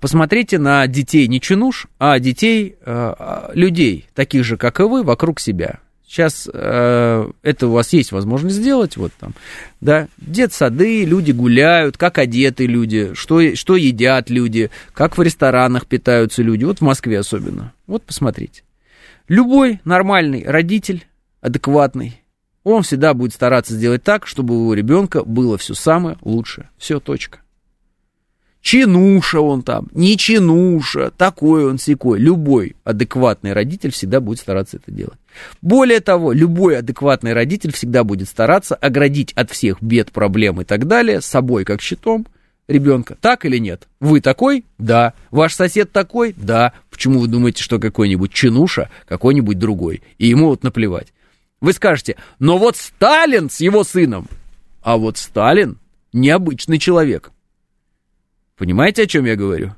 Посмотрите 0.00 0.58
на 0.58 0.86
детей 0.86 1.26
не 1.28 1.40
чинуш, 1.40 1.86
а 1.98 2.18
детей, 2.18 2.76
э, 2.78 2.84
а, 2.84 3.50
людей, 3.54 4.06
таких 4.14 4.44
же, 4.44 4.56
как 4.56 4.80
и 4.80 4.82
вы, 4.82 5.02
вокруг 5.02 5.40
себя. 5.40 5.80
Сейчас 6.06 6.48
э, 6.52 7.30
это 7.42 7.66
у 7.66 7.72
вас 7.72 7.92
есть 7.92 8.12
возможность 8.12 8.56
сделать, 8.56 8.96
вот 8.96 9.12
там, 9.18 9.34
да, 9.80 10.08
детсады, 10.18 11.04
люди 11.04 11.32
гуляют, 11.32 11.96
как 11.98 12.18
одеты 12.18 12.66
люди, 12.66 13.12
что, 13.14 13.54
что 13.56 13.76
едят 13.76 14.30
люди, 14.30 14.70
как 14.94 15.18
в 15.18 15.22
ресторанах 15.22 15.86
питаются 15.86 16.42
люди, 16.42 16.64
вот 16.64 16.78
в 16.78 16.82
Москве 16.82 17.18
особенно. 17.18 17.72
Вот 17.86 18.04
посмотрите. 18.04 18.62
Любой 19.26 19.80
нормальный 19.84 20.44
родитель, 20.46 21.06
адекватный, 21.42 22.22
он 22.64 22.82
всегда 22.82 23.14
будет 23.14 23.34
стараться 23.34 23.74
сделать 23.74 24.02
так, 24.02 24.26
чтобы 24.26 24.56
у 24.56 24.62
его 24.62 24.74
ребенка 24.74 25.24
было 25.24 25.58
все 25.58 25.74
самое 25.74 26.16
лучшее. 26.22 26.70
Все, 26.78 27.00
точка. 27.00 27.40
Чинуша 28.60 29.40
он 29.40 29.62
там, 29.62 29.88
не 29.92 30.16
чинуша, 30.16 31.10
такой 31.16 31.66
он 31.66 31.78
секой. 31.78 32.18
Любой 32.18 32.76
адекватный 32.84 33.52
родитель 33.52 33.92
всегда 33.92 34.20
будет 34.20 34.40
стараться 34.40 34.76
это 34.76 34.90
делать. 34.90 35.18
Более 35.62 36.00
того, 36.00 36.32
любой 36.32 36.76
адекватный 36.76 37.32
родитель 37.32 37.72
всегда 37.72 38.04
будет 38.04 38.28
стараться 38.28 38.74
оградить 38.74 39.32
от 39.34 39.50
всех 39.50 39.80
бед, 39.80 40.10
проблем 40.10 40.60
и 40.60 40.64
так 40.64 40.86
далее 40.86 41.20
собой 41.20 41.64
как 41.64 41.80
щитом 41.80 42.26
ребенка. 42.66 43.16
Так 43.20 43.44
или 43.44 43.58
нет? 43.58 43.88
Вы 44.00 44.20
такой? 44.20 44.64
Да. 44.76 45.14
Ваш 45.30 45.54
сосед 45.54 45.92
такой? 45.92 46.34
Да. 46.36 46.72
Почему 46.90 47.20
вы 47.20 47.28
думаете, 47.28 47.62
что 47.62 47.78
какой-нибудь 47.78 48.32
чинуша, 48.32 48.90
какой-нибудь 49.06 49.58
другой? 49.58 50.02
И 50.18 50.26
ему 50.26 50.48
вот 50.48 50.62
наплевать. 50.62 51.12
Вы 51.60 51.72
скажете, 51.72 52.16
но 52.38 52.58
вот 52.58 52.76
Сталин 52.76 53.50
с 53.50 53.60
его 53.60 53.82
сыном. 53.84 54.28
А 54.82 54.96
вот 54.96 55.16
Сталин 55.16 55.78
необычный 56.12 56.78
человек. 56.78 57.32
Понимаете, 58.58 59.04
о 59.04 59.06
чем 59.06 59.24
я 59.24 59.36
говорю? 59.36 59.74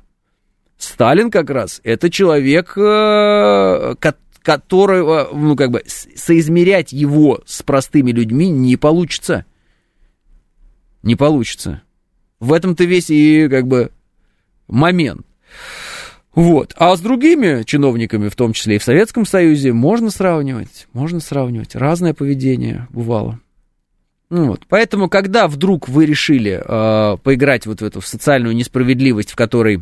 Сталин 0.77 1.29
как 1.29 1.51
раз 1.51 1.79
это 1.83 2.09
человек, 2.09 2.73
э, 2.75 3.93
которого, 4.41 5.29
ну, 5.31 5.55
как 5.55 5.69
бы, 5.69 5.83
соизмерять 5.85 6.91
его 6.91 7.41
с 7.45 7.61
простыми 7.61 8.11
людьми 8.11 8.49
не 8.49 8.75
получится. 8.77 9.45
Не 11.03 11.15
получится. 11.15 11.83
В 12.39 12.51
этом-то 12.53 12.83
весь 12.85 13.11
и, 13.11 13.47
как 13.47 13.67
бы, 13.67 13.91
момент. 14.67 15.27
Вот. 16.33 16.73
А 16.77 16.95
с 16.95 17.01
другими 17.01 17.61
чиновниками, 17.63 18.29
в 18.29 18.35
том 18.35 18.53
числе 18.53 18.77
и 18.77 18.79
в 18.79 18.83
Советском 18.83 19.27
Союзе, 19.27 19.73
можно 19.73 20.09
сравнивать. 20.09 20.87
Можно 20.93 21.19
сравнивать. 21.19 21.75
Разное 21.75 22.15
поведение 22.15 22.87
бывало. 22.89 23.39
Ну 24.31 24.47
вот. 24.47 24.61
Поэтому, 24.69 25.09
когда 25.09 25.49
вдруг 25.49 25.89
вы 25.89 26.05
решили 26.05 26.63
э, 26.63 27.17
поиграть 27.17 27.65
вот 27.65 27.81
в 27.81 27.83
эту 27.83 27.99
в 27.99 28.07
социальную 28.07 28.55
несправедливость, 28.55 29.31
в 29.31 29.35
которой 29.35 29.81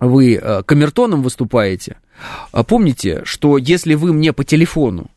вы 0.00 0.34
э, 0.34 0.62
камертоном 0.64 1.22
выступаете, 1.22 1.98
э, 2.52 2.64
помните, 2.64 3.22
что 3.24 3.58
если 3.58 3.94
вы 3.94 4.12
мне 4.12 4.32
по 4.32 4.42
телефону 4.42 5.12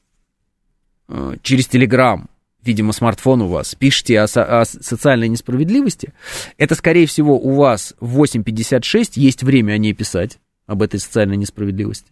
э, 1.08 1.38
через 1.42 1.66
Телеграм, 1.66 2.30
видимо, 2.64 2.94
смартфон 2.94 3.42
у 3.42 3.48
вас, 3.48 3.74
пишете 3.74 4.20
о, 4.20 4.28
со- 4.28 4.62
о 4.62 4.66
социальной 4.66 5.28
несправедливости, 5.28 6.14
это, 6.60 6.76
скорее 6.76 7.08
всего, 7.08 7.40
у 7.40 7.56
вас 7.56 7.96
в 8.00 8.22
8.56 8.22 9.14
есть 9.16 9.42
время 9.42 9.74
о 9.74 9.80
ней 9.80 9.94
писать, 9.94 10.38
об 10.68 10.84
этой 10.84 11.00
социальной 11.00 11.38
несправедливости. 11.38 12.12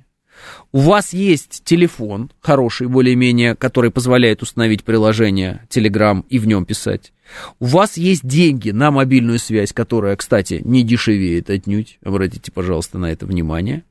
У 0.71 0.79
вас 0.79 1.13
есть 1.13 1.63
телефон 1.63 2.31
хороший, 2.41 2.87
более-менее, 2.87 3.55
который 3.55 3.91
позволяет 3.91 4.41
установить 4.41 4.83
приложение 4.83 5.67
Telegram 5.69 6.23
и 6.29 6.39
в 6.39 6.47
нем 6.47 6.65
писать. 6.65 7.13
У 7.59 7.65
вас 7.65 7.97
есть 7.97 8.25
деньги 8.25 8.71
на 8.71 8.91
мобильную 8.91 9.39
связь, 9.39 9.73
которая, 9.73 10.15
кстати, 10.15 10.61
не 10.63 10.83
дешевеет 10.83 11.49
отнюдь. 11.49 11.99
Обратите, 12.03 12.51
пожалуйста, 12.51 12.97
на 12.97 13.11
это 13.11 13.25
внимание. 13.25 13.83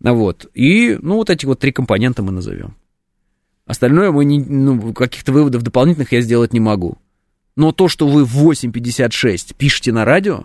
Вот. 0.00 0.46
И, 0.54 0.98
ну, 1.00 1.16
вот 1.16 1.30
эти 1.30 1.46
вот 1.46 1.60
три 1.60 1.72
компонента 1.72 2.22
мы 2.22 2.32
назовем. 2.32 2.76
Остальное 3.66 4.10
мы 4.10 4.24
не, 4.24 4.40
ну, 4.40 4.92
каких-то 4.92 5.32
выводов 5.32 5.62
дополнительных 5.62 6.12
я 6.12 6.20
сделать 6.20 6.52
не 6.52 6.60
могу. 6.60 6.98
Но 7.56 7.72
то, 7.72 7.88
что 7.88 8.08
вы 8.08 8.24
в 8.24 8.50
8.56 8.50 9.54
пишете 9.56 9.92
на 9.92 10.04
радио, 10.04 10.44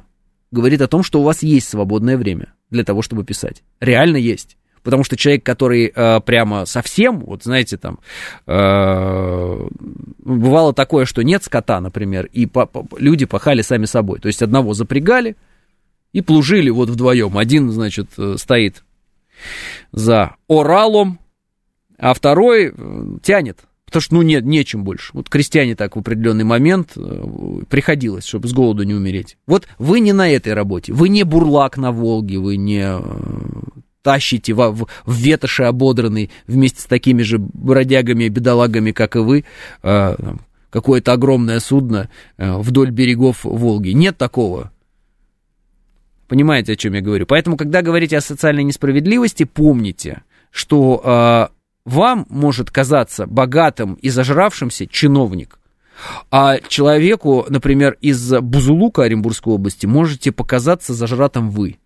говорит 0.51 0.82
о 0.82 0.88
том, 0.88 1.03
что 1.03 1.19
у 1.19 1.23
вас 1.23 1.43
есть 1.43 1.67
свободное 1.67 2.17
время 2.17 2.53
для 2.69 2.84
того, 2.84 3.01
чтобы 3.01 3.23
писать. 3.23 3.63
Реально 3.80 4.17
есть. 4.17 4.57
Потому 4.90 5.04
что 5.04 5.16
человек, 5.16 5.46
который 5.46 5.92
э, 5.94 6.20
прямо 6.22 6.66
совсем, 6.66 7.20
вот 7.20 7.44
знаете, 7.44 7.78
там, 7.78 8.00
э, 8.48 9.68
бывало 10.18 10.74
такое, 10.74 11.06
что 11.06 11.22
нет 11.22 11.44
скота, 11.44 11.80
например, 11.80 12.28
и 12.34 12.48
по, 12.48 12.66
по, 12.66 12.88
люди 12.98 13.28
пахали 13.28 13.62
сами 13.62 13.86
собой. 13.86 14.20
То 14.20 14.26
есть 14.26 14.42
одного 14.42 14.74
запрягали 14.74 15.36
и 16.12 16.22
плужили 16.22 16.72
вот 16.72 16.90
вдвоем. 16.90 17.38
Один, 17.38 17.70
значит, 17.70 18.08
э, 18.18 18.38
стоит 18.40 18.84
за 19.92 20.36
оралом, 20.48 21.20
а 22.00 22.16
второй 22.16 22.74
э, 22.76 23.06
тянет. 23.22 23.60
Потому 23.86 24.02
что, 24.02 24.16
ну, 24.16 24.22
нет, 24.24 24.46
нечем 24.46 24.84
больше. 24.84 25.12
Вот 25.14 25.30
крестьяне 25.30 25.76
так 25.76 25.96
в 25.96 26.00
определенный 26.00 26.46
момент 26.46 26.94
э, 26.96 27.62
приходилось, 27.70 28.26
чтобы 28.26 28.48
с 28.48 28.54
голоду 28.54 28.84
не 28.84 28.96
умереть. 28.96 29.38
Вот 29.46 29.68
вы 29.78 30.00
не 30.00 30.14
на 30.14 30.30
этой 30.32 30.54
работе. 30.54 30.94
Вы 30.94 31.10
не 31.10 31.24
бурлак 31.24 31.78
на 31.78 31.92
Волге, 31.92 32.40
вы 32.40 32.58
не 32.58 32.88
тащите 34.02 34.54
в, 34.54 34.72
в, 34.72 34.88
в 35.06 35.14
ветоши 35.14 35.64
ободранный 35.64 36.32
вместе 36.47 36.82
с 36.82 36.86
такими 36.86 37.22
же 37.22 37.38
бродягами 37.39 38.26
и 38.26 38.30
бедолагами, 38.30 38.91
как 38.91 39.16
и 39.16 39.20
вы, 39.20 39.45
э, 39.84 40.16
какое-то 40.70 41.14
огромное 41.14 41.60
судно 41.60 42.10
э, 42.38 42.58
вдоль 42.58 42.91
берегов 42.91 43.43
Волги. 43.43 43.89
Нет 43.89 44.18
такого. 44.18 44.72
Понимаете, 46.28 46.74
о 46.74 46.76
чем 46.76 46.93
я 46.93 47.02
говорю? 47.02 47.26
Поэтому, 47.26 47.58
когда 47.58 47.82
говорите 47.82 48.18
о 48.18 48.22
социальной 48.22 48.64
несправедливости, 48.64 49.45
помните, 49.45 50.22
что 50.52 51.02
э, 51.04 51.54
вам 51.86 52.26
может 52.30 52.70
казаться 52.70 53.26
богатым 53.26 53.95
и 53.95 54.10
зажравшимся 54.10 54.86
чиновник, 54.86 55.60
а 56.32 56.60
человеку, 56.68 57.45
например, 57.50 57.97
из 58.00 58.32
Бузулука 58.39 59.04
Оренбургской 59.04 59.54
области 59.54 59.86
можете 59.86 60.32
показаться 60.32 60.93
зажратым 60.93 61.50
вы. 61.50 61.78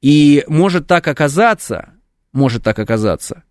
И 0.00 0.44
может 0.46 0.86
так 0.86 1.06
оказаться, 1.08 1.90
может 2.32 2.62
так 2.62 2.78
оказаться, 2.78 3.42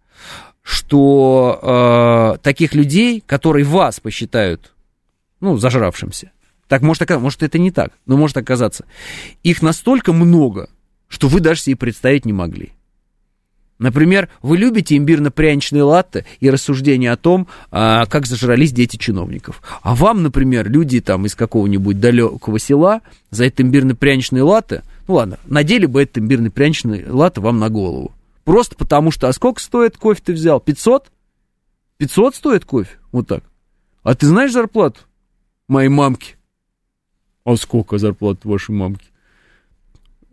что 0.61 1.59
э, 1.61 2.43
таких 2.43 2.73
людей, 2.73 3.23
которые 3.25 3.65
вас 3.65 3.99
посчитают, 3.99 4.73
ну, 5.39 5.57
зажравшимся, 5.57 6.31
так 6.67 6.81
может 6.81 7.03
оказаться, 7.03 7.23
может 7.23 7.43
это 7.43 7.59
не 7.59 7.71
так, 7.71 7.91
но 8.05 8.17
может 8.17 8.37
оказаться, 8.37 8.85
их 9.43 9.61
настолько 9.61 10.13
много, 10.13 10.69
что 11.07 11.27
вы 11.27 11.39
даже 11.39 11.61
себе 11.61 11.75
представить 11.75 12.25
не 12.25 12.33
могли. 12.33 12.73
Например, 13.77 14.29
вы 14.41 14.57
любите 14.57 14.95
имбирно-пряничные 14.95 15.83
латте 15.83 16.25
и 16.39 16.49
рассуждения 16.49 17.11
о 17.11 17.17
том, 17.17 17.47
а, 17.71 18.05
как 18.05 18.25
зажрались 18.25 18.71
дети 18.71 18.95
чиновников. 18.95 19.61
А 19.81 19.95
вам, 19.95 20.23
например, 20.23 20.69
люди 20.69 21.01
там 21.01 21.25
из 21.25 21.35
какого-нибудь 21.35 21.99
далекого 21.99 22.57
села 22.57 23.01
за 23.31 23.45
это 23.45 23.63
имбирно-пряничные 23.63 24.43
латте, 24.43 24.83
ну 25.07 25.15
ладно, 25.15 25.39
надели 25.45 25.85
бы 25.85 26.03
это 26.03 26.19
имбирно-пряничные 26.19 27.09
латте 27.09 27.41
вам 27.41 27.59
на 27.59 27.69
голову. 27.69 28.13
Просто 28.43 28.75
потому 28.75 29.11
что, 29.11 29.27
а 29.27 29.33
сколько 29.33 29.61
стоит 29.61 29.97
кофе 29.97 30.21
ты 30.23 30.33
взял? 30.33 30.59
500? 30.59 31.11
500 31.97 32.35
стоит 32.35 32.65
кофе? 32.65 32.97
Вот 33.11 33.27
так. 33.27 33.43
А 34.03 34.13
ты 34.15 34.27
знаешь 34.27 34.51
зарплату 34.51 35.01
моей 35.67 35.89
мамки? 35.89 36.35
А 37.43 37.55
сколько 37.57 37.97
зарплата 37.97 38.47
вашей 38.47 38.71
мамки? 38.75 39.05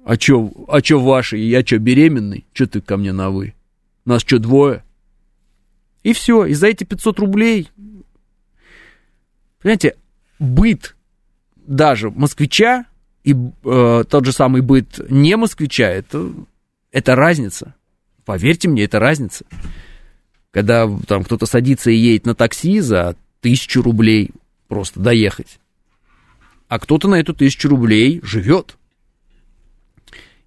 А 0.04 0.16
чё, 0.16 0.50
а 0.68 0.80
чё 0.82 1.00
ваши? 1.00 1.38
Я 1.38 1.62
чё, 1.62 1.78
беременный? 1.78 2.44
Чё 2.52 2.66
ты 2.66 2.80
ко 2.80 2.96
мне 2.96 3.12
на 3.12 3.30
вы? 3.30 3.54
Нас 4.04 4.24
чё, 4.24 4.38
двое? 4.38 4.82
И 6.02 6.12
все, 6.12 6.44
и 6.46 6.54
за 6.54 6.66
эти 6.66 6.84
500 6.84 7.18
рублей, 7.20 7.70
понимаете, 9.60 9.96
быт 10.40 10.96
даже 11.54 12.10
москвича 12.10 12.86
и 13.24 13.34
э, 13.34 14.04
тот 14.08 14.24
же 14.24 14.32
самый 14.32 14.62
быт 14.62 15.00
не 15.10 15.36
москвича, 15.36 15.88
это, 15.88 16.32
это 16.90 17.14
разница. 17.14 17.74
Поверьте 18.24 18.68
мне, 18.68 18.84
это 18.84 18.98
разница. 18.98 19.44
Когда 20.50 20.88
там 21.06 21.24
кто-то 21.24 21.46
садится 21.46 21.90
и 21.90 21.96
едет 21.96 22.26
на 22.26 22.34
такси 22.34 22.80
за 22.80 23.16
тысячу 23.40 23.82
рублей 23.82 24.30
просто 24.68 25.00
доехать, 25.00 25.58
а 26.68 26.78
кто-то 26.78 27.08
на 27.08 27.16
эту 27.16 27.34
тысячу 27.34 27.68
рублей 27.68 28.20
живет. 28.22 28.76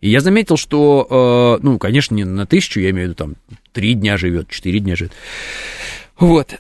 И 0.02 0.10
я 0.10 0.20
заметил, 0.20 0.58
что, 0.58 1.58
э, 1.60 1.64
ну, 1.64 1.80
конечно, 1.80 2.14
не 2.14 2.26
на 2.26 2.46
тысячу, 2.46 2.80
я 2.80 2.92
имею 2.92 3.08
в 3.08 3.10
виду, 3.10 3.16
там, 3.16 3.36
три 3.72 3.94
дня 3.94 4.18
живет, 4.18 4.50
четыре 4.50 4.80
дня 4.80 4.96
живет. 4.96 5.14
Вот. 6.18 6.56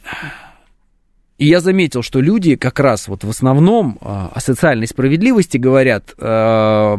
И 1.37 1.47
я 1.47 1.59
заметил, 1.59 2.01
что 2.01 2.21
люди 2.21 2.55
как 2.55 2.79
раз 2.79 3.07
вот 3.09 3.23
в 3.25 3.29
основном 3.29 3.97
э, 3.99 4.05
о 4.05 4.39
социальной 4.39 4.87
справедливости 4.87 5.57
говорят, 5.57 6.13
э, 6.17 6.95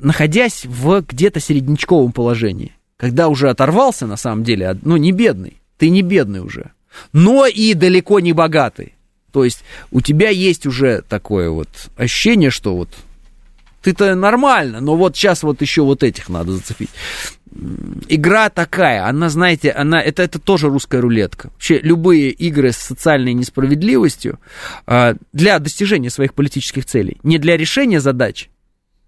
находясь 0.00 0.66
в 0.66 1.02
где-то 1.08 1.40
середнячковом 1.40 2.12
положении. 2.12 2.72
Когда 2.98 3.28
уже 3.28 3.48
оторвался, 3.48 4.06
на 4.06 4.16
самом 4.16 4.44
деле, 4.44 4.76
ну, 4.82 4.96
не 4.96 5.12
бедный, 5.12 5.62
ты 5.78 5.88
не 5.88 6.02
бедный 6.02 6.40
уже, 6.40 6.72
но 7.12 7.46
и 7.46 7.72
далеко 7.74 8.20
не 8.20 8.32
богатый. 8.32 8.94
То 9.32 9.44
есть 9.44 9.62
у 9.90 10.00
тебя 10.00 10.28
есть 10.28 10.66
уже 10.66 11.02
такое 11.08 11.48
вот 11.48 11.68
ощущение, 11.96 12.50
что 12.50 12.76
вот 12.76 12.90
ты-то 13.82 14.14
нормально, 14.16 14.80
но 14.80 14.96
вот 14.96 15.16
сейчас 15.16 15.42
вот 15.42 15.62
еще 15.62 15.82
вот 15.82 16.02
этих 16.02 16.28
надо 16.28 16.52
зацепить. 16.52 16.90
Игра 18.08 18.50
такая, 18.50 19.06
она, 19.06 19.28
знаете, 19.28 19.70
она, 19.70 20.00
это, 20.00 20.22
это 20.22 20.38
тоже 20.38 20.68
русская 20.68 21.00
рулетка. 21.00 21.50
Вообще 21.52 21.78
любые 21.80 22.30
игры 22.30 22.72
с 22.72 22.76
социальной 22.76 23.32
несправедливостью 23.32 24.38
а, 24.86 25.14
для 25.32 25.58
достижения 25.58 26.10
своих 26.10 26.34
политических 26.34 26.84
целей, 26.84 27.18
не 27.22 27.38
для 27.38 27.56
решения 27.56 28.00
задач, 28.00 28.48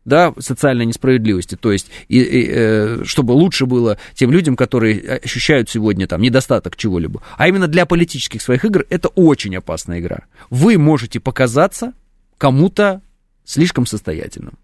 да, 0.05 0.32
социальной 0.38 0.86
несправедливости, 0.86 1.57
то 1.57 1.70
есть, 1.70 1.88
и, 2.09 2.18
и, 2.18 2.48
э, 2.51 3.03
чтобы 3.05 3.32
лучше 3.32 3.66
было 3.66 3.98
тем 4.14 4.32
людям, 4.32 4.57
которые 4.57 5.20
ощущают 5.22 5.68
сегодня 5.68 6.07
там 6.07 6.20
недостаток 6.20 6.76
чего-либо, 6.76 7.22
а 7.36 7.46
именно 7.46 7.68
для 7.68 7.86
политических 7.86 8.42
своих 8.42 8.64
игр, 8.64 8.84
это 8.90 9.09
очень 9.09 9.57
опасная 9.57 10.01
игра. 10.01 10.24
Вы 10.48 10.78
можете 10.78 11.20
показаться 11.20 11.92
кому-то 12.38 13.03
слишком 13.44 13.86
состоятельным. 13.86 14.55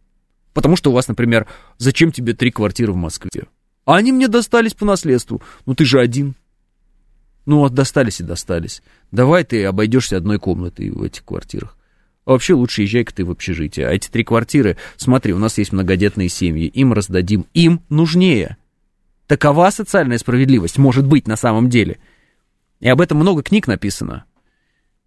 Потому 0.54 0.74
что 0.76 0.90
у 0.90 0.94
вас, 0.94 1.06
например, 1.06 1.46
зачем 1.76 2.10
тебе 2.10 2.32
три 2.32 2.50
квартиры 2.50 2.92
в 2.92 2.96
Москве? 2.96 3.44
А 3.86 3.96
они 3.96 4.12
мне 4.12 4.28
достались 4.28 4.74
по 4.74 4.84
наследству. 4.84 5.40
Ну 5.64 5.74
ты 5.74 5.86
же 5.86 6.00
один. 6.00 6.34
Ну, 7.46 7.60
вот 7.60 7.72
достались 7.72 8.20
и 8.20 8.24
достались. 8.24 8.82
Давай 9.12 9.44
ты 9.44 9.64
обойдешься 9.64 10.16
одной 10.16 10.40
комнатой 10.40 10.90
в 10.90 11.02
этих 11.02 11.24
квартирах. 11.24 11.78
А 12.24 12.32
вообще 12.32 12.54
лучше 12.54 12.82
езжай-ка 12.82 13.14
ты 13.14 13.24
в 13.24 13.30
общежитие. 13.30 13.86
А 13.86 13.92
эти 13.92 14.08
три 14.08 14.24
квартиры, 14.24 14.76
смотри, 14.96 15.32
у 15.32 15.38
нас 15.38 15.56
есть 15.58 15.72
многодетные 15.72 16.28
семьи, 16.28 16.66
им 16.66 16.92
раздадим, 16.92 17.46
им 17.54 17.80
нужнее. 17.88 18.56
Такова 19.28 19.70
социальная 19.70 20.18
справедливость, 20.18 20.76
может 20.76 21.06
быть, 21.06 21.28
на 21.28 21.36
самом 21.36 21.70
деле. 21.70 21.98
И 22.80 22.88
об 22.88 23.00
этом 23.00 23.18
много 23.18 23.44
книг 23.44 23.68
написано. 23.68 24.24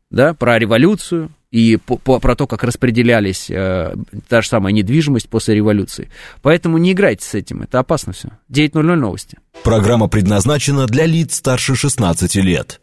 Да, 0.10 0.34
про 0.34 0.58
революцию, 0.58 1.30
и 1.52 1.78
по, 1.78 1.98
по, 1.98 2.20
про 2.20 2.36
то, 2.36 2.48
как 2.48 2.64
распределялись 2.64 3.50
э, 3.50 3.96
та 4.28 4.42
же 4.42 4.48
самая 4.48 4.74
недвижимость 4.74 5.30
после 5.30 5.56
революции. 5.56 6.10
Поэтому 6.42 6.78
не 6.78 6.92
играйте 6.92 7.26
с 7.26 7.34
этим, 7.34 7.64
это 7.64 7.80
опасно 7.80 8.14
все. 8.14 8.30
9.00 8.52 8.82
новости. 8.82 9.38
Программа 9.64 10.08
предназначена 10.08 10.86
для 10.86 11.06
лиц 11.06 11.36
старше 11.36 11.76
16 11.76 12.36
лет. 12.36 12.80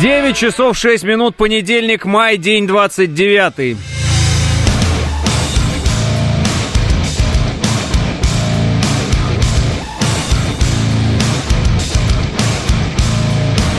9 0.00 0.36
часов 0.36 0.76
6 0.76 1.04
минут, 1.04 1.36
понедельник, 1.36 2.04
май, 2.04 2.36
день 2.36 2.66
29. 2.66 3.93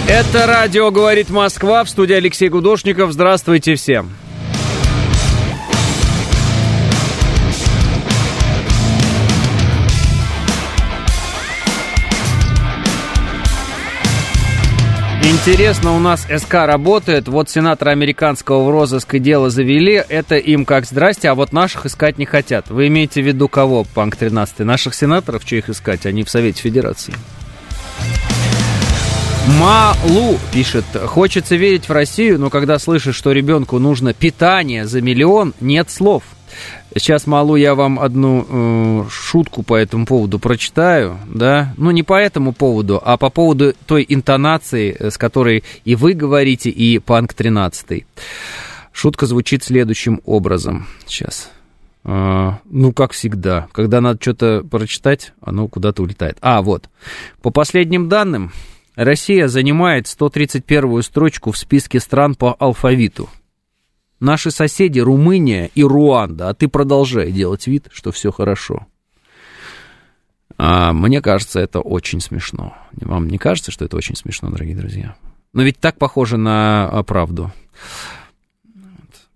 Это 0.08 0.46
радио 0.46 0.92
«Говорит 0.92 1.32
Москва» 1.32 1.84
в 1.84 1.90
студии 1.90 2.14
Алексей 2.14 2.48
Гудошников. 2.48 3.12
Здравствуйте 3.12 3.74
всем. 3.74 4.12
Интересно, 15.24 15.96
у 15.96 16.00
нас 16.00 16.28
СК 16.30 16.54
работает. 16.54 17.28
Вот 17.28 17.50
сенатора 17.50 17.90
американского 17.90 18.64
в 18.64 18.70
розыск 18.70 19.16
и 19.16 19.20
дело 19.20 19.50
завели. 19.50 20.04
Это 20.08 20.36
им 20.36 20.66
как 20.66 20.86
здрасте, 20.86 21.30
а 21.30 21.36
вот 21.36 21.52
наших 21.52 21.88
искать 21.88 22.20
не 22.20 22.28
хотят. 22.28 22.70
Вы 22.70 22.90
имеете 22.90 23.24
в 23.24 23.26
виду 23.26 23.48
кого, 23.48 23.86
Панк 23.96 24.18
13? 24.18 24.60
Наших 24.60 24.94
сенаторов, 24.94 25.42
что 25.44 25.56
их 25.56 25.68
искать? 25.68 26.06
Они 26.06 26.24
в 26.24 26.30
Совете 26.30 26.62
Федерации. 26.62 27.16
Малу 29.48 30.40
пишет, 30.52 30.86
хочется 31.06 31.56
верить 31.56 31.88
в 31.88 31.92
Россию, 31.92 32.40
но 32.40 32.50
когда 32.50 32.80
слышишь, 32.80 33.16
что 33.16 33.32
ребенку 33.32 33.78
нужно 33.78 34.14
питание 34.14 34.88
за 34.88 35.02
миллион, 35.02 35.54
нет 35.62 35.92
слов. 35.92 36.24
Сейчас, 36.96 37.28
Малу, 37.28 37.56
я 37.56 37.76
вам 37.76 38.00
одну 38.00 38.48
э, 38.48 39.10
шутку 39.12 39.62
по 39.62 39.76
этому 39.76 40.08
поводу 40.08 40.40
прочитаю, 40.40 41.20
да, 41.28 41.74
ну 41.78 41.92
не 41.92 42.02
по 42.02 42.20
этому 42.20 42.54
поводу, 42.54 43.00
а 43.04 43.18
по 43.18 43.30
поводу 43.30 43.74
той 43.86 44.06
интонации, 44.08 44.96
э, 44.98 45.12
с 45.12 45.18
которой 45.18 45.64
и 45.84 45.96
вы 45.96 46.14
говорите, 46.14 46.72
и 46.72 46.98
Панк 46.98 47.34
13. 47.34 48.06
Шутка 48.92 49.26
звучит 49.28 49.64
следующим 49.64 50.22
образом. 50.26 50.88
Сейчас. 51.06 51.52
Uh, 52.04 52.54
ну, 52.66 52.94
как 52.94 53.14
всегда, 53.14 53.68
когда 53.72 54.00
надо 54.00 54.20
что-то 54.22 54.64
прочитать, 54.70 55.34
оно 55.42 55.68
куда-то 55.68 56.04
улетает. 56.04 56.38
А, 56.40 56.62
вот. 56.62 56.88
По 57.42 57.50
последним 57.50 58.10
данным, 58.10 58.52
Россия 58.96 59.48
занимает 59.48 60.06
131-ю 60.06 61.02
строчку 61.02 61.52
в 61.52 61.58
списке 61.58 62.00
стран 62.00 62.36
по 62.36 62.54
алфавиту. 62.54 63.30
Наши 64.20 64.52
соседи 64.52 65.00
Румыния 65.00 65.70
и 65.76 65.84
Руанда, 65.84 66.50
а 66.50 66.54
ты 66.54 66.68
продолжай 66.68 67.32
делать 67.32 67.68
вид, 67.68 67.88
что 67.92 68.12
все 68.12 68.32
хорошо. 68.32 68.88
А, 70.58 70.94
мне 70.94 71.22
кажется, 71.22 71.60
это 71.60 71.82
очень 71.82 72.22
смешно. 72.22 72.74
Вам 72.94 73.28
не 73.28 73.38
кажется, 73.38 73.72
что 73.72 73.84
это 73.84 73.98
очень 73.98 74.16
смешно, 74.16 74.50
дорогие 74.50 74.76
друзья? 74.76 75.16
Но 75.52 75.64
ведь 75.64 75.80
так 75.80 75.98
похоже 75.98 76.38
на 76.38 76.88
а, 76.90 77.04
правду. 77.04 77.52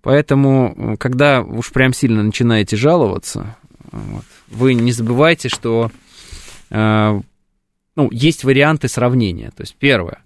Поэтому, 0.01 0.95
когда 0.97 1.41
уж 1.41 1.71
прям 1.71 1.91
сильно 1.91 2.23
начинаете 2.23 2.77
жаловаться, 2.77 3.57
вот, 3.91 4.23
вы 4.47 4.75
не 4.75 4.93
забывайте, 4.93 5.49
что 5.49 5.91
а, 6.69 7.19
ну, 7.99 8.09
есть 8.11 8.45
варианты 8.45 8.87
сравнения. 8.87 9.51
То 9.57 9.63
есть, 9.63 9.75
первое, 9.77 10.19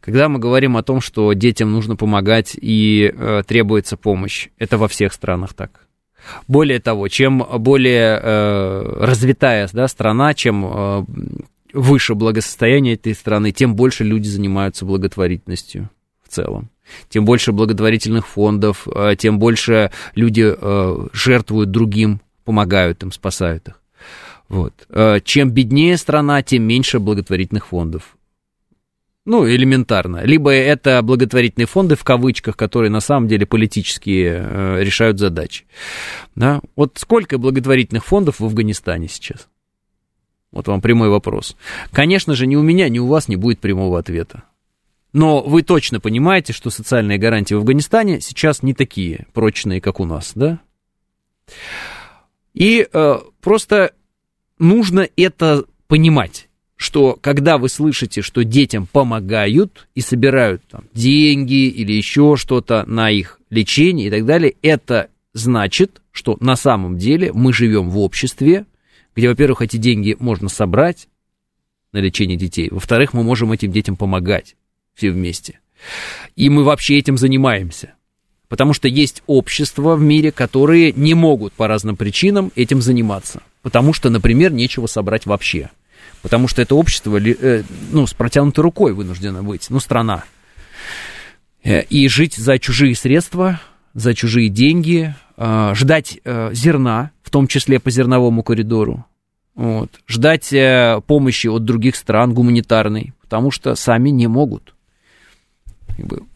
когда 0.00 0.28
мы 0.28 0.40
говорим 0.40 0.76
о 0.76 0.82
том, 0.82 1.00
что 1.00 1.32
детям 1.32 1.70
нужно 1.70 1.94
помогать 1.94 2.56
и 2.60 3.14
э, 3.16 3.44
требуется 3.46 3.96
помощь, 3.96 4.48
это 4.58 4.78
во 4.78 4.88
всех 4.88 5.12
странах 5.12 5.54
так. 5.54 5.86
Более 6.48 6.80
того, 6.80 7.06
чем 7.06 7.46
более 7.58 8.18
э, 8.20 9.04
развитая 9.04 9.68
да, 9.72 9.86
страна, 9.86 10.34
чем 10.34 10.64
э, 10.66 11.04
выше 11.72 12.16
благосостояние 12.16 12.94
этой 12.94 13.14
страны, 13.14 13.52
тем 13.52 13.76
больше 13.76 14.02
люди 14.02 14.26
занимаются 14.26 14.84
благотворительностью 14.84 15.88
в 16.24 16.30
целом. 16.30 16.68
Тем 17.10 17.24
больше 17.24 17.52
благотворительных 17.52 18.26
фондов, 18.26 18.88
э, 18.92 19.14
тем 19.16 19.38
больше 19.38 19.92
люди 20.16 20.52
э, 20.52 21.06
жертвуют 21.12 21.70
другим, 21.70 22.22
помогают 22.44 23.04
им, 23.04 23.12
спасают 23.12 23.68
их. 23.68 23.79
Вот. 24.50 24.74
Э, 24.88 25.20
чем 25.24 25.50
беднее 25.50 25.96
страна, 25.96 26.42
тем 26.42 26.64
меньше 26.64 26.98
благотворительных 26.98 27.68
фондов. 27.68 28.16
Ну, 29.24 29.48
элементарно. 29.48 30.24
Либо 30.24 30.50
это 30.50 31.00
благотворительные 31.02 31.68
фонды 31.68 31.94
в 31.94 32.02
кавычках, 32.02 32.56
которые 32.56 32.90
на 32.90 33.00
самом 33.00 33.28
деле 33.28 33.46
политические 33.46 34.42
э, 34.42 34.82
решают 34.82 35.20
задачи. 35.20 35.66
Да? 36.34 36.60
Вот 36.74 36.98
сколько 36.98 37.38
благотворительных 37.38 38.04
фондов 38.04 38.40
в 38.40 38.44
Афганистане 38.44 39.06
сейчас? 39.06 39.48
Вот 40.50 40.66
вам 40.66 40.80
прямой 40.80 41.10
вопрос. 41.10 41.56
Конечно 41.92 42.34
же, 42.34 42.48
ни 42.48 42.56
у 42.56 42.62
меня, 42.62 42.88
ни 42.88 42.98
у 42.98 43.06
вас 43.06 43.28
не 43.28 43.36
будет 43.36 43.60
прямого 43.60 44.00
ответа. 44.00 44.42
Но 45.12 45.42
вы 45.42 45.62
точно 45.62 46.00
понимаете, 46.00 46.52
что 46.52 46.70
социальные 46.70 47.18
гарантии 47.18 47.54
в 47.54 47.58
Афганистане 47.58 48.20
сейчас 48.20 48.64
не 48.64 48.74
такие 48.74 49.26
прочные, 49.32 49.80
как 49.80 50.00
у 50.00 50.04
нас, 50.04 50.32
да? 50.34 50.58
И 52.52 52.88
э, 52.92 53.18
просто 53.40 53.92
нужно 54.60 55.08
это 55.16 55.64
понимать 55.88 56.46
что 56.80 57.18
когда 57.20 57.58
вы 57.58 57.68
слышите, 57.68 58.22
что 58.22 58.42
детям 58.42 58.86
помогают 58.86 59.86
и 59.94 60.00
собирают 60.00 60.62
там, 60.70 60.84
деньги 60.94 61.68
или 61.68 61.92
еще 61.92 62.36
что-то 62.38 62.84
на 62.86 63.10
их 63.10 63.38
лечение 63.50 64.06
и 64.06 64.10
так 64.10 64.24
далее, 64.24 64.54
это 64.62 65.10
значит, 65.34 66.00
что 66.10 66.38
на 66.40 66.56
самом 66.56 66.96
деле 66.96 67.34
мы 67.34 67.52
живем 67.52 67.90
в 67.90 67.98
обществе, 67.98 68.64
где, 69.14 69.28
во-первых, 69.28 69.60
эти 69.60 69.76
деньги 69.76 70.16
можно 70.18 70.48
собрать 70.48 71.08
на 71.92 71.98
лечение 71.98 72.38
детей, 72.38 72.70
во-вторых, 72.70 73.12
мы 73.12 73.22
можем 73.24 73.52
этим 73.52 73.72
детям 73.72 73.94
помогать 73.94 74.56
все 74.94 75.10
вместе. 75.10 75.60
И 76.34 76.48
мы 76.48 76.64
вообще 76.64 76.96
этим 76.96 77.18
занимаемся. 77.18 77.92
Потому 78.48 78.72
что 78.72 78.88
есть 78.88 79.22
общества 79.26 79.96
в 79.96 80.00
мире, 80.00 80.32
которые 80.32 80.94
не 80.94 81.12
могут 81.12 81.52
по 81.52 81.68
разным 81.68 81.96
причинам 81.96 82.52
этим 82.56 82.80
заниматься. 82.80 83.42
Потому 83.62 83.92
что, 83.92 84.10
например, 84.10 84.52
нечего 84.52 84.86
собрать 84.86 85.26
вообще. 85.26 85.70
Потому 86.22 86.48
что 86.48 86.62
это 86.62 86.74
общество, 86.74 87.18
э, 87.18 87.62
ну, 87.92 88.06
с 88.06 88.14
протянутой 88.14 88.62
рукой 88.62 88.92
вынуждено 88.92 89.42
быть, 89.42 89.66
ну, 89.70 89.80
страна. 89.80 90.24
Э, 91.62 91.82
и 91.82 92.08
жить 92.08 92.36
за 92.36 92.58
чужие 92.58 92.94
средства, 92.94 93.60
за 93.94 94.14
чужие 94.14 94.48
деньги, 94.48 95.14
э, 95.36 95.72
ждать 95.74 96.20
зерна, 96.52 97.10
в 97.22 97.30
том 97.30 97.46
числе 97.46 97.80
по 97.80 97.90
зерновому 97.90 98.42
коридору, 98.42 99.06
вот, 99.54 100.00
ждать 100.08 100.54
помощи 101.06 101.46
от 101.46 101.64
других 101.64 101.96
стран 101.96 102.34
гуманитарной, 102.34 103.12
потому 103.20 103.50
что 103.50 103.74
сами 103.74 104.10
не 104.10 104.26
могут. 104.26 104.74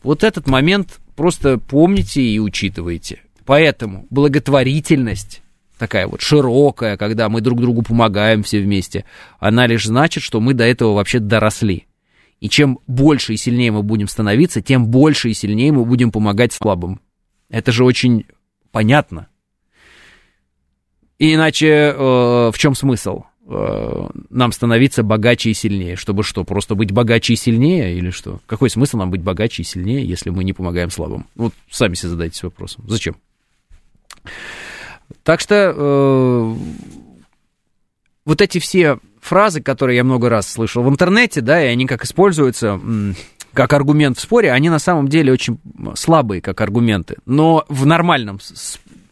Вот 0.02 0.24
этот 0.24 0.46
момент 0.46 1.00
просто 1.16 1.58
помните 1.58 2.22
и 2.22 2.38
учитывайте. 2.38 3.22
Поэтому 3.44 4.06
благотворительность 4.10 5.42
такая 5.78 6.06
вот 6.06 6.20
широкая, 6.20 6.96
когда 6.96 7.28
мы 7.28 7.40
друг 7.40 7.60
другу 7.60 7.82
помогаем 7.82 8.42
все 8.42 8.60
вместе, 8.60 9.04
она 9.38 9.66
лишь 9.66 9.86
значит, 9.86 10.22
что 10.22 10.40
мы 10.40 10.54
до 10.54 10.64
этого 10.64 10.94
вообще 10.94 11.18
доросли. 11.18 11.86
И 12.40 12.48
чем 12.48 12.78
больше 12.86 13.34
и 13.34 13.36
сильнее 13.36 13.72
мы 13.72 13.82
будем 13.82 14.08
становиться, 14.08 14.60
тем 14.60 14.86
больше 14.88 15.30
и 15.30 15.34
сильнее 15.34 15.72
мы 15.72 15.84
будем 15.84 16.10
помогать 16.10 16.52
слабым. 16.52 17.00
Это 17.48 17.72
же 17.72 17.84
очень 17.84 18.26
понятно. 18.70 19.28
Иначе 21.18 21.68
э, 21.68 21.94
в 21.96 22.54
чем 22.58 22.74
смысл? 22.74 23.22
Э, 23.46 24.08
нам 24.30 24.52
становиться 24.52 25.02
богаче 25.02 25.50
и 25.50 25.54
сильнее. 25.54 25.96
Чтобы 25.96 26.22
что, 26.22 26.44
просто 26.44 26.74
быть 26.74 26.92
богаче 26.92 27.34
и 27.34 27.36
сильнее 27.36 27.96
или 27.96 28.10
что? 28.10 28.40
Какой 28.46 28.70
смысл 28.70 28.98
нам 28.98 29.10
быть 29.10 29.22
богаче 29.22 29.62
и 29.62 29.64
сильнее, 29.64 30.04
если 30.04 30.30
мы 30.30 30.44
не 30.44 30.52
помогаем 30.52 30.90
слабым? 30.90 31.26
Вот 31.36 31.54
сами 31.70 31.94
себе 31.94 32.10
задайтесь 32.10 32.42
вопросом. 32.42 32.84
Зачем? 32.88 33.16
Так 35.24 35.40
что 35.40 35.74
э, 35.74 36.54
вот 38.24 38.40
эти 38.40 38.58
все 38.58 38.98
фразы, 39.20 39.62
которые 39.62 39.96
я 39.96 40.04
много 40.04 40.28
раз 40.28 40.50
слышал 40.50 40.82
в 40.82 40.88
интернете, 40.88 41.40
да, 41.40 41.62
и 41.62 41.66
они 41.66 41.86
как 41.86 42.04
используются 42.04 42.80
как 43.54 43.72
аргумент 43.72 44.18
в 44.18 44.20
споре, 44.20 44.52
они 44.52 44.68
на 44.68 44.78
самом 44.78 45.08
деле 45.08 45.32
очень 45.32 45.58
слабые 45.94 46.40
как 46.42 46.60
аргументы. 46.60 47.16
Но 47.24 47.64
в 47.68 47.86
нормальном 47.86 48.40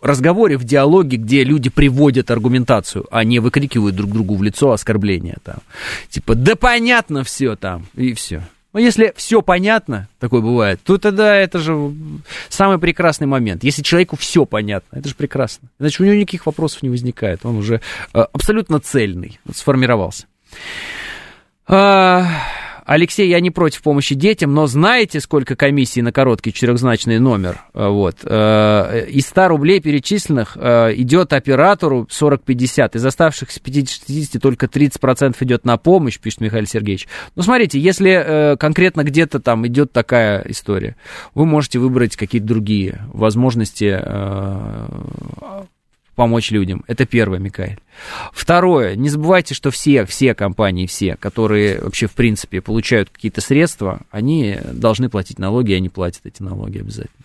разговоре, 0.03 0.59
в 0.59 0.65
диалоге, 0.65 1.17
где 1.17 1.45
люди 1.45 1.71
приводят 1.71 2.31
аргументацию, 2.31 3.07
а 3.11 3.25
не 3.25 3.39
выкрикивают 3.39 3.95
друг 3.95 4.11
другу 4.11 4.35
в 4.35 4.43
лицо 4.43 4.73
оскорбления 4.73 5.39
там. 5.45 5.59
Типа, 6.11 6.35
да 6.35 6.57
понятно 6.57 7.25
все 7.25 7.57
там, 7.57 7.87
и 7.95 8.13
все. 8.13 8.43
Но 8.73 8.81
если 8.81 9.13
все 9.17 9.43
понятно, 9.43 10.09
такое 10.19 10.41
бывает, 10.41 10.81
то 10.83 10.97
тогда 10.97 11.37
это 11.37 11.59
же 11.59 11.93
самый 12.49 12.79
прекрасный 12.79 13.27
момент. 13.27 13.65
Если 13.65 13.83
человеку 13.83 14.17
все 14.17 14.47
понятно, 14.47 14.99
это 14.99 15.09
же 15.09 15.15
прекрасно. 15.15 15.69
Значит, 15.79 16.01
у 16.01 16.05
него 16.05 16.15
никаких 16.15 16.47
вопросов 16.47 16.83
не 16.83 16.89
возникает. 16.89 17.45
Он 17.45 17.57
уже 17.57 17.81
э, 18.15 18.19
абсолютно 18.33 18.81
цельный, 18.81 19.39
сформировался. 19.55 20.27
Алексей, 22.93 23.27
я 23.27 23.41
не 23.41 23.51
против 23.51 23.81
помощи 23.81 24.15
детям, 24.15 24.53
но 24.53 24.67
знаете, 24.67 25.19
сколько 25.21 25.57
комиссий 25.57 26.03
на 26.03 26.13
короткий 26.13 26.53
четырехзначный 26.53 27.19
номер? 27.19 27.63
Э, 27.73 27.89
вот. 27.89 28.19
Э, 28.23 29.07
из 29.09 29.29
100 29.29 29.49
рублей 29.49 29.81
перечисленных 29.81 30.59
э, 30.61 30.93
идет 30.97 31.33
оператору 31.33 32.07
40-50. 32.11 32.95
Из 32.99 33.07
оставшихся 33.07 33.61
50-60 33.61 34.39
только 34.41 34.67
30% 34.67 35.35
идет 35.41 35.65
на 35.65 35.79
помощь, 35.79 36.19
пишет 36.19 36.43
Михаил 36.43 36.67
Сергеевич. 36.67 37.09
Ну, 37.35 37.43
смотрите, 37.43 37.81
если 37.81 38.57
конкретно 38.61 39.05
где-то 39.05 39.41
там 39.41 39.67
идет 39.67 39.93
такая 39.93 40.45
история, 40.49 40.97
вы 41.35 41.47
можете 41.47 41.79
выбрать 41.79 42.17
какие-то 42.17 42.47
другие 42.47 43.01
возможности 43.15 43.99
помочь 46.15 46.51
людям. 46.51 46.85
Это 46.87 47.07
первое, 47.07 47.39
Микаэль. 47.39 47.79
Второе, 48.33 48.97
не 48.97 49.09
забывайте, 49.09 49.55
что 49.55 49.71
все, 49.71 50.05
все 50.05 50.35
компании, 50.35 50.87
все, 50.87 51.17
которые 51.17 51.81
вообще 51.81 52.07
в 52.07 52.13
принципе 52.13 52.61
получают 52.61 53.11
какие-то 53.11 53.41
средства, 53.41 54.03
они 54.11 54.59
должны 54.73 55.09
платить 55.09 55.39
налоги, 55.39 55.73
и 55.73 55.77
они 55.77 55.89
платят 55.89 56.23
эти 56.25 56.43
налоги 56.43 56.79
обязательно. 56.79 57.25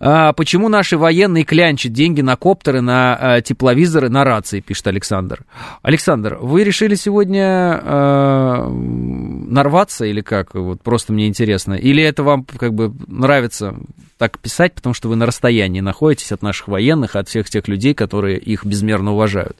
А, 0.00 0.32
почему 0.32 0.68
наши 0.68 0.96
военные 0.98 1.44
клянчат 1.44 1.92
деньги 1.92 2.20
на 2.20 2.36
коптеры, 2.36 2.80
на 2.80 3.16
а, 3.18 3.40
тепловизоры, 3.40 4.08
на 4.08 4.24
рации, 4.24 4.60
пишет 4.60 4.86
Александр. 4.86 5.44
Александр, 5.82 6.38
вы 6.40 6.64
решили 6.64 6.94
сегодня 6.94 7.80
а, 7.82 8.68
нарваться 8.68 10.04
или 10.04 10.20
как? 10.20 10.54
Вот 10.54 10.82
просто 10.82 11.12
мне 11.12 11.28
интересно. 11.28 11.74
Или 11.74 12.02
это 12.02 12.22
вам 12.22 12.44
как 12.44 12.74
бы 12.74 12.92
нравится 13.06 13.74
так 14.18 14.38
писать, 14.38 14.74
потому 14.74 14.94
что 14.94 15.08
вы 15.08 15.16
на 15.16 15.26
расстоянии 15.26 15.80
находитесь 15.80 16.32
от 16.32 16.42
наших 16.42 16.68
военных, 16.68 17.16
от 17.16 17.28
всех 17.28 17.50
тех 17.50 17.68
людей, 17.68 17.94
которые 17.94 18.38
их 18.38 18.64
безмерно 18.64 19.12
уважают. 19.12 19.56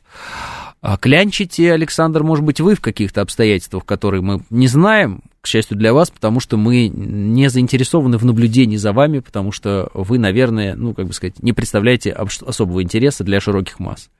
А 0.86 0.98
клянчите, 0.98 1.72
Александр, 1.72 2.24
может 2.24 2.44
быть, 2.44 2.60
вы 2.60 2.74
в 2.74 2.82
каких-то 2.82 3.22
обстоятельствах, 3.22 3.86
которые 3.86 4.20
мы 4.20 4.42
не 4.50 4.66
знаем, 4.66 5.22
к 5.40 5.46
счастью 5.46 5.78
для 5.78 5.94
вас, 5.94 6.10
потому 6.10 6.40
что 6.40 6.58
мы 6.58 6.88
не 6.88 7.48
заинтересованы 7.48 8.18
в 8.18 8.26
наблюдении 8.26 8.76
за 8.76 8.92
вами, 8.92 9.20
потому 9.20 9.50
что 9.50 9.88
вы, 9.94 10.18
наверное, 10.18 10.74
ну, 10.74 10.92
как 10.92 11.06
бы 11.06 11.14
сказать, 11.14 11.42
не 11.42 11.54
представляете 11.54 12.12
особого 12.12 12.82
интереса 12.82 13.24
для 13.24 13.40
широких 13.40 13.80
масс. 13.80 14.10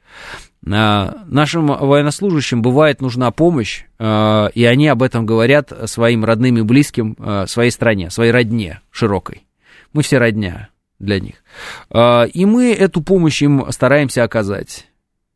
А, 0.66 1.18
нашим 1.26 1.66
военнослужащим 1.66 2.62
бывает 2.62 3.02
нужна 3.02 3.30
помощь, 3.30 3.84
а, 3.98 4.46
и 4.54 4.64
они 4.64 4.88
об 4.88 5.02
этом 5.02 5.26
говорят 5.26 5.70
своим 5.84 6.24
родным 6.24 6.56
и 6.56 6.62
близким, 6.62 7.14
своей 7.46 7.72
стране, 7.72 8.08
своей 8.08 8.32
родне 8.32 8.80
широкой. 8.90 9.44
Мы 9.92 10.00
все 10.00 10.16
родня 10.16 10.70
для 10.98 11.20
них. 11.20 11.44
И 11.94 12.46
мы 12.46 12.72
эту 12.72 13.02
помощь 13.02 13.42
им 13.42 13.70
стараемся 13.70 14.24
оказать. 14.24 14.86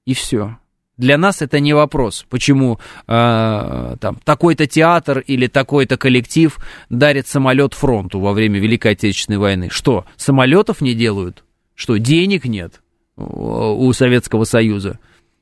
И 0.07 0.15
все. 0.15 0.57
Для 0.99 1.17
нас 1.17 1.43
это 1.43 1.61
не 1.61 1.73
вопрос, 1.73 2.27
почему 2.29 2.81
э, 3.07 3.97
там 4.01 4.19
такой-то 4.25 4.67
театр 4.67 5.21
или 5.21 5.47
такой-то 5.47 5.97
коллектив 5.97 6.57
дарит 6.91 7.29
самолет 7.29 7.73
фронту 7.75 8.19
во 8.19 8.33
время 8.33 8.59
Великой 8.59 8.93
Отечественной 8.93 9.39
войны. 9.39 9.69
Что, 9.71 10.05
самолетов 10.17 10.81
не 10.81 10.95
делают? 10.95 11.45
Что, 11.77 11.99
денег 11.99 12.45
нет 12.45 12.83
у 13.17 13.93
Советского 13.93 14.43
Союза? 14.45 14.99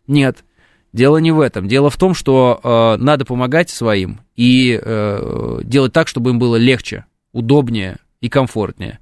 Нет. 0.07 0.45
Дело 0.93 1.17
не 1.19 1.33
в 1.33 1.41
этом. 1.41 1.69
Дело 1.69 1.91
в 1.91 1.97
том, 1.97 2.15
что 2.15 2.61
э, 2.63 3.03
надо 3.03 3.25
помогать 3.25 3.71
своим 3.71 4.21
и 4.35 4.79
э, 4.81 5.61
делать 5.65 5.93
так, 5.93 6.09
чтобы 6.09 6.31
им 6.31 6.39
было 6.39 6.57
легче, 6.57 7.07
удобнее 7.33 7.97
и 8.21 8.29
комфортнее. 8.29 8.99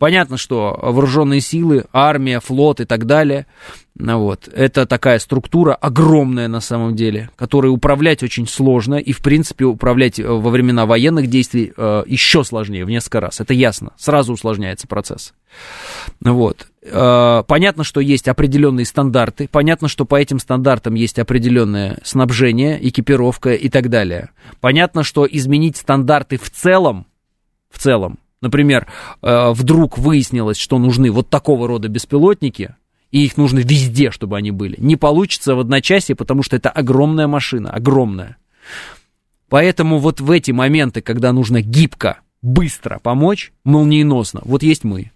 Понятно, 0.00 0.38
что 0.38 0.78
вооруженные 0.80 1.42
силы, 1.42 1.84
армия, 1.92 2.40
флот 2.40 2.80
и 2.80 2.86
так 2.86 3.04
далее, 3.04 3.46
ну 3.98 4.18
вот, 4.18 4.48
это 4.50 4.86
такая 4.86 5.18
структура 5.18 5.74
огромная 5.74 6.48
на 6.48 6.60
самом 6.60 6.96
деле, 6.96 7.28
которой 7.36 7.66
управлять 7.66 8.22
очень 8.22 8.48
сложно, 8.48 8.94
и, 8.94 9.12
в 9.12 9.18
принципе, 9.18 9.66
управлять 9.66 10.18
э, 10.18 10.26
во 10.26 10.48
времена 10.48 10.86
военных 10.86 11.26
действий 11.26 11.74
э, 11.76 12.04
еще 12.06 12.44
сложнее 12.44 12.86
в 12.86 12.88
несколько 12.88 13.20
раз, 13.20 13.40
это 13.40 13.52
ясно, 13.52 13.90
сразу 13.98 14.32
усложняется 14.32 14.88
процесс. 14.88 15.34
Вот. 16.22 16.68
Э, 16.80 17.42
понятно, 17.46 17.84
что 17.84 18.00
есть 18.00 18.26
определенные 18.26 18.86
стандарты, 18.86 19.48
понятно, 19.52 19.86
что 19.88 20.06
по 20.06 20.18
этим 20.18 20.38
стандартам 20.38 20.94
есть 20.94 21.18
определенное 21.18 21.98
снабжение, 22.04 22.78
экипировка 22.88 23.52
и 23.52 23.68
так 23.68 23.90
далее. 23.90 24.30
Понятно, 24.62 25.02
что 25.02 25.28
изменить 25.30 25.76
стандарты 25.76 26.38
в 26.38 26.48
целом, 26.48 27.04
в 27.70 27.78
целом, 27.78 28.18
например, 28.40 28.86
э, 29.22 29.50
вдруг 29.52 29.98
выяснилось, 29.98 30.58
что 30.58 30.78
нужны 30.78 31.10
вот 31.10 31.28
такого 31.28 31.68
рода 31.68 31.88
беспилотники, 31.88 32.74
и 33.10 33.24
их 33.24 33.36
нужно 33.36 33.58
везде, 33.58 34.10
чтобы 34.10 34.36
они 34.36 34.50
были. 34.50 34.76
Не 34.78 34.96
получится 34.96 35.54
в 35.54 35.60
одночасье, 35.60 36.14
потому 36.14 36.42
что 36.42 36.56
это 36.56 36.70
огромная 36.70 37.26
машина, 37.26 37.70
огромная. 37.70 38.36
Поэтому 39.48 39.98
вот 39.98 40.20
в 40.20 40.30
эти 40.30 40.52
моменты, 40.52 41.00
когда 41.00 41.32
нужно 41.32 41.60
гибко, 41.60 42.20
быстро 42.40 43.00
помочь, 43.00 43.52
молниеносно, 43.64 44.40
вот 44.44 44.62
есть 44.62 44.84
мы. 44.84 45.10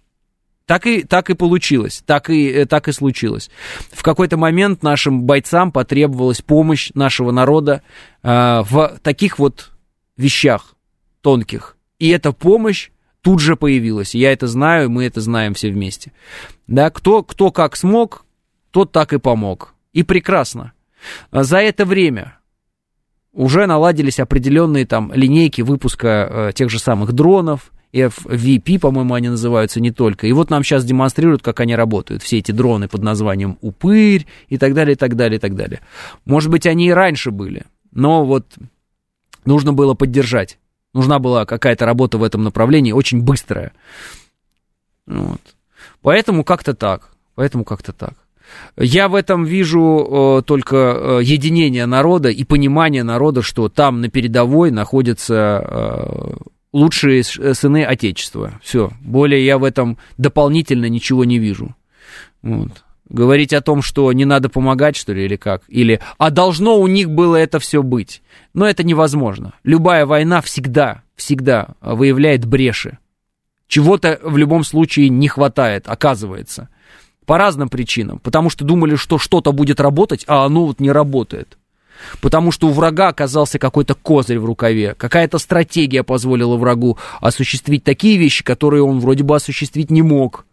Так 0.65 0.87
и, 0.87 1.03
так 1.03 1.29
и 1.29 1.35
получилось, 1.35 2.03
так 2.05 2.29
и, 2.29 2.49
э, 2.49 2.65
так 2.65 2.87
и 2.87 2.91
случилось. 2.91 3.51
В 3.91 4.01
какой-то 4.01 4.35
момент 4.35 4.81
нашим 4.81 5.23
бойцам 5.23 5.71
потребовалась 5.71 6.41
помощь 6.41 6.89
нашего 6.95 7.31
народа 7.31 7.83
э, 8.23 8.63
в 8.67 8.99
таких 9.03 9.37
вот 9.37 9.71
вещах 10.17 10.75
тонких. 11.21 11.77
И 11.99 12.09
эта 12.09 12.31
помощь 12.31 12.89
тут 13.25 13.39
же 13.39 13.55
появилась. 13.55 14.13
Я 14.13 14.31
это 14.31 14.45
знаю, 14.45 14.91
мы 14.91 15.05
это 15.05 15.19
знаем 15.19 15.55
все 15.55 15.71
вместе. 15.71 16.11
Да, 16.67 16.91
кто, 16.91 17.23
кто 17.23 17.51
как 17.51 17.75
смог, 17.75 18.23
тот 18.69 18.91
так 18.91 19.13
и 19.13 19.17
помог. 19.17 19.73
И 19.93 20.03
прекрасно. 20.03 20.73
За 21.31 21.57
это 21.57 21.85
время 21.85 22.37
уже 23.33 23.65
наладились 23.65 24.19
определенные 24.19 24.85
там 24.85 25.11
линейки 25.11 25.63
выпуска 25.63 26.07
э, 26.07 26.51
тех 26.53 26.69
же 26.69 26.77
самых 26.77 27.13
дронов, 27.13 27.71
FVP, 27.91 28.77
по-моему, 28.77 29.15
они 29.15 29.29
называются 29.29 29.81
не 29.81 29.89
только. 29.89 30.27
И 30.27 30.31
вот 30.31 30.51
нам 30.51 30.63
сейчас 30.63 30.85
демонстрируют, 30.85 31.41
как 31.41 31.59
они 31.61 31.75
работают. 31.75 32.21
Все 32.21 32.37
эти 32.37 32.51
дроны 32.51 32.87
под 32.87 33.01
названием 33.01 33.57
«Упырь» 33.61 34.27
и 34.49 34.59
так 34.59 34.75
далее, 34.75 34.93
и 34.93 34.97
так 34.97 35.15
далее, 35.15 35.37
и 35.37 35.39
так 35.39 35.55
далее. 35.55 35.81
Может 36.25 36.51
быть, 36.51 36.67
они 36.67 36.89
и 36.89 36.91
раньше 36.91 37.31
были, 37.31 37.65
но 37.91 38.23
вот 38.23 38.45
нужно 39.45 39.73
было 39.73 39.95
поддержать. 39.95 40.59
Нужна 40.95 41.19
была 41.19 41.45
какая-то 41.45 41.85
работа 41.85 42.17
в 42.17 42.23
этом 42.23 42.45
направлении, 42.45 42.93
очень 42.93 43.21
быстрая. 43.21 43.73
Вот. 45.05 45.41
Поэтому 46.01 46.45
как-то 46.45 46.73
так. 46.73 47.11
Поэтому 47.35 47.65
как-то 47.65 47.91
так. 47.91 48.13
Я 48.77 49.09
в 49.09 49.15
этом 49.15 49.43
вижу 49.43 50.39
э, 50.39 50.41
только 50.43 50.75
э, 50.77 51.19
единение 51.21 51.85
народа 51.85 52.29
и 52.29 52.45
понимание 52.45 53.03
народа, 53.03 53.41
что 53.41 53.67
там 53.67 53.99
на 53.99 54.09
передовой 54.09 54.71
находятся 54.71 55.35
э, 55.67 56.33
лучшие 56.71 57.23
э, 57.39 57.53
сыны 57.53 57.83
Отечества. 57.83 58.53
Все. 58.63 58.89
Более 59.01 59.45
я 59.45 59.57
в 59.57 59.65
этом 59.65 59.97
дополнительно 60.17 60.87
ничего 60.87 61.25
не 61.25 61.39
вижу. 61.39 61.75
Вот. 62.41 62.84
Говорить 63.09 63.53
о 63.53 63.61
том, 63.61 63.81
что 63.81 64.11
не 64.13 64.25
надо 64.25 64.49
помогать, 64.49 64.95
что 64.95 65.13
ли, 65.13 65.25
или 65.25 65.35
как? 65.35 65.61
Или, 65.67 65.99
а 66.17 66.31
должно 66.31 66.77
у 66.77 66.87
них 66.87 67.09
было 67.09 67.35
это 67.35 67.59
все 67.59 67.83
быть. 67.83 68.21
Но 68.53 68.67
это 68.67 68.83
невозможно. 68.83 69.53
Любая 69.63 70.05
война 70.05 70.41
всегда, 70.41 71.03
всегда 71.15 71.69
выявляет 71.81 72.45
бреши. 72.45 72.97
Чего-то 73.67 74.19
в 74.23 74.37
любом 74.37 74.63
случае 74.63 75.09
не 75.09 75.27
хватает, 75.27 75.87
оказывается. 75.87 76.69
По 77.25 77.37
разным 77.37 77.69
причинам. 77.69 78.19
Потому 78.19 78.49
что 78.49 78.65
думали, 78.65 78.95
что 78.95 79.17
что-то 79.17 79.51
будет 79.51 79.79
работать, 79.79 80.23
а 80.27 80.45
оно 80.45 80.65
вот 80.65 80.79
не 80.79 80.91
работает 80.91 81.57
потому 82.21 82.51
что 82.51 82.67
у 82.67 82.71
врага 82.71 83.09
оказался 83.09 83.59
какой-то 83.59 83.95
козырь 83.95 84.39
в 84.39 84.45
рукаве, 84.45 84.95
какая-то 84.95 85.37
стратегия 85.37 86.03
позволила 86.03 86.57
врагу 86.57 86.97
осуществить 87.21 87.83
такие 87.83 88.17
вещи, 88.17 88.43
которые 88.43 88.83
он 88.83 88.99
вроде 88.99 89.23
бы 89.23 89.35
осуществить 89.35 89.91
не 89.91 90.01
мог. 90.01 90.45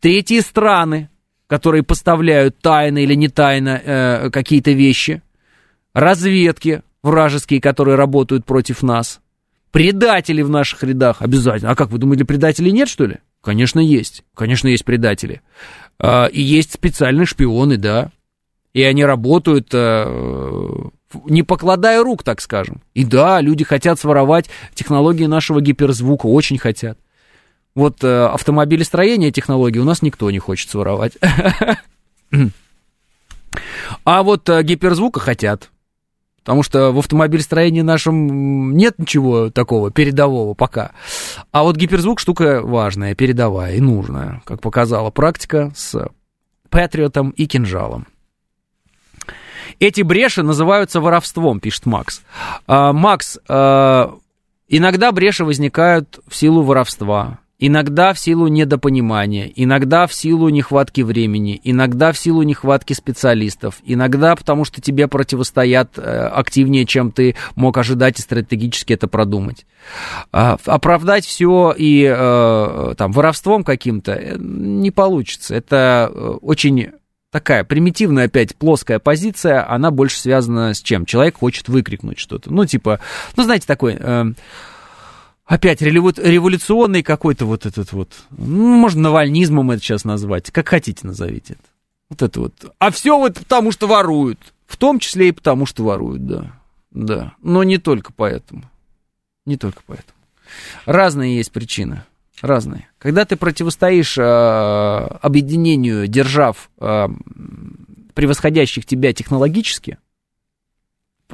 Третьи 0.00 0.40
страны, 0.40 1.10
которые 1.52 1.82
поставляют 1.82 2.56
тайно 2.62 3.02
или 3.02 3.12
не 3.12 3.28
тайно 3.28 3.78
э, 3.84 4.30
какие-то 4.30 4.70
вещи, 4.70 5.20
разведки 5.92 6.80
вражеские, 7.02 7.60
которые 7.60 7.96
работают 7.96 8.46
против 8.46 8.82
нас, 8.82 9.20
предатели 9.70 10.40
в 10.40 10.48
наших 10.48 10.82
рядах 10.82 11.20
обязательно. 11.20 11.72
А 11.72 11.74
как, 11.74 11.90
вы 11.90 11.98
думали, 11.98 12.22
предателей 12.22 12.72
нет, 12.72 12.88
что 12.88 13.04
ли? 13.04 13.18
Конечно, 13.42 13.80
есть. 13.80 14.24
Конечно, 14.34 14.68
есть 14.68 14.86
предатели. 14.86 15.42
А, 15.98 16.24
и 16.24 16.40
есть 16.40 16.72
специальные 16.72 17.26
шпионы, 17.26 17.76
да 17.76 18.10
и 18.72 18.82
они 18.82 19.04
работают, 19.04 19.68
э, 19.74 20.88
не 21.26 21.42
покладая 21.42 22.02
рук, 22.02 22.22
так 22.22 22.40
скажем. 22.40 22.80
И 22.94 23.04
да, 23.04 23.42
люди 23.42 23.62
хотят 23.62 24.00
своровать 24.00 24.48
технологии 24.72 25.26
нашего 25.26 25.60
гиперзвука, 25.60 26.24
очень 26.24 26.56
хотят. 26.56 26.96
Вот 27.74 28.04
э, 28.04 28.26
автомобилестроение 28.26 29.30
технологии 29.30 29.78
у 29.78 29.84
нас 29.84 30.02
никто 30.02 30.30
не 30.30 30.38
хочет 30.38 30.70
своровать. 30.70 31.12
А 34.04 34.22
вот 34.22 34.48
э, 34.48 34.62
гиперзвука 34.62 35.20
хотят. 35.20 35.70
Потому 36.42 36.62
что 36.62 36.90
в 36.90 36.98
автомобилестроении 36.98 37.82
нашем 37.82 38.74
нет 38.76 38.98
ничего 38.98 39.50
такого 39.50 39.90
передового 39.92 40.54
пока. 40.54 40.92
А 41.52 41.62
вот 41.62 41.76
гиперзвук 41.76 42.18
штука 42.18 42.62
важная, 42.62 43.14
передовая 43.14 43.74
и 43.74 43.80
нужная, 43.80 44.42
как 44.44 44.60
показала 44.60 45.10
практика 45.10 45.70
с 45.76 46.08
Патриотом 46.68 47.30
и 47.30 47.46
кинжалом. 47.46 48.06
Эти 49.78 50.02
бреши 50.02 50.42
называются 50.42 51.00
воровством, 51.00 51.60
пишет 51.60 51.86
Макс. 51.86 52.22
А, 52.66 52.92
Макс, 52.92 53.38
а, 53.48 54.16
иногда 54.68 55.12
бреши 55.12 55.44
возникают 55.44 56.20
в 56.26 56.34
силу 56.34 56.62
воровства, 56.62 57.38
иногда 57.62 58.12
в 58.12 58.18
силу 58.18 58.48
недопонимания, 58.48 59.50
иногда 59.54 60.08
в 60.08 60.12
силу 60.12 60.48
нехватки 60.48 61.02
времени, 61.02 61.60
иногда 61.62 62.10
в 62.10 62.18
силу 62.18 62.42
нехватки 62.42 62.92
специалистов, 62.92 63.76
иногда 63.84 64.34
потому 64.34 64.64
что 64.64 64.80
тебе 64.80 65.06
противостоят 65.06 65.96
э, 65.96 66.02
активнее, 66.02 66.86
чем 66.86 67.12
ты 67.12 67.36
мог 67.54 67.78
ожидать 67.78 68.18
и 68.18 68.22
стратегически 68.22 68.94
это 68.94 69.06
продумать. 69.06 69.64
А, 70.32 70.58
оправдать 70.66 71.24
все 71.24 71.72
и 71.76 72.04
э, 72.04 72.94
там 72.98 73.12
воровством 73.12 73.62
каким-то 73.62 74.12
э, 74.12 74.36
не 74.40 74.90
получится. 74.90 75.54
Это 75.54 76.10
очень 76.42 76.90
такая 77.30 77.62
примитивная 77.62 78.24
опять 78.24 78.56
плоская 78.56 78.98
позиция, 78.98 79.70
она 79.70 79.92
больше 79.92 80.18
связана 80.18 80.74
с 80.74 80.82
чем? 80.82 81.06
Человек 81.06 81.38
хочет 81.38 81.68
выкрикнуть 81.68 82.18
что-то. 82.18 82.52
Ну, 82.52 82.66
типа, 82.66 82.98
ну, 83.36 83.44
знаете, 83.44 83.68
такой... 83.68 83.96
опять 85.52 85.82
революционный 85.82 87.02
какой-то 87.02 87.44
вот 87.44 87.66
этот 87.66 87.92
вот, 87.92 88.10
ну, 88.30 88.74
можно 88.76 89.02
навальнизмом 89.02 89.70
это 89.70 89.82
сейчас 89.82 90.04
назвать, 90.04 90.50
как 90.50 90.68
хотите 90.68 91.06
назовите 91.06 91.54
это. 91.54 91.62
Вот 92.08 92.22
это 92.22 92.40
вот. 92.40 92.54
А 92.78 92.90
все 92.90 93.18
вот 93.18 93.38
потому, 93.38 93.70
что 93.70 93.86
воруют. 93.86 94.38
В 94.66 94.78
том 94.78 94.98
числе 94.98 95.28
и 95.28 95.32
потому, 95.32 95.66
что 95.66 95.84
воруют, 95.84 96.26
да. 96.26 96.52
Да. 96.90 97.34
Но 97.42 97.62
не 97.64 97.76
только 97.76 98.12
поэтому. 98.14 98.62
Не 99.44 99.58
только 99.58 99.82
поэтому. 99.86 100.18
Разные 100.86 101.36
есть 101.36 101.52
причины 101.52 102.04
разные. 102.40 102.88
Когда 102.98 103.24
ты 103.24 103.36
противостоишь 103.36 104.18
э, 104.18 104.22
объединению 104.22 106.08
держав, 106.08 106.70
э, 106.80 107.08
превосходящих 108.14 108.84
тебя 108.84 109.12
технологически, 109.12 109.98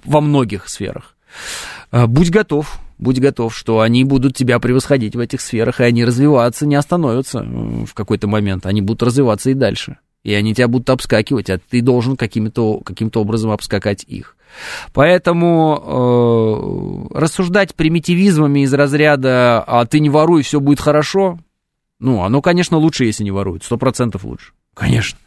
во 0.04 0.20
многих 0.20 0.68
сферах, 0.68 1.16
э, 1.92 2.06
будь 2.06 2.30
готов, 2.30 2.78
будь 2.98 3.20
готов, 3.20 3.56
что 3.56 3.80
они 3.80 4.04
будут 4.04 4.36
тебя 4.36 4.58
превосходить 4.58 5.16
в 5.16 5.20
этих 5.20 5.40
сферах, 5.40 5.80
и 5.80 5.84
они 5.84 6.04
развиваться 6.04 6.66
не 6.66 6.74
остановятся 6.74 7.40
в 7.40 7.94
какой-то 7.94 8.28
момент, 8.28 8.66
они 8.66 8.82
будут 8.82 9.02
развиваться 9.02 9.50
и 9.50 9.54
дальше. 9.54 9.96
И 10.24 10.34
они 10.34 10.54
тебя 10.54 10.68
будут 10.68 10.90
обскакивать, 10.90 11.48
а 11.48 11.58
ты 11.58 11.80
должен 11.80 12.16
каким-то 12.16 12.80
каким 12.80 13.10
образом 13.14 13.52
обскакать 13.52 14.04
их. 14.04 14.36
Поэтому 14.92 17.08
э, 17.12 17.18
рассуждать 17.18 17.74
примитивизмами 17.74 18.60
из 18.60 18.74
разряда 18.74 19.62
«а 19.66 19.86
ты 19.86 20.00
не 20.00 20.10
воруй, 20.10 20.42
все 20.42 20.60
будет 20.60 20.80
хорошо», 20.80 21.38
ну, 22.00 22.22
оно, 22.22 22.42
конечно, 22.42 22.78
лучше, 22.78 23.04
если 23.04 23.24
не 23.24 23.30
воруют, 23.30 23.64
сто 23.64 23.76
процентов 23.76 24.24
лучше, 24.24 24.52
конечно. 24.74 25.18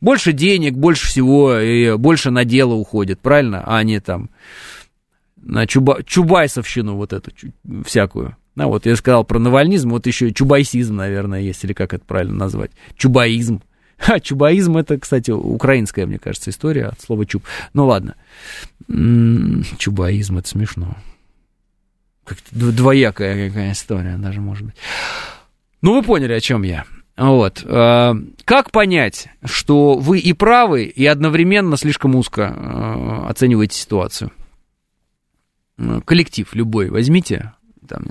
Больше 0.00 0.32
денег, 0.32 0.74
больше 0.74 1.06
всего, 1.06 1.58
и 1.58 1.96
больше 1.96 2.30
на 2.30 2.44
дело 2.44 2.74
уходит, 2.74 3.20
правильно? 3.20 3.62
А 3.66 3.82
не 3.82 4.00
там 4.00 4.30
на 5.46 5.66
чуба, 5.66 6.02
чубайсовщину 6.04 6.96
вот 6.96 7.12
эту 7.12 7.30
всякую. 7.84 8.36
А 8.56 8.66
вот 8.66 8.86
я 8.86 8.96
сказал 8.96 9.24
про 9.24 9.38
навальнизм, 9.38 9.90
вот 9.90 10.06
еще 10.06 10.32
чубайсизм, 10.32 10.96
наверное, 10.96 11.40
есть, 11.40 11.62
или 11.64 11.72
как 11.72 11.94
это 11.94 12.04
правильно 12.04 12.34
назвать, 12.34 12.70
чубаизм. 12.96 13.62
А, 13.98 14.20
чубаизм 14.20 14.76
это, 14.76 14.98
кстати, 14.98 15.30
украинская, 15.30 16.06
мне 16.06 16.18
кажется, 16.18 16.50
история 16.50 16.86
от 16.86 17.00
слова 17.00 17.24
чуб. 17.24 17.44
Ну 17.72 17.86
ладно. 17.86 18.14
Чубаизм 19.78 20.38
это 20.38 20.48
смешно. 20.48 20.96
Как 22.24 22.38
двоякая 22.50 23.48
какая 23.48 23.72
история 23.72 24.16
даже 24.18 24.40
может 24.40 24.66
быть. 24.66 24.74
Ну, 25.80 25.94
вы 25.94 26.02
поняли, 26.02 26.32
о 26.32 26.40
чем 26.40 26.62
я. 26.62 26.84
Вот. 27.16 27.62
Э, 27.64 28.14
как 28.44 28.70
понять, 28.70 29.28
что 29.44 29.94
вы 29.94 30.18
и 30.18 30.32
правы, 30.32 30.84
и 30.84 31.06
одновременно 31.06 31.76
слишком 31.76 32.14
узко 32.16 32.52
э, 32.54 33.28
оцениваете 33.28 33.78
ситуацию? 33.78 34.30
Коллектив 36.04 36.48
любой 36.54 36.90
возьмите, 36.90 37.52
там, 37.86 38.04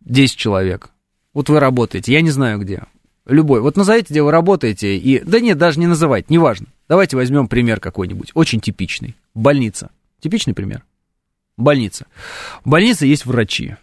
10 0.00 0.36
человек. 0.36 0.90
Вот 1.34 1.48
вы 1.48 1.60
работаете, 1.60 2.12
я 2.12 2.22
не 2.22 2.30
знаю 2.30 2.58
где. 2.58 2.84
Любой. 3.26 3.60
Вот 3.60 3.76
назовите, 3.76 4.08
где 4.10 4.22
вы 4.22 4.30
работаете, 4.30 4.96
и... 4.96 5.20
Да 5.20 5.40
нет, 5.40 5.58
даже 5.58 5.78
не 5.78 5.86
называть, 5.86 6.30
неважно. 6.30 6.66
Давайте 6.88 7.16
возьмем 7.16 7.46
пример 7.46 7.78
какой-нибудь, 7.78 8.32
очень 8.34 8.60
типичный. 8.60 9.14
Больница. 9.34 9.90
Типичный 10.20 10.54
пример. 10.54 10.84
Больница. 11.56 12.06
В 12.64 12.70
больнице 12.70 13.06
есть 13.06 13.26
врачи. 13.26 13.76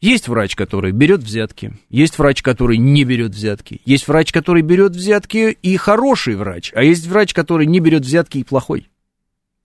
Есть 0.00 0.28
врач, 0.28 0.54
который 0.54 0.92
берет 0.92 1.22
взятки, 1.22 1.72
есть 1.88 2.18
врач, 2.18 2.42
который 2.42 2.76
не 2.76 3.04
берет 3.04 3.32
взятки, 3.32 3.80
есть 3.86 4.06
врач, 4.06 4.30
который 4.30 4.60
берет 4.60 4.92
взятки 4.92 5.56
и 5.62 5.76
хороший 5.78 6.36
врач, 6.36 6.70
а 6.74 6.82
есть 6.82 7.06
врач, 7.06 7.32
который 7.32 7.66
не 7.66 7.80
берет 7.80 8.02
взятки 8.02 8.38
и 8.38 8.44
плохой. 8.44 8.90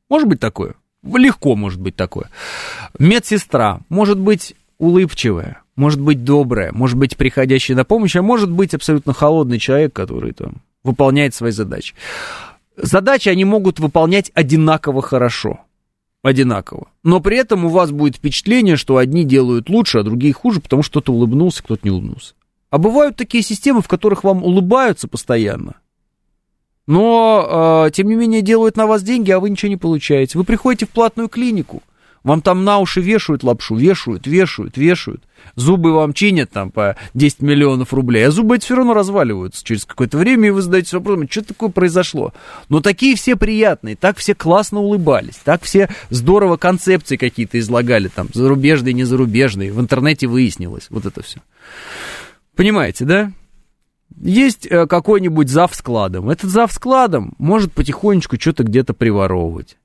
Может 0.10 0.30
быть 0.30 0.40
такое? 0.40 0.76
Легко 1.04 1.56
может 1.56 1.80
быть 1.80 1.96
такое. 1.96 2.30
Медсестра 3.00 3.80
может 3.90 4.20
быть 4.20 4.56
улыбчивая, 4.78 5.62
может 5.76 6.00
быть 6.00 6.24
добрая, 6.24 6.72
может 6.72 6.98
быть 6.98 7.18
приходящая 7.18 7.78
на 7.78 7.86
помощь, 7.86 8.16
а 8.16 8.22
может 8.22 8.52
быть 8.52 8.74
абсолютно 8.74 9.14
холодный 9.14 9.60
человек, 9.60 9.94
который 9.94 10.34
там 10.34 10.62
выполняет 10.84 11.34
свои 11.34 11.52
задачи. 11.52 11.96
Задачи 12.78 13.30
они 13.30 13.46
могут 13.46 13.80
выполнять 13.80 14.32
одинаково 14.34 15.02
хорошо– 15.02 15.60
одинаково. 16.24 16.88
Но 17.04 17.20
при 17.20 17.38
этом 17.38 17.66
у 17.66 17.70
вас 17.70 17.92
будет 17.92 18.18
впечатление, 18.18 18.76
что 18.76 18.98
одни 18.98 19.24
делают 19.24 19.70
лучше, 19.70 20.00
а 20.00 20.04
другие 20.04 20.34
хуже, 20.34 20.62
потому 20.62 20.84
что 20.84 20.92
кто-то 20.92 21.14
улыбнулся, 21.14 21.64
кто-то 21.64 21.82
не 21.84 21.92
улыбнулся. 21.92 22.34
А 22.70 22.78
бывают 22.78 23.18
такие 23.18 23.44
системы, 23.44 23.82
в 23.82 23.88
которых 23.88 24.24
вам 24.24 24.44
улыбаются 24.44 25.08
постоянно, 25.08 25.76
но, 26.88 27.86
э, 27.88 27.92
тем 27.92 28.08
не 28.08 28.16
менее, 28.16 28.42
делают 28.42 28.78
на 28.78 28.88
вас 28.88 29.04
деньги, 29.04 29.32
а 29.32 29.40
вы 29.40 29.50
ничего 29.50 29.70
не 29.70 29.78
получаете. 29.78 30.38
Вы 30.38 30.44
приходите 30.44 30.86
в 30.86 30.90
платную 30.90 31.30
клинику, 31.30 31.84
вам 32.24 32.42
там 32.42 32.64
на 32.64 32.78
уши 32.80 33.02
вешают 33.02 33.44
лапшу, 33.44 33.76
вешают, 33.76 34.28
вешают, 34.28 34.78
вешают. 34.78 35.24
Зубы 35.56 35.92
вам 35.92 36.14
чинят 36.14 36.52
там 36.52 36.70
по 36.70 36.96
10 37.16 37.42
миллионов 37.42 37.94
рублей, 37.94 38.28
а 38.28 38.32
зубы 38.32 38.58
эти 38.58 38.66
все 38.66 38.76
равно 38.76 38.94
разваливаются 38.94 39.66
через 39.66 39.86
какое-то 39.86 40.20
время, 40.20 40.50
и 40.50 40.52
вы 40.52 40.62
задаетесь 40.62 40.94
вопросом, 40.94 41.28
что 41.30 41.44
такое 41.44 41.70
произошло. 41.70 42.34
Но 42.70 42.80
такие 42.80 43.16
все 43.16 43.36
приятные, 43.36 43.96
так 43.96 44.18
все 44.18 44.36
классно 44.36 44.82
улыбались, 44.82 45.40
так 45.44 45.64
все 45.64 45.90
здорово 46.12 46.58
концепции 46.58 47.18
какие-то 47.18 47.58
излагали, 47.58 48.08
там, 48.08 48.28
зарубежные, 48.32 48.94
не 48.94 49.04
зарубежные, 49.04 49.74
в 49.74 49.82
интернете 49.82 50.28
выяснилось, 50.28 50.88
вот 50.92 51.08
это 51.08 51.24
все. 51.24 51.40
Понимаете, 52.56 53.06
да? 53.06 53.32
Есть 54.18 54.68
э, 54.68 54.88
какой-нибудь 54.88 55.50
зав 55.50 55.74
складом. 55.76 56.30
Этот 56.30 56.50
зав 56.50 56.72
складом 56.72 57.34
может 57.38 57.74
потихонечку 57.74 58.40
что-то 58.40 58.64
где-то 58.64 58.94
приворовывать. 58.94 59.78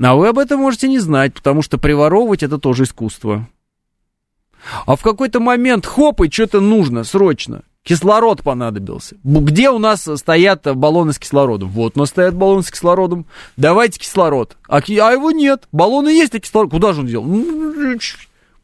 А 0.00 0.14
вы 0.14 0.28
об 0.28 0.38
этом 0.38 0.60
можете 0.60 0.88
не 0.88 0.98
знать, 0.98 1.34
потому 1.34 1.62
что 1.62 1.78
приворовывать 1.78 2.42
это 2.42 2.58
тоже 2.58 2.84
искусство. 2.84 3.48
А 4.84 4.96
в 4.96 5.02
какой-то 5.02 5.40
момент, 5.40 5.86
хоп, 5.86 6.20
и 6.22 6.30
что-то 6.30 6.60
нужно 6.60 7.04
срочно. 7.04 7.62
Кислород 7.82 8.42
понадобился. 8.42 9.16
Где 9.22 9.70
у 9.70 9.78
нас 9.78 10.08
стоят 10.16 10.64
баллоны 10.76 11.12
с 11.12 11.20
кислородом? 11.20 11.68
Вот 11.68 11.96
у 11.96 12.00
нас 12.00 12.08
стоят 12.08 12.34
баллоны 12.34 12.64
с 12.64 12.70
кислородом. 12.70 13.26
Давайте 13.56 14.00
кислород. 14.00 14.56
А, 14.68 14.78
а 14.78 15.12
его 15.12 15.30
нет. 15.30 15.68
Баллоны 15.70 16.08
есть, 16.08 16.34
а 16.34 16.40
кислород... 16.40 16.72
Куда 16.72 16.92
же 16.92 17.02
он 17.02 17.06
дел? 17.06 17.22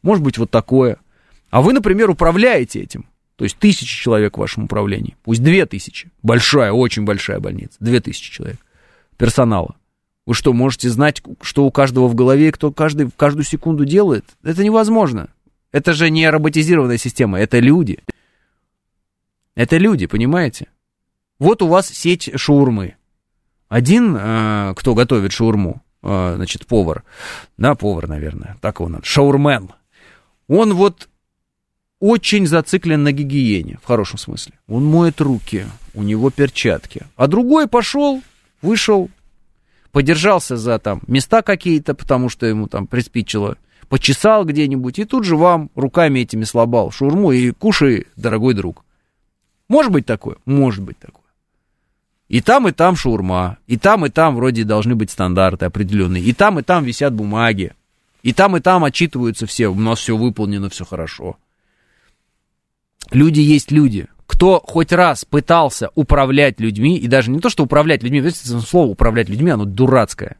Может 0.01 0.23
быть, 0.23 0.37
вот 0.37 0.51
такое. 0.51 0.97
А 1.51 1.61
вы, 1.61 1.71
например, 1.71 2.09
управляете 2.09 2.81
этим. 2.81 3.05
То 3.35 3.45
есть 3.45 3.57
тысячи 3.57 4.01
человек 4.01 4.37
в 4.37 4.41
вашем 4.41 4.65
управлении. 4.65 5.17
Пусть 5.23 5.43
две 5.43 5.65
тысячи. 5.65 6.11
Большая, 6.21 6.71
очень 6.71 7.03
большая 7.03 7.39
больница. 7.39 7.75
Две 7.79 7.99
тысячи 7.99 8.31
человек 8.31 8.57
персонала. 9.17 9.75
Вы 10.25 10.33
что, 10.33 10.53
можете 10.53 10.89
знать, 10.89 11.21
что 11.41 11.65
у 11.65 11.71
каждого 11.71 12.07
в 12.07 12.15
голове, 12.15 12.51
кто 12.51 12.71
каждый, 12.71 13.09
каждую 13.11 13.43
секунду 13.43 13.83
делает? 13.83 14.25
Это 14.43 14.63
невозможно. 14.63 15.29
Это 15.71 15.93
же 15.93 16.09
не 16.09 16.29
роботизированная 16.29 16.97
система, 16.97 17.39
это 17.39 17.59
люди. 17.59 17.99
Это 19.55 19.77
люди, 19.77 20.05
понимаете? 20.05 20.67
Вот 21.39 21.61
у 21.61 21.67
вас 21.67 21.87
сеть 21.89 22.29
шаурмы. 22.35 22.95
Один, 23.69 24.15
э, 24.15 24.73
кто 24.77 24.93
готовит 24.93 25.31
шаурму, 25.31 25.81
э, 26.03 26.33
значит, 26.35 26.67
повар, 26.67 27.03
да, 27.57 27.75
повар, 27.75 28.07
наверное, 28.07 28.57
так 28.61 28.79
надо, 28.79 29.03
шаурмен, 29.03 29.71
он 30.47 30.73
вот 30.73 31.09
очень 32.03 32.47
зациклен 32.47 33.01
на 33.03 33.13
гигиене, 33.13 33.79
в 33.81 33.87
хорошем 33.87 34.17
смысле. 34.17 34.55
Он 34.67 34.83
моет 34.83 35.21
руки, 35.21 35.65
у 35.93 36.03
него 36.03 36.31
перчатки. 36.31 37.03
А 37.15 37.27
другой 37.27 37.65
пошел, 37.65 38.21
вышел, 38.61 39.09
подержался 39.93 40.57
за 40.57 40.79
там 40.79 40.99
места 41.07 41.41
какие-то, 41.41 41.93
потому 41.93 42.27
что 42.27 42.45
ему 42.45 42.67
там 42.67 42.87
приспичило, 42.87 43.55
почесал 43.87 44.43
где-нибудь, 44.43 44.99
и 44.99 45.05
тут 45.05 45.23
же 45.23 45.37
вам 45.37 45.69
руками 45.75 46.19
этими 46.19 46.43
слабал 46.43 46.91
шурму 46.91 47.31
и 47.31 47.51
кушай, 47.51 48.07
дорогой 48.17 48.53
друг. 48.53 48.83
Может 49.69 49.93
быть 49.93 50.05
такое? 50.05 50.35
Может 50.43 50.83
быть 50.83 50.99
такое. 50.99 51.23
И 52.27 52.41
там, 52.41 52.67
и 52.67 52.73
там 52.73 52.97
шаурма, 52.97 53.59
и 53.65 53.77
там, 53.77 54.05
и 54.05 54.09
там 54.09 54.35
вроде 54.35 54.65
должны 54.65 54.95
быть 54.95 55.09
стандарты 55.09 55.63
определенные, 55.63 56.21
и 56.21 56.33
там, 56.33 56.59
и 56.59 56.63
там 56.63 56.83
висят 56.83 57.13
бумаги, 57.13 57.71
и 58.23 58.33
там, 58.33 58.57
и 58.57 58.59
там 58.59 58.83
отчитываются 58.83 59.45
все, 59.45 59.69
у 59.69 59.75
нас 59.75 59.99
все 59.99 60.17
выполнено, 60.17 60.69
все 60.69 60.83
хорошо. 60.83 61.37
Люди 63.11 63.41
есть 63.41 63.71
люди 63.71 64.07
кто 64.33 64.61
хоть 64.65 64.91
раз 64.91 65.25
пытался 65.25 65.89
управлять 65.95 66.59
людьми, 66.59 66.97
и 66.97 67.07
даже 67.07 67.29
не 67.29 67.39
то, 67.39 67.49
что 67.49 67.63
управлять 67.63 68.01
людьми, 68.03 68.27
слово 68.31 68.87
управлять 68.87 69.29
людьми, 69.29 69.51
оно 69.51 69.65
дурацкое. 69.65 70.37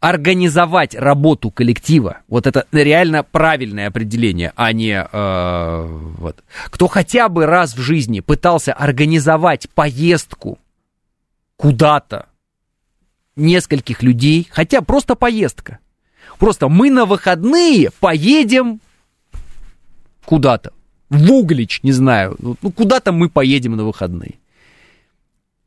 Организовать 0.00 0.94
работу 0.94 1.50
коллектива, 1.50 2.18
вот 2.26 2.46
это 2.46 2.66
реально 2.72 3.22
правильное 3.22 3.86
определение, 3.88 4.52
а 4.56 4.72
не 4.72 4.94
э, 4.94 5.86
вот. 6.18 6.42
Кто 6.70 6.88
хотя 6.88 7.28
бы 7.28 7.46
раз 7.46 7.76
в 7.76 7.80
жизни 7.80 8.20
пытался 8.20 8.72
организовать 8.72 9.68
поездку 9.70 10.58
куда-то 11.56 12.26
нескольких 13.36 14.02
людей, 14.02 14.48
хотя 14.50 14.80
просто 14.80 15.14
поездка. 15.14 15.78
Просто 16.38 16.68
мы 16.68 16.90
на 16.90 17.04
выходные 17.04 17.90
поедем 18.00 18.80
куда-то 20.24 20.72
в 21.12 21.30
Углич, 21.30 21.82
не 21.82 21.92
знаю, 21.92 22.36
ну, 22.38 22.56
ну 22.62 22.72
куда-то 22.72 23.12
мы 23.12 23.28
поедем 23.28 23.76
на 23.76 23.84
выходные. 23.84 24.38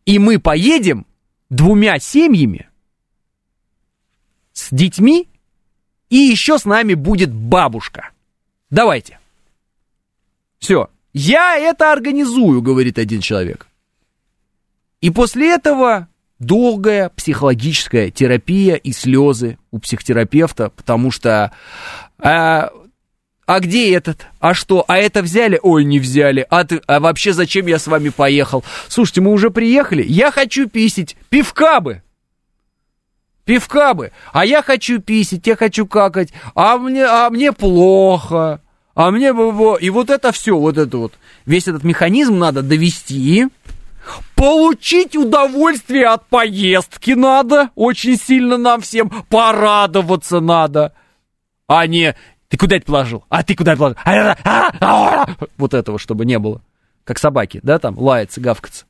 И 0.06 0.18
мы 0.18 0.40
поедем 0.40 1.06
двумя 1.52 2.00
семьями 2.00 2.68
с 4.54 4.70
детьми, 4.72 5.28
и 6.10 6.18
еще 6.18 6.58
с 6.58 6.66
нами 6.66 6.96
будет 6.96 7.32
бабушка. 7.32 8.10
Давайте. 8.72 9.20
Все. 10.58 10.90
Я 11.14 11.58
это 11.58 11.92
организую, 11.92 12.64
говорит 12.64 12.98
один 12.98 13.22
человек. 13.22 13.68
И 15.02 15.12
после 15.12 15.54
этого 15.54 16.08
долгая 16.40 17.10
психологическая 17.10 18.10
терапия 18.10 18.76
и 18.76 18.92
слезы 18.92 19.60
у 19.70 19.78
психотерапевта, 19.78 20.72
потому 20.72 21.12
что 21.12 21.52
э, 22.18 22.70
а 23.46 23.60
где 23.60 23.94
этот? 23.94 24.26
А 24.40 24.54
что? 24.54 24.84
А 24.88 24.98
это 24.98 25.22
взяли? 25.22 25.60
Ой, 25.62 25.84
не 25.84 26.00
взяли. 26.00 26.46
А, 26.50 26.64
ты, 26.64 26.82
а 26.88 27.00
вообще 27.00 27.32
зачем 27.32 27.68
я 27.68 27.78
с 27.78 27.86
вами 27.86 28.10
поехал? 28.10 28.64
Слушайте, 28.88 29.22
мы 29.22 29.32
уже 29.32 29.52
приехали. 29.52 30.04
Я 30.04 30.32
хочу 30.32 30.68
писить. 30.68 31.16
Пивка 31.30 31.80
бы. 31.80 32.02
Пивка 33.46 33.94
бы. 33.94 34.12
А 34.34 34.46
я 34.46 34.64
хочу 34.64 35.00
писить, 35.00 35.46
я 35.46 35.56
хочу 35.56 35.86
какать. 35.86 36.30
А 36.56 36.78
мне, 36.78 37.06
а 37.06 37.30
мне 37.30 37.52
плохо. 37.52 38.62
А 38.96 39.12
мне 39.12 39.32
бы... 39.32 39.78
И 39.80 39.92
вот 39.92 40.10
это 40.10 40.32
все, 40.32 40.58
вот 40.58 40.80
это 40.80 40.98
вот. 40.98 41.14
Весь 41.46 41.68
этот 41.68 41.84
механизм 41.84 42.40
надо 42.40 42.64
довести. 42.64 43.48
Получить 44.36 45.16
удовольствие 45.16 46.08
от 46.08 46.26
поездки 46.28 47.12
надо. 47.12 47.70
Очень 47.76 48.18
сильно 48.18 48.58
нам 48.58 48.82
всем 48.82 49.10
порадоваться 49.30 50.40
надо. 50.40 50.94
А 51.68 51.86
не 51.86 52.16
ты 52.56 52.58
куда 52.58 52.78
это 52.78 52.86
положил? 52.86 53.26
А 53.28 53.44
ты 53.44 53.54
куда 53.54 53.74
это 53.74 53.80
положил? 53.80 53.98
А, 54.06 54.38
а, 54.46 54.72
а, 54.80 55.36
вот 55.58 55.74
этого, 55.74 56.00
чтобы 56.00 56.26
не 56.26 56.40
было. 56.40 56.62
Как 57.04 57.20
собаки, 57.20 57.60
да, 57.64 57.80
там, 57.80 58.00
лаяться, 58.00 58.40
гавкаться. 58.40 58.86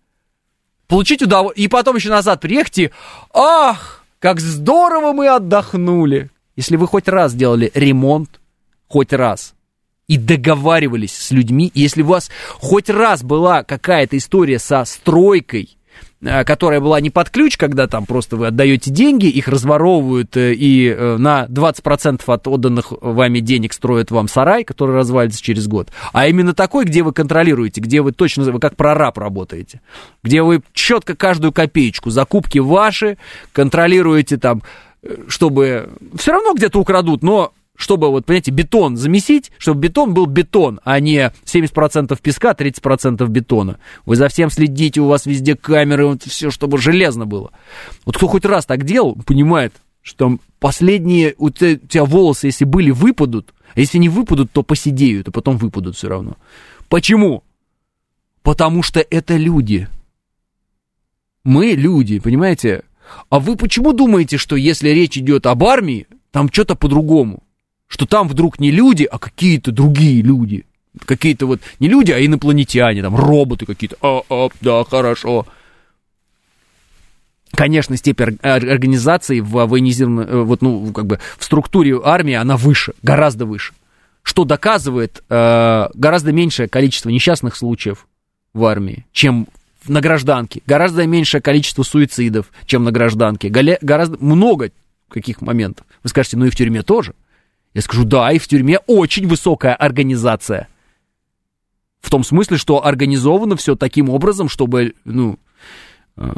Получить 0.88 1.24
удовольствие. 1.24 1.66
И 1.66 1.68
потом 1.68 1.95
еще 1.95 2.09
назад 2.09 2.41
приехать 2.41 2.78
и... 2.78 2.91
Ах, 3.34 4.03
как 4.20 4.39
здорово 4.39 5.13
мы 5.13 5.28
отдохнули. 5.30 6.30
Если 6.55 6.76
вы 6.76 6.88
хоть 6.88 7.07
раз 7.07 7.34
делали 7.34 7.72
ремонт, 7.74 8.39
хоть 8.88 9.11
раз, 9.11 9.55
и 10.07 10.18
договаривались 10.18 11.18
с 11.18 11.32
людьми, 11.32 11.72
если 11.74 12.03
у 12.03 12.07
вас 12.07 12.30
хоть 12.59 12.91
раз 12.91 13.24
была 13.24 13.63
какая-то 13.63 14.16
история 14.16 14.59
со 14.59 14.86
стройкой, 14.86 15.76
которая 16.45 16.80
была 16.80 16.99
не 17.01 17.09
под 17.09 17.30
ключ, 17.30 17.57
когда 17.57 17.88
там 17.88 18.05
просто 18.05 18.36
вы 18.36 18.47
отдаете 18.47 18.91
деньги, 18.91 19.28
их 19.28 19.47
разворовывают 19.47 20.36
э, 20.38 20.53
и 20.53 20.89
э, 20.89 21.17
на 21.17 21.45
20% 21.45 22.21
от 22.26 22.47
отданных 22.47 22.93
вами 23.01 23.39
денег 23.39 23.73
строят 23.73 24.11
вам 24.11 24.28
сарай, 24.28 24.63
который 24.63 24.95
развалится 24.95 25.41
через 25.41 25.67
год, 25.67 25.89
а 26.13 26.28
именно 26.28 26.53
такой, 26.53 26.86
где 26.86 27.03
вы 27.03 27.13
контролируете, 27.13 27.82
где 27.82 28.01
вы 28.01 28.11
точно, 28.11 28.43
вы 28.43 28.59
как 28.59 28.76
прораб 28.76 29.17
работаете, 29.17 29.82
где 30.23 30.41
вы 30.41 30.61
четко 30.73 31.15
каждую 31.15 31.51
копеечку, 31.51 32.09
закупки 32.09 32.59
ваши, 32.59 33.17
контролируете 33.51 34.38
там, 34.38 34.63
чтобы 35.28 35.89
все 36.17 36.32
равно 36.32 36.53
где-то 36.53 36.80
украдут, 36.80 37.23
но 37.23 37.53
чтобы, 37.76 38.09
вот, 38.09 38.26
понимаете, 38.26 38.51
бетон 38.51 38.97
замесить, 38.97 39.51
чтобы 39.57 39.82
бетон 39.82 40.13
был 40.13 40.26
бетон, 40.26 40.80
а 40.84 40.99
не 40.99 41.32
70% 41.45 42.17
песка, 42.21 42.53
30% 42.53 43.28
бетона. 43.28 43.80
Вы 44.05 44.15
за 44.15 44.30
всем 44.30 44.49
следите, 44.49 45.01
у 45.01 45.07
вас 45.07 45.26
везде 45.26 45.55
камеры, 45.55 46.07
вот 46.07 46.23
все, 46.23 46.51
чтобы 46.51 46.78
железно 46.78 47.26
было. 47.26 47.51
Вот 48.05 48.17
кто 48.17 48.28
хоть 48.28 48.45
раз 48.45 48.65
так 48.65 48.86
делал, 48.86 49.15
понимает, 49.26 49.73
что 50.01 50.38
последние 50.59 51.36
у 51.38 51.49
тебя 51.49 52.05
волосы, 52.05 52.47
если 52.47 52.65
были, 52.65 52.91
выпадут, 52.91 53.53
а 53.76 53.80
если 53.80 53.97
не 53.97 54.09
выпадут, 54.09 54.51
то 54.51 54.63
посидеют, 54.63 55.28
а 55.28 55.32
потом 55.32 55.57
выпадут 55.57 55.97
все 55.97 56.07
равно. 56.07 56.38
Почему? 56.88 57.43
Потому 58.41 58.84
что 58.84 58.99
это 59.01 59.36
люди. 59.36 59.88
Мы 61.43 61.71
люди, 61.71 62.19
понимаете? 62.19 62.84
А 63.30 63.39
вы 63.39 63.55
почему 63.55 63.93
думаете, 63.93 64.38
что 64.38 64.55
если 64.55 64.89
речь 64.89 65.17
идет 65.17 65.45
об 65.45 65.63
армии, 65.63 66.07
там 66.32 66.49
что-то 66.51 66.76
по-другому? 66.76 67.45
Что 67.88 68.05
там 68.05 68.27
вдруг 68.27 68.59
не 68.59 68.71
люди, 68.71 69.03
а 69.03 69.17
какие-то 69.19 69.71
другие 69.71 70.21
люди. 70.21 70.65
Какие-то 71.05 71.45
вот 71.45 71.61
не 71.79 71.88
люди, 71.88 72.11
а 72.11 72.25
инопланетяне, 72.25 73.01
там 73.01 73.15
роботы 73.15 73.65
какие-то. 73.65 73.97
А, 74.01 74.21
а, 74.29 74.49
да, 74.61 74.83
хорошо. 74.83 75.45
Конечно, 77.51 77.95
степень 77.95 78.38
организации 78.41 79.39
в 79.39 79.65
военизированной, 79.65 80.25
э, 80.25 80.41
вот, 80.41 80.61
ну, 80.61 80.91
как 80.91 81.05
бы 81.05 81.19
в 81.38 81.43
структуре 81.43 81.99
армии 82.03 82.33
она 82.33 82.57
выше, 82.57 82.93
гораздо 83.01 83.45
выше. 83.45 83.73
Что 84.23 84.43
доказывает 84.43 85.23
э, 85.29 85.88
гораздо 85.93 86.31
меньшее 86.31 86.67
количество 86.67 87.09
несчастных 87.09 87.55
случаев 87.55 88.07
в 88.53 88.65
армии, 88.65 89.05
чем 89.11 89.47
на 89.88 90.01
гражданке. 90.01 90.61
Гораздо 90.65 91.05
меньшее 91.05 91.41
количество 91.41 91.83
суицидов, 91.83 92.47
чем 92.65 92.83
на 92.83 92.91
гражданке. 92.91 93.49
Гораздо 93.49 94.17
много 94.23 94.71
каких 95.09 95.41
моментов. 95.41 95.86
Вы 96.03 96.09
скажете, 96.09 96.38
ну 96.38 96.45
и 96.45 96.49
в 96.49 96.55
тюрьме 96.55 96.81
тоже. 96.81 97.13
Я 97.76 97.82
скажу, 97.82 98.05
да, 98.05 98.32
и 98.32 98.39
в 98.39 98.47
тюрьме 98.47 98.80
очень 98.88 99.28
высокая 99.28 99.76
организация. 99.76 100.69
В 101.99 102.09
том 102.09 102.23
смысле, 102.23 102.57
что 102.57 102.86
организовано 102.86 103.57
все 103.57 103.76
таким 103.76 104.09
образом, 104.09 104.47
чтобы, 104.47 104.93
ну, 105.03 105.38
э, 106.15 106.32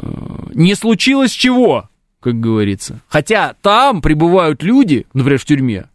не 0.54 0.74
случилось 0.74 1.30
чего, 1.30 1.88
как 2.18 2.40
говорится. 2.40 3.00
Хотя 3.06 3.54
там 3.62 4.02
пребывают 4.02 4.64
люди, 4.64 5.06
например, 5.14 5.38
в 5.38 5.44
тюрьме, 5.44 5.88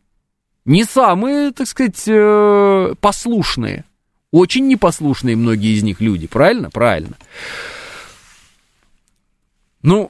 не 0.64 0.86
самые, 0.86 1.52
так 1.52 1.68
сказать, 1.68 2.02
э, 2.08 2.96
послушные. 3.02 3.84
Очень 4.32 4.70
непослушные 4.70 5.36
многие 5.36 5.76
из 5.76 5.84
них 5.84 6.00
люди, 6.00 6.26
правильно? 6.26 6.70
Правильно. 6.70 7.18
Ну, 9.82 10.10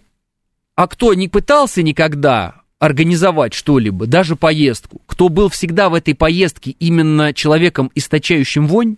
а 0.76 0.88
кто 0.88 1.16
не 1.16 1.28
пытался 1.28 1.82
никогда 1.82 2.63
организовать 2.84 3.54
что-либо, 3.54 4.08
даже 4.08 4.36
поездку, 4.36 5.02
кто 5.06 5.30
был 5.30 5.48
всегда 5.48 5.88
в 5.88 5.94
этой 5.94 6.14
поездке 6.14 6.72
именно 6.80 7.34
человеком, 7.34 7.90
источающим 7.96 8.68
вонь, 8.68 8.98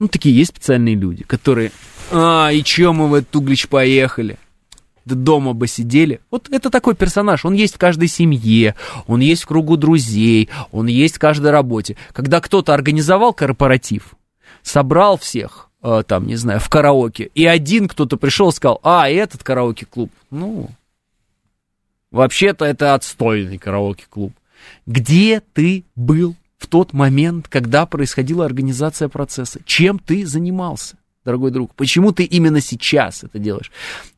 ну, 0.00 0.08
такие 0.08 0.34
есть 0.34 0.52
специальные 0.52 0.94
люди, 0.94 1.22
которые, 1.22 1.70
а, 2.10 2.48
и 2.48 2.62
чё 2.62 2.94
мы 2.94 3.08
в 3.08 3.14
этот 3.14 3.36
Углич 3.36 3.68
поехали? 3.68 4.38
Да 5.04 5.14
дома 5.14 5.52
бы 5.52 5.66
сидели. 5.66 6.20
Вот 6.30 6.48
это 6.50 6.70
такой 6.70 6.94
персонаж, 6.94 7.44
он 7.44 7.52
есть 7.52 7.74
в 7.74 7.78
каждой 7.78 8.08
семье, 8.08 8.74
он 9.06 9.20
есть 9.20 9.42
в 9.42 9.46
кругу 9.46 9.76
друзей, 9.76 10.48
он 10.72 10.86
есть 10.86 11.16
в 11.16 11.18
каждой 11.18 11.50
работе. 11.50 11.98
Когда 12.14 12.40
кто-то 12.40 12.72
организовал 12.72 13.34
корпоратив, 13.34 14.14
собрал 14.62 15.18
всех, 15.18 15.68
э, 15.82 16.04
там, 16.06 16.26
не 16.26 16.36
знаю, 16.36 16.58
в 16.58 16.70
караоке, 16.70 17.30
и 17.34 17.44
один 17.44 17.86
кто-то 17.86 18.16
пришел 18.16 18.48
и 18.48 18.52
сказал, 18.52 18.80
а, 18.82 19.10
этот 19.10 19.44
караоке-клуб, 19.44 20.10
ну, 20.30 20.70
Вообще-то 22.10 22.64
это 22.64 22.94
отстойный 22.94 23.58
караоке-клуб. 23.58 24.32
Где 24.86 25.42
ты 25.52 25.84
был 25.94 26.34
в 26.58 26.66
тот 26.66 26.92
момент, 26.92 27.48
когда 27.48 27.86
происходила 27.86 28.44
организация 28.44 29.08
процесса? 29.08 29.60
Чем 29.64 29.98
ты 29.98 30.26
занимался? 30.26 30.96
дорогой 31.26 31.50
друг, 31.50 31.74
почему 31.74 32.12
ты 32.12 32.22
именно 32.22 32.60
сейчас 32.60 33.24
это 33.24 33.38
делаешь? 33.38 33.70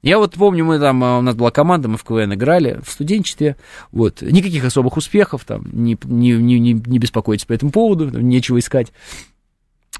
Я 0.02 0.18
вот 0.18 0.34
помню, 0.34 0.64
мы 0.64 0.78
там, 0.78 1.02
а, 1.02 1.18
у 1.18 1.22
нас 1.22 1.34
была 1.34 1.50
команда, 1.50 1.88
мы 1.88 1.96
в 1.96 2.04
КВН 2.04 2.34
играли 2.34 2.80
в 2.84 2.90
студенчестве, 2.90 3.56
вот, 3.90 4.20
никаких 4.20 4.64
особых 4.64 4.96
успехов, 4.96 5.44
там, 5.44 5.64
не, 5.72 5.98
не, 6.04 6.32
не, 6.32 6.74
не 6.74 6.98
беспокойтесь 6.98 7.46
по 7.46 7.54
этому 7.54 7.72
поводу, 7.72 8.10
нечего 8.20 8.58
искать. 8.58 8.92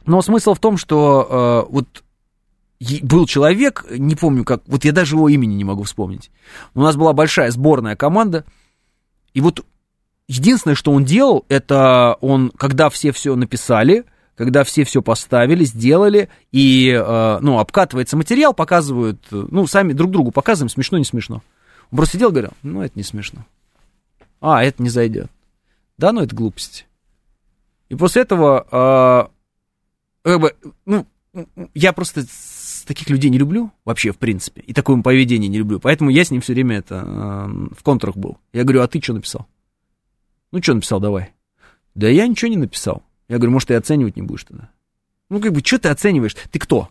Но 0.04 0.22
смысл 0.22 0.54
в 0.54 0.60
том, 0.60 0.76
что 0.76 1.66
э, 1.68 1.72
вот 1.72 2.04
был 3.02 3.26
человек, 3.26 3.84
не 3.90 4.14
помню 4.14 4.44
как, 4.44 4.62
вот 4.66 4.84
я 4.84 4.92
даже 4.92 5.16
его 5.16 5.28
имени 5.28 5.54
не 5.54 5.64
могу 5.64 5.82
вспомнить. 5.82 6.30
У 6.74 6.80
нас 6.80 6.96
была 6.96 7.12
большая 7.12 7.50
сборная 7.50 7.96
команда, 7.96 8.44
и 9.34 9.40
вот 9.40 9.64
единственное, 10.28 10.74
что 10.74 10.92
он 10.92 11.04
делал, 11.04 11.44
это 11.48 12.16
он, 12.20 12.50
когда 12.56 12.88
все 12.90 13.12
все 13.12 13.34
написали, 13.34 14.04
когда 14.36 14.62
все 14.62 14.84
все 14.84 15.02
поставили, 15.02 15.64
сделали, 15.64 16.28
и, 16.52 16.90
э, 16.90 17.38
ну, 17.40 17.58
обкатывается 17.58 18.16
материал, 18.16 18.54
показывают, 18.54 19.20
ну, 19.30 19.66
сами 19.66 19.92
друг 19.92 20.12
другу 20.12 20.30
показываем, 20.30 20.70
смешно, 20.70 20.96
не 20.98 21.04
смешно. 21.04 21.42
Он 21.90 21.96
просто 21.96 22.14
сидел 22.14 22.30
говорил, 22.30 22.52
ну, 22.62 22.82
это 22.82 22.92
не 22.94 23.02
смешно. 23.02 23.44
А, 24.40 24.62
это 24.62 24.80
не 24.80 24.90
зайдет. 24.90 25.28
Да, 25.96 26.12
ну, 26.12 26.22
это 26.22 26.36
глупости. 26.36 26.86
И 27.88 27.96
после 27.96 28.22
этого, 28.22 29.28
э, 30.22 30.28
как 30.28 30.40
бы, 30.40 30.54
ну, 30.86 31.06
я 31.74 31.92
просто 31.92 32.24
таких 32.88 33.08
людей 33.10 33.30
не 33.30 33.38
люблю 33.38 33.70
вообще, 33.84 34.12
в 34.12 34.18
принципе, 34.18 34.62
и 34.62 34.72
такое 34.72 35.00
поведение 35.02 35.48
не 35.48 35.58
люблю, 35.58 35.78
поэтому 35.78 36.10
я 36.10 36.24
с 36.24 36.30
ним 36.30 36.40
все 36.40 36.54
время 36.54 36.78
это 36.78 37.04
э, 37.06 37.74
в 37.76 37.82
контрах 37.82 38.16
был. 38.16 38.38
Я 38.52 38.64
говорю, 38.64 38.82
а 38.82 38.88
ты 38.88 39.00
что 39.00 39.12
написал? 39.12 39.46
Ну, 40.50 40.62
что 40.62 40.74
написал, 40.74 40.98
давай. 40.98 41.30
Да 41.94 42.08
я 42.08 42.26
ничего 42.26 42.50
не 42.50 42.56
написал. 42.56 43.02
Я 43.28 43.36
говорю, 43.36 43.52
может, 43.52 43.68
ты 43.68 43.74
оценивать 43.74 44.16
не 44.16 44.22
будешь 44.22 44.44
тогда? 44.44 44.70
Ну, 45.28 45.40
как 45.40 45.52
бы, 45.52 45.60
что 45.64 45.78
ты 45.78 45.88
оцениваешь? 45.88 46.34
Ты 46.50 46.58
кто? 46.58 46.88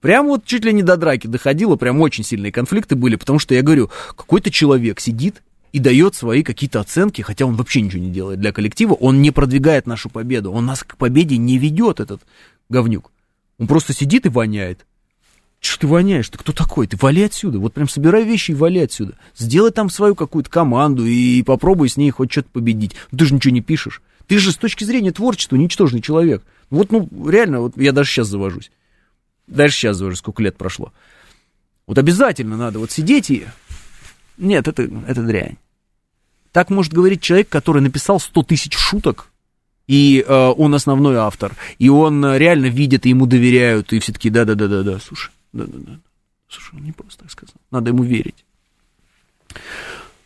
Прям 0.00 0.26
вот 0.26 0.44
чуть 0.44 0.64
ли 0.64 0.72
не 0.72 0.82
до 0.82 0.96
драки 0.96 1.26
доходило, 1.26 1.76
прям 1.76 2.00
очень 2.00 2.24
сильные 2.24 2.52
конфликты 2.52 2.94
были, 2.94 3.16
потому 3.16 3.38
что 3.38 3.54
я 3.54 3.62
говорю, 3.62 3.90
какой-то 4.16 4.50
человек 4.50 5.00
сидит 5.00 5.42
и 5.72 5.78
дает 5.78 6.14
свои 6.14 6.42
какие-то 6.42 6.80
оценки, 6.80 7.22
хотя 7.22 7.46
он 7.46 7.56
вообще 7.56 7.80
ничего 7.80 8.02
не 8.02 8.10
делает 8.10 8.40
для 8.40 8.52
коллектива, 8.52 8.94
он 8.94 9.22
не 9.22 9.30
продвигает 9.30 9.86
нашу 9.86 10.08
победу, 10.08 10.52
он 10.52 10.66
нас 10.66 10.82
к 10.82 10.96
победе 10.96 11.36
не 11.36 11.58
ведет, 11.58 12.00
этот 12.00 12.22
говнюк. 12.68 13.12
Он 13.58 13.66
просто 13.66 13.92
сидит 13.92 14.26
и 14.26 14.28
воняет. 14.28 14.86
Что 15.60 15.80
ты 15.80 15.86
воняешь? 15.88 16.28
Ты 16.28 16.38
кто 16.38 16.52
такой? 16.52 16.86
Ты 16.86 16.96
вали 16.96 17.22
отсюда. 17.22 17.58
Вот 17.58 17.74
прям 17.74 17.88
собирай 17.88 18.24
вещи 18.24 18.52
и 18.52 18.54
вали 18.54 18.80
отсюда. 18.80 19.18
Сделай 19.36 19.72
там 19.72 19.90
свою 19.90 20.14
какую-то 20.14 20.48
команду 20.48 21.04
и 21.04 21.42
попробуй 21.42 21.88
с 21.88 21.96
ней 21.96 22.10
хоть 22.10 22.30
что-то 22.30 22.48
победить. 22.50 22.94
Ты 23.16 23.24
же 23.24 23.34
ничего 23.34 23.52
не 23.52 23.60
пишешь. 23.60 24.00
Ты 24.28 24.38
же 24.38 24.52
с 24.52 24.56
точки 24.56 24.84
зрения 24.84 25.10
творчества 25.10 25.56
ничтожный 25.56 26.00
человек. 26.00 26.44
Вот, 26.70 26.92
ну, 26.92 27.08
реально, 27.28 27.60
вот 27.60 27.76
я 27.76 27.92
даже 27.92 28.10
сейчас 28.10 28.28
завожусь. 28.28 28.70
Даже 29.48 29.74
сейчас 29.74 29.96
завожусь, 29.96 30.18
сколько 30.20 30.42
лет 30.42 30.56
прошло. 30.56 30.92
Вот 31.86 31.98
обязательно 31.98 32.56
надо 32.56 32.78
вот 32.78 32.92
сидеть 32.92 33.30
и... 33.30 33.46
Нет, 34.36 34.68
это, 34.68 34.88
это 35.08 35.22
дрянь. 35.22 35.56
Так 36.52 36.70
может 36.70 36.92
говорить 36.92 37.22
человек, 37.22 37.48
который 37.48 37.82
написал 37.82 38.20
100 38.20 38.42
тысяч 38.44 38.76
шуток 38.76 39.30
и 39.88 40.24
э, 40.26 40.54
он 40.56 40.74
основной 40.74 41.16
автор, 41.16 41.56
и 41.78 41.88
он 41.88 42.24
э, 42.24 42.38
реально 42.38 42.66
видит, 42.66 43.06
и 43.06 43.08
ему 43.08 43.26
доверяют, 43.26 43.92
и 43.92 43.98
все 43.98 44.12
таки 44.12 44.30
да-да-да-да-да, 44.30 44.98
слушай, 45.00 45.32
да-да-да, 45.52 45.98
слушай, 46.48 46.76
он 46.76 46.84
не 46.84 46.92
просто 46.92 47.22
так 47.22 47.32
сказал, 47.32 47.54
надо 47.72 47.90
ему 47.90 48.04
верить. 48.04 48.44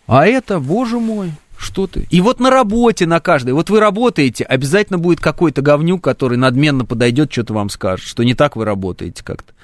А 0.06 0.26
это, 0.26 0.58
боже 0.58 0.98
мой, 0.98 1.30
что 1.56 1.86
ты? 1.86 2.08
И 2.10 2.20
вот 2.20 2.40
на 2.40 2.50
работе, 2.50 3.06
на 3.06 3.20
каждой, 3.20 3.54
вот 3.54 3.70
вы 3.70 3.78
работаете, 3.78 4.42
обязательно 4.42 4.98
будет 4.98 5.20
какой-то 5.20 5.62
говнюк, 5.62 6.02
который 6.02 6.36
надменно 6.36 6.84
подойдет, 6.84 7.32
что-то 7.32 7.54
вам 7.54 7.70
скажет, 7.70 8.04
что 8.04 8.24
не 8.24 8.34
так 8.34 8.56
вы 8.56 8.64
работаете 8.64 9.22
как-то. 9.22 9.54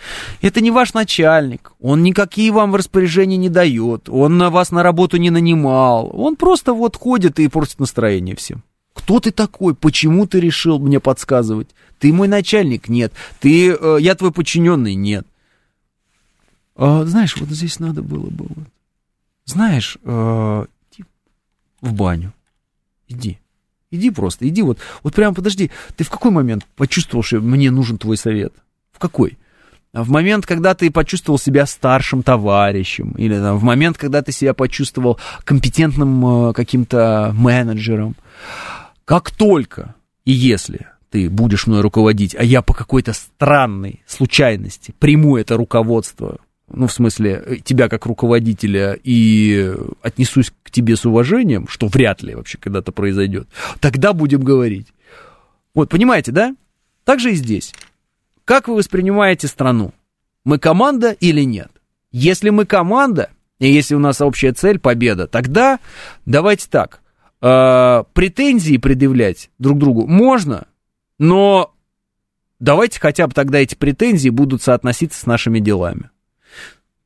Это 0.40 0.60
не 0.60 0.70
ваш 0.70 0.94
начальник, 0.94 1.72
он 1.80 2.04
никакие 2.04 2.52
вам 2.52 2.76
распоряжения 2.76 3.36
не 3.36 3.48
дает, 3.48 4.08
он 4.08 4.38
на 4.38 4.50
вас 4.50 4.70
на 4.70 4.84
работу 4.84 5.16
не 5.16 5.30
нанимал, 5.30 6.08
он 6.14 6.36
просто 6.36 6.72
вот 6.72 6.94
ходит 6.94 7.40
и 7.40 7.48
портит 7.48 7.80
настроение 7.80 8.36
всем. 8.36 8.62
Кто 8.98 9.20
ты 9.20 9.30
такой? 9.30 9.74
Почему 9.74 10.26
ты 10.26 10.40
решил 10.40 10.80
мне 10.80 10.98
подсказывать? 10.98 11.68
Ты 12.00 12.12
мой 12.12 12.26
начальник? 12.26 12.88
Нет. 12.88 13.12
Ты, 13.38 13.70
э, 13.70 13.98
я 14.00 14.16
твой 14.16 14.32
подчиненный? 14.32 14.96
Нет. 14.96 15.24
А, 16.74 17.04
знаешь, 17.04 17.36
вот 17.36 17.48
здесь 17.48 17.78
надо 17.78 18.02
было 18.02 18.28
бы. 18.28 18.46
Вот. 18.48 18.66
Знаешь, 19.44 19.98
э, 20.02 20.66
иди 20.90 21.04
в 21.80 21.92
баню. 21.94 22.32
Иди. 23.06 23.38
Иди 23.92 24.10
просто, 24.10 24.48
иди 24.48 24.62
вот. 24.62 24.78
Вот 25.04 25.14
прямо 25.14 25.32
подожди. 25.32 25.70
Ты 25.96 26.02
в 26.02 26.10
какой 26.10 26.32
момент 26.32 26.66
почувствовал, 26.74 27.22
что 27.22 27.38
мне 27.38 27.70
нужен 27.70 27.98
твой 27.98 28.16
совет? 28.16 28.52
В 28.92 28.98
какой? 28.98 29.38
в 29.94 30.10
момент, 30.10 30.44
когда 30.44 30.74
ты 30.74 30.90
почувствовал 30.90 31.38
себя 31.38 31.64
старшим 31.64 32.22
товарищем, 32.22 33.12
или 33.16 33.34
там, 33.34 33.56
в 33.56 33.62
момент, 33.62 33.96
когда 33.96 34.22
ты 34.22 34.32
себя 34.32 34.52
почувствовал 34.52 35.18
компетентным 35.44 36.50
э, 36.50 36.52
каким-то 36.52 37.32
менеджером, 37.34 38.14
как 39.08 39.30
только 39.30 39.94
и 40.26 40.32
если 40.32 40.88
ты 41.08 41.30
будешь 41.30 41.66
мной 41.66 41.80
руководить, 41.80 42.36
а 42.38 42.44
я 42.44 42.60
по 42.60 42.74
какой-то 42.74 43.14
странной 43.14 44.04
случайности 44.06 44.94
приму 44.98 45.38
это 45.38 45.56
руководство, 45.56 46.40
ну, 46.70 46.88
в 46.88 46.92
смысле, 46.92 47.42
э, 47.46 47.56
тебя 47.56 47.88
как 47.88 48.04
руководителя 48.04 48.98
и 49.02 49.74
отнесусь 50.02 50.52
к 50.62 50.70
тебе 50.70 50.94
с 50.94 51.06
уважением, 51.06 51.68
что 51.68 51.86
вряд 51.86 52.22
ли 52.22 52.34
вообще 52.34 52.58
когда-то 52.58 52.92
произойдет, 52.92 53.48
тогда 53.80 54.12
будем 54.12 54.40
говорить. 54.40 54.88
Вот, 55.72 55.88
понимаете, 55.88 56.30
да? 56.30 56.54
Так 57.04 57.18
же 57.18 57.32
и 57.32 57.36
здесь. 57.36 57.72
Как 58.44 58.68
вы 58.68 58.74
воспринимаете 58.74 59.48
страну? 59.48 59.94
Мы 60.44 60.58
команда 60.58 61.12
или 61.12 61.44
нет? 61.44 61.70
Если 62.12 62.50
мы 62.50 62.66
команда, 62.66 63.30
и 63.58 63.72
если 63.72 63.94
у 63.94 64.00
нас 64.00 64.20
общая 64.20 64.52
цель 64.52 64.78
победа, 64.78 65.26
тогда 65.26 65.80
давайте 66.26 66.68
так. 66.68 67.00
Э, 67.40 68.02
претензии 68.14 68.76
предъявлять 68.78 69.50
друг 69.58 69.78
другу 69.78 70.06
можно, 70.06 70.66
но 71.18 71.74
давайте 72.58 72.98
хотя 72.98 73.28
бы 73.28 73.34
тогда 73.34 73.58
эти 73.58 73.76
претензии 73.76 74.28
будут 74.28 74.62
соотноситься 74.62 75.20
с 75.20 75.26
нашими 75.26 75.60
делами. 75.60 76.10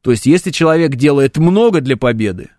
То 0.01 0.11
есть, 0.11 0.27
если 0.27 0.51
человек 0.51 0.97
делает 0.97 1.37
много 1.37 1.81
для 1.81 1.97
победы 1.97 2.51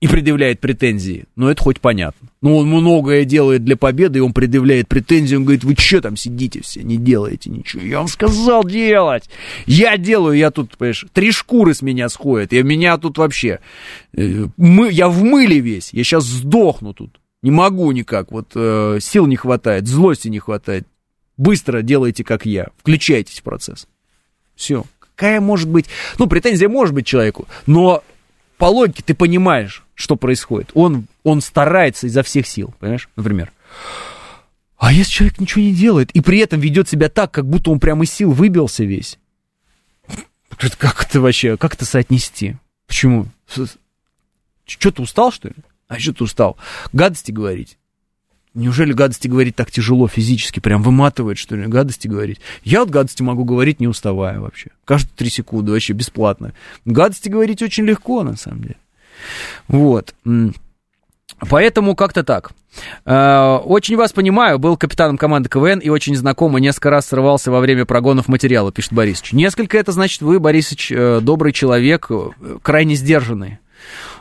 и 0.00 0.08
предъявляет 0.08 0.60
претензии, 0.60 1.26
ну, 1.36 1.48
это 1.48 1.62
хоть 1.62 1.78
понятно. 1.78 2.28
Но 2.40 2.56
он 2.56 2.68
многое 2.68 3.26
делает 3.26 3.64
для 3.64 3.76
победы, 3.76 4.18
и 4.18 4.22
он 4.22 4.32
предъявляет 4.32 4.88
претензии, 4.88 5.36
он 5.36 5.44
говорит, 5.44 5.62
вы 5.62 5.74
что 5.76 6.00
там 6.00 6.16
сидите 6.16 6.62
все, 6.62 6.82
не 6.82 6.96
делаете 6.96 7.50
ничего. 7.50 7.82
Я 7.82 7.98
вам 7.98 8.08
сказал 8.08 8.64
делать. 8.64 9.28
Я 9.66 9.98
делаю, 9.98 10.38
я 10.38 10.50
тут, 10.50 10.78
понимаешь, 10.78 11.06
три 11.12 11.32
шкуры 11.32 11.74
с 11.74 11.82
меня 11.82 12.08
сходят, 12.08 12.54
и 12.54 12.62
меня 12.62 12.96
тут 12.96 13.18
вообще, 13.18 13.60
э, 14.16 14.46
мы, 14.56 14.90
я 14.90 15.10
в 15.10 15.22
мыле 15.22 15.60
весь, 15.60 15.92
я 15.92 16.02
сейчас 16.02 16.24
сдохну 16.24 16.94
тут. 16.94 17.20
Не 17.42 17.50
могу 17.50 17.92
никак, 17.92 18.32
вот 18.32 18.52
э, 18.54 18.98
сил 19.02 19.26
не 19.26 19.36
хватает, 19.36 19.86
злости 19.86 20.28
не 20.28 20.38
хватает. 20.38 20.86
Быстро 21.36 21.82
делайте, 21.82 22.24
как 22.24 22.46
я, 22.46 22.68
включайтесь 22.78 23.40
в 23.40 23.42
процесс. 23.42 23.86
Все. 24.54 24.84
Какая 24.98 25.40
может 25.42 25.68
быть... 25.68 25.86
Ну, 26.18 26.26
претензия 26.26 26.68
может 26.70 26.94
быть 26.94 27.06
человеку, 27.06 27.46
но 27.66 28.02
по 28.60 28.66
логике 28.66 29.02
ты 29.02 29.14
понимаешь, 29.14 29.82
что 30.00 30.16
происходит. 30.16 30.70
Он, 30.74 31.06
он 31.24 31.42
старается 31.42 32.06
изо 32.06 32.22
всех 32.22 32.46
сил, 32.46 32.74
понимаешь, 32.78 33.08
например. 33.16 33.52
А 34.78 34.92
если 34.92 35.10
человек 35.10 35.38
ничего 35.38 35.62
не 35.62 35.74
делает 35.74 36.10
и 36.12 36.22
при 36.22 36.38
этом 36.38 36.58
ведет 36.58 36.88
себя 36.88 37.10
так, 37.10 37.30
как 37.30 37.46
будто 37.46 37.70
он 37.70 37.78
прямо 37.78 38.04
из 38.04 38.10
сил 38.10 38.32
выбился 38.32 38.82
весь, 38.84 39.18
как 40.78 41.04
это 41.04 41.20
вообще, 41.20 41.58
как 41.58 41.74
это 41.74 41.84
соотнести? 41.84 42.56
Почему? 42.86 43.26
Что, 44.66 44.90
ты 44.90 45.02
устал, 45.02 45.32
что 45.32 45.48
ли? 45.48 45.54
А 45.88 45.98
что 45.98 46.14
ты 46.14 46.24
устал? 46.24 46.56
Гадости 46.92 47.30
говорить? 47.30 47.76
Неужели 48.54 48.92
гадости 48.92 49.28
говорить 49.28 49.54
так 49.54 49.70
тяжело 49.70 50.08
физически? 50.08 50.60
Прям 50.60 50.82
выматывает, 50.82 51.36
что 51.36 51.56
ли, 51.56 51.66
гадости 51.66 52.08
говорить? 52.08 52.40
Я 52.64 52.80
вот 52.80 52.90
гадости 52.90 53.22
могу 53.22 53.44
говорить, 53.44 53.80
не 53.80 53.86
уставая 53.86 54.40
вообще. 54.40 54.70
Каждые 54.84 55.12
три 55.14 55.28
секунды, 55.28 55.72
вообще 55.72 55.92
бесплатно. 55.92 56.54
Гадости 56.86 57.28
говорить 57.28 57.62
очень 57.62 57.84
легко, 57.84 58.22
на 58.22 58.36
самом 58.36 58.62
деле. 58.62 58.76
Вот. 59.68 60.14
Поэтому 61.48 61.94
как-то 61.94 62.22
так. 62.22 62.52
Э, 63.04 63.58
очень 63.64 63.96
вас 63.96 64.12
понимаю, 64.12 64.58
был 64.58 64.76
капитаном 64.76 65.16
команды 65.16 65.48
КВН 65.48 65.78
и 65.78 65.88
очень 65.88 66.14
знакомо, 66.14 66.60
несколько 66.60 66.90
раз 66.90 67.06
срывался 67.06 67.50
во 67.50 67.60
время 67.60 67.84
прогонов 67.84 68.28
материала, 68.28 68.70
пишет 68.72 68.92
Борисович. 68.92 69.32
Несколько 69.32 69.78
это 69.78 69.92
значит, 69.92 70.22
вы, 70.22 70.38
Борисович, 70.38 70.92
э, 70.92 71.20
добрый 71.20 71.52
человек, 71.52 72.06
э, 72.10 72.30
крайне 72.62 72.94
сдержанный. 72.94 73.58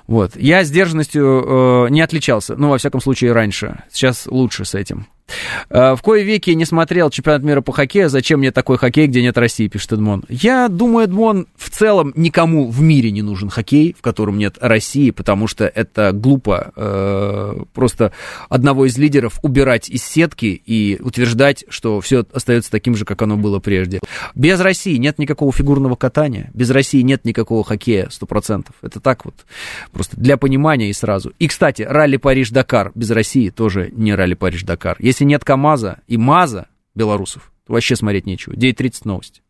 Вот. 0.08 0.36
Я 0.36 0.64
сдержанностью 0.64 1.86
э, 1.86 1.90
не 1.90 2.02
отличался, 2.02 2.56
ну, 2.56 2.70
во 2.70 2.78
всяком 2.78 3.02
случае, 3.02 3.34
раньше. 3.34 3.84
Сейчас 3.92 4.26
лучше 4.26 4.66
с 4.66 4.74
этим. 4.74 5.08
Э, 5.70 5.96
в 5.96 6.02
кое 6.02 6.24
веки 6.24 6.52
не 6.52 6.66
смотрел 6.66 7.10
чемпионат 7.10 7.44
мира 7.44 7.62
по 7.62 7.72
хоккею. 7.72 8.10
Зачем 8.10 8.40
мне 8.40 8.52
такой 8.52 8.78
хоккей, 8.78 9.08
где 9.08 9.22
нет 9.22 9.38
России, 9.38 9.68
пишет 9.68 9.94
Эдмон. 9.94 10.24
Я 10.30 10.68
думаю, 10.70 11.06
Эдмон, 11.06 11.48
в 11.56 11.70
целом 11.70 12.14
никому 12.16 12.70
в 12.70 12.82
мире 12.82 13.12
не 13.12 13.22
нужен 13.22 13.50
хоккей, 13.50 13.96
в 13.98 14.02
котором 14.02 14.38
нет 14.38 14.58
России, 14.60 15.12
потому 15.12 15.48
что 15.48 15.66
это 15.66 16.12
глупо 16.14 16.72
э, 16.76 17.64
просто 17.74 18.12
одного 18.50 18.86
из 18.86 18.98
лидеров 18.98 19.40
убирать 19.42 19.90
из 19.90 20.04
сетки 20.04 20.62
и 20.66 21.00
утверждать, 21.02 21.66
что 21.70 22.02
все 22.02 22.26
остается 22.34 22.72
таким 22.72 22.96
же, 22.96 23.06
как 23.06 23.22
оно 23.22 23.38
было 23.38 23.60
прежде. 23.60 24.00
Без 24.36 24.60
России 24.60 24.98
нет 24.98 25.20
никакого 25.20 25.52
фигурного 25.52 25.96
катания, 25.96 26.50
без 26.54 26.70
России 26.70 27.02
нет 27.02 27.26
никакого 27.26 27.64
хоккея, 27.64 28.08
сто 28.10 28.26
процентов. 28.26 28.76
Это 28.82 29.00
так 29.00 29.26
вот, 29.26 29.36
просто 29.92 30.18
для 30.18 30.38
понимания 30.38 30.90
и 30.90 30.94
сразу. 30.94 31.34
И, 31.40 31.48
кстати, 31.48 31.82
ралли 31.82 32.18
Париж-Дакар 32.18 32.92
без 32.96 33.12
России 33.12 33.50
тоже 33.50 33.90
не 33.94 34.14
ралли 34.14 34.34
Париж-Дакар. 34.34 34.98
Если 35.00 35.19
если 35.20 35.26
нет 35.26 35.44
КАМАЗа 35.44 36.00
и 36.08 36.16
МАЗа 36.16 36.68
белорусов, 36.96 37.52
то 37.68 37.74
вообще 37.74 37.98
смотреть 37.98 38.26
нечего. 38.26 38.54
9.30 38.54 39.02
новости. 39.04 39.42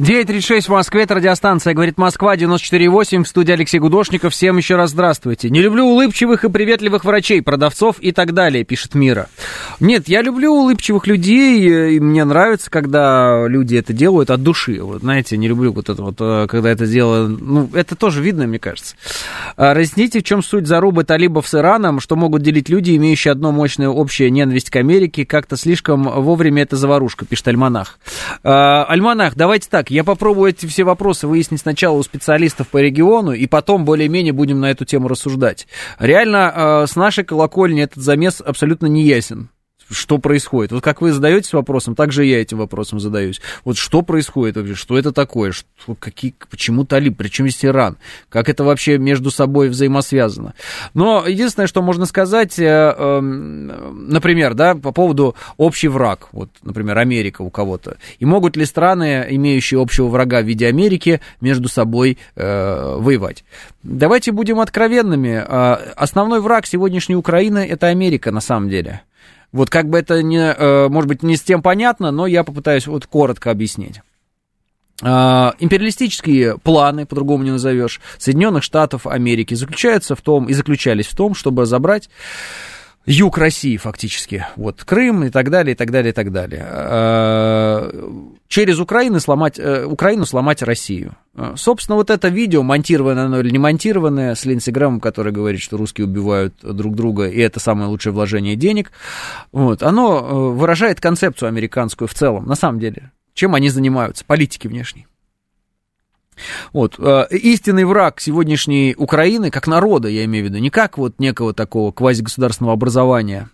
9.36 0.00 0.62
в 0.62 0.68
Москве, 0.70 1.02
это 1.02 1.16
радиостанция 1.16 1.74
«Говорит 1.74 1.98
Москва», 1.98 2.34
94.8, 2.34 3.24
в 3.24 3.28
студии 3.28 3.52
Алексей 3.52 3.78
Гудошников. 3.78 4.32
Всем 4.32 4.56
еще 4.56 4.76
раз 4.76 4.92
здравствуйте. 4.92 5.50
Не 5.50 5.60
люблю 5.60 5.84
улыбчивых 5.84 6.42
и 6.42 6.48
приветливых 6.48 7.04
врачей, 7.04 7.42
продавцов 7.42 7.96
и 8.00 8.10
так 8.10 8.32
далее, 8.32 8.64
пишет 8.64 8.94
Мира. 8.94 9.28
Нет, 9.78 10.08
я 10.08 10.22
люблю 10.22 10.54
улыбчивых 10.54 11.06
людей, 11.06 11.96
и 11.96 12.00
мне 12.00 12.24
нравится, 12.24 12.70
когда 12.70 13.44
люди 13.46 13.76
это 13.76 13.92
делают 13.92 14.30
от 14.30 14.42
души. 14.42 14.82
Вот, 14.82 15.02
знаете, 15.02 15.36
не 15.36 15.48
люблю 15.48 15.70
вот 15.74 15.90
это 15.90 16.02
вот, 16.02 16.16
э, 16.18 16.46
когда 16.48 16.70
это 16.70 16.86
дело... 16.86 17.26
Ну, 17.28 17.68
это 17.74 17.94
тоже 17.94 18.22
видно, 18.22 18.46
мне 18.46 18.58
кажется. 18.58 18.96
А, 19.58 19.74
разъясните, 19.74 20.20
в 20.20 20.22
чем 20.22 20.42
суть 20.42 20.66
зарубы 20.66 21.04
талибов 21.04 21.46
с 21.46 21.54
Ираном, 21.54 22.00
что 22.00 22.16
могут 22.16 22.40
делить 22.40 22.70
люди, 22.70 22.96
имеющие 22.96 23.32
одно 23.32 23.52
мощное 23.52 23.90
общее 23.90 24.30
ненависть 24.30 24.70
к 24.70 24.76
Америке. 24.76 25.26
Как-то 25.26 25.58
слишком 25.58 26.04
вовремя 26.04 26.62
это 26.62 26.76
заварушка, 26.76 27.26
пишет 27.26 27.48
Альманах. 27.48 27.98
А, 28.42 28.84
Альманах, 28.84 29.34
давайте 29.34 29.68
так, 29.68 29.89
я 29.90 30.04
попробую 30.04 30.50
эти 30.50 30.66
все 30.66 30.84
вопросы 30.84 31.26
выяснить 31.26 31.60
сначала 31.60 31.96
у 31.96 32.02
специалистов 32.02 32.68
по 32.68 32.78
региону, 32.78 33.32
и 33.32 33.46
потом 33.46 33.84
более-менее 33.84 34.32
будем 34.32 34.60
на 34.60 34.70
эту 34.70 34.84
тему 34.84 35.08
рассуждать. 35.08 35.66
Реально, 35.98 36.52
э, 36.54 36.86
с 36.86 36.96
нашей 36.96 37.24
колокольни 37.24 37.82
этот 37.82 38.02
замес 38.02 38.40
абсолютно 38.40 38.86
не 38.86 39.02
ясен 39.02 39.50
что 39.90 40.18
происходит. 40.18 40.72
Вот 40.72 40.82
как 40.82 41.00
вы 41.00 41.12
задаетесь 41.12 41.52
вопросом, 41.52 41.94
так 41.94 42.12
же 42.12 42.24
я 42.24 42.40
этим 42.40 42.58
вопросом 42.58 43.00
задаюсь. 43.00 43.40
Вот 43.64 43.76
что 43.76 44.02
происходит 44.02 44.56
вообще, 44.56 44.74
что 44.74 44.96
это 44.96 45.12
такое, 45.12 45.52
что, 45.52 45.64
какие, 45.98 46.34
почему 46.48 46.84
талиб, 46.84 47.16
причем 47.16 47.48
здесь 47.48 47.64
Иран, 47.64 47.96
как 48.28 48.48
это 48.48 48.64
вообще 48.64 48.98
между 48.98 49.30
собой 49.30 49.68
взаимосвязано. 49.68 50.54
Но 50.94 51.26
единственное, 51.26 51.66
что 51.66 51.82
можно 51.82 52.06
сказать, 52.06 52.58
э, 52.58 52.64
э, 52.96 53.20
например, 53.20 54.54
да, 54.54 54.74
по 54.74 54.92
поводу 54.92 55.34
общий 55.56 55.88
враг, 55.88 56.28
вот, 56.32 56.50
например, 56.62 56.98
Америка 56.98 57.42
у 57.42 57.50
кого-то. 57.50 57.96
И 58.18 58.24
могут 58.24 58.56
ли 58.56 58.64
страны, 58.64 59.26
имеющие 59.30 59.80
общего 59.80 60.08
врага 60.08 60.40
в 60.40 60.46
виде 60.46 60.66
Америки, 60.66 61.20
между 61.40 61.68
собой 61.68 62.18
э, 62.36 62.96
воевать? 62.98 63.44
Давайте 63.82 64.30
будем 64.32 64.60
откровенными. 64.60 65.44
Э, 65.46 65.92
основной 65.96 66.40
враг 66.40 66.66
сегодняшней 66.66 67.16
Украины 67.16 67.66
это 67.66 67.88
Америка 67.88 68.30
на 68.30 68.40
самом 68.40 68.68
деле. 68.68 69.02
Вот 69.52 69.70
как 69.70 69.88
бы 69.88 69.98
это 69.98 70.22
не, 70.22 70.38
э, 70.38 70.88
может 70.88 71.08
быть, 71.08 71.22
не 71.22 71.36
с 71.36 71.42
тем 71.42 71.62
понятно, 71.62 72.10
но 72.10 72.26
я 72.26 72.44
попытаюсь 72.44 72.86
вот 72.86 73.06
коротко 73.06 73.50
объяснить. 73.50 74.00
Uh, 75.02 75.54
империалистические 75.58 76.58
планы, 76.58 77.06
по-другому 77.06 77.42
не 77.42 77.50
назовешь, 77.50 78.02
Соединенных 78.18 78.62
Штатов 78.62 79.06
Америки 79.06 79.54
заключаются 79.54 80.14
в 80.14 80.20
том, 80.20 80.44
и 80.44 80.52
заключались 80.52 81.06
в 81.06 81.14
том, 81.14 81.34
чтобы 81.34 81.64
забрать 81.64 82.10
юг 83.06 83.38
России 83.38 83.76
фактически, 83.76 84.46
вот 84.56 84.84
Крым 84.84 85.24
и 85.24 85.30
так 85.30 85.50
далее, 85.50 85.72
и 85.72 85.76
так 85.76 85.90
далее, 85.90 86.10
и 86.10 86.12
так 86.12 86.32
далее. 86.32 86.66
Uh, 86.70 88.36
через 88.48 88.78
Украину 88.78 89.20
сломать, 89.20 89.58
uh, 89.58 89.84
Украину 89.84 90.26
сломать 90.26 90.62
Россию. 90.62 91.16
Собственно, 91.56 91.96
вот 91.96 92.10
это 92.10 92.28
видео, 92.28 92.62
монтированное 92.62 93.24
оно 93.24 93.40
или 93.40 93.50
не 93.50 93.58
монтированное, 93.58 94.34
с 94.34 94.44
Линдси 94.44 94.70
Грэмом, 94.70 95.00
который 95.00 95.32
говорит, 95.32 95.60
что 95.60 95.76
русские 95.76 96.06
убивают 96.06 96.54
друг 96.62 96.94
друга, 96.94 97.28
и 97.28 97.38
это 97.38 97.60
самое 97.60 97.88
лучшее 97.88 98.12
вложение 98.12 98.56
денег, 98.56 98.92
вот, 99.52 99.82
оно 99.82 100.52
выражает 100.52 101.00
концепцию 101.00 101.48
американскую 101.48 102.08
в 102.08 102.14
целом, 102.14 102.46
на 102.46 102.56
самом 102.56 102.80
деле. 102.80 103.12
Чем 103.32 103.54
они 103.54 103.70
занимаются? 103.70 104.24
Политики 104.24 104.66
внешней. 104.66 105.06
Вот, 106.72 106.96
э, 106.98 107.26
истинный 107.30 107.84
враг 107.84 108.20
сегодняшней 108.20 108.94
Украины, 108.96 109.50
как 109.50 109.66
народа, 109.66 110.08
я 110.08 110.24
имею 110.24 110.46
в 110.46 110.48
виду, 110.48 110.58
не 110.58 110.70
как 110.70 110.98
вот 110.98 111.18
некого 111.18 111.54
такого 111.54 111.92
квазигосударственного 111.92 112.74
образования, 112.74 113.50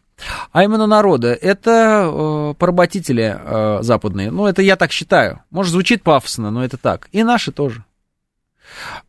а 0.52 0.64
именно 0.64 0.86
народа, 0.86 1.34
это 1.34 2.10
э, 2.10 2.54
поработители 2.58 3.36
э, 3.38 3.78
западные. 3.82 4.30
Ну, 4.30 4.46
это 4.46 4.62
я 4.62 4.76
так 4.76 4.90
считаю. 4.90 5.42
Может, 5.50 5.72
звучит 5.72 6.02
пафосно, 6.02 6.50
но 6.50 6.64
это 6.64 6.78
так. 6.78 7.08
И 7.12 7.22
наши 7.22 7.52
тоже. 7.52 7.84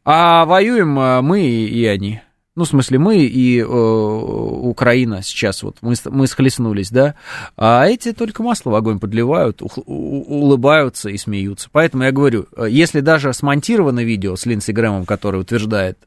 А 0.04 0.46
воюем 0.46 1.00
э, 1.00 1.22
мы 1.22 1.42
и, 1.42 1.68
и 1.68 1.86
они. 1.86 2.22
Ну, 2.58 2.64
в 2.64 2.68
смысле, 2.68 2.98
мы 2.98 3.20
и 3.20 3.60
э, 3.60 3.64
Украина 3.64 5.22
сейчас, 5.22 5.62
вот 5.62 5.78
мы, 5.82 5.94
мы 6.06 6.26
схлестнулись, 6.26 6.90
да, 6.90 7.14
а 7.56 7.86
эти 7.86 8.14
только 8.14 8.42
масло 8.42 8.72
в 8.72 8.76
огонь 8.76 8.98
подливают, 9.00 9.62
у, 9.62 9.70
у, 9.86 10.42
улыбаются 10.42 11.10
и 11.10 11.18
смеются. 11.18 11.70
Поэтому 11.72 12.02
я 12.02 12.12
говорю, 12.12 12.48
э, 12.58 12.66
если 12.68 13.02
даже 13.02 13.32
смонтировано 13.32 14.04
видео 14.04 14.36
с 14.36 14.48
Линдси 14.48 14.72
Грэмом, 14.72 15.06
который 15.06 15.40
утверждает 15.40 16.00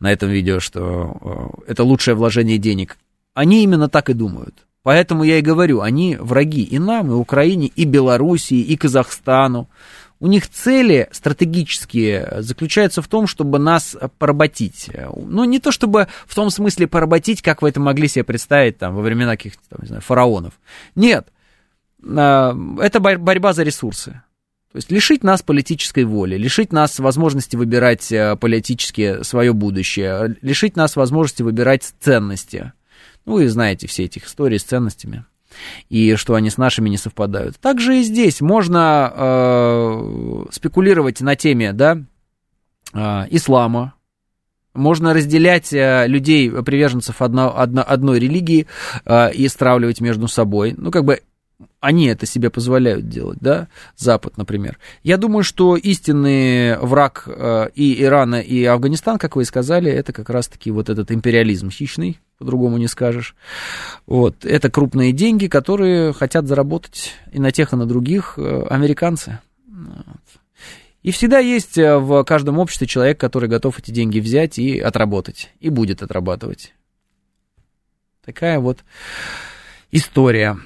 на 0.00 0.10
этом 0.10 0.30
видео, 0.30 0.60
что 0.60 1.60
э, 1.66 1.72
это 1.72 1.84
лучшее 1.84 2.14
вложение 2.14 2.56
денег, 2.56 2.96
они 3.34 3.62
именно 3.62 3.90
так 3.90 4.08
и 4.08 4.14
думают. 4.14 4.54
Поэтому 4.82 5.24
я 5.24 5.40
и 5.40 5.42
говорю, 5.42 5.82
они 5.82 6.16
враги 6.18 6.62
и 6.62 6.78
нам, 6.78 7.10
и 7.10 7.14
Украине, 7.14 7.66
и 7.66 7.84
Белоруссии, 7.84 8.60
и 8.60 8.78
Казахстану. 8.78 9.68
У 10.22 10.28
них 10.28 10.48
цели 10.48 11.08
стратегические 11.10 12.42
заключаются 12.42 13.02
в 13.02 13.08
том, 13.08 13.26
чтобы 13.26 13.58
нас 13.58 13.96
поработить. 14.18 14.88
Ну, 15.16 15.42
не 15.42 15.58
то 15.58 15.72
чтобы 15.72 16.06
в 16.28 16.34
том 16.36 16.48
смысле 16.50 16.86
поработить, 16.86 17.42
как 17.42 17.60
вы 17.60 17.70
это 17.70 17.80
могли 17.80 18.06
себе 18.06 18.22
представить 18.22 18.78
там, 18.78 18.94
во 18.94 19.02
времена 19.02 19.32
каких-то, 19.32 19.60
не 19.80 19.88
знаю, 19.88 20.00
фараонов. 20.00 20.54
Нет, 20.94 21.26
а, 22.06 22.56
это 22.80 23.00
борьба 23.00 23.52
за 23.52 23.64
ресурсы. 23.64 24.22
То 24.70 24.76
есть 24.76 24.92
лишить 24.92 25.24
нас 25.24 25.42
политической 25.42 26.04
воли, 26.04 26.36
лишить 26.36 26.72
нас 26.72 27.00
возможности 27.00 27.56
выбирать 27.56 28.12
э, 28.12 28.36
политически 28.36 29.24
свое 29.24 29.52
будущее, 29.52 30.36
лишить 30.40 30.76
нас 30.76 30.94
возможности 30.94 31.42
выбирать 31.42 31.94
ценности. 31.98 32.72
Ну, 33.24 33.32
вы 33.32 33.48
знаете 33.48 33.88
все 33.88 34.04
эти 34.04 34.20
истории 34.20 34.58
с 34.58 34.62
ценностями 34.62 35.24
и 35.88 36.14
что 36.16 36.34
они 36.34 36.50
с 36.50 36.58
нашими 36.58 36.88
не 36.88 36.96
совпадают. 36.96 37.58
Также 37.58 38.00
и 38.00 38.02
здесь 38.02 38.40
можно 38.40 39.12
э, 39.14 40.44
спекулировать 40.50 41.20
на 41.20 41.36
теме, 41.36 41.72
да, 41.72 41.98
э, 42.94 43.24
ислама. 43.30 43.94
Можно 44.74 45.12
разделять 45.12 45.72
э, 45.72 46.06
людей, 46.06 46.50
приверженцев 46.50 47.20
одно, 47.20 47.56
одно, 47.56 47.84
одной 47.86 48.18
религии 48.18 48.66
э, 49.04 49.32
и 49.32 49.46
стравливать 49.48 50.00
между 50.00 50.28
собой. 50.28 50.74
Ну, 50.76 50.90
как 50.90 51.04
бы 51.04 51.20
они 51.80 52.06
это 52.06 52.26
себе 52.26 52.48
позволяют 52.48 53.08
делать, 53.08 53.38
да, 53.40 53.68
Запад, 53.96 54.36
например. 54.36 54.78
Я 55.02 55.16
думаю, 55.16 55.42
что 55.42 55.76
истинный 55.76 56.78
враг 56.78 57.24
э, 57.26 57.68
и 57.74 58.02
Ирана, 58.02 58.40
и 58.40 58.64
Афганистан, 58.64 59.18
как 59.18 59.36
вы 59.36 59.42
и 59.42 59.46
сказали, 59.46 59.90
это 59.90 60.12
как 60.12 60.30
раз-таки 60.30 60.70
вот 60.70 60.88
этот 60.88 61.10
империализм 61.10 61.70
хищный, 61.70 62.20
по-другому 62.42 62.76
не 62.76 62.88
скажешь. 62.88 63.36
Вот, 64.06 64.44
это 64.44 64.68
крупные 64.68 65.12
деньги, 65.12 65.46
которые 65.46 66.12
хотят 66.12 66.48
заработать 66.48 67.12
и 67.30 67.38
на 67.38 67.52
тех, 67.52 67.72
и 67.72 67.76
на 67.76 67.86
других 67.86 68.34
э, 68.36 68.66
американцы. 68.68 69.38
И 71.02 71.12
всегда 71.12 71.38
есть 71.38 71.78
э, 71.78 71.98
в 71.98 72.24
каждом 72.24 72.58
обществе 72.58 72.88
человек, 72.88 73.20
который 73.20 73.48
готов 73.48 73.78
эти 73.78 73.92
деньги 73.92 74.18
взять 74.18 74.58
и 74.58 74.80
отработать, 74.80 75.52
и 75.60 75.68
будет 75.68 76.02
отрабатывать. 76.02 76.74
Такая 78.24 78.58
вот 78.58 78.78
история. 79.92 80.58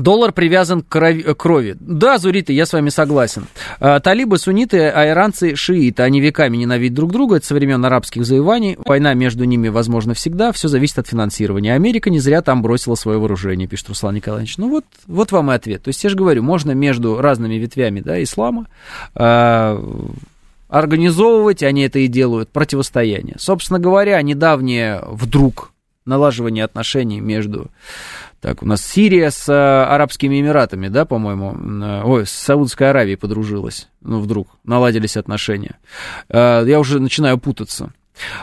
Доллар 0.00 0.32
привязан 0.32 0.82
к 0.82 0.88
крови, 0.88 1.22
крови. 1.34 1.76
Да, 1.78 2.18
Зуриты, 2.18 2.52
я 2.52 2.64
с 2.64 2.72
вами 2.72 2.88
согласен. 2.88 3.46
А, 3.80 4.00
талибы 4.00 4.38
сунниты, 4.38 4.88
а 4.88 5.08
иранцы 5.08 5.54
шииты. 5.54 6.02
Они 6.02 6.20
веками 6.20 6.56
ненавидят 6.56 6.96
друг 6.96 7.12
друга. 7.12 7.36
Это 7.36 7.46
со 7.46 7.54
времен 7.54 7.84
арабских 7.84 8.24
завоеваний. 8.24 8.78
Война 8.86 9.12
между 9.12 9.44
ними 9.44 9.68
возможно 9.68 10.14
всегда. 10.14 10.52
Все 10.52 10.68
зависит 10.68 10.98
от 10.98 11.06
финансирования. 11.06 11.74
Америка 11.74 12.08
не 12.08 12.18
зря 12.18 12.40
там 12.40 12.62
бросила 12.62 12.94
свое 12.94 13.18
вооружение, 13.18 13.68
пишет 13.68 13.88
Руслан 13.88 14.14
Николаевич. 14.14 14.56
Ну 14.56 14.70
вот, 14.70 14.84
вот 15.06 15.32
вам 15.32 15.50
и 15.50 15.54
ответ. 15.54 15.82
То 15.82 15.88
есть 15.88 16.02
я 16.02 16.08
же 16.08 16.16
говорю, 16.16 16.42
можно 16.42 16.72
между 16.72 17.20
разными 17.20 17.54
ветвями 17.54 18.00
да, 18.00 18.22
ислама 18.22 18.68
э, 19.14 19.82
организовывать, 20.68 21.62
они 21.62 21.82
это 21.82 21.98
и 21.98 22.06
делают, 22.06 22.48
противостояние. 22.48 23.36
Собственно 23.38 23.78
говоря, 23.78 24.20
недавнее 24.22 25.02
вдруг 25.06 25.72
налаживание 26.06 26.64
отношений 26.64 27.20
между 27.20 27.70
так, 28.40 28.62
у 28.62 28.66
нас 28.66 28.84
Сирия 28.84 29.30
с 29.30 29.46
а, 29.48 29.86
Арабскими 29.94 30.40
Эмиратами, 30.40 30.88
да, 30.88 31.04
по-моему, 31.04 31.52
э, 31.52 32.02
ой, 32.04 32.26
с 32.26 32.30
Саудовской 32.30 32.88
Аравией 32.88 33.18
подружилась, 33.18 33.88
ну, 34.00 34.20
вдруг, 34.20 34.48
наладились 34.64 35.18
отношения. 35.18 35.78
Э, 36.30 36.64
я 36.66 36.80
уже 36.80 37.00
начинаю 37.00 37.38
путаться. 37.38 37.92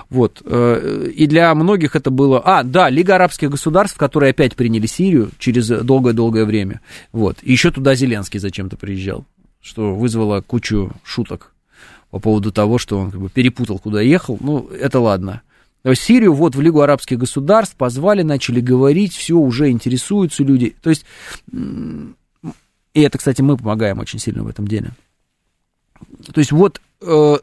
Вот. 0.09 0.41
И 0.41 1.27
для 1.27 1.53
многих 1.53 1.95
это 1.95 2.09
было... 2.09 2.41
А, 2.43 2.63
да, 2.63 2.89
Лига 2.89 3.13
арабских 3.13 3.51
государств, 3.51 3.95
которые 3.95 4.31
опять 4.31 4.55
приняли 4.55 4.87
Сирию 4.87 5.29
через 5.37 5.67
долгое-долгое 5.67 6.45
время. 6.45 6.81
Вот. 7.11 7.37
И 7.43 7.51
еще 7.51 7.69
туда 7.69 7.93
Зеленский 7.93 8.39
зачем-то 8.39 8.75
приезжал, 8.75 9.25
что 9.61 9.93
вызвало 9.93 10.41
кучу 10.41 10.93
шуток 11.03 11.53
по 12.09 12.17
поводу 12.17 12.51
того, 12.51 12.79
что 12.79 12.97
он 12.97 13.11
как 13.11 13.21
бы 13.21 13.29
перепутал, 13.29 13.77
куда 13.77 14.01
ехал. 14.01 14.37
Ну, 14.39 14.67
это 14.67 14.99
ладно. 14.99 15.43
Сирию 15.95 16.33
вот 16.33 16.55
в 16.55 16.61
Лигу 16.61 16.81
арабских 16.81 17.17
государств 17.17 17.75
позвали, 17.75 18.21
начали 18.21 18.59
говорить, 18.59 19.15
все, 19.15 19.35
уже 19.35 19.69
интересуются 19.69 20.43
люди. 20.43 20.75
То 20.81 20.89
есть, 20.89 21.05
и 21.51 23.01
это, 23.01 23.17
кстати, 23.17 23.41
мы 23.41 23.57
помогаем 23.57 23.99
очень 23.99 24.19
сильно 24.19 24.43
в 24.43 24.47
этом 24.47 24.67
деле. 24.67 24.91
То 26.33 26.39
есть 26.39 26.51
вот 26.51 26.81
э, 27.01 27.37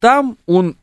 там 0.00 0.36
он, 0.46 0.76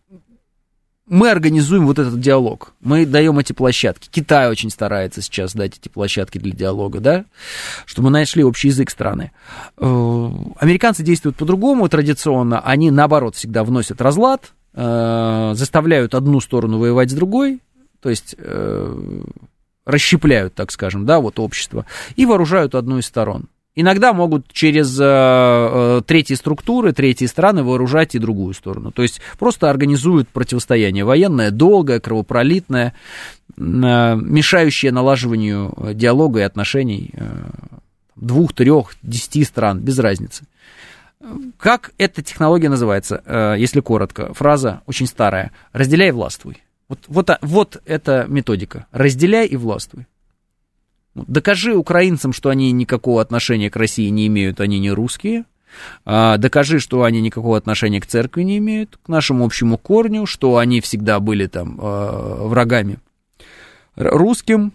мы 1.07 1.29
организуем 1.29 1.85
вот 1.85 1.99
этот 1.99 2.19
диалог, 2.19 2.73
мы 2.81 3.05
даем 3.05 3.39
эти 3.39 3.53
площадки. 3.53 4.09
Китай 4.11 4.49
очень 4.49 4.69
старается 4.69 5.21
сейчас 5.21 5.53
дать 5.53 5.77
эти 5.77 5.89
площадки 5.89 6.37
для 6.37 6.51
диалога, 6.51 6.99
да, 6.99 7.25
чтобы 7.85 8.09
нашли 8.09 8.43
общий 8.43 8.69
язык 8.69 8.89
страны. 8.89 9.31
Э, 9.77 10.29
американцы 10.57 11.03
действуют 11.03 11.37
по-другому 11.37 11.87
традиционно, 11.87 12.59
они 12.59 12.91
наоборот 12.91 13.35
всегда 13.35 13.63
вносят 13.63 14.01
разлад, 14.01 14.51
Э, 14.77 15.53
заставляют 15.55 16.15
одну 16.15 16.41
сторону 16.41 16.79
воевать 16.79 17.09
с 17.09 17.13
другой, 17.13 17.61
то 18.01 18.09
есть 18.09 18.35
э, 18.37 19.21
расщепляют, 19.85 20.53
так 20.53 20.69
скажем, 20.69 21.05
да, 21.05 21.21
вот 21.21 21.39
общество, 21.39 21.85
и 22.17 22.25
вооружают 22.25 22.75
одну 22.75 22.97
из 22.97 23.05
сторон. 23.05 23.45
Иногда 23.75 24.11
могут 24.11 24.51
через 24.51 24.99
э, 24.99 25.03
э, 25.03 26.01
третьи 26.05 26.33
структуры, 26.33 26.91
третьи 26.91 27.25
страны 27.25 27.63
вооружать 27.63 28.15
и 28.15 28.19
другую 28.19 28.53
сторону. 28.53 28.91
То 28.91 29.01
есть 29.01 29.21
просто 29.39 29.69
организуют 29.69 30.27
противостояние 30.27 31.05
военное, 31.05 31.51
долгое, 31.51 32.01
кровопролитное, 32.01 32.93
э, 33.55 33.55
мешающее 33.57 34.91
налаживанию 34.91 35.73
диалога 35.93 36.41
и 36.41 36.43
отношений 36.43 37.11
э, 37.13 37.27
двух, 38.17 38.51
трех, 38.51 38.95
десяти 39.01 39.45
стран, 39.45 39.79
без 39.79 39.99
разницы. 39.99 40.43
Как 41.57 41.91
эта 41.97 42.21
технология 42.21 42.69
называется, 42.69 43.21
э, 43.25 43.55
если 43.57 43.79
коротко? 43.79 44.33
Фраза 44.33 44.81
очень 44.85 45.07
старая. 45.07 45.51
Разделяй 45.73 46.09
и 46.09 46.11
властвуй. 46.11 46.63
Вот, 46.87 46.99
вот, 47.07 47.29
вот 47.41 47.81
эта 47.85 48.25
методика. 48.27 48.85
Разделяй 48.91 49.47
и 49.47 49.55
властвуй. 49.55 50.07
Докажи 51.15 51.75
украинцам, 51.75 52.33
что 52.33 52.49
они 52.49 52.71
никакого 52.71 53.21
отношения 53.21 53.69
к 53.69 53.75
России 53.75 54.09
не 54.09 54.27
имеют, 54.27 54.59
они 54.59 54.79
не 54.79 54.91
русские. 54.91 55.45
А, 56.05 56.37
докажи, 56.37 56.79
что 56.79 57.03
они 57.03 57.21
никакого 57.21 57.57
отношения 57.57 58.01
к 58.01 58.05
церкви 58.05 58.43
не 58.43 58.57
имеют, 58.57 58.97
к 59.03 59.07
нашему 59.07 59.45
общему 59.45 59.77
корню, 59.77 60.25
что 60.25 60.57
они 60.57 60.81
всегда 60.81 61.19
были 61.19 61.47
там 61.47 61.79
э, 61.81 62.47
врагами 62.47 62.99
русским, 63.95 64.73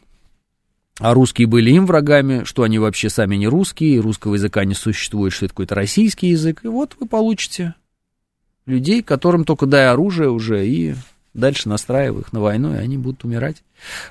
а 1.00 1.14
русские 1.14 1.46
были 1.46 1.70
им 1.70 1.86
врагами, 1.86 2.44
что 2.44 2.62
они 2.62 2.78
вообще 2.78 3.08
сами 3.08 3.36
не 3.36 3.48
русские, 3.48 4.00
русского 4.00 4.34
языка 4.34 4.64
не 4.64 4.74
существует, 4.74 5.32
что 5.32 5.46
это 5.46 5.54
какой-то 5.54 5.74
российский 5.74 6.28
язык. 6.28 6.60
И 6.62 6.68
вот 6.68 6.94
вы 7.00 7.06
получите 7.06 7.74
людей, 8.66 9.02
которым 9.02 9.44
только 9.44 9.64
дай 9.64 9.88
оружие 9.88 10.30
уже, 10.30 10.66
и 10.66 10.94
дальше 11.32 11.70
настраивай 11.70 12.20
их 12.20 12.32
на 12.34 12.40
войну, 12.40 12.74
и 12.74 12.78
они 12.78 12.98
будут 12.98 13.24
умирать. 13.24 13.64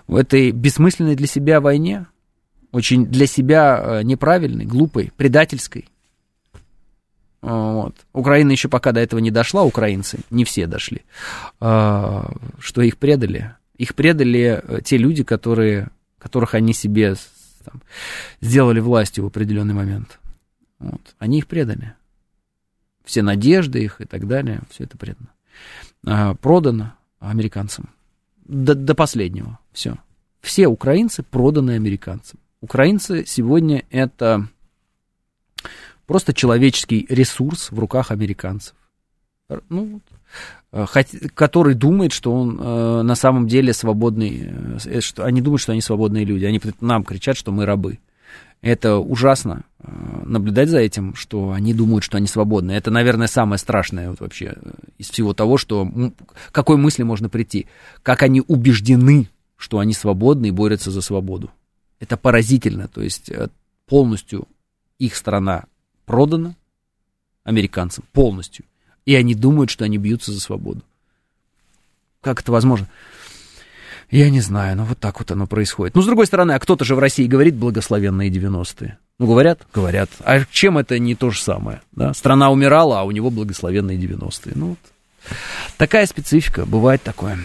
В 0.07 0.15
этой 0.15 0.49
бессмысленной 0.49 1.15
для 1.15 1.27
себя 1.27 1.61
войне, 1.61 2.07
очень 2.71 3.05
для 3.05 3.27
себя 3.27 3.79
э, 3.81 4.03
неправильной, 4.03 4.65
глупой, 4.65 5.11
предательской. 5.15 5.87
Вот. 7.41 7.95
Украина 8.13 8.51
еще 8.51 8.67
пока 8.67 8.91
до 8.91 8.99
этого 8.99 9.19
не 9.19 9.31
дошла, 9.31 9.63
украинцы, 9.63 10.19
не 10.31 10.43
все 10.43 10.65
дошли, 10.65 11.03
а, 11.59 12.33
что 12.57 12.81
их 12.81 12.97
предали. 12.97 13.53
Их 13.77 13.95
предали 13.95 14.61
э, 14.61 14.79
те 14.83 14.97
люди, 14.97 15.23
которые 15.23 15.89
которых 16.19 16.53
они 16.53 16.73
себе 16.73 17.15
там, 17.63 17.81
сделали 18.41 18.79
властью 18.79 19.23
в 19.23 19.27
определенный 19.27 19.73
момент. 19.73 20.19
Вот. 20.79 21.15
Они 21.17 21.39
их 21.39 21.47
предали. 21.47 21.95
Все 23.03 23.21
надежды 23.21 23.83
их 23.83 24.01
и 24.01 24.05
так 24.05 24.27
далее, 24.27 24.61
все 24.69 24.83
это 24.83 24.97
предано. 24.97 25.29
А, 26.05 26.35
продано 26.35 26.93
американцам. 27.19 27.89
До, 28.45 28.75
до 28.75 28.95
последнего. 28.95 29.59
Все. 29.71 29.97
Все 30.41 30.67
украинцы 30.67 31.23
проданы 31.23 31.71
американцам. 31.71 32.39
Украинцы 32.61 33.25
сегодня 33.25 33.85
это 33.89 34.47
просто 36.05 36.33
человеческий 36.33 37.05
ресурс 37.09 37.71
в 37.71 37.79
руках 37.79 38.11
американцев. 38.11 38.75
Ну, 39.69 40.01
Э, 40.71 40.85
который 41.33 41.73
думает, 41.73 42.13
что 42.13 42.31
он 42.31 42.59
э, 42.59 43.01
на 43.01 43.15
самом 43.15 43.47
деле 43.47 43.73
свободный, 43.73 44.49
э, 44.85 45.01
что 45.01 45.25
они 45.25 45.41
думают, 45.41 45.61
что 45.61 45.71
они 45.71 45.81
свободные 45.81 46.25
люди. 46.25 46.45
Они 46.45 46.61
нам 46.79 47.03
кричат, 47.03 47.37
что 47.37 47.51
мы 47.51 47.65
рабы. 47.65 47.99
Это 48.61 48.97
ужасно 48.97 49.63
наблюдать 50.25 50.67
за 50.67 50.79
этим, 50.79 51.15
что 51.15 51.53
они 51.53 51.73
думают, 51.73 52.03
что 52.03 52.17
они 52.17 52.27
свободны. 52.27 52.73
Это, 52.73 52.91
наверное, 52.91 53.27
самое 53.27 53.57
страшное 53.57 54.09
вот 54.09 54.19
вообще 54.19 54.57
из 54.97 55.09
всего 55.09 55.33
того, 55.33 55.57
что 55.57 55.89
какой 56.51 56.75
мысли 56.75 57.03
можно 57.03 57.29
прийти. 57.29 57.67
Как 58.03 58.21
они 58.21 58.43
убеждены, 58.45 59.29
что 59.55 59.79
они 59.79 59.93
свободны 59.93 60.47
и 60.47 60.51
борются 60.51 60.91
за 60.91 61.01
свободу. 61.01 61.49
Это 62.01 62.17
поразительно. 62.17 62.89
То 62.89 63.01
есть 63.01 63.31
полностью 63.87 64.45
их 64.97 65.15
страна 65.15 65.63
продана 66.05 66.55
американцам. 67.45 68.03
Полностью. 68.11 68.65
И 69.09 69.15
они 69.15 69.33
думают, 69.33 69.71
что 69.71 69.85
они 69.85 69.97
бьются 69.97 70.31
за 70.31 70.39
свободу. 70.39 70.83
Как 72.21 72.41
это 72.41 72.51
возможно? 72.51 72.87
Я 74.11 74.29
не 74.29 74.39
знаю, 74.39 74.77
но 74.77 74.85
вот 74.85 74.99
так 74.99 75.17
вот 75.17 75.31
оно 75.31 75.47
происходит. 75.47 75.95
Ну, 75.95 76.03
с 76.03 76.05
другой 76.05 76.27
стороны, 76.27 76.51
а 76.51 76.59
кто-то 76.59 76.85
же 76.85 76.93
в 76.93 76.99
России 76.99 77.25
говорит 77.25 77.55
благословенные 77.55 78.29
90-е. 78.29 78.99
Ну, 79.17 79.25
говорят? 79.25 79.61
Говорят. 79.73 80.11
А 80.19 80.45
чем 80.51 80.77
это 80.77 80.99
не 80.99 81.15
то 81.15 81.31
же 81.31 81.41
самое? 81.41 81.81
Да? 81.91 82.13
Страна 82.13 82.51
умирала, 82.51 82.99
а 82.99 83.03
у 83.03 83.09
него 83.09 83.31
благословенные 83.31 83.97
90-е. 83.97 84.51
Ну, 84.53 84.67
вот. 84.67 84.79
Такая 85.77 86.05
специфика, 86.05 86.67
бывает 86.67 87.01
такое. 87.01 87.39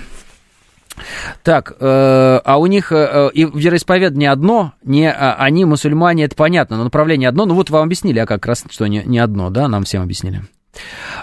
Так, 1.45 1.77
э, 1.81 2.41
а 2.45 2.59
у 2.59 2.66
них 2.66 2.93
э, 2.93 3.31
и 3.32 3.45
вероисповедание 3.45 4.31
одно, 4.31 4.74
не 4.82 5.11
а, 5.11 5.35
они 5.36 5.65
мусульмане, 5.65 6.24
это 6.24 6.36
понятно, 6.36 6.77
но 6.77 6.85
направление 6.85 7.31
одно. 7.31 7.47
Ну 7.47 7.55
вот 7.55 7.70
вам 7.70 7.85
объяснили, 7.85 8.19
а 8.19 8.27
как 8.27 8.45
раз, 8.45 8.66
что 8.69 8.86
не, 8.86 9.03
не 9.07 9.19
одно, 9.19 9.49
да, 9.49 9.66
нам 9.66 9.85
всем 9.85 10.03
объяснили. 10.03 10.43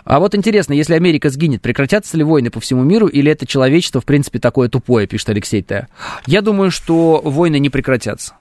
А 0.04 0.20
вот 0.20 0.36
интересно, 0.36 0.74
если 0.74 0.94
Америка 0.96 1.30
сгинет, 1.30 1.62
прекратятся 1.62 2.18
ли 2.18 2.24
войны 2.24 2.50
по 2.50 2.60
всему 2.60 2.84
миру, 2.84 3.08
или 3.08 3.32
это 3.32 3.46
человечество, 3.46 4.02
в 4.02 4.06
принципе, 4.06 4.40
такое 4.40 4.70
тупое, 4.70 5.08
пишет 5.08 5.30
Алексей 5.30 5.62
Т. 5.62 5.88
Я 6.26 6.42
думаю, 6.42 6.72
что 6.72 7.22
войны 7.24 7.60
не 7.60 7.70
прекратятся. 7.70 8.36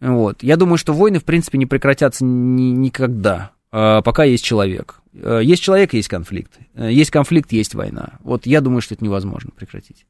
Вот. 0.00 0.42
Я 0.42 0.56
думаю, 0.56 0.78
что 0.78 0.94
войны, 0.94 1.18
в 1.18 1.24
принципе, 1.24 1.58
не 1.58 1.66
прекратятся 1.66 2.24
ни- 2.24 2.72
никогда, 2.72 3.50
а, 3.70 4.00
пока 4.00 4.24
есть 4.24 4.44
человек. 4.44 5.02
А, 5.14 5.40
есть 5.40 5.62
человек, 5.62 5.92
есть 5.92 6.08
конфликт. 6.08 6.52
А, 6.74 6.88
есть 6.88 7.10
конфликт, 7.10 7.52
есть 7.52 7.74
война. 7.74 8.14
Вот 8.22 8.46
я 8.46 8.62
думаю, 8.62 8.80
что 8.80 8.94
это 8.94 9.04
невозможно 9.04 9.50
прекратить. 9.54 10.06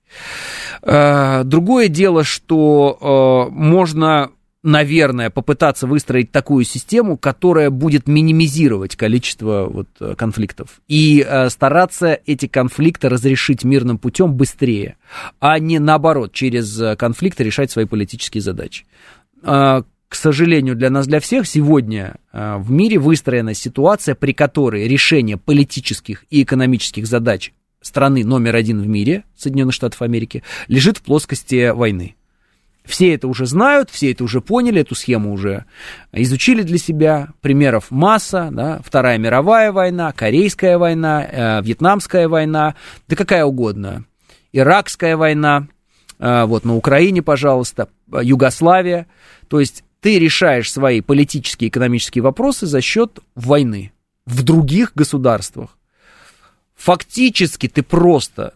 Другое 0.82 1.88
дело, 1.88 2.22
что 2.22 3.48
можно 3.50 4.30
наверное, 4.62 5.30
попытаться 5.30 5.86
выстроить 5.86 6.32
такую 6.32 6.64
систему, 6.64 7.16
которая 7.16 7.70
будет 7.70 8.06
минимизировать 8.06 8.96
количество 8.96 9.66
вот, 9.70 9.88
э, 10.00 10.14
конфликтов 10.16 10.80
и 10.86 11.24
э, 11.26 11.48
стараться 11.48 12.18
эти 12.26 12.46
конфликты 12.46 13.08
разрешить 13.08 13.64
мирным 13.64 13.98
путем 13.98 14.34
быстрее, 14.34 14.96
а 15.40 15.58
не 15.58 15.78
наоборот 15.78 16.32
через 16.32 16.80
э, 16.80 16.96
конфликты 16.96 17.44
решать 17.44 17.70
свои 17.70 17.86
политические 17.86 18.42
задачи. 18.42 18.84
Э, 19.42 19.82
к 20.08 20.14
сожалению, 20.14 20.74
для 20.74 20.90
нас, 20.90 21.06
для 21.06 21.20
всех, 21.20 21.46
сегодня 21.46 22.16
э, 22.32 22.56
в 22.58 22.70
мире 22.70 22.98
выстроена 22.98 23.54
ситуация, 23.54 24.14
при 24.14 24.32
которой 24.32 24.88
решение 24.88 25.36
политических 25.36 26.24
и 26.30 26.42
экономических 26.42 27.06
задач 27.06 27.52
страны 27.80 28.24
номер 28.24 28.56
один 28.56 28.82
в 28.82 28.86
мире, 28.86 29.24
Соединенных 29.36 29.74
Штатов 29.74 30.02
Америки, 30.02 30.42
лежит 30.68 30.98
в 30.98 31.02
плоскости 31.02 31.70
войны. 31.70 32.16
Все 32.84 33.14
это 33.14 33.28
уже 33.28 33.46
знают, 33.46 33.90
все 33.90 34.10
это 34.10 34.24
уже 34.24 34.40
поняли, 34.40 34.80
эту 34.80 34.94
схему 34.94 35.32
уже 35.32 35.64
изучили 36.12 36.62
для 36.62 36.78
себя. 36.78 37.28
Примеров 37.40 37.90
масса. 37.90 38.48
Да? 38.50 38.80
Вторая 38.84 39.18
мировая 39.18 39.70
война, 39.70 40.12
Корейская 40.12 40.78
война, 40.78 41.24
э, 41.24 41.62
Вьетнамская 41.62 42.28
война, 42.28 42.74
да 43.06 43.16
какая 43.16 43.44
угодно. 43.44 44.04
Иракская 44.52 45.16
война, 45.16 45.68
э, 46.18 46.44
вот 46.44 46.64
на 46.64 46.74
Украине, 46.74 47.22
пожалуйста, 47.22 47.88
Югославия. 48.10 49.06
То 49.48 49.60
есть 49.60 49.84
ты 50.00 50.18
решаешь 50.18 50.72
свои 50.72 51.00
политические 51.02 51.68
и 51.68 51.70
экономические 51.70 52.22
вопросы 52.22 52.66
за 52.66 52.80
счет 52.80 53.20
войны 53.34 53.92
в 54.26 54.42
других 54.42 54.92
государствах. 54.94 55.76
Фактически 56.76 57.68
ты 57.68 57.82
просто 57.82 58.54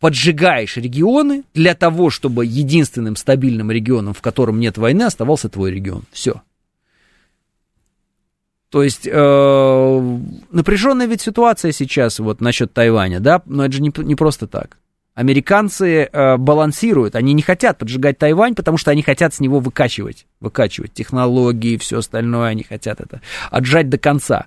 поджигаешь 0.00 0.76
регионы 0.76 1.44
для 1.54 1.74
того, 1.74 2.10
чтобы 2.10 2.46
единственным 2.46 3.16
стабильным 3.16 3.70
регионом, 3.70 4.14
в 4.14 4.22
котором 4.22 4.60
нет 4.60 4.78
войны, 4.78 5.02
оставался 5.04 5.48
твой 5.48 5.72
регион. 5.72 6.04
Все. 6.12 6.42
То 8.70 8.82
есть 8.82 9.08
э, 9.10 10.18
напряженная 10.50 11.06
ведь 11.06 11.22
ситуация 11.22 11.72
сейчас 11.72 12.18
вот 12.18 12.40
насчет 12.40 12.72
Тайваня, 12.72 13.18
да, 13.18 13.42
но 13.46 13.64
это 13.64 13.72
же 13.74 13.80
не, 13.80 13.92
не 13.96 14.14
просто 14.14 14.46
так. 14.46 14.76
Американцы 15.14 16.04
э, 16.04 16.36
балансируют, 16.36 17.16
они 17.16 17.32
не 17.32 17.42
хотят 17.42 17.78
поджигать 17.78 18.18
Тайвань, 18.18 18.54
потому 18.54 18.76
что 18.76 18.90
они 18.90 19.02
хотят 19.02 19.34
с 19.34 19.40
него 19.40 19.58
выкачивать, 19.58 20.26
выкачивать 20.38 20.92
технологии, 20.92 21.78
все 21.78 21.98
остальное, 21.98 22.50
они 22.50 22.62
хотят 22.62 23.00
это 23.00 23.20
отжать 23.50 23.88
до 23.88 23.98
конца. 23.98 24.46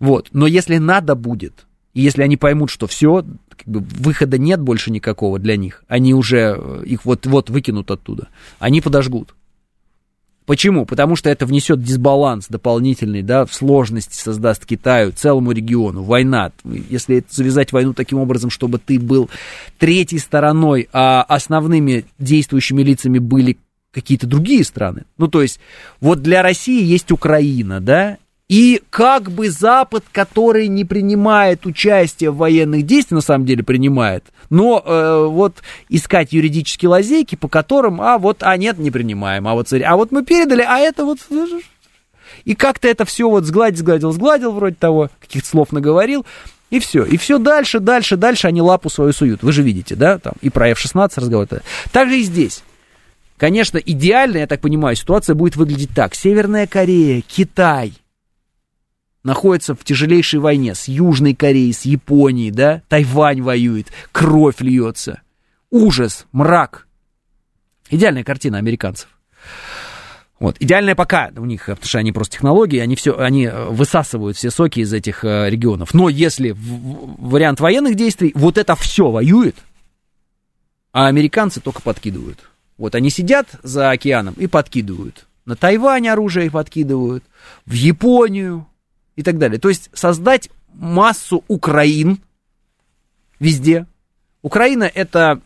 Вот, 0.00 0.28
но 0.32 0.46
если 0.46 0.78
надо 0.78 1.14
будет, 1.14 1.66
и 1.92 2.00
если 2.00 2.22
они 2.22 2.36
поймут, 2.36 2.70
что 2.70 2.86
все, 2.86 3.24
как 3.58 3.68
бы 3.68 3.80
выхода 3.80 4.38
нет 4.38 4.60
больше 4.60 4.90
никакого 4.90 5.38
для 5.38 5.56
них, 5.56 5.84
они 5.88 6.14
уже 6.14 6.56
э, 6.58 6.82
их 6.86 7.04
вот-вот 7.04 7.50
выкинут 7.50 7.90
оттуда, 7.90 8.28
они 8.58 8.80
подожгут. 8.80 9.34
Почему? 10.48 10.86
Потому 10.86 11.14
что 11.14 11.28
это 11.28 11.44
внесет 11.44 11.82
дисбаланс 11.82 12.46
дополнительный, 12.48 13.20
да, 13.20 13.44
в 13.44 13.52
сложности 13.52 14.16
создаст 14.16 14.64
Китаю, 14.64 15.12
целому 15.12 15.52
региону. 15.52 16.02
Война. 16.02 16.52
Если 16.64 17.22
завязать 17.28 17.70
войну 17.70 17.92
таким 17.92 18.16
образом, 18.16 18.48
чтобы 18.48 18.78
ты 18.78 18.98
был 18.98 19.28
третьей 19.76 20.18
стороной, 20.18 20.88
а 20.90 21.22
основными 21.28 22.06
действующими 22.18 22.80
лицами 22.80 23.18
были 23.18 23.58
какие-то 23.92 24.26
другие 24.26 24.64
страны. 24.64 25.04
Ну, 25.18 25.28
то 25.28 25.42
есть, 25.42 25.60
вот 26.00 26.22
для 26.22 26.40
России 26.40 26.82
есть 26.82 27.12
Украина, 27.12 27.80
да, 27.82 28.16
и 28.48 28.80
как 28.88 29.30
бы 29.30 29.50
Запад, 29.50 30.04
который 30.10 30.68
не 30.68 30.84
принимает 30.84 31.66
участие 31.66 32.30
в 32.30 32.38
военных 32.38 32.86
действиях, 32.86 33.18
на 33.18 33.20
самом 33.20 33.44
деле 33.44 33.62
принимает, 33.62 34.24
но 34.48 34.82
э, 34.84 35.26
вот 35.26 35.56
искать 35.90 36.32
юридические 36.32 36.88
лазейки, 36.88 37.34
по 37.34 37.48
которым, 37.48 38.00
а 38.00 38.16
вот, 38.16 38.38
а 38.40 38.56
нет, 38.56 38.78
не 38.78 38.90
принимаем, 38.90 39.46
а 39.46 39.54
вот, 39.54 39.70
а 39.72 39.96
вот 39.96 40.12
мы 40.12 40.24
передали, 40.24 40.62
а 40.62 40.78
это 40.78 41.04
вот... 41.04 41.18
И 42.44 42.54
как-то 42.54 42.88
это 42.88 43.04
все 43.04 43.28
вот 43.28 43.44
сгладил, 43.44 43.78
сгладил, 43.78 44.12
сгладил 44.12 44.52
вроде 44.52 44.76
того, 44.76 45.10
каких-то 45.20 45.48
слов 45.48 45.72
наговорил, 45.72 46.24
и 46.70 46.78
все. 46.78 47.04
И 47.04 47.16
все 47.16 47.38
дальше, 47.38 47.80
дальше, 47.80 48.16
дальше 48.16 48.46
они 48.46 48.62
лапу 48.62 48.88
свою 48.90 49.12
суют. 49.12 49.42
Вы 49.42 49.52
же 49.52 49.62
видите, 49.62 49.96
да, 49.96 50.18
там 50.18 50.34
и 50.40 50.48
про 50.48 50.68
F-16 50.70 51.10
разговор. 51.16 51.46
Так 51.92 52.08
же 52.08 52.20
и 52.20 52.22
здесь. 52.22 52.62
Конечно, 53.36 53.78
идеально, 53.78 54.38
я 54.38 54.46
так 54.46 54.60
понимаю, 54.60 54.96
ситуация 54.96 55.34
будет 55.34 55.56
выглядеть 55.56 55.90
так. 55.94 56.14
Северная 56.14 56.66
Корея, 56.66 57.22
Китай– 57.26 57.92
находится 59.24 59.74
в 59.74 59.84
тяжелейшей 59.84 60.40
войне 60.40 60.74
с 60.74 60.88
Южной 60.88 61.34
Кореей, 61.34 61.72
с 61.72 61.82
Японией, 61.82 62.50
да, 62.50 62.82
Тайвань 62.88 63.42
воюет, 63.42 63.88
кровь 64.12 64.60
льется, 64.60 65.22
ужас, 65.70 66.26
мрак. 66.32 66.86
Идеальная 67.90 68.24
картина 68.24 68.58
американцев. 68.58 69.08
Вот. 70.40 70.56
Идеальная 70.60 70.94
пока 70.94 71.32
у 71.36 71.44
них, 71.44 71.66
потому 71.66 71.84
что 71.84 71.98
они 71.98 72.12
просто 72.12 72.34
технологии, 72.34 72.78
они 72.78 72.94
все, 72.94 73.18
они 73.18 73.46
э, 73.46 73.64
высасывают 73.70 74.36
все 74.36 74.50
соки 74.50 74.80
из 74.80 74.92
этих 74.92 75.24
э, 75.24 75.50
регионов. 75.50 75.94
Но 75.94 76.08
если 76.08 76.54
вариант 76.56 77.58
военных 77.58 77.96
действий, 77.96 78.30
вот 78.36 78.56
это 78.56 78.76
все 78.76 79.10
воюет, 79.10 79.56
а 80.92 81.08
американцы 81.08 81.60
только 81.60 81.82
подкидывают. 81.82 82.38
Вот 82.76 82.94
они 82.94 83.10
сидят 83.10 83.48
за 83.64 83.90
океаном 83.90 84.34
и 84.34 84.46
подкидывают. 84.46 85.26
На 85.44 85.56
Тайвань 85.56 86.06
оружие 86.06 86.50
подкидывают, 86.50 87.24
в 87.66 87.72
Японию, 87.72 88.66
и 89.18 89.24
так 89.24 89.36
далее. 89.36 89.58
То 89.58 89.68
есть 89.68 89.90
создать 89.94 90.48
массу 90.72 91.42
Украин 91.48 92.20
везде. 93.40 93.84
Украина 94.42 94.84
это 94.84 95.42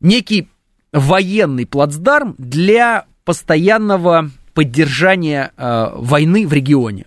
некий 0.00 0.48
военный 0.92 1.66
плацдарм 1.66 2.36
для 2.38 3.06
постоянного 3.24 4.30
поддержания 4.54 5.50
э, 5.56 5.90
войны 5.96 6.46
в 6.46 6.52
регионе. 6.52 7.06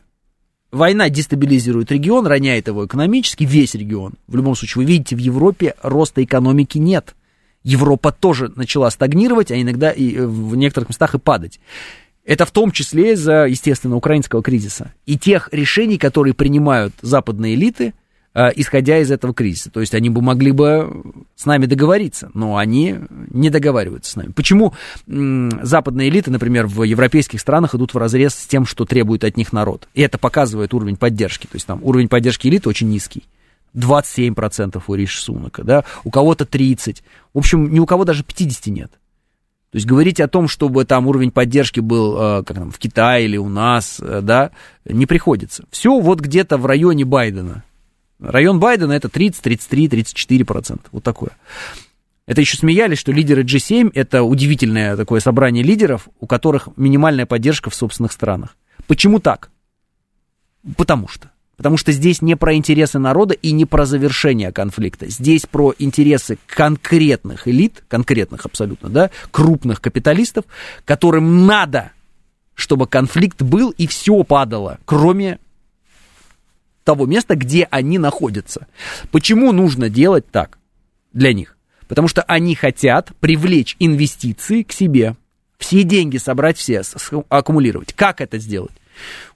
Война 0.69 1.09
дестабилизирует 1.09 1.89
регион, 1.89 2.27
роняет 2.27 2.67
его 2.67 2.85
экономически, 2.85 3.45
весь 3.45 3.73
регион. 3.73 4.15
В 4.27 4.35
любом 4.35 4.55
случае, 4.55 4.83
вы 4.83 4.91
видите, 4.91 5.15
в 5.15 5.19
Европе 5.19 5.75
роста 5.81 6.21
экономики 6.21 6.77
нет. 6.77 7.15
Европа 7.63 8.11
тоже 8.11 8.51
начала 8.55 8.89
стагнировать, 8.91 9.51
а 9.51 9.61
иногда 9.61 9.91
и 9.91 10.13
э, 10.13 10.27
в 10.27 10.57
некоторых 10.57 10.89
местах 10.89 11.15
и 11.15 11.19
падать. 11.19 11.61
Это 12.26 12.45
в 12.45 12.52
том 12.52 12.72
числе 12.72 13.14
из-за, 13.14 13.45
естественно, 13.45 13.95
украинского 13.95 14.43
кризиса 14.43 14.93
и 15.06 15.18
тех 15.18 15.49
решений, 15.52 15.98
которые 15.98 16.34
принимают 16.34 16.93
западные 17.02 17.56
элиты, 17.56 17.93
э, 18.34 18.49
исходя 18.56 18.99
из 18.99 19.10
этого 19.11 19.34
кризиса. 19.34 19.72
То 19.72 19.80
есть 19.80 19.95
они 19.95 20.10
бы 20.10 20.22
могли 20.22 20.52
бы 20.52 21.03
с 21.35 21.45
нами 21.45 21.65
договориться, 21.65 22.30
но 22.34 22.57
они 22.57 22.99
не 23.31 23.49
договариваются 23.49 24.11
с 24.11 24.15
нами. 24.15 24.31
Почему 24.34 24.73
западные 25.07 26.10
элиты, 26.10 26.30
например, 26.30 26.68
в 26.68 26.84
европейских 26.84 27.41
странах 27.41 27.73
идут 27.73 27.93
в 27.93 27.98
разрез 27.98 28.35
с 28.35 28.45
тем, 28.45 28.65
что 28.68 28.85
требует 28.85 29.23
от 29.23 29.35
них 29.35 29.52
народ? 29.52 29.88
И 29.95 30.02
это 30.02 30.19
показывает 30.19 30.73
уровень 30.76 30.98
поддержки. 30.98 31.48
То 31.48 31.56
есть 31.56 31.65
там 31.65 31.80
уровень 31.84 32.07
поддержки 32.07 32.48
элиты 32.48 32.69
очень 32.69 32.89
низкий. 32.89 33.23
27% 33.76 34.81
у 34.85 34.93
Риши 34.95 35.22
Сунака, 35.22 35.64
да, 35.64 35.85
у 36.03 36.11
кого-то 36.11 36.43
30%. 36.43 37.02
В 37.34 37.38
общем, 37.38 37.73
ни 37.73 37.80
у 37.80 37.85
кого 37.85 38.03
даже 38.03 38.23
50 38.23 38.68
нет. 38.68 38.91
То 39.72 39.77
есть 39.77 39.88
говорить 39.88 40.19
о 40.19 40.27
том, 40.27 40.49
чтобы 40.49 40.84
там 40.84 41.07
уровень 41.07 41.31
поддержки 41.31 41.80
был 41.80 42.18
э, 42.18 42.43
как 42.43 42.57
там, 42.57 42.72
в 42.72 42.77
Китае 42.77 43.23
или 43.23 43.38
у 43.38 43.48
нас, 43.48 44.02
э, 44.02 44.19
да, 44.22 44.52
не 44.84 45.06
приходится. 45.06 45.64
Все 45.72 45.98
вот 45.98 46.19
где-то 46.19 46.57
в 46.57 46.65
районе 46.65 47.06
Байдена. 47.06 47.64
Район 48.19 48.60
Байдена 48.60 48.91
это 48.91 49.07
30, 49.07 49.41
33, 49.41 49.88
34 49.88 50.45
процента. 50.45 50.84
Вот 50.91 51.03
такое. 51.06 51.31
Это 52.27 52.41
еще 52.41 52.57
смеялись, 52.57 52.99
что 52.99 53.14
лидеры 53.14 53.43
G7 53.43 53.91
это 53.93 54.23
удивительное 54.23 54.98
такое 54.98 55.22
собрание 55.22 55.64
лидеров, 55.64 56.10
у 56.19 56.27
которых 56.27 56.68
минимальная 56.76 57.26
поддержка 57.26 57.69
в 57.69 57.76
собственных 57.76 58.11
странах. 58.11 58.57
Почему 58.88 59.19
так? 59.19 59.52
Потому 60.76 61.07
что. 61.07 61.30
Потому 61.61 61.77
что 61.77 61.91
здесь 61.91 62.23
не 62.23 62.35
про 62.35 62.55
интересы 62.55 62.97
народа 62.97 63.35
и 63.35 63.51
не 63.51 63.65
про 63.65 63.85
завершение 63.85 64.51
конфликта. 64.51 65.07
Здесь 65.11 65.45
про 65.45 65.75
интересы 65.77 66.39
конкретных 66.47 67.47
элит, 67.47 67.83
конкретных 67.88 68.47
абсолютно, 68.47 68.89
да, 68.89 69.11
крупных 69.29 69.79
капиталистов, 69.79 70.45
которым 70.85 71.45
надо, 71.45 71.91
чтобы 72.55 72.88
конфликт 72.88 73.43
был 73.43 73.69
и 73.77 73.85
все 73.85 74.23
падало, 74.23 74.79
кроме 74.85 75.38
того 76.83 77.05
места, 77.05 77.35
где 77.35 77.67
они 77.69 77.99
находятся. 77.99 78.65
Почему 79.11 79.51
нужно 79.51 79.88
делать 79.88 80.25
так 80.31 80.57
для 81.13 81.31
них? 81.31 81.57
Потому 81.88 82.07
что 82.07 82.23
они 82.23 82.55
хотят 82.55 83.11
привлечь 83.19 83.75
инвестиции 83.77 84.63
к 84.63 84.71
себе, 84.71 85.15
все 85.59 85.83
деньги 85.83 86.17
собрать, 86.17 86.57
все 86.57 86.81
аккумулировать. 87.29 87.93
Как 87.93 88.19
это 88.19 88.39
сделать? 88.39 88.80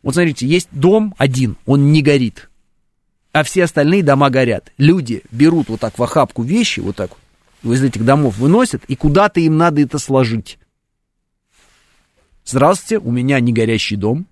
Вот 0.04 0.16
смотрите, 0.16 0.48
есть 0.48 0.70
дом 0.72 1.16
один, 1.18 1.58
он 1.66 1.92
не 1.92 2.02
горит, 2.02 2.50
а 3.32 3.44
все 3.44 3.64
остальные 3.64 4.04
дома 4.04 4.30
горят. 4.30 4.72
Люди 4.78 5.24
берут 5.32 5.70
вот 5.70 5.80
так 5.80 5.98
в 5.98 6.04
охапку 6.04 6.44
вещи, 6.44 6.80
вот 6.80 6.96
так 6.96 7.12
вот, 7.64 7.74
из 7.74 7.84
этих 7.84 8.06
домов 8.06 8.38
выносят, 8.38 8.84
и 8.88 8.96
куда-то 8.96 9.40
им 9.40 9.58
надо 9.58 9.82
это 9.82 10.00
сложить. 10.00 10.58
Здравствуйте, 12.46 13.00
у 13.00 13.12
меня 13.12 13.40
не 13.40 13.52
горящий 13.52 13.96
дом. 13.96 14.28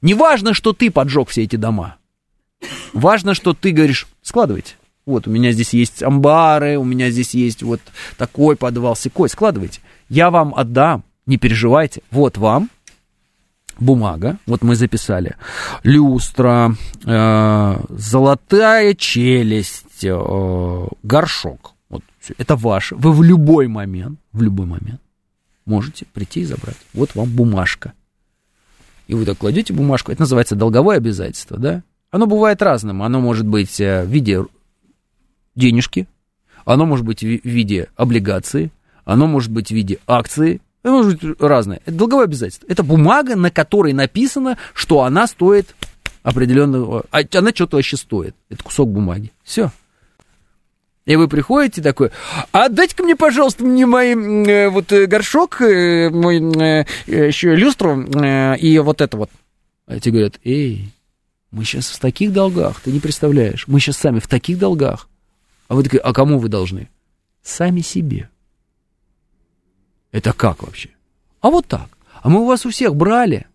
Не 0.00 0.14
важно, 0.14 0.54
что 0.54 0.72
ты 0.72 0.90
поджег 0.90 1.28
все 1.28 1.42
эти 1.42 1.56
дома. 1.56 1.96
Важно, 2.92 3.34
что 3.34 3.52
ты 3.52 3.72
говоришь, 3.72 4.06
складывайте. 4.22 4.74
Вот, 5.04 5.28
у 5.28 5.30
меня 5.30 5.52
здесь 5.52 5.72
есть 5.74 6.02
амбары, 6.02 6.78
у 6.78 6.84
меня 6.84 7.10
здесь 7.10 7.34
есть 7.34 7.62
вот 7.62 7.80
такой 8.16 8.56
подвал, 8.56 8.96
секой, 8.96 9.28
складывайте. 9.28 9.80
Я 10.08 10.30
вам 10.30 10.54
отдам, 10.54 11.04
не 11.26 11.36
переживайте. 11.36 12.02
Вот 12.10 12.38
вам, 12.38 12.70
бумага, 13.78 14.38
вот 14.46 14.62
мы 14.62 14.74
записали, 14.76 15.36
люстра, 15.82 16.74
э, 17.04 17.80
золотая 17.88 18.94
челюсть, 18.94 20.04
э, 20.04 20.86
горшок. 21.02 21.74
Вот, 21.88 22.02
это 22.38 22.56
ваше. 22.56 22.96
Вы 22.96 23.12
в 23.12 23.22
любой 23.22 23.68
момент, 23.68 24.18
в 24.32 24.42
любой 24.42 24.66
момент 24.66 25.00
можете 25.64 26.06
прийти 26.06 26.40
и 26.40 26.44
забрать. 26.44 26.76
Вот 26.94 27.14
вам 27.14 27.28
бумажка. 27.28 27.92
И 29.08 29.14
вы 29.14 29.24
так 29.24 29.38
кладете 29.38 29.72
бумажку, 29.72 30.12
это 30.12 30.22
называется 30.22 30.56
долговое 30.56 30.96
обязательство, 30.96 31.58
да? 31.58 31.82
Оно 32.10 32.26
бывает 32.26 32.62
разным. 32.62 33.02
Оно 33.02 33.20
может 33.20 33.46
быть 33.46 33.80
э, 33.80 34.04
в 34.04 34.08
виде 34.08 34.44
денежки, 35.54 36.06
оно 36.64 36.86
может 36.86 37.04
быть 37.04 37.22
в 37.22 37.26
виде 37.26 37.88
облигации, 37.96 38.72
оно 39.04 39.26
может 39.26 39.52
быть 39.52 39.68
в 39.68 39.74
виде 39.74 39.98
акции, 40.06 40.60
это 40.86 40.94
может 40.94 41.20
быть 41.20 41.40
разное. 41.40 41.80
Это 41.84 41.96
долговое 41.96 42.24
обязательство. 42.26 42.64
Это 42.68 42.84
бумага, 42.84 43.34
на 43.34 43.50
которой 43.50 43.92
написано, 43.92 44.56
что 44.72 45.02
она 45.02 45.26
стоит 45.26 45.74
определенного... 46.22 47.04
А 47.10 47.22
она 47.34 47.50
что-то 47.50 47.76
вообще 47.76 47.96
стоит. 47.96 48.36
Это 48.50 48.62
кусок 48.62 48.90
бумаги. 48.90 49.32
Все. 49.42 49.72
И 51.04 51.16
вы 51.16 51.26
приходите 51.26 51.82
такой, 51.82 52.10
а 52.52 52.68
дайте-ка 52.68 53.02
мне, 53.02 53.16
пожалуйста, 53.16 53.64
мне 53.64 53.86
мой 53.86 54.12
э, 54.12 54.68
вот 54.68 54.92
э, 54.92 55.06
горшок, 55.06 55.60
э, 55.60 56.10
мой 56.10 56.38
э, 56.38 56.84
еще 57.06 57.54
люстру 57.56 58.02
э, 58.02 58.56
и 58.58 58.78
вот 58.78 59.00
это 59.00 59.16
вот. 59.16 59.30
А 59.86 59.98
тебе 59.98 60.12
говорят, 60.12 60.40
эй, 60.44 60.92
мы 61.50 61.64
сейчас 61.64 61.86
в 61.88 61.98
таких 62.00 62.32
долгах, 62.32 62.80
ты 62.80 62.92
не 62.92 62.98
представляешь, 63.00 63.66
мы 63.68 63.78
сейчас 63.78 63.98
сами 63.98 64.18
в 64.18 64.26
таких 64.26 64.58
долгах. 64.58 65.08
А 65.68 65.74
вы 65.74 65.84
такие, 65.84 66.00
а 66.00 66.12
кому 66.12 66.38
вы 66.38 66.48
должны? 66.48 66.88
Сами 67.42 67.80
себе. 67.80 68.28
Это 70.12 70.32
как 70.32 70.62
вообще? 70.62 70.90
А 71.40 71.50
вот 71.50 71.66
так. 71.66 71.88
А 72.22 72.28
мы 72.28 72.40
у 72.40 72.46
вас 72.46 72.66
у 72.66 72.70
всех 72.70 72.96
брали 72.96 73.46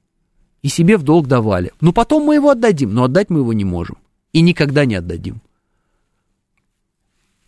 и 0.61 0.67
себе 0.67 0.97
в 0.97 1.03
долг 1.03 1.27
давали. 1.27 1.71
Ну, 1.81 1.91
потом 1.93 2.23
мы 2.23 2.35
его 2.35 2.51
отдадим, 2.51 2.93
но 2.93 3.05
отдать 3.05 3.29
мы 3.29 3.39
его 3.39 3.53
не 3.53 3.65
можем. 3.65 3.97
И 4.31 4.41
никогда 4.41 4.85
не 4.85 4.95
отдадим. 4.95 5.41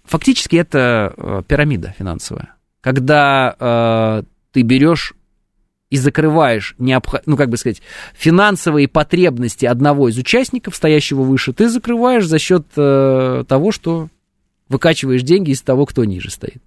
Фактически 0.04 0.58
это 0.58 1.14
э, 1.16 1.44
пирамида 1.48 1.96
финансовая. 1.98 2.56
Когда 2.82 3.56
э, 3.58 4.24
ты 4.52 4.62
берешь 4.64 5.14
и 5.90 5.98
закрываешь, 5.98 6.76
необх... 6.78 7.16
ну, 7.26 7.38
как 7.38 7.50
бы 7.50 7.58
сказать, 7.58 7.82
финансовые 8.14 8.88
потребности 8.88 9.66
одного 9.66 10.10
из 10.10 10.18
участников, 10.18 10.76
стоящего 10.76 11.22
выше, 11.22 11.54
ты 11.54 11.70
закрываешь 11.70 12.26
за 12.26 12.40
счет 12.40 12.66
э, 12.76 13.46
того, 13.48 13.72
что 13.72 14.10
выкачиваешь 14.68 15.22
деньги 15.22 15.52
из 15.52 15.62
того, 15.62 15.86
кто 15.86 16.04
ниже 16.04 16.32
стоит. 16.32 16.62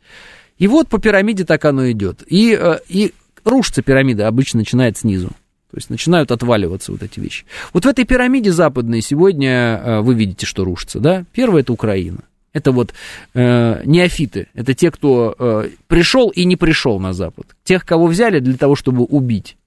И 0.58 0.68
вот 0.68 0.88
по 0.88 0.98
пирамиде 0.98 1.44
так 1.44 1.64
оно 1.64 1.90
идет. 1.90 2.22
И, 2.26 2.56
э, 2.58 2.78
и 2.88 3.12
рушится 3.44 3.82
пирамида 3.82 4.28
обычно 4.28 4.58
начинает 4.58 4.96
снизу. 4.96 5.28
То 5.70 5.78
есть 5.78 5.90
начинают 5.90 6.30
отваливаться 6.30 6.92
вот 6.92 7.02
эти 7.02 7.20
вещи. 7.20 7.44
Вот 7.72 7.84
в 7.84 7.88
этой 7.88 8.04
пирамиде 8.04 8.52
западной 8.52 9.02
сегодня 9.02 9.50
э, 9.50 10.00
вы 10.00 10.14
видите, 10.14 10.46
что 10.46 10.64
рушится, 10.64 11.00
да? 11.00 11.24
Первое 11.32 11.62
это 11.62 11.72
Украина. 11.72 12.20
Это 12.52 12.72
вот 12.72 12.94
э, 13.34 13.82
неофиты, 13.84 14.46
это 14.54 14.72
те, 14.72 14.90
кто 14.90 15.34
э, 15.38 15.68
пришел 15.88 16.30
и 16.30 16.46
не 16.46 16.56
пришел 16.56 16.98
на 16.98 17.12
Запад. 17.12 17.46
Тех, 17.64 17.84
кого 17.84 18.06
взяли 18.06 18.38
для 18.38 18.56
того, 18.56 18.76
чтобы 18.76 19.04
убить. 19.04 19.58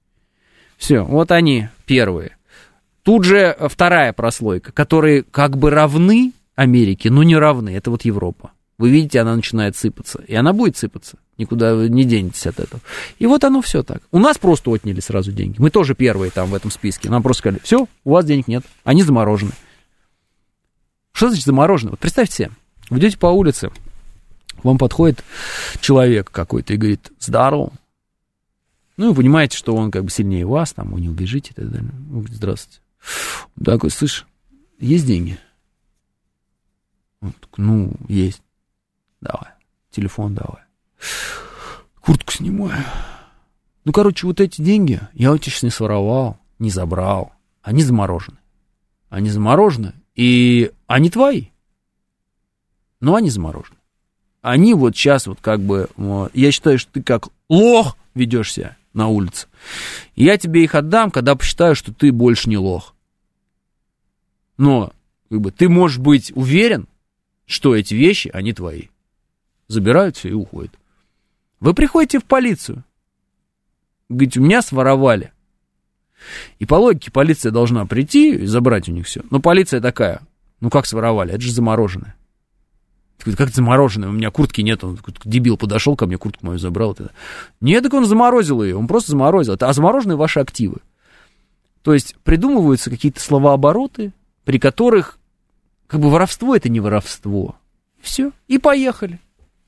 Все, 0.78 1.02
вот 1.02 1.32
они 1.32 1.68
первые. 1.86 2.38
Тут 3.04 3.26
же 3.26 3.56
вторая 3.70 4.14
прослойка, 4.14 4.72
которые 4.72 5.22
как 5.22 5.58
бы 5.58 5.70
равны 5.70 6.32
Америке, 6.56 7.12
но 7.12 7.22
не 7.22 7.36
равны. 7.36 7.70
Это 7.70 7.92
вот 7.92 8.06
Европа. 8.06 8.52
Вы 8.80 8.92
видите, 8.92 9.20
она 9.20 9.36
начинает 9.36 9.76
сыпаться. 9.76 10.24
И 10.26 10.34
она 10.34 10.54
будет 10.54 10.78
сыпаться. 10.78 11.18
Никуда 11.38 11.76
не 11.76 12.06
денетесь 12.06 12.48
от 12.48 12.62
этого. 12.62 12.82
И 13.20 13.26
вот 13.28 13.44
оно 13.44 13.62
все 13.62 13.84
так. 13.84 14.02
У 14.12 14.20
нас 14.20 14.38
просто 14.38 14.72
отняли 14.72 15.02
сразу 15.02 15.34
деньги. 15.34 15.60
Мы 15.60 15.70
тоже 15.70 15.96
первые 15.96 16.32
там 16.32 16.50
в 16.50 16.56
этом 16.56 16.72
списке. 16.72 17.10
Нам 17.10 17.22
просто 17.22 17.42
сказали, 17.42 17.62
все, 17.62 17.88
у 18.06 18.12
вас 18.12 18.24
денег 18.24 18.48
нет. 18.48 18.64
Они 18.86 19.04
заморожены. 19.04 19.52
Что 21.12 21.28
значит 21.28 21.46
заморожены? 21.46 21.92
Вот 21.92 22.00
представьте 22.00 22.36
себе, 22.36 22.52
вы 22.90 23.00
идете 23.00 23.18
по 23.18 23.28
улице, 23.28 23.70
вам 24.64 24.78
подходит 24.78 25.26
человек 25.82 26.32
какой-то 26.32 26.74
и 26.74 26.78
говорит, 26.78 27.12
здорово. 27.20 27.74
Ну, 28.96 29.10
вы 29.10 29.16
понимаете, 29.16 29.58
что 29.58 29.76
он 29.76 29.92
как 29.92 30.06
бы 30.06 30.10
сильнее 30.10 30.46
вас, 30.46 30.72
там, 30.72 30.92
вы 30.92 31.02
не 31.02 31.10
убежите 31.10 31.52
и 31.52 31.54
так 31.54 31.70
далее. 31.70 31.92
Вы 32.08 32.20
говорите, 32.20 32.36
здравствуйте. 32.36 32.80
Такой, 33.62 33.90
слышь, 33.90 34.26
есть 34.80 35.06
деньги? 35.06 35.38
Он 37.20 37.34
такой, 37.34 37.66
ну, 37.66 37.92
есть. 38.08 38.42
Давай. 39.22 39.52
Телефон 39.92 40.36
давай. 40.36 40.64
Куртку 42.02 42.32
снимаю. 42.32 42.84
Ну, 43.86 43.92
короче, 43.92 44.28
вот 44.28 44.40
эти 44.40 44.62
деньги 44.62 45.02
я 45.14 45.32
у 45.32 45.38
тебя 45.38 45.52
сейчас 45.52 45.64
не 45.64 45.70
своровал, 45.70 46.40
не 46.60 46.70
забрал. 46.70 47.34
Они 47.62 47.84
заморожены. 47.84 48.38
Они 49.10 49.30
заморожены, 49.30 49.94
и 50.16 50.72
они 50.88 51.10
твои. 51.10 51.48
Но 53.00 53.16
они 53.16 53.30
заморожены. 53.30 53.78
Они 54.42 54.74
вот 54.74 54.96
сейчас 54.96 55.28
вот 55.28 55.40
как 55.42 55.60
бы... 55.60 55.90
Я 56.34 56.52
считаю, 56.52 56.80
что 56.80 56.92
ты 56.94 57.04
как 57.04 57.30
лох 57.50 57.98
ведешься 58.14 58.78
на 58.94 59.08
улице. 59.08 59.48
Я 60.16 60.38
тебе 60.38 60.64
их 60.64 60.76
отдам, 60.76 61.12
когда 61.12 61.36
посчитаю, 61.36 61.76
что 61.76 61.94
ты 61.94 62.12
больше 62.12 62.50
не 62.50 62.58
лох. 62.58 62.96
Но 64.58 64.94
как 65.30 65.42
бы, 65.42 65.52
ты 65.52 65.70
можешь 65.70 65.98
быть 65.98 66.32
уверен, 66.36 66.88
что 67.46 67.76
эти 67.76 67.94
вещи, 67.94 68.30
они 68.34 68.54
твои 68.54 68.88
забирают 69.70 70.18
все 70.18 70.30
и 70.30 70.34
уходят. 70.34 70.74
Вы 71.62 71.74
приходите 71.74 72.20
в 72.20 72.26
полицию. 72.26 72.84
Говорите, 74.10 74.40
у 74.40 74.44
меня 74.44 74.62
своровали. 74.62 75.32
И 76.58 76.66
по 76.66 76.76
логике 76.76 77.12
полиция 77.12 77.52
должна 77.52 77.86
прийти 77.86 78.36
и 78.36 78.46
забрать 78.46 78.90
у 78.90 78.92
них 78.92 79.06
все. 79.06 79.22
Но 79.30 79.40
полиция 79.40 79.80
такая, 79.80 80.22
ну 80.60 80.70
как 80.70 80.86
своровали, 80.86 81.34
это 81.34 81.42
же 81.42 81.54
замороженное. 81.54 82.16
Как 83.38 83.50
замороженное, 83.50 84.10
у 84.10 84.14
меня 84.14 84.32
куртки 84.32 84.62
нет, 84.62 84.84
он 84.84 84.98
дебил 85.26 85.58
подошел 85.58 85.96
ко 85.96 86.08
мне, 86.08 86.18
куртку 86.18 86.46
мою 86.46 86.58
забрал. 86.58 86.98
Нет, 87.60 87.84
так 87.84 87.94
он 87.94 88.06
заморозил 88.06 88.64
ее, 88.64 88.78
он 88.78 88.88
просто 88.88 89.12
заморозил. 89.12 89.58
А 89.60 89.74
замороженные 89.74 90.16
ваши 90.16 90.40
активы. 90.40 90.78
То 91.84 91.94
есть 91.94 92.16
придумываются 92.24 92.90
какие-то 92.90 93.20
словообороты, 93.20 94.14
при 94.46 94.58
которых 94.58 95.20
как 95.88 96.00
бы 96.00 96.10
воровство 96.10 96.56
это 96.56 96.70
не 96.70 96.80
воровство. 96.80 97.56
Все, 98.02 98.32
и 98.48 98.58
поехали. 98.58 99.20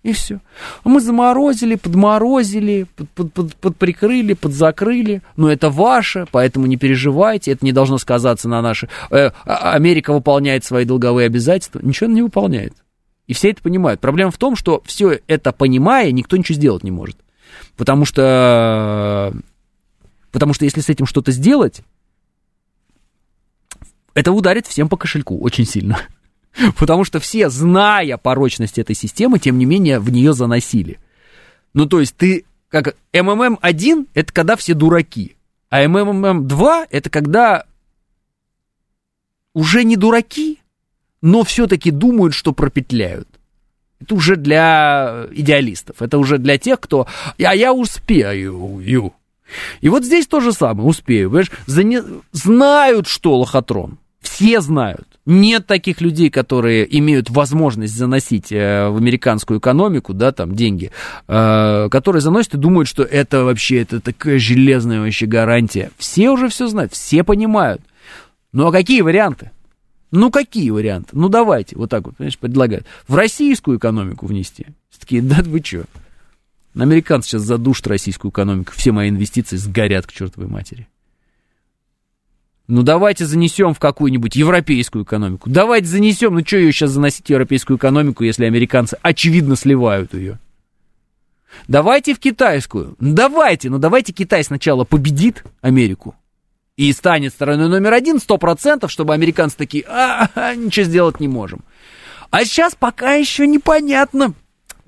И 0.04 0.14
все. 0.14 0.40
А 0.84 0.90
мы 0.90 1.00
заморозили, 1.00 1.76
подморозили, 1.76 2.88
под, 2.96 3.10
под, 3.12 3.34
под, 3.34 3.56
подприкрыли, 3.56 4.34
подзакрыли. 4.34 5.22
Но 5.36 5.52
это 5.52 5.70
ваше, 5.70 6.26
поэтому 6.32 6.66
не 6.66 6.78
переживайте. 6.78 7.52
Это 7.52 7.64
не 7.64 7.72
должно 7.72 8.00
сказаться 8.00 8.50
на 8.50 8.64
наши... 8.64 8.90
Э, 9.12 9.30
а, 9.46 9.74
Америка 9.74 10.12
выполняет 10.12 10.66
свои 10.66 10.86
долговые 10.86 11.28
обязательства. 11.28 11.80
Ничего 11.84 12.08
она 12.08 12.16
не 12.16 12.22
выполняет. 12.24 12.74
И 13.28 13.34
все 13.34 13.52
это 13.52 13.62
понимают. 13.62 14.02
Проблема 14.02 14.32
в 14.32 14.38
том, 14.38 14.56
что 14.56 14.82
все 14.86 15.20
это 15.28 15.52
понимая, 15.52 16.12
никто 16.12 16.36
ничего 16.36 16.56
сделать 16.56 16.84
не 16.84 16.92
может. 16.92 17.18
Потому 17.78 18.06
что, 18.06 19.34
потому 20.32 20.54
что 20.54 20.66
если 20.66 20.82
с 20.82 20.90
этим 20.90 21.06
что-то 21.06 21.32
сделать, 21.32 21.82
это 24.16 24.32
ударит 24.32 24.66
всем 24.66 24.90
по 24.90 24.98
кошельку 24.98 25.40
очень 25.40 25.66
сильно. 25.66 26.00
Потому 26.78 27.04
что 27.04 27.20
все, 27.20 27.50
зная 27.50 28.18
порочность 28.18 28.78
этой 28.78 28.96
системы, 28.96 29.40
тем 29.40 29.58
не 29.58 29.66
менее 29.66 30.00
в 30.00 30.12
нее 30.12 30.34
заносили. 30.34 31.00
Ну, 31.74 31.86
то 31.86 32.00
есть 32.00 32.16
ты, 32.16 32.46
как 32.70 32.96
МММ-1, 33.14 34.08
это 34.14 34.34
когда 34.34 34.56
все 34.56 34.74
дураки, 34.74 35.36
а 35.70 35.84
МММ-2 35.86 36.88
это 36.90 37.10
когда 37.10 37.66
уже 39.54 39.84
не 39.84 39.96
дураки, 39.96 40.60
но 41.22 41.44
все-таки 41.44 41.92
думают, 41.92 42.34
что 42.34 42.52
пропетляют. 42.52 43.28
Это 44.02 44.16
уже 44.16 44.36
для 44.36 45.28
идеалистов, 45.32 46.02
это 46.02 46.18
уже 46.18 46.40
для 46.40 46.58
тех, 46.58 46.80
кто 46.80 47.08
«а 47.38 47.56
я 47.56 47.72
успею». 47.72 49.14
И 49.82 49.90
вот 49.90 50.06
здесь 50.06 50.28
то 50.28 50.40
же 50.40 50.54
самое, 50.54 50.88
успею, 50.88 51.30
понимаешь, 51.30 51.52
Зане... 51.68 52.04
знают, 52.32 53.08
что 53.08 53.38
лохотрон, 53.38 54.00
все 54.22 54.62
знают. 54.62 55.08
Нет 55.26 55.68
таких 55.68 56.02
людей, 56.02 56.30
которые 56.30 56.98
имеют 56.98 57.30
возможность 57.30 57.96
заносить 57.96 58.52
э, 58.52 58.90
в 58.90 58.98
американскую 58.98 59.60
экономику, 59.60 60.14
да, 60.14 60.32
там, 60.32 60.56
деньги, 60.56 60.92
э, 61.28 61.90
которые 61.92 62.22
заносят 62.22 62.56
и 62.56 62.58
думают, 62.58 62.88
что 62.88 63.04
это 63.04 63.44
вообще, 63.44 63.82
это 63.82 64.00
такая 64.00 64.40
железная 64.40 65.02
вообще 65.02 65.28
гарантия. 65.28 65.92
Все 65.98 66.32
уже 66.32 66.50
все 66.50 66.68
знают, 66.68 66.94
все 66.94 67.24
понимают. 67.24 67.82
Ну, 68.52 68.68
а 68.68 68.72
какие 68.72 69.02
варианты? 69.02 69.52
Ну, 70.10 70.32
какие 70.32 70.70
варианты? 70.72 71.10
Ну, 71.14 71.30
давайте, 71.30 71.78
вот 71.78 71.90
так 71.90 72.06
вот, 72.06 72.18
понимаешь, 72.18 72.38
предлагают. 72.38 72.86
В 73.08 73.16
российскую 73.16 73.78
экономику 73.78 74.26
внести. 74.26 74.68
Такие, 75.00 75.22
да 75.22 75.38
вы 75.44 75.62
что? 75.64 75.86
Американцы 76.76 77.30
сейчас 77.30 77.42
задушат 77.42 77.88
российскую 77.88 78.32
экономику, 78.32 78.72
все 78.76 78.92
мои 78.92 79.10
инвестиции 79.10 79.58
сгорят 79.58 80.08
к 80.08 80.12
чертовой 80.12 80.50
матери. 80.50 80.88
Ну, 82.68 82.84
давайте 82.84 83.26
занесем 83.26 83.74
в 83.74 83.80
какую-нибудь 83.80 84.36
европейскую 84.36 85.04
экономику. 85.04 85.50
Давайте 85.50 85.88
занесем, 85.88 86.36
ну, 86.36 86.46
что 86.46 86.58
ее 86.58 86.72
сейчас 86.72 86.92
заносить 86.92 87.26
в 87.26 87.30
европейскую 87.30 87.78
экономику, 87.78 88.24
если 88.24 88.46
американцы 88.46 88.98
очевидно 89.02 89.56
сливают 89.56 90.14
ее? 90.14 90.40
Давайте 91.68 92.14
в 92.14 92.20
китайскую. 92.20 92.96
Ну, 93.00 93.14
давайте, 93.14 93.70
но 93.70 93.76
ну, 93.76 93.82
давайте 93.82 94.14
Китай 94.14 94.44
сначала 94.44 94.86
победит 94.86 95.44
Америку, 95.62 96.16
и 96.78 96.92
станет 96.94 97.34
стороной 97.34 97.70
номер 97.70 97.94
один, 97.94 98.20
сто 98.20 98.38
процентов, 98.38 98.92
чтобы 98.92 99.14
американцы 99.14 99.58
такие, 99.58 99.84
а, 99.88 100.30
а, 100.34 100.56
ничего 100.56 100.86
сделать 100.86 101.20
не 101.20 101.28
можем. 101.28 101.62
А 102.30 102.46
сейчас 102.46 102.76
пока 102.76 103.14
еще 103.14 103.46
непонятно. 103.46 104.34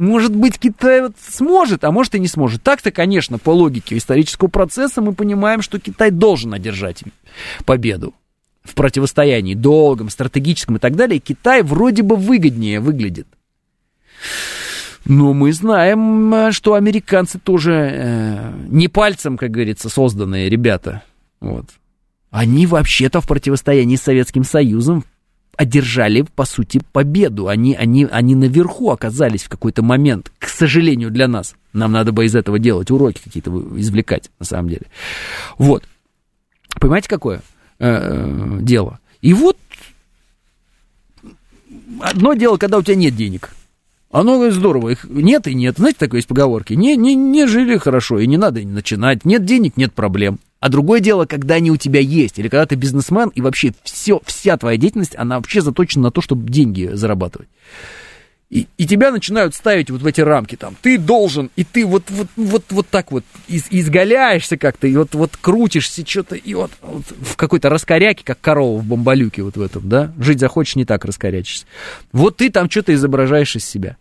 Может 0.03 0.35
быть, 0.35 0.59
Китай 0.59 1.01
вот 1.01 1.13
сможет, 1.17 1.85
а 1.85 1.91
может 1.91 2.13
и 2.15 2.19
не 2.19 2.27
сможет. 2.27 2.61
Так-то, 2.61 2.91
конечно, 2.91 3.37
по 3.37 3.51
логике 3.51 3.97
исторического 3.97 4.49
процесса 4.49 5.01
мы 5.01 5.13
понимаем, 5.13 5.61
что 5.61 5.79
Китай 5.79 6.11
должен 6.11 6.53
одержать 6.53 7.03
победу 7.63 8.13
в 8.65 8.75
противостоянии 8.75 9.53
долгом, 9.53 10.09
стратегическом 10.09 10.75
и 10.75 10.79
так 10.79 10.97
далее. 10.97 11.19
Китай 11.19 11.63
вроде 11.63 12.03
бы 12.03 12.17
выгоднее 12.17 12.81
выглядит. 12.81 13.27
Но 15.05 15.33
мы 15.33 15.53
знаем, 15.53 16.51
что 16.51 16.73
американцы 16.73 17.39
тоже 17.39 17.71
э, 17.73 18.53
не 18.67 18.89
пальцем, 18.89 19.37
как 19.37 19.51
говорится, 19.51 19.87
созданные 19.87 20.49
ребята. 20.49 21.01
Вот. 21.39 21.67
Они 22.29 22.67
вообще-то 22.67 23.21
в 23.21 23.27
противостоянии 23.27 23.95
с 23.95 24.01
Советским 24.01 24.43
Союзом 24.43 25.05
одержали, 25.55 26.25
по 26.35 26.45
сути, 26.45 26.81
победу. 26.91 27.47
Они, 27.47 27.75
они, 27.75 28.05
они 28.05 28.35
наверху 28.35 28.91
оказались 28.91 29.43
в 29.43 29.49
какой-то 29.49 29.83
момент, 29.83 30.31
к 30.39 30.47
сожалению, 30.47 31.11
для 31.11 31.27
нас. 31.27 31.55
Нам 31.73 31.91
надо 31.91 32.11
бы 32.11 32.25
из 32.25 32.35
этого 32.35 32.59
делать 32.59 32.91
уроки 32.91 33.21
какие-то 33.23 33.51
извлекать, 33.77 34.29
на 34.39 34.45
самом 34.45 34.69
деле. 34.69 34.85
Вот. 35.57 35.83
Понимаете, 36.79 37.09
какое 37.09 37.41
э, 37.79 37.87
э 37.87 38.57
дело? 38.61 38.99
И 39.21 39.33
вот 39.33 39.57
одно 42.01 42.33
дело, 42.33 42.57
когда 42.57 42.77
у 42.77 42.83
тебя 42.83 42.95
нет 42.95 43.15
денег– 43.15 43.51
оно 44.13 44.51
здорово, 44.51 44.89
их 44.89 45.05
нет 45.05 45.47
и 45.47 45.55
нет. 45.55 45.77
Знаете, 45.79 45.97
такой 45.97 46.19
есть 46.19 46.27
поговорки. 46.27 46.73
Не, 46.73 46.95
не, 46.95 47.15
не 47.15 47.47
жили 47.47 47.77
хорошо, 47.77 48.19
и 48.19 48.27
не 48.27 48.37
надо 48.37 48.61
начинать. 48.61 49.25
Нет 49.25 49.43
денег, 49.43 49.75
нет 49.75 49.91
проблем. 49.91 50.39
А 50.59 50.69
другое 50.69 50.99
дело, 50.99 51.25
когда 51.25 51.55
они 51.55 51.71
у 51.71 51.77
тебя 51.77 51.99
есть, 51.99 52.37
или 52.37 52.47
когда 52.47 52.67
ты 52.67 52.75
бизнесмен, 52.75 53.29
и 53.29 53.41
вообще 53.41 53.73
все, 53.81 54.21
вся 54.23 54.55
твоя 54.57 54.77
деятельность, 54.77 55.15
она 55.17 55.37
вообще 55.37 55.61
заточена 55.61 56.03
на 56.03 56.11
то, 56.11 56.21
чтобы 56.21 56.47
деньги 56.47 56.91
зарабатывать. 56.93 57.47
И, 58.51 58.67
и 58.77 58.85
тебя 58.85 59.11
начинают 59.11 59.55
ставить 59.55 59.89
вот 59.89 60.03
в 60.03 60.05
эти 60.05 60.21
рамки, 60.21 60.55
там, 60.57 60.75
ты 60.79 60.99
должен, 60.99 61.49
и 61.55 61.63
ты 61.63 61.83
вот, 61.83 62.03
вот, 62.09 62.27
вот, 62.35 62.65
вот 62.69 62.87
так 62.87 63.11
вот 63.11 63.23
из, 63.47 63.65
изгаляешься 63.71 64.57
как-то, 64.57 64.85
и 64.85 64.95
вот, 64.95 65.15
вот 65.15 65.35
крутишься 65.37 66.05
что-то, 66.07 66.35
и 66.35 66.53
вот, 66.53 66.69
вот 66.83 67.03
в 67.19 67.35
какой-то 67.35 67.69
раскоряке, 67.69 68.23
как 68.23 68.39
корова 68.39 68.79
в 68.79 68.85
бомбалюке 68.85 69.41
вот 69.41 69.57
в 69.57 69.61
этом, 69.61 69.89
да, 69.89 70.13
жить 70.19 70.39
захочешь, 70.39 70.75
не 70.75 70.85
так 70.85 71.03
раскорячишься. 71.03 71.65
Вот 72.11 72.37
ты 72.37 72.51
там 72.51 72.69
что-то 72.69 72.93
изображаешь 72.93 73.55
из 73.55 73.65
себя 73.65 73.97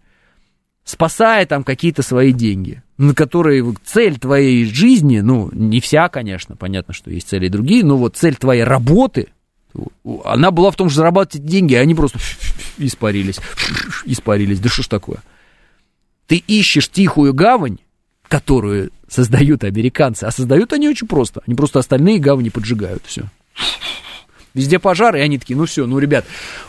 спасая 0.85 1.47
там 1.47 1.65
какие-то 1.65 2.03
свои 2.03 2.33
деньги, 2.33 2.83
на 2.99 3.15
которые 3.15 3.75
цель 3.85 4.19
твоей 4.19 4.65
жизни, 4.65 5.21
ну, 5.21 5.51
не 5.53 5.81
вся, 5.81 6.09
конечно, 6.09 6.57
понятно, 6.57 6.95
что 6.95 7.11
есть 7.11 7.29
цели 7.29 7.47
и 7.47 7.51
другие, 7.51 7.85
но 7.85 7.97
вот 7.97 8.17
цель 8.17 8.37
твоей 8.37 8.65
работы, 8.65 9.29
она 10.25 10.51
была 10.51 10.71
в 10.71 10.77
том, 10.77 10.89
что 10.89 10.99
зарабатывать 10.99 11.47
деньги, 11.47 11.75
а 11.75 11.81
они 11.81 11.95
просто 11.95 12.19
испарились, 12.79 13.39
испарились. 14.05 14.61
Да 14.61 14.69
что 14.69 14.83
ж 14.83 14.89
такое? 14.89 15.19
Ты 16.27 16.37
ищешь 16.37 16.89
тихую 16.89 17.35
гавань, 17.35 17.79
которую 18.29 18.91
создают 19.09 19.65
американцы, 19.65 20.25
а 20.25 20.31
создают 20.31 20.73
они 20.73 20.89
очень 20.89 21.07
просто. 21.07 21.43
Они 21.47 21.55
просто 21.55 21.79
остальные 21.79 22.19
гавани 22.19 22.49
поджигают, 22.49 23.03
все. 23.07 23.25
Везде 24.55 24.79
пожары, 24.79 25.19
и 25.21 25.23
они 25.23 25.39
такие, 25.39 25.57
ну 25.57 25.65
все, 25.65 25.87
ну, 25.87 25.99
ребят, 25.99 26.27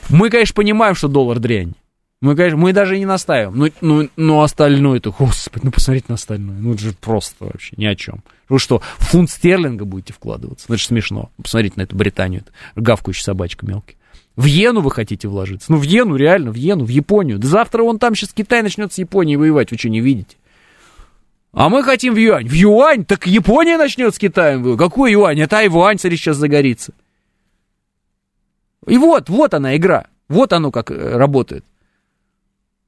мы, 0.10 0.30
конечно, 0.30 0.54
понимаем, 0.54 0.96
что 0.96 1.08
доллар 1.08 1.40
дрянь. 1.40 1.74
Мы, 2.24 2.38
конечно, 2.38 2.58
мы 2.58 2.72
даже 2.72 2.98
не 2.98 3.06
настаиваем. 3.06 3.60
Ну, 3.60 3.70
ну, 3.82 4.10
ну 4.16 4.42
остальное-то, 4.42 5.12
господи, 5.12 5.66
ну 5.66 5.72
посмотрите 5.72 6.06
на 6.08 6.16
остальное. 6.16 6.56
Ну, 6.58 6.74
это 6.74 6.82
же 6.82 6.94
просто 6.94 7.44
вообще 7.44 7.74
ни 7.76 7.84
о 7.84 7.98
чем. 7.98 8.24
Вы 8.48 8.60
что, 8.60 8.82
фунт 8.98 9.30
стерлинга 9.30 9.84
будете 9.84 10.14
вкладываться? 10.14 10.68
Ну, 10.70 10.76
это 10.76 10.82
же 10.82 10.88
смешно. 10.88 11.32
Посмотрите 11.36 11.74
на 11.76 11.82
эту 11.82 11.98
Британию, 11.98 12.44
это 12.44 12.52
гавкающая 12.82 13.26
собачка 13.26 13.66
мелкая. 13.66 13.98
В 14.38 14.46
иену 14.46 14.80
вы 14.80 14.90
хотите 14.92 15.28
вложиться? 15.28 15.70
Ну, 15.70 15.78
в 15.78 15.84
иену, 15.84 16.16
реально, 16.16 16.52
в 16.52 16.56
иену, 16.56 16.86
в 16.86 16.88
Японию. 16.88 17.40
Да 17.40 17.48
завтра 17.50 17.84
он 17.84 18.00
там 18.00 18.16
сейчас 18.16 18.32
Китай 18.32 18.64
начнет 18.64 18.94
с 18.94 18.98
Японией 19.00 19.36
воевать, 19.36 19.72
вы 19.72 19.78
что, 19.78 19.90
не 19.90 20.00
видите? 20.00 20.38
А 21.52 21.68
мы 21.68 21.84
хотим 21.84 22.14
в 22.14 22.18
юань. 22.18 22.48
В 22.48 22.54
юань? 22.54 23.04
Так 23.04 23.28
Япония 23.28 23.78
начнет 23.78 24.16
с 24.16 24.18
Китаем 24.18 24.64
воевать. 24.64 24.80
Какой 24.80 25.12
юань? 25.12 25.42
Это 25.42 25.58
Тайвань, 25.58 26.00
смотри, 26.00 26.16
сейчас 26.16 26.38
загорится. 26.38 26.94
И 28.88 28.98
вот, 28.98 29.28
вот 29.28 29.54
она 29.54 29.76
игра. 29.76 30.06
Вот 30.30 30.54
оно 30.54 30.72
как 30.72 30.90
э, 30.90 31.18
работает. 31.18 31.66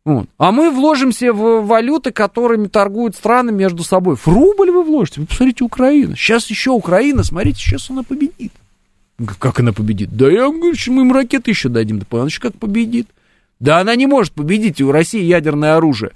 Вот. 0.06 0.27
А 0.38 0.52
мы 0.52 0.69
вложимся 0.69 1.34
в 1.34 1.65
валюты, 1.65 2.11
которыми 2.11 2.68
торгуют 2.68 3.15
страны 3.15 3.52
между 3.52 3.84
собой. 3.84 4.15
В 4.15 4.27
рубль 4.27 4.69
вы 4.69 4.84
вложите. 4.84 5.22
Вы 5.22 5.27
посмотрите 5.27 5.64
Украину. 5.64 6.15
Сейчас 6.15 6.48
еще 6.48 6.72
Украина, 6.72 7.23
смотрите, 7.23 7.60
сейчас 7.60 7.90
она 7.90 8.03
победит. 8.03 8.53
Как 9.40 9.60
она 9.60 9.73
победит? 9.73 10.15
Да 10.15 10.30
я 10.30 10.48
говорю, 10.48 10.76
мы 10.88 11.02
им 11.02 11.11
ракеты 11.11 11.49
еще 11.52 11.69
дадим. 11.69 11.99
Да 11.99 12.06
она 12.11 12.30
как 12.40 12.53
победит. 12.53 13.07
Да 13.60 13.80
она 13.80 13.95
не 13.95 14.06
может 14.06 14.34
победить, 14.34 14.82
у 14.82 14.91
России 14.91 15.23
ядерное 15.23 15.77
оружие. 15.77 16.11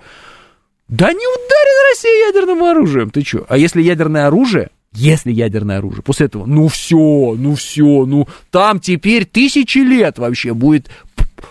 Да 0.87 1.11
не 1.11 1.15
ударит 1.15 1.91
Россия 1.91 2.27
ядерным 2.27 2.63
оружием. 2.63 3.09
Ты 3.09 3.23
что? 3.23 3.45
А 3.47 3.57
если 3.57 3.81
ядерное 3.81 4.27
оружие, 4.27 4.69
если 4.91 5.31
ядерное 5.31 5.77
оружие, 5.77 6.01
после 6.01 6.25
этого, 6.25 6.45
ну 6.45 6.67
все, 6.67 7.35
ну 7.37 7.55
все, 7.55 8.05
ну 8.05 8.27
там 8.49 8.79
теперь 8.79 9.25
тысячи 9.25 9.77
лет 9.77 10.17
вообще 10.17 10.53
будет 10.53 10.89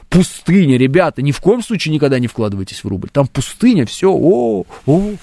пустыня, 0.08 0.76
ребята, 0.76 1.22
ни 1.22 1.32
в 1.32 1.40
коем 1.40 1.62
случае 1.62 1.94
никогда 1.94 2.18
не 2.18 2.26
вкладывайтесь 2.26 2.82
в 2.82 2.88
рубль. 2.88 3.08
Там 3.10 3.26
пустыня, 3.26 3.86
все, 3.86 4.10
о, 4.10 4.64
о, 4.86 5.14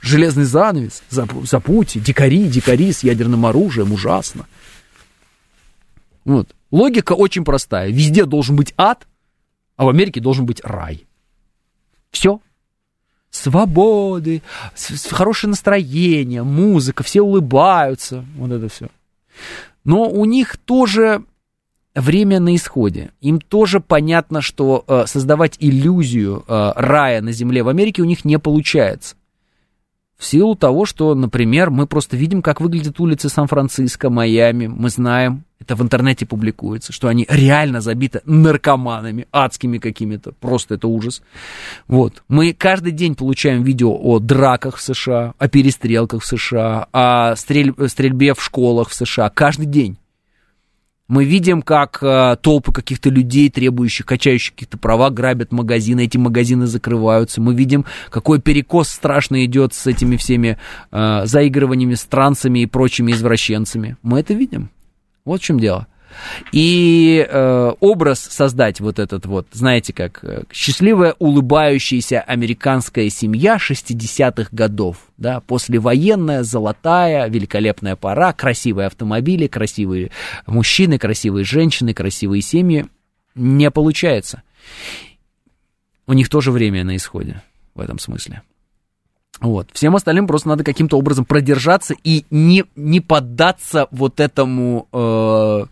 железный 0.00 0.44
занавес, 0.44 1.02
запути, 1.10 1.98
дикари, 1.98 2.48
дикари 2.48 2.92
с 2.92 3.02
ядерным 3.02 3.46
оружием, 3.46 3.92
ужасно. 3.92 4.46
Вот. 6.24 6.54
Логика 6.70 7.12
очень 7.12 7.44
простая. 7.44 7.90
Везде 7.90 8.24
должен 8.24 8.56
быть 8.56 8.74
ад, 8.76 9.06
а 9.76 9.84
в 9.84 9.88
Америке 9.88 10.20
должен 10.20 10.46
быть 10.46 10.60
рай. 10.62 11.06
Все. 12.10 12.40
Свободы, 13.30 14.42
хорошее 15.08 15.50
настроение, 15.50 16.42
музыка, 16.42 17.02
все 17.02 17.22
улыбаются. 17.22 18.24
Вот 18.36 18.50
это 18.50 18.68
все. 18.68 18.88
Но 19.84 20.08
у 20.08 20.24
них 20.24 20.56
тоже 20.58 21.24
время 21.94 22.40
на 22.40 22.54
исходе. 22.54 23.10
Им 23.20 23.40
тоже 23.40 23.80
понятно, 23.80 24.40
что 24.40 24.84
э, 24.86 25.04
создавать 25.06 25.56
иллюзию 25.58 26.44
э, 26.46 26.72
рая 26.76 27.20
на 27.20 27.32
земле 27.32 27.62
в 27.62 27.68
Америке 27.68 28.02
у 28.02 28.06
них 28.06 28.24
не 28.24 28.38
получается. 28.38 29.16
В 30.20 30.24
силу 30.26 30.54
того, 30.54 30.84
что, 30.84 31.14
например, 31.14 31.70
мы 31.70 31.86
просто 31.86 32.14
видим, 32.14 32.42
как 32.42 32.60
выглядят 32.60 33.00
улицы 33.00 33.30
Сан-Франциско, 33.30 34.10
Майами, 34.10 34.66
мы 34.66 34.90
знаем, 34.90 35.44
это 35.58 35.76
в 35.76 35.82
интернете 35.82 36.26
публикуется, 36.26 36.92
что 36.92 37.08
они 37.08 37.26
реально 37.26 37.80
забиты 37.80 38.20
наркоманами, 38.26 39.28
адскими 39.32 39.78
какими-то, 39.78 40.32
просто 40.32 40.74
это 40.74 40.88
ужас. 40.88 41.22
Вот. 41.88 42.22
Мы 42.28 42.52
каждый 42.52 42.92
день 42.92 43.14
получаем 43.14 43.62
видео 43.62 43.98
о 43.98 44.18
драках 44.18 44.76
в 44.76 44.82
США, 44.82 45.32
о 45.38 45.48
перестрелках 45.48 46.22
в 46.22 46.26
США, 46.26 46.88
о 46.92 47.34
стрель... 47.36 47.72
стрельбе 47.88 48.34
в 48.34 48.42
школах 48.42 48.90
в 48.90 48.94
США, 48.94 49.30
каждый 49.30 49.64
день. 49.64 49.96
Мы 51.10 51.24
видим, 51.24 51.60
как 51.60 51.98
э, 52.02 52.36
толпы 52.40 52.70
каких-то 52.70 53.10
людей, 53.10 53.50
требующих, 53.50 54.06
качающих 54.06 54.54
каких-то 54.54 54.78
права, 54.78 55.10
грабят 55.10 55.50
магазины, 55.50 56.04
эти 56.04 56.16
магазины 56.16 56.68
закрываются. 56.68 57.40
Мы 57.40 57.52
видим, 57.52 57.84
какой 58.10 58.40
перекос 58.40 58.90
страшно 58.90 59.44
идет 59.44 59.74
с 59.74 59.88
этими 59.88 60.16
всеми 60.16 60.56
э, 60.92 61.22
заигрываниями 61.24 61.94
с 61.94 62.04
трансами 62.04 62.60
и 62.60 62.66
прочими 62.66 63.10
извращенцами. 63.10 63.96
Мы 64.02 64.20
это 64.20 64.34
видим. 64.34 64.70
Вот 65.24 65.40
в 65.40 65.44
чем 65.44 65.58
дело. 65.58 65.88
И 66.52 67.26
э, 67.28 67.72
образ 67.80 68.20
создать 68.20 68.80
вот 68.80 68.98
этот 68.98 69.26
вот, 69.26 69.48
знаете, 69.52 69.92
как 69.92 70.22
э, 70.22 70.42
счастливая 70.52 71.14
улыбающаяся 71.18 72.20
американская 72.20 73.08
семья 73.10 73.56
60-х 73.56 74.48
годов, 74.52 74.98
да, 75.16 75.40
послевоенная, 75.40 76.42
золотая, 76.42 77.28
великолепная 77.28 77.96
пора, 77.96 78.32
красивые 78.32 78.86
автомобили, 78.86 79.46
красивые 79.46 80.10
мужчины, 80.46 80.98
красивые 80.98 81.44
женщины, 81.44 81.94
красивые 81.94 82.42
семьи, 82.42 82.86
не 83.34 83.70
получается. 83.70 84.42
У 86.06 86.12
них 86.12 86.28
тоже 86.28 86.50
время 86.50 86.84
на 86.84 86.96
исходе 86.96 87.42
в 87.74 87.80
этом 87.80 87.98
смысле. 87.98 88.42
Вот. 89.40 89.70
Всем 89.72 89.96
остальным 89.96 90.26
просто 90.26 90.48
надо 90.48 90.64
каким-то 90.64 90.98
образом 90.98 91.24
продержаться 91.24 91.94
и 92.04 92.24
не, 92.30 92.64
не 92.76 93.00
поддаться 93.00 93.88
вот 93.90 94.20
этому 94.20 94.86
э, 94.92 95.64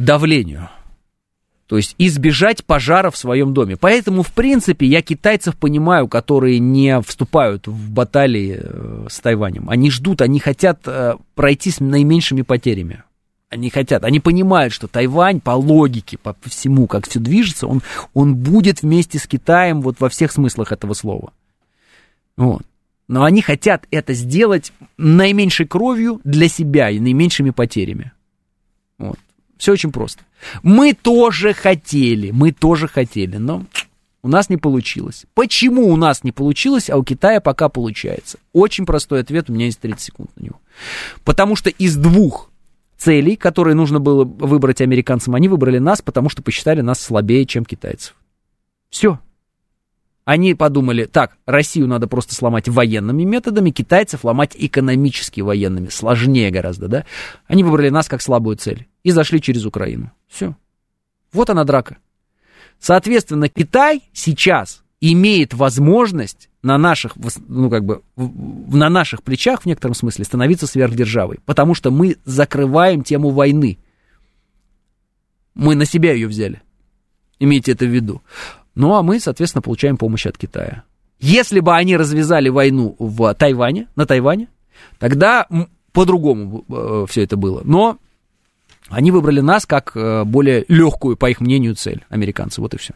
давлению. 0.00 0.68
То 1.66 1.76
есть 1.76 1.94
избежать 1.96 2.64
пожара 2.64 3.10
в 3.10 3.16
своем 3.16 3.54
доме. 3.54 3.76
Поэтому, 3.76 4.22
в 4.22 4.32
принципе, 4.32 4.86
я 4.86 5.02
китайцев 5.02 5.56
понимаю, 5.56 6.08
которые 6.08 6.58
не 6.58 7.00
вступают 7.00 7.66
в 7.68 7.90
баталии 7.90 8.60
э, 8.60 9.06
с 9.08 9.20
Тайванем. 9.20 9.70
Они 9.70 9.90
ждут, 9.90 10.20
они 10.20 10.40
хотят 10.40 10.80
э, 10.86 11.14
пройти 11.34 11.70
с 11.70 11.80
наименьшими 11.80 12.42
потерями. 12.42 13.04
Они 13.50 13.70
хотят, 13.70 14.02
они 14.02 14.18
понимают, 14.18 14.72
что 14.72 14.88
Тайвань 14.88 15.40
по 15.40 15.52
логике, 15.52 16.18
по 16.18 16.36
всему, 16.44 16.88
как 16.88 17.08
все 17.08 17.20
движется, 17.20 17.68
он, 17.68 17.82
он 18.12 18.34
будет 18.34 18.82
вместе 18.82 19.20
с 19.20 19.28
Китаем 19.28 19.80
вот 19.80 20.00
во 20.00 20.08
всех 20.08 20.32
смыслах 20.32 20.72
этого 20.72 20.92
слова. 20.92 21.32
Вот. 22.36 22.62
Но 23.06 23.24
они 23.24 23.42
хотят 23.42 23.86
это 23.90 24.14
сделать 24.14 24.72
наименьшей 24.96 25.66
кровью 25.66 26.20
для 26.24 26.48
себя 26.48 26.90
и 26.90 27.00
наименьшими 27.00 27.50
потерями. 27.50 28.12
Вот. 28.98 29.18
Все 29.58 29.72
очень 29.72 29.92
просто. 29.92 30.22
Мы 30.62 30.94
тоже 30.94 31.52
хотели, 31.52 32.30
мы 32.30 32.52
тоже 32.52 32.88
хотели, 32.88 33.36
но 33.36 33.66
у 34.22 34.28
нас 34.28 34.48
не 34.48 34.56
получилось. 34.56 35.26
Почему 35.34 35.88
у 35.88 35.96
нас 35.96 36.24
не 36.24 36.32
получилось, 36.32 36.88
а 36.88 36.96
у 36.96 37.04
Китая 37.04 37.40
пока 37.40 37.68
получается? 37.68 38.38
Очень 38.52 38.86
простой 38.86 39.20
ответ, 39.20 39.50
у 39.50 39.52
меня 39.52 39.66
есть 39.66 39.80
30 39.80 40.00
секунд 40.00 40.30
на 40.36 40.44
него. 40.44 40.60
Потому 41.24 41.56
что 41.56 41.68
из 41.70 41.96
двух 41.96 42.50
целей, 42.96 43.36
которые 43.36 43.74
нужно 43.74 44.00
было 44.00 44.24
выбрать 44.24 44.80
американцам, 44.80 45.34
они 45.34 45.48
выбрали 45.48 45.78
нас, 45.78 46.00
потому 46.00 46.30
что 46.30 46.42
посчитали 46.42 46.80
нас 46.80 47.00
слабее, 47.00 47.44
чем 47.44 47.66
китайцев. 47.66 48.14
Все. 48.88 49.18
Они 50.24 50.54
подумали, 50.54 51.04
так, 51.04 51.36
Россию 51.44 51.86
надо 51.86 52.06
просто 52.06 52.34
сломать 52.34 52.68
военными 52.68 53.24
методами, 53.24 53.70
китайцев 53.70 54.24
ломать 54.24 54.52
экономически 54.54 55.42
военными, 55.42 55.88
сложнее 55.88 56.50
гораздо, 56.50 56.88
да? 56.88 57.04
Они 57.46 57.62
выбрали 57.62 57.90
нас 57.90 58.08
как 58.08 58.22
слабую 58.22 58.56
цель 58.56 58.86
и 59.02 59.10
зашли 59.10 59.40
через 59.40 59.66
Украину. 59.66 60.12
Все. 60.26 60.56
Вот 61.32 61.50
она 61.50 61.64
драка. 61.64 61.98
Соответственно, 62.78 63.48
Китай 63.48 64.02
сейчас 64.12 64.82
имеет 65.00 65.52
возможность 65.52 66.48
на 66.62 66.78
наших, 66.78 67.16
ну, 67.46 67.68
как 67.68 67.84
бы, 67.84 68.00
на 68.16 68.88
наших 68.88 69.22
плечах, 69.22 69.62
в 69.62 69.66
некотором 69.66 69.94
смысле, 69.94 70.24
становиться 70.24 70.66
сверхдержавой, 70.66 71.40
потому 71.44 71.74
что 71.74 71.90
мы 71.90 72.16
закрываем 72.24 73.04
тему 73.04 73.28
войны. 73.28 73.78
Мы 75.54 75.74
на 75.74 75.84
себя 75.84 76.14
ее 76.14 76.26
взяли. 76.26 76.62
Имейте 77.38 77.72
это 77.72 77.84
в 77.84 77.90
виду. 77.90 78.22
Ну, 78.74 78.94
а 78.94 79.02
мы, 79.02 79.20
соответственно, 79.20 79.62
получаем 79.62 79.96
помощь 79.96 80.26
от 80.26 80.36
Китая. 80.36 80.84
Если 81.20 81.60
бы 81.60 81.74
они 81.74 81.96
развязали 81.96 82.48
войну 82.48 82.96
в 82.98 83.34
Тайване, 83.34 83.88
на 83.96 84.04
Тайване, 84.06 84.48
тогда 84.98 85.46
по-другому 85.92 86.64
э, 86.68 87.06
все 87.08 87.22
это 87.22 87.36
было. 87.36 87.62
Но 87.64 87.98
они 88.88 89.10
выбрали 89.10 89.40
нас 89.40 89.64
как 89.64 89.92
э, 89.94 90.24
более 90.24 90.64
легкую, 90.68 91.16
по 91.16 91.30
их 91.30 91.40
мнению, 91.40 91.74
цель, 91.74 92.04
американцы. 92.10 92.60
Вот 92.60 92.74
и 92.74 92.78
все. 92.78 92.94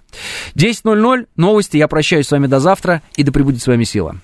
10.00, 0.55 1.29
новости. 1.37 1.77
Я 1.77 1.89
прощаюсь 1.89 2.27
с 2.27 2.31
вами 2.31 2.47
до 2.47 2.61
завтра, 2.61 3.03
и 3.17 3.23
да 3.23 3.33
пребудет 3.33 3.63
с 3.63 3.67
вами 3.67 3.85
сила. 3.85 4.17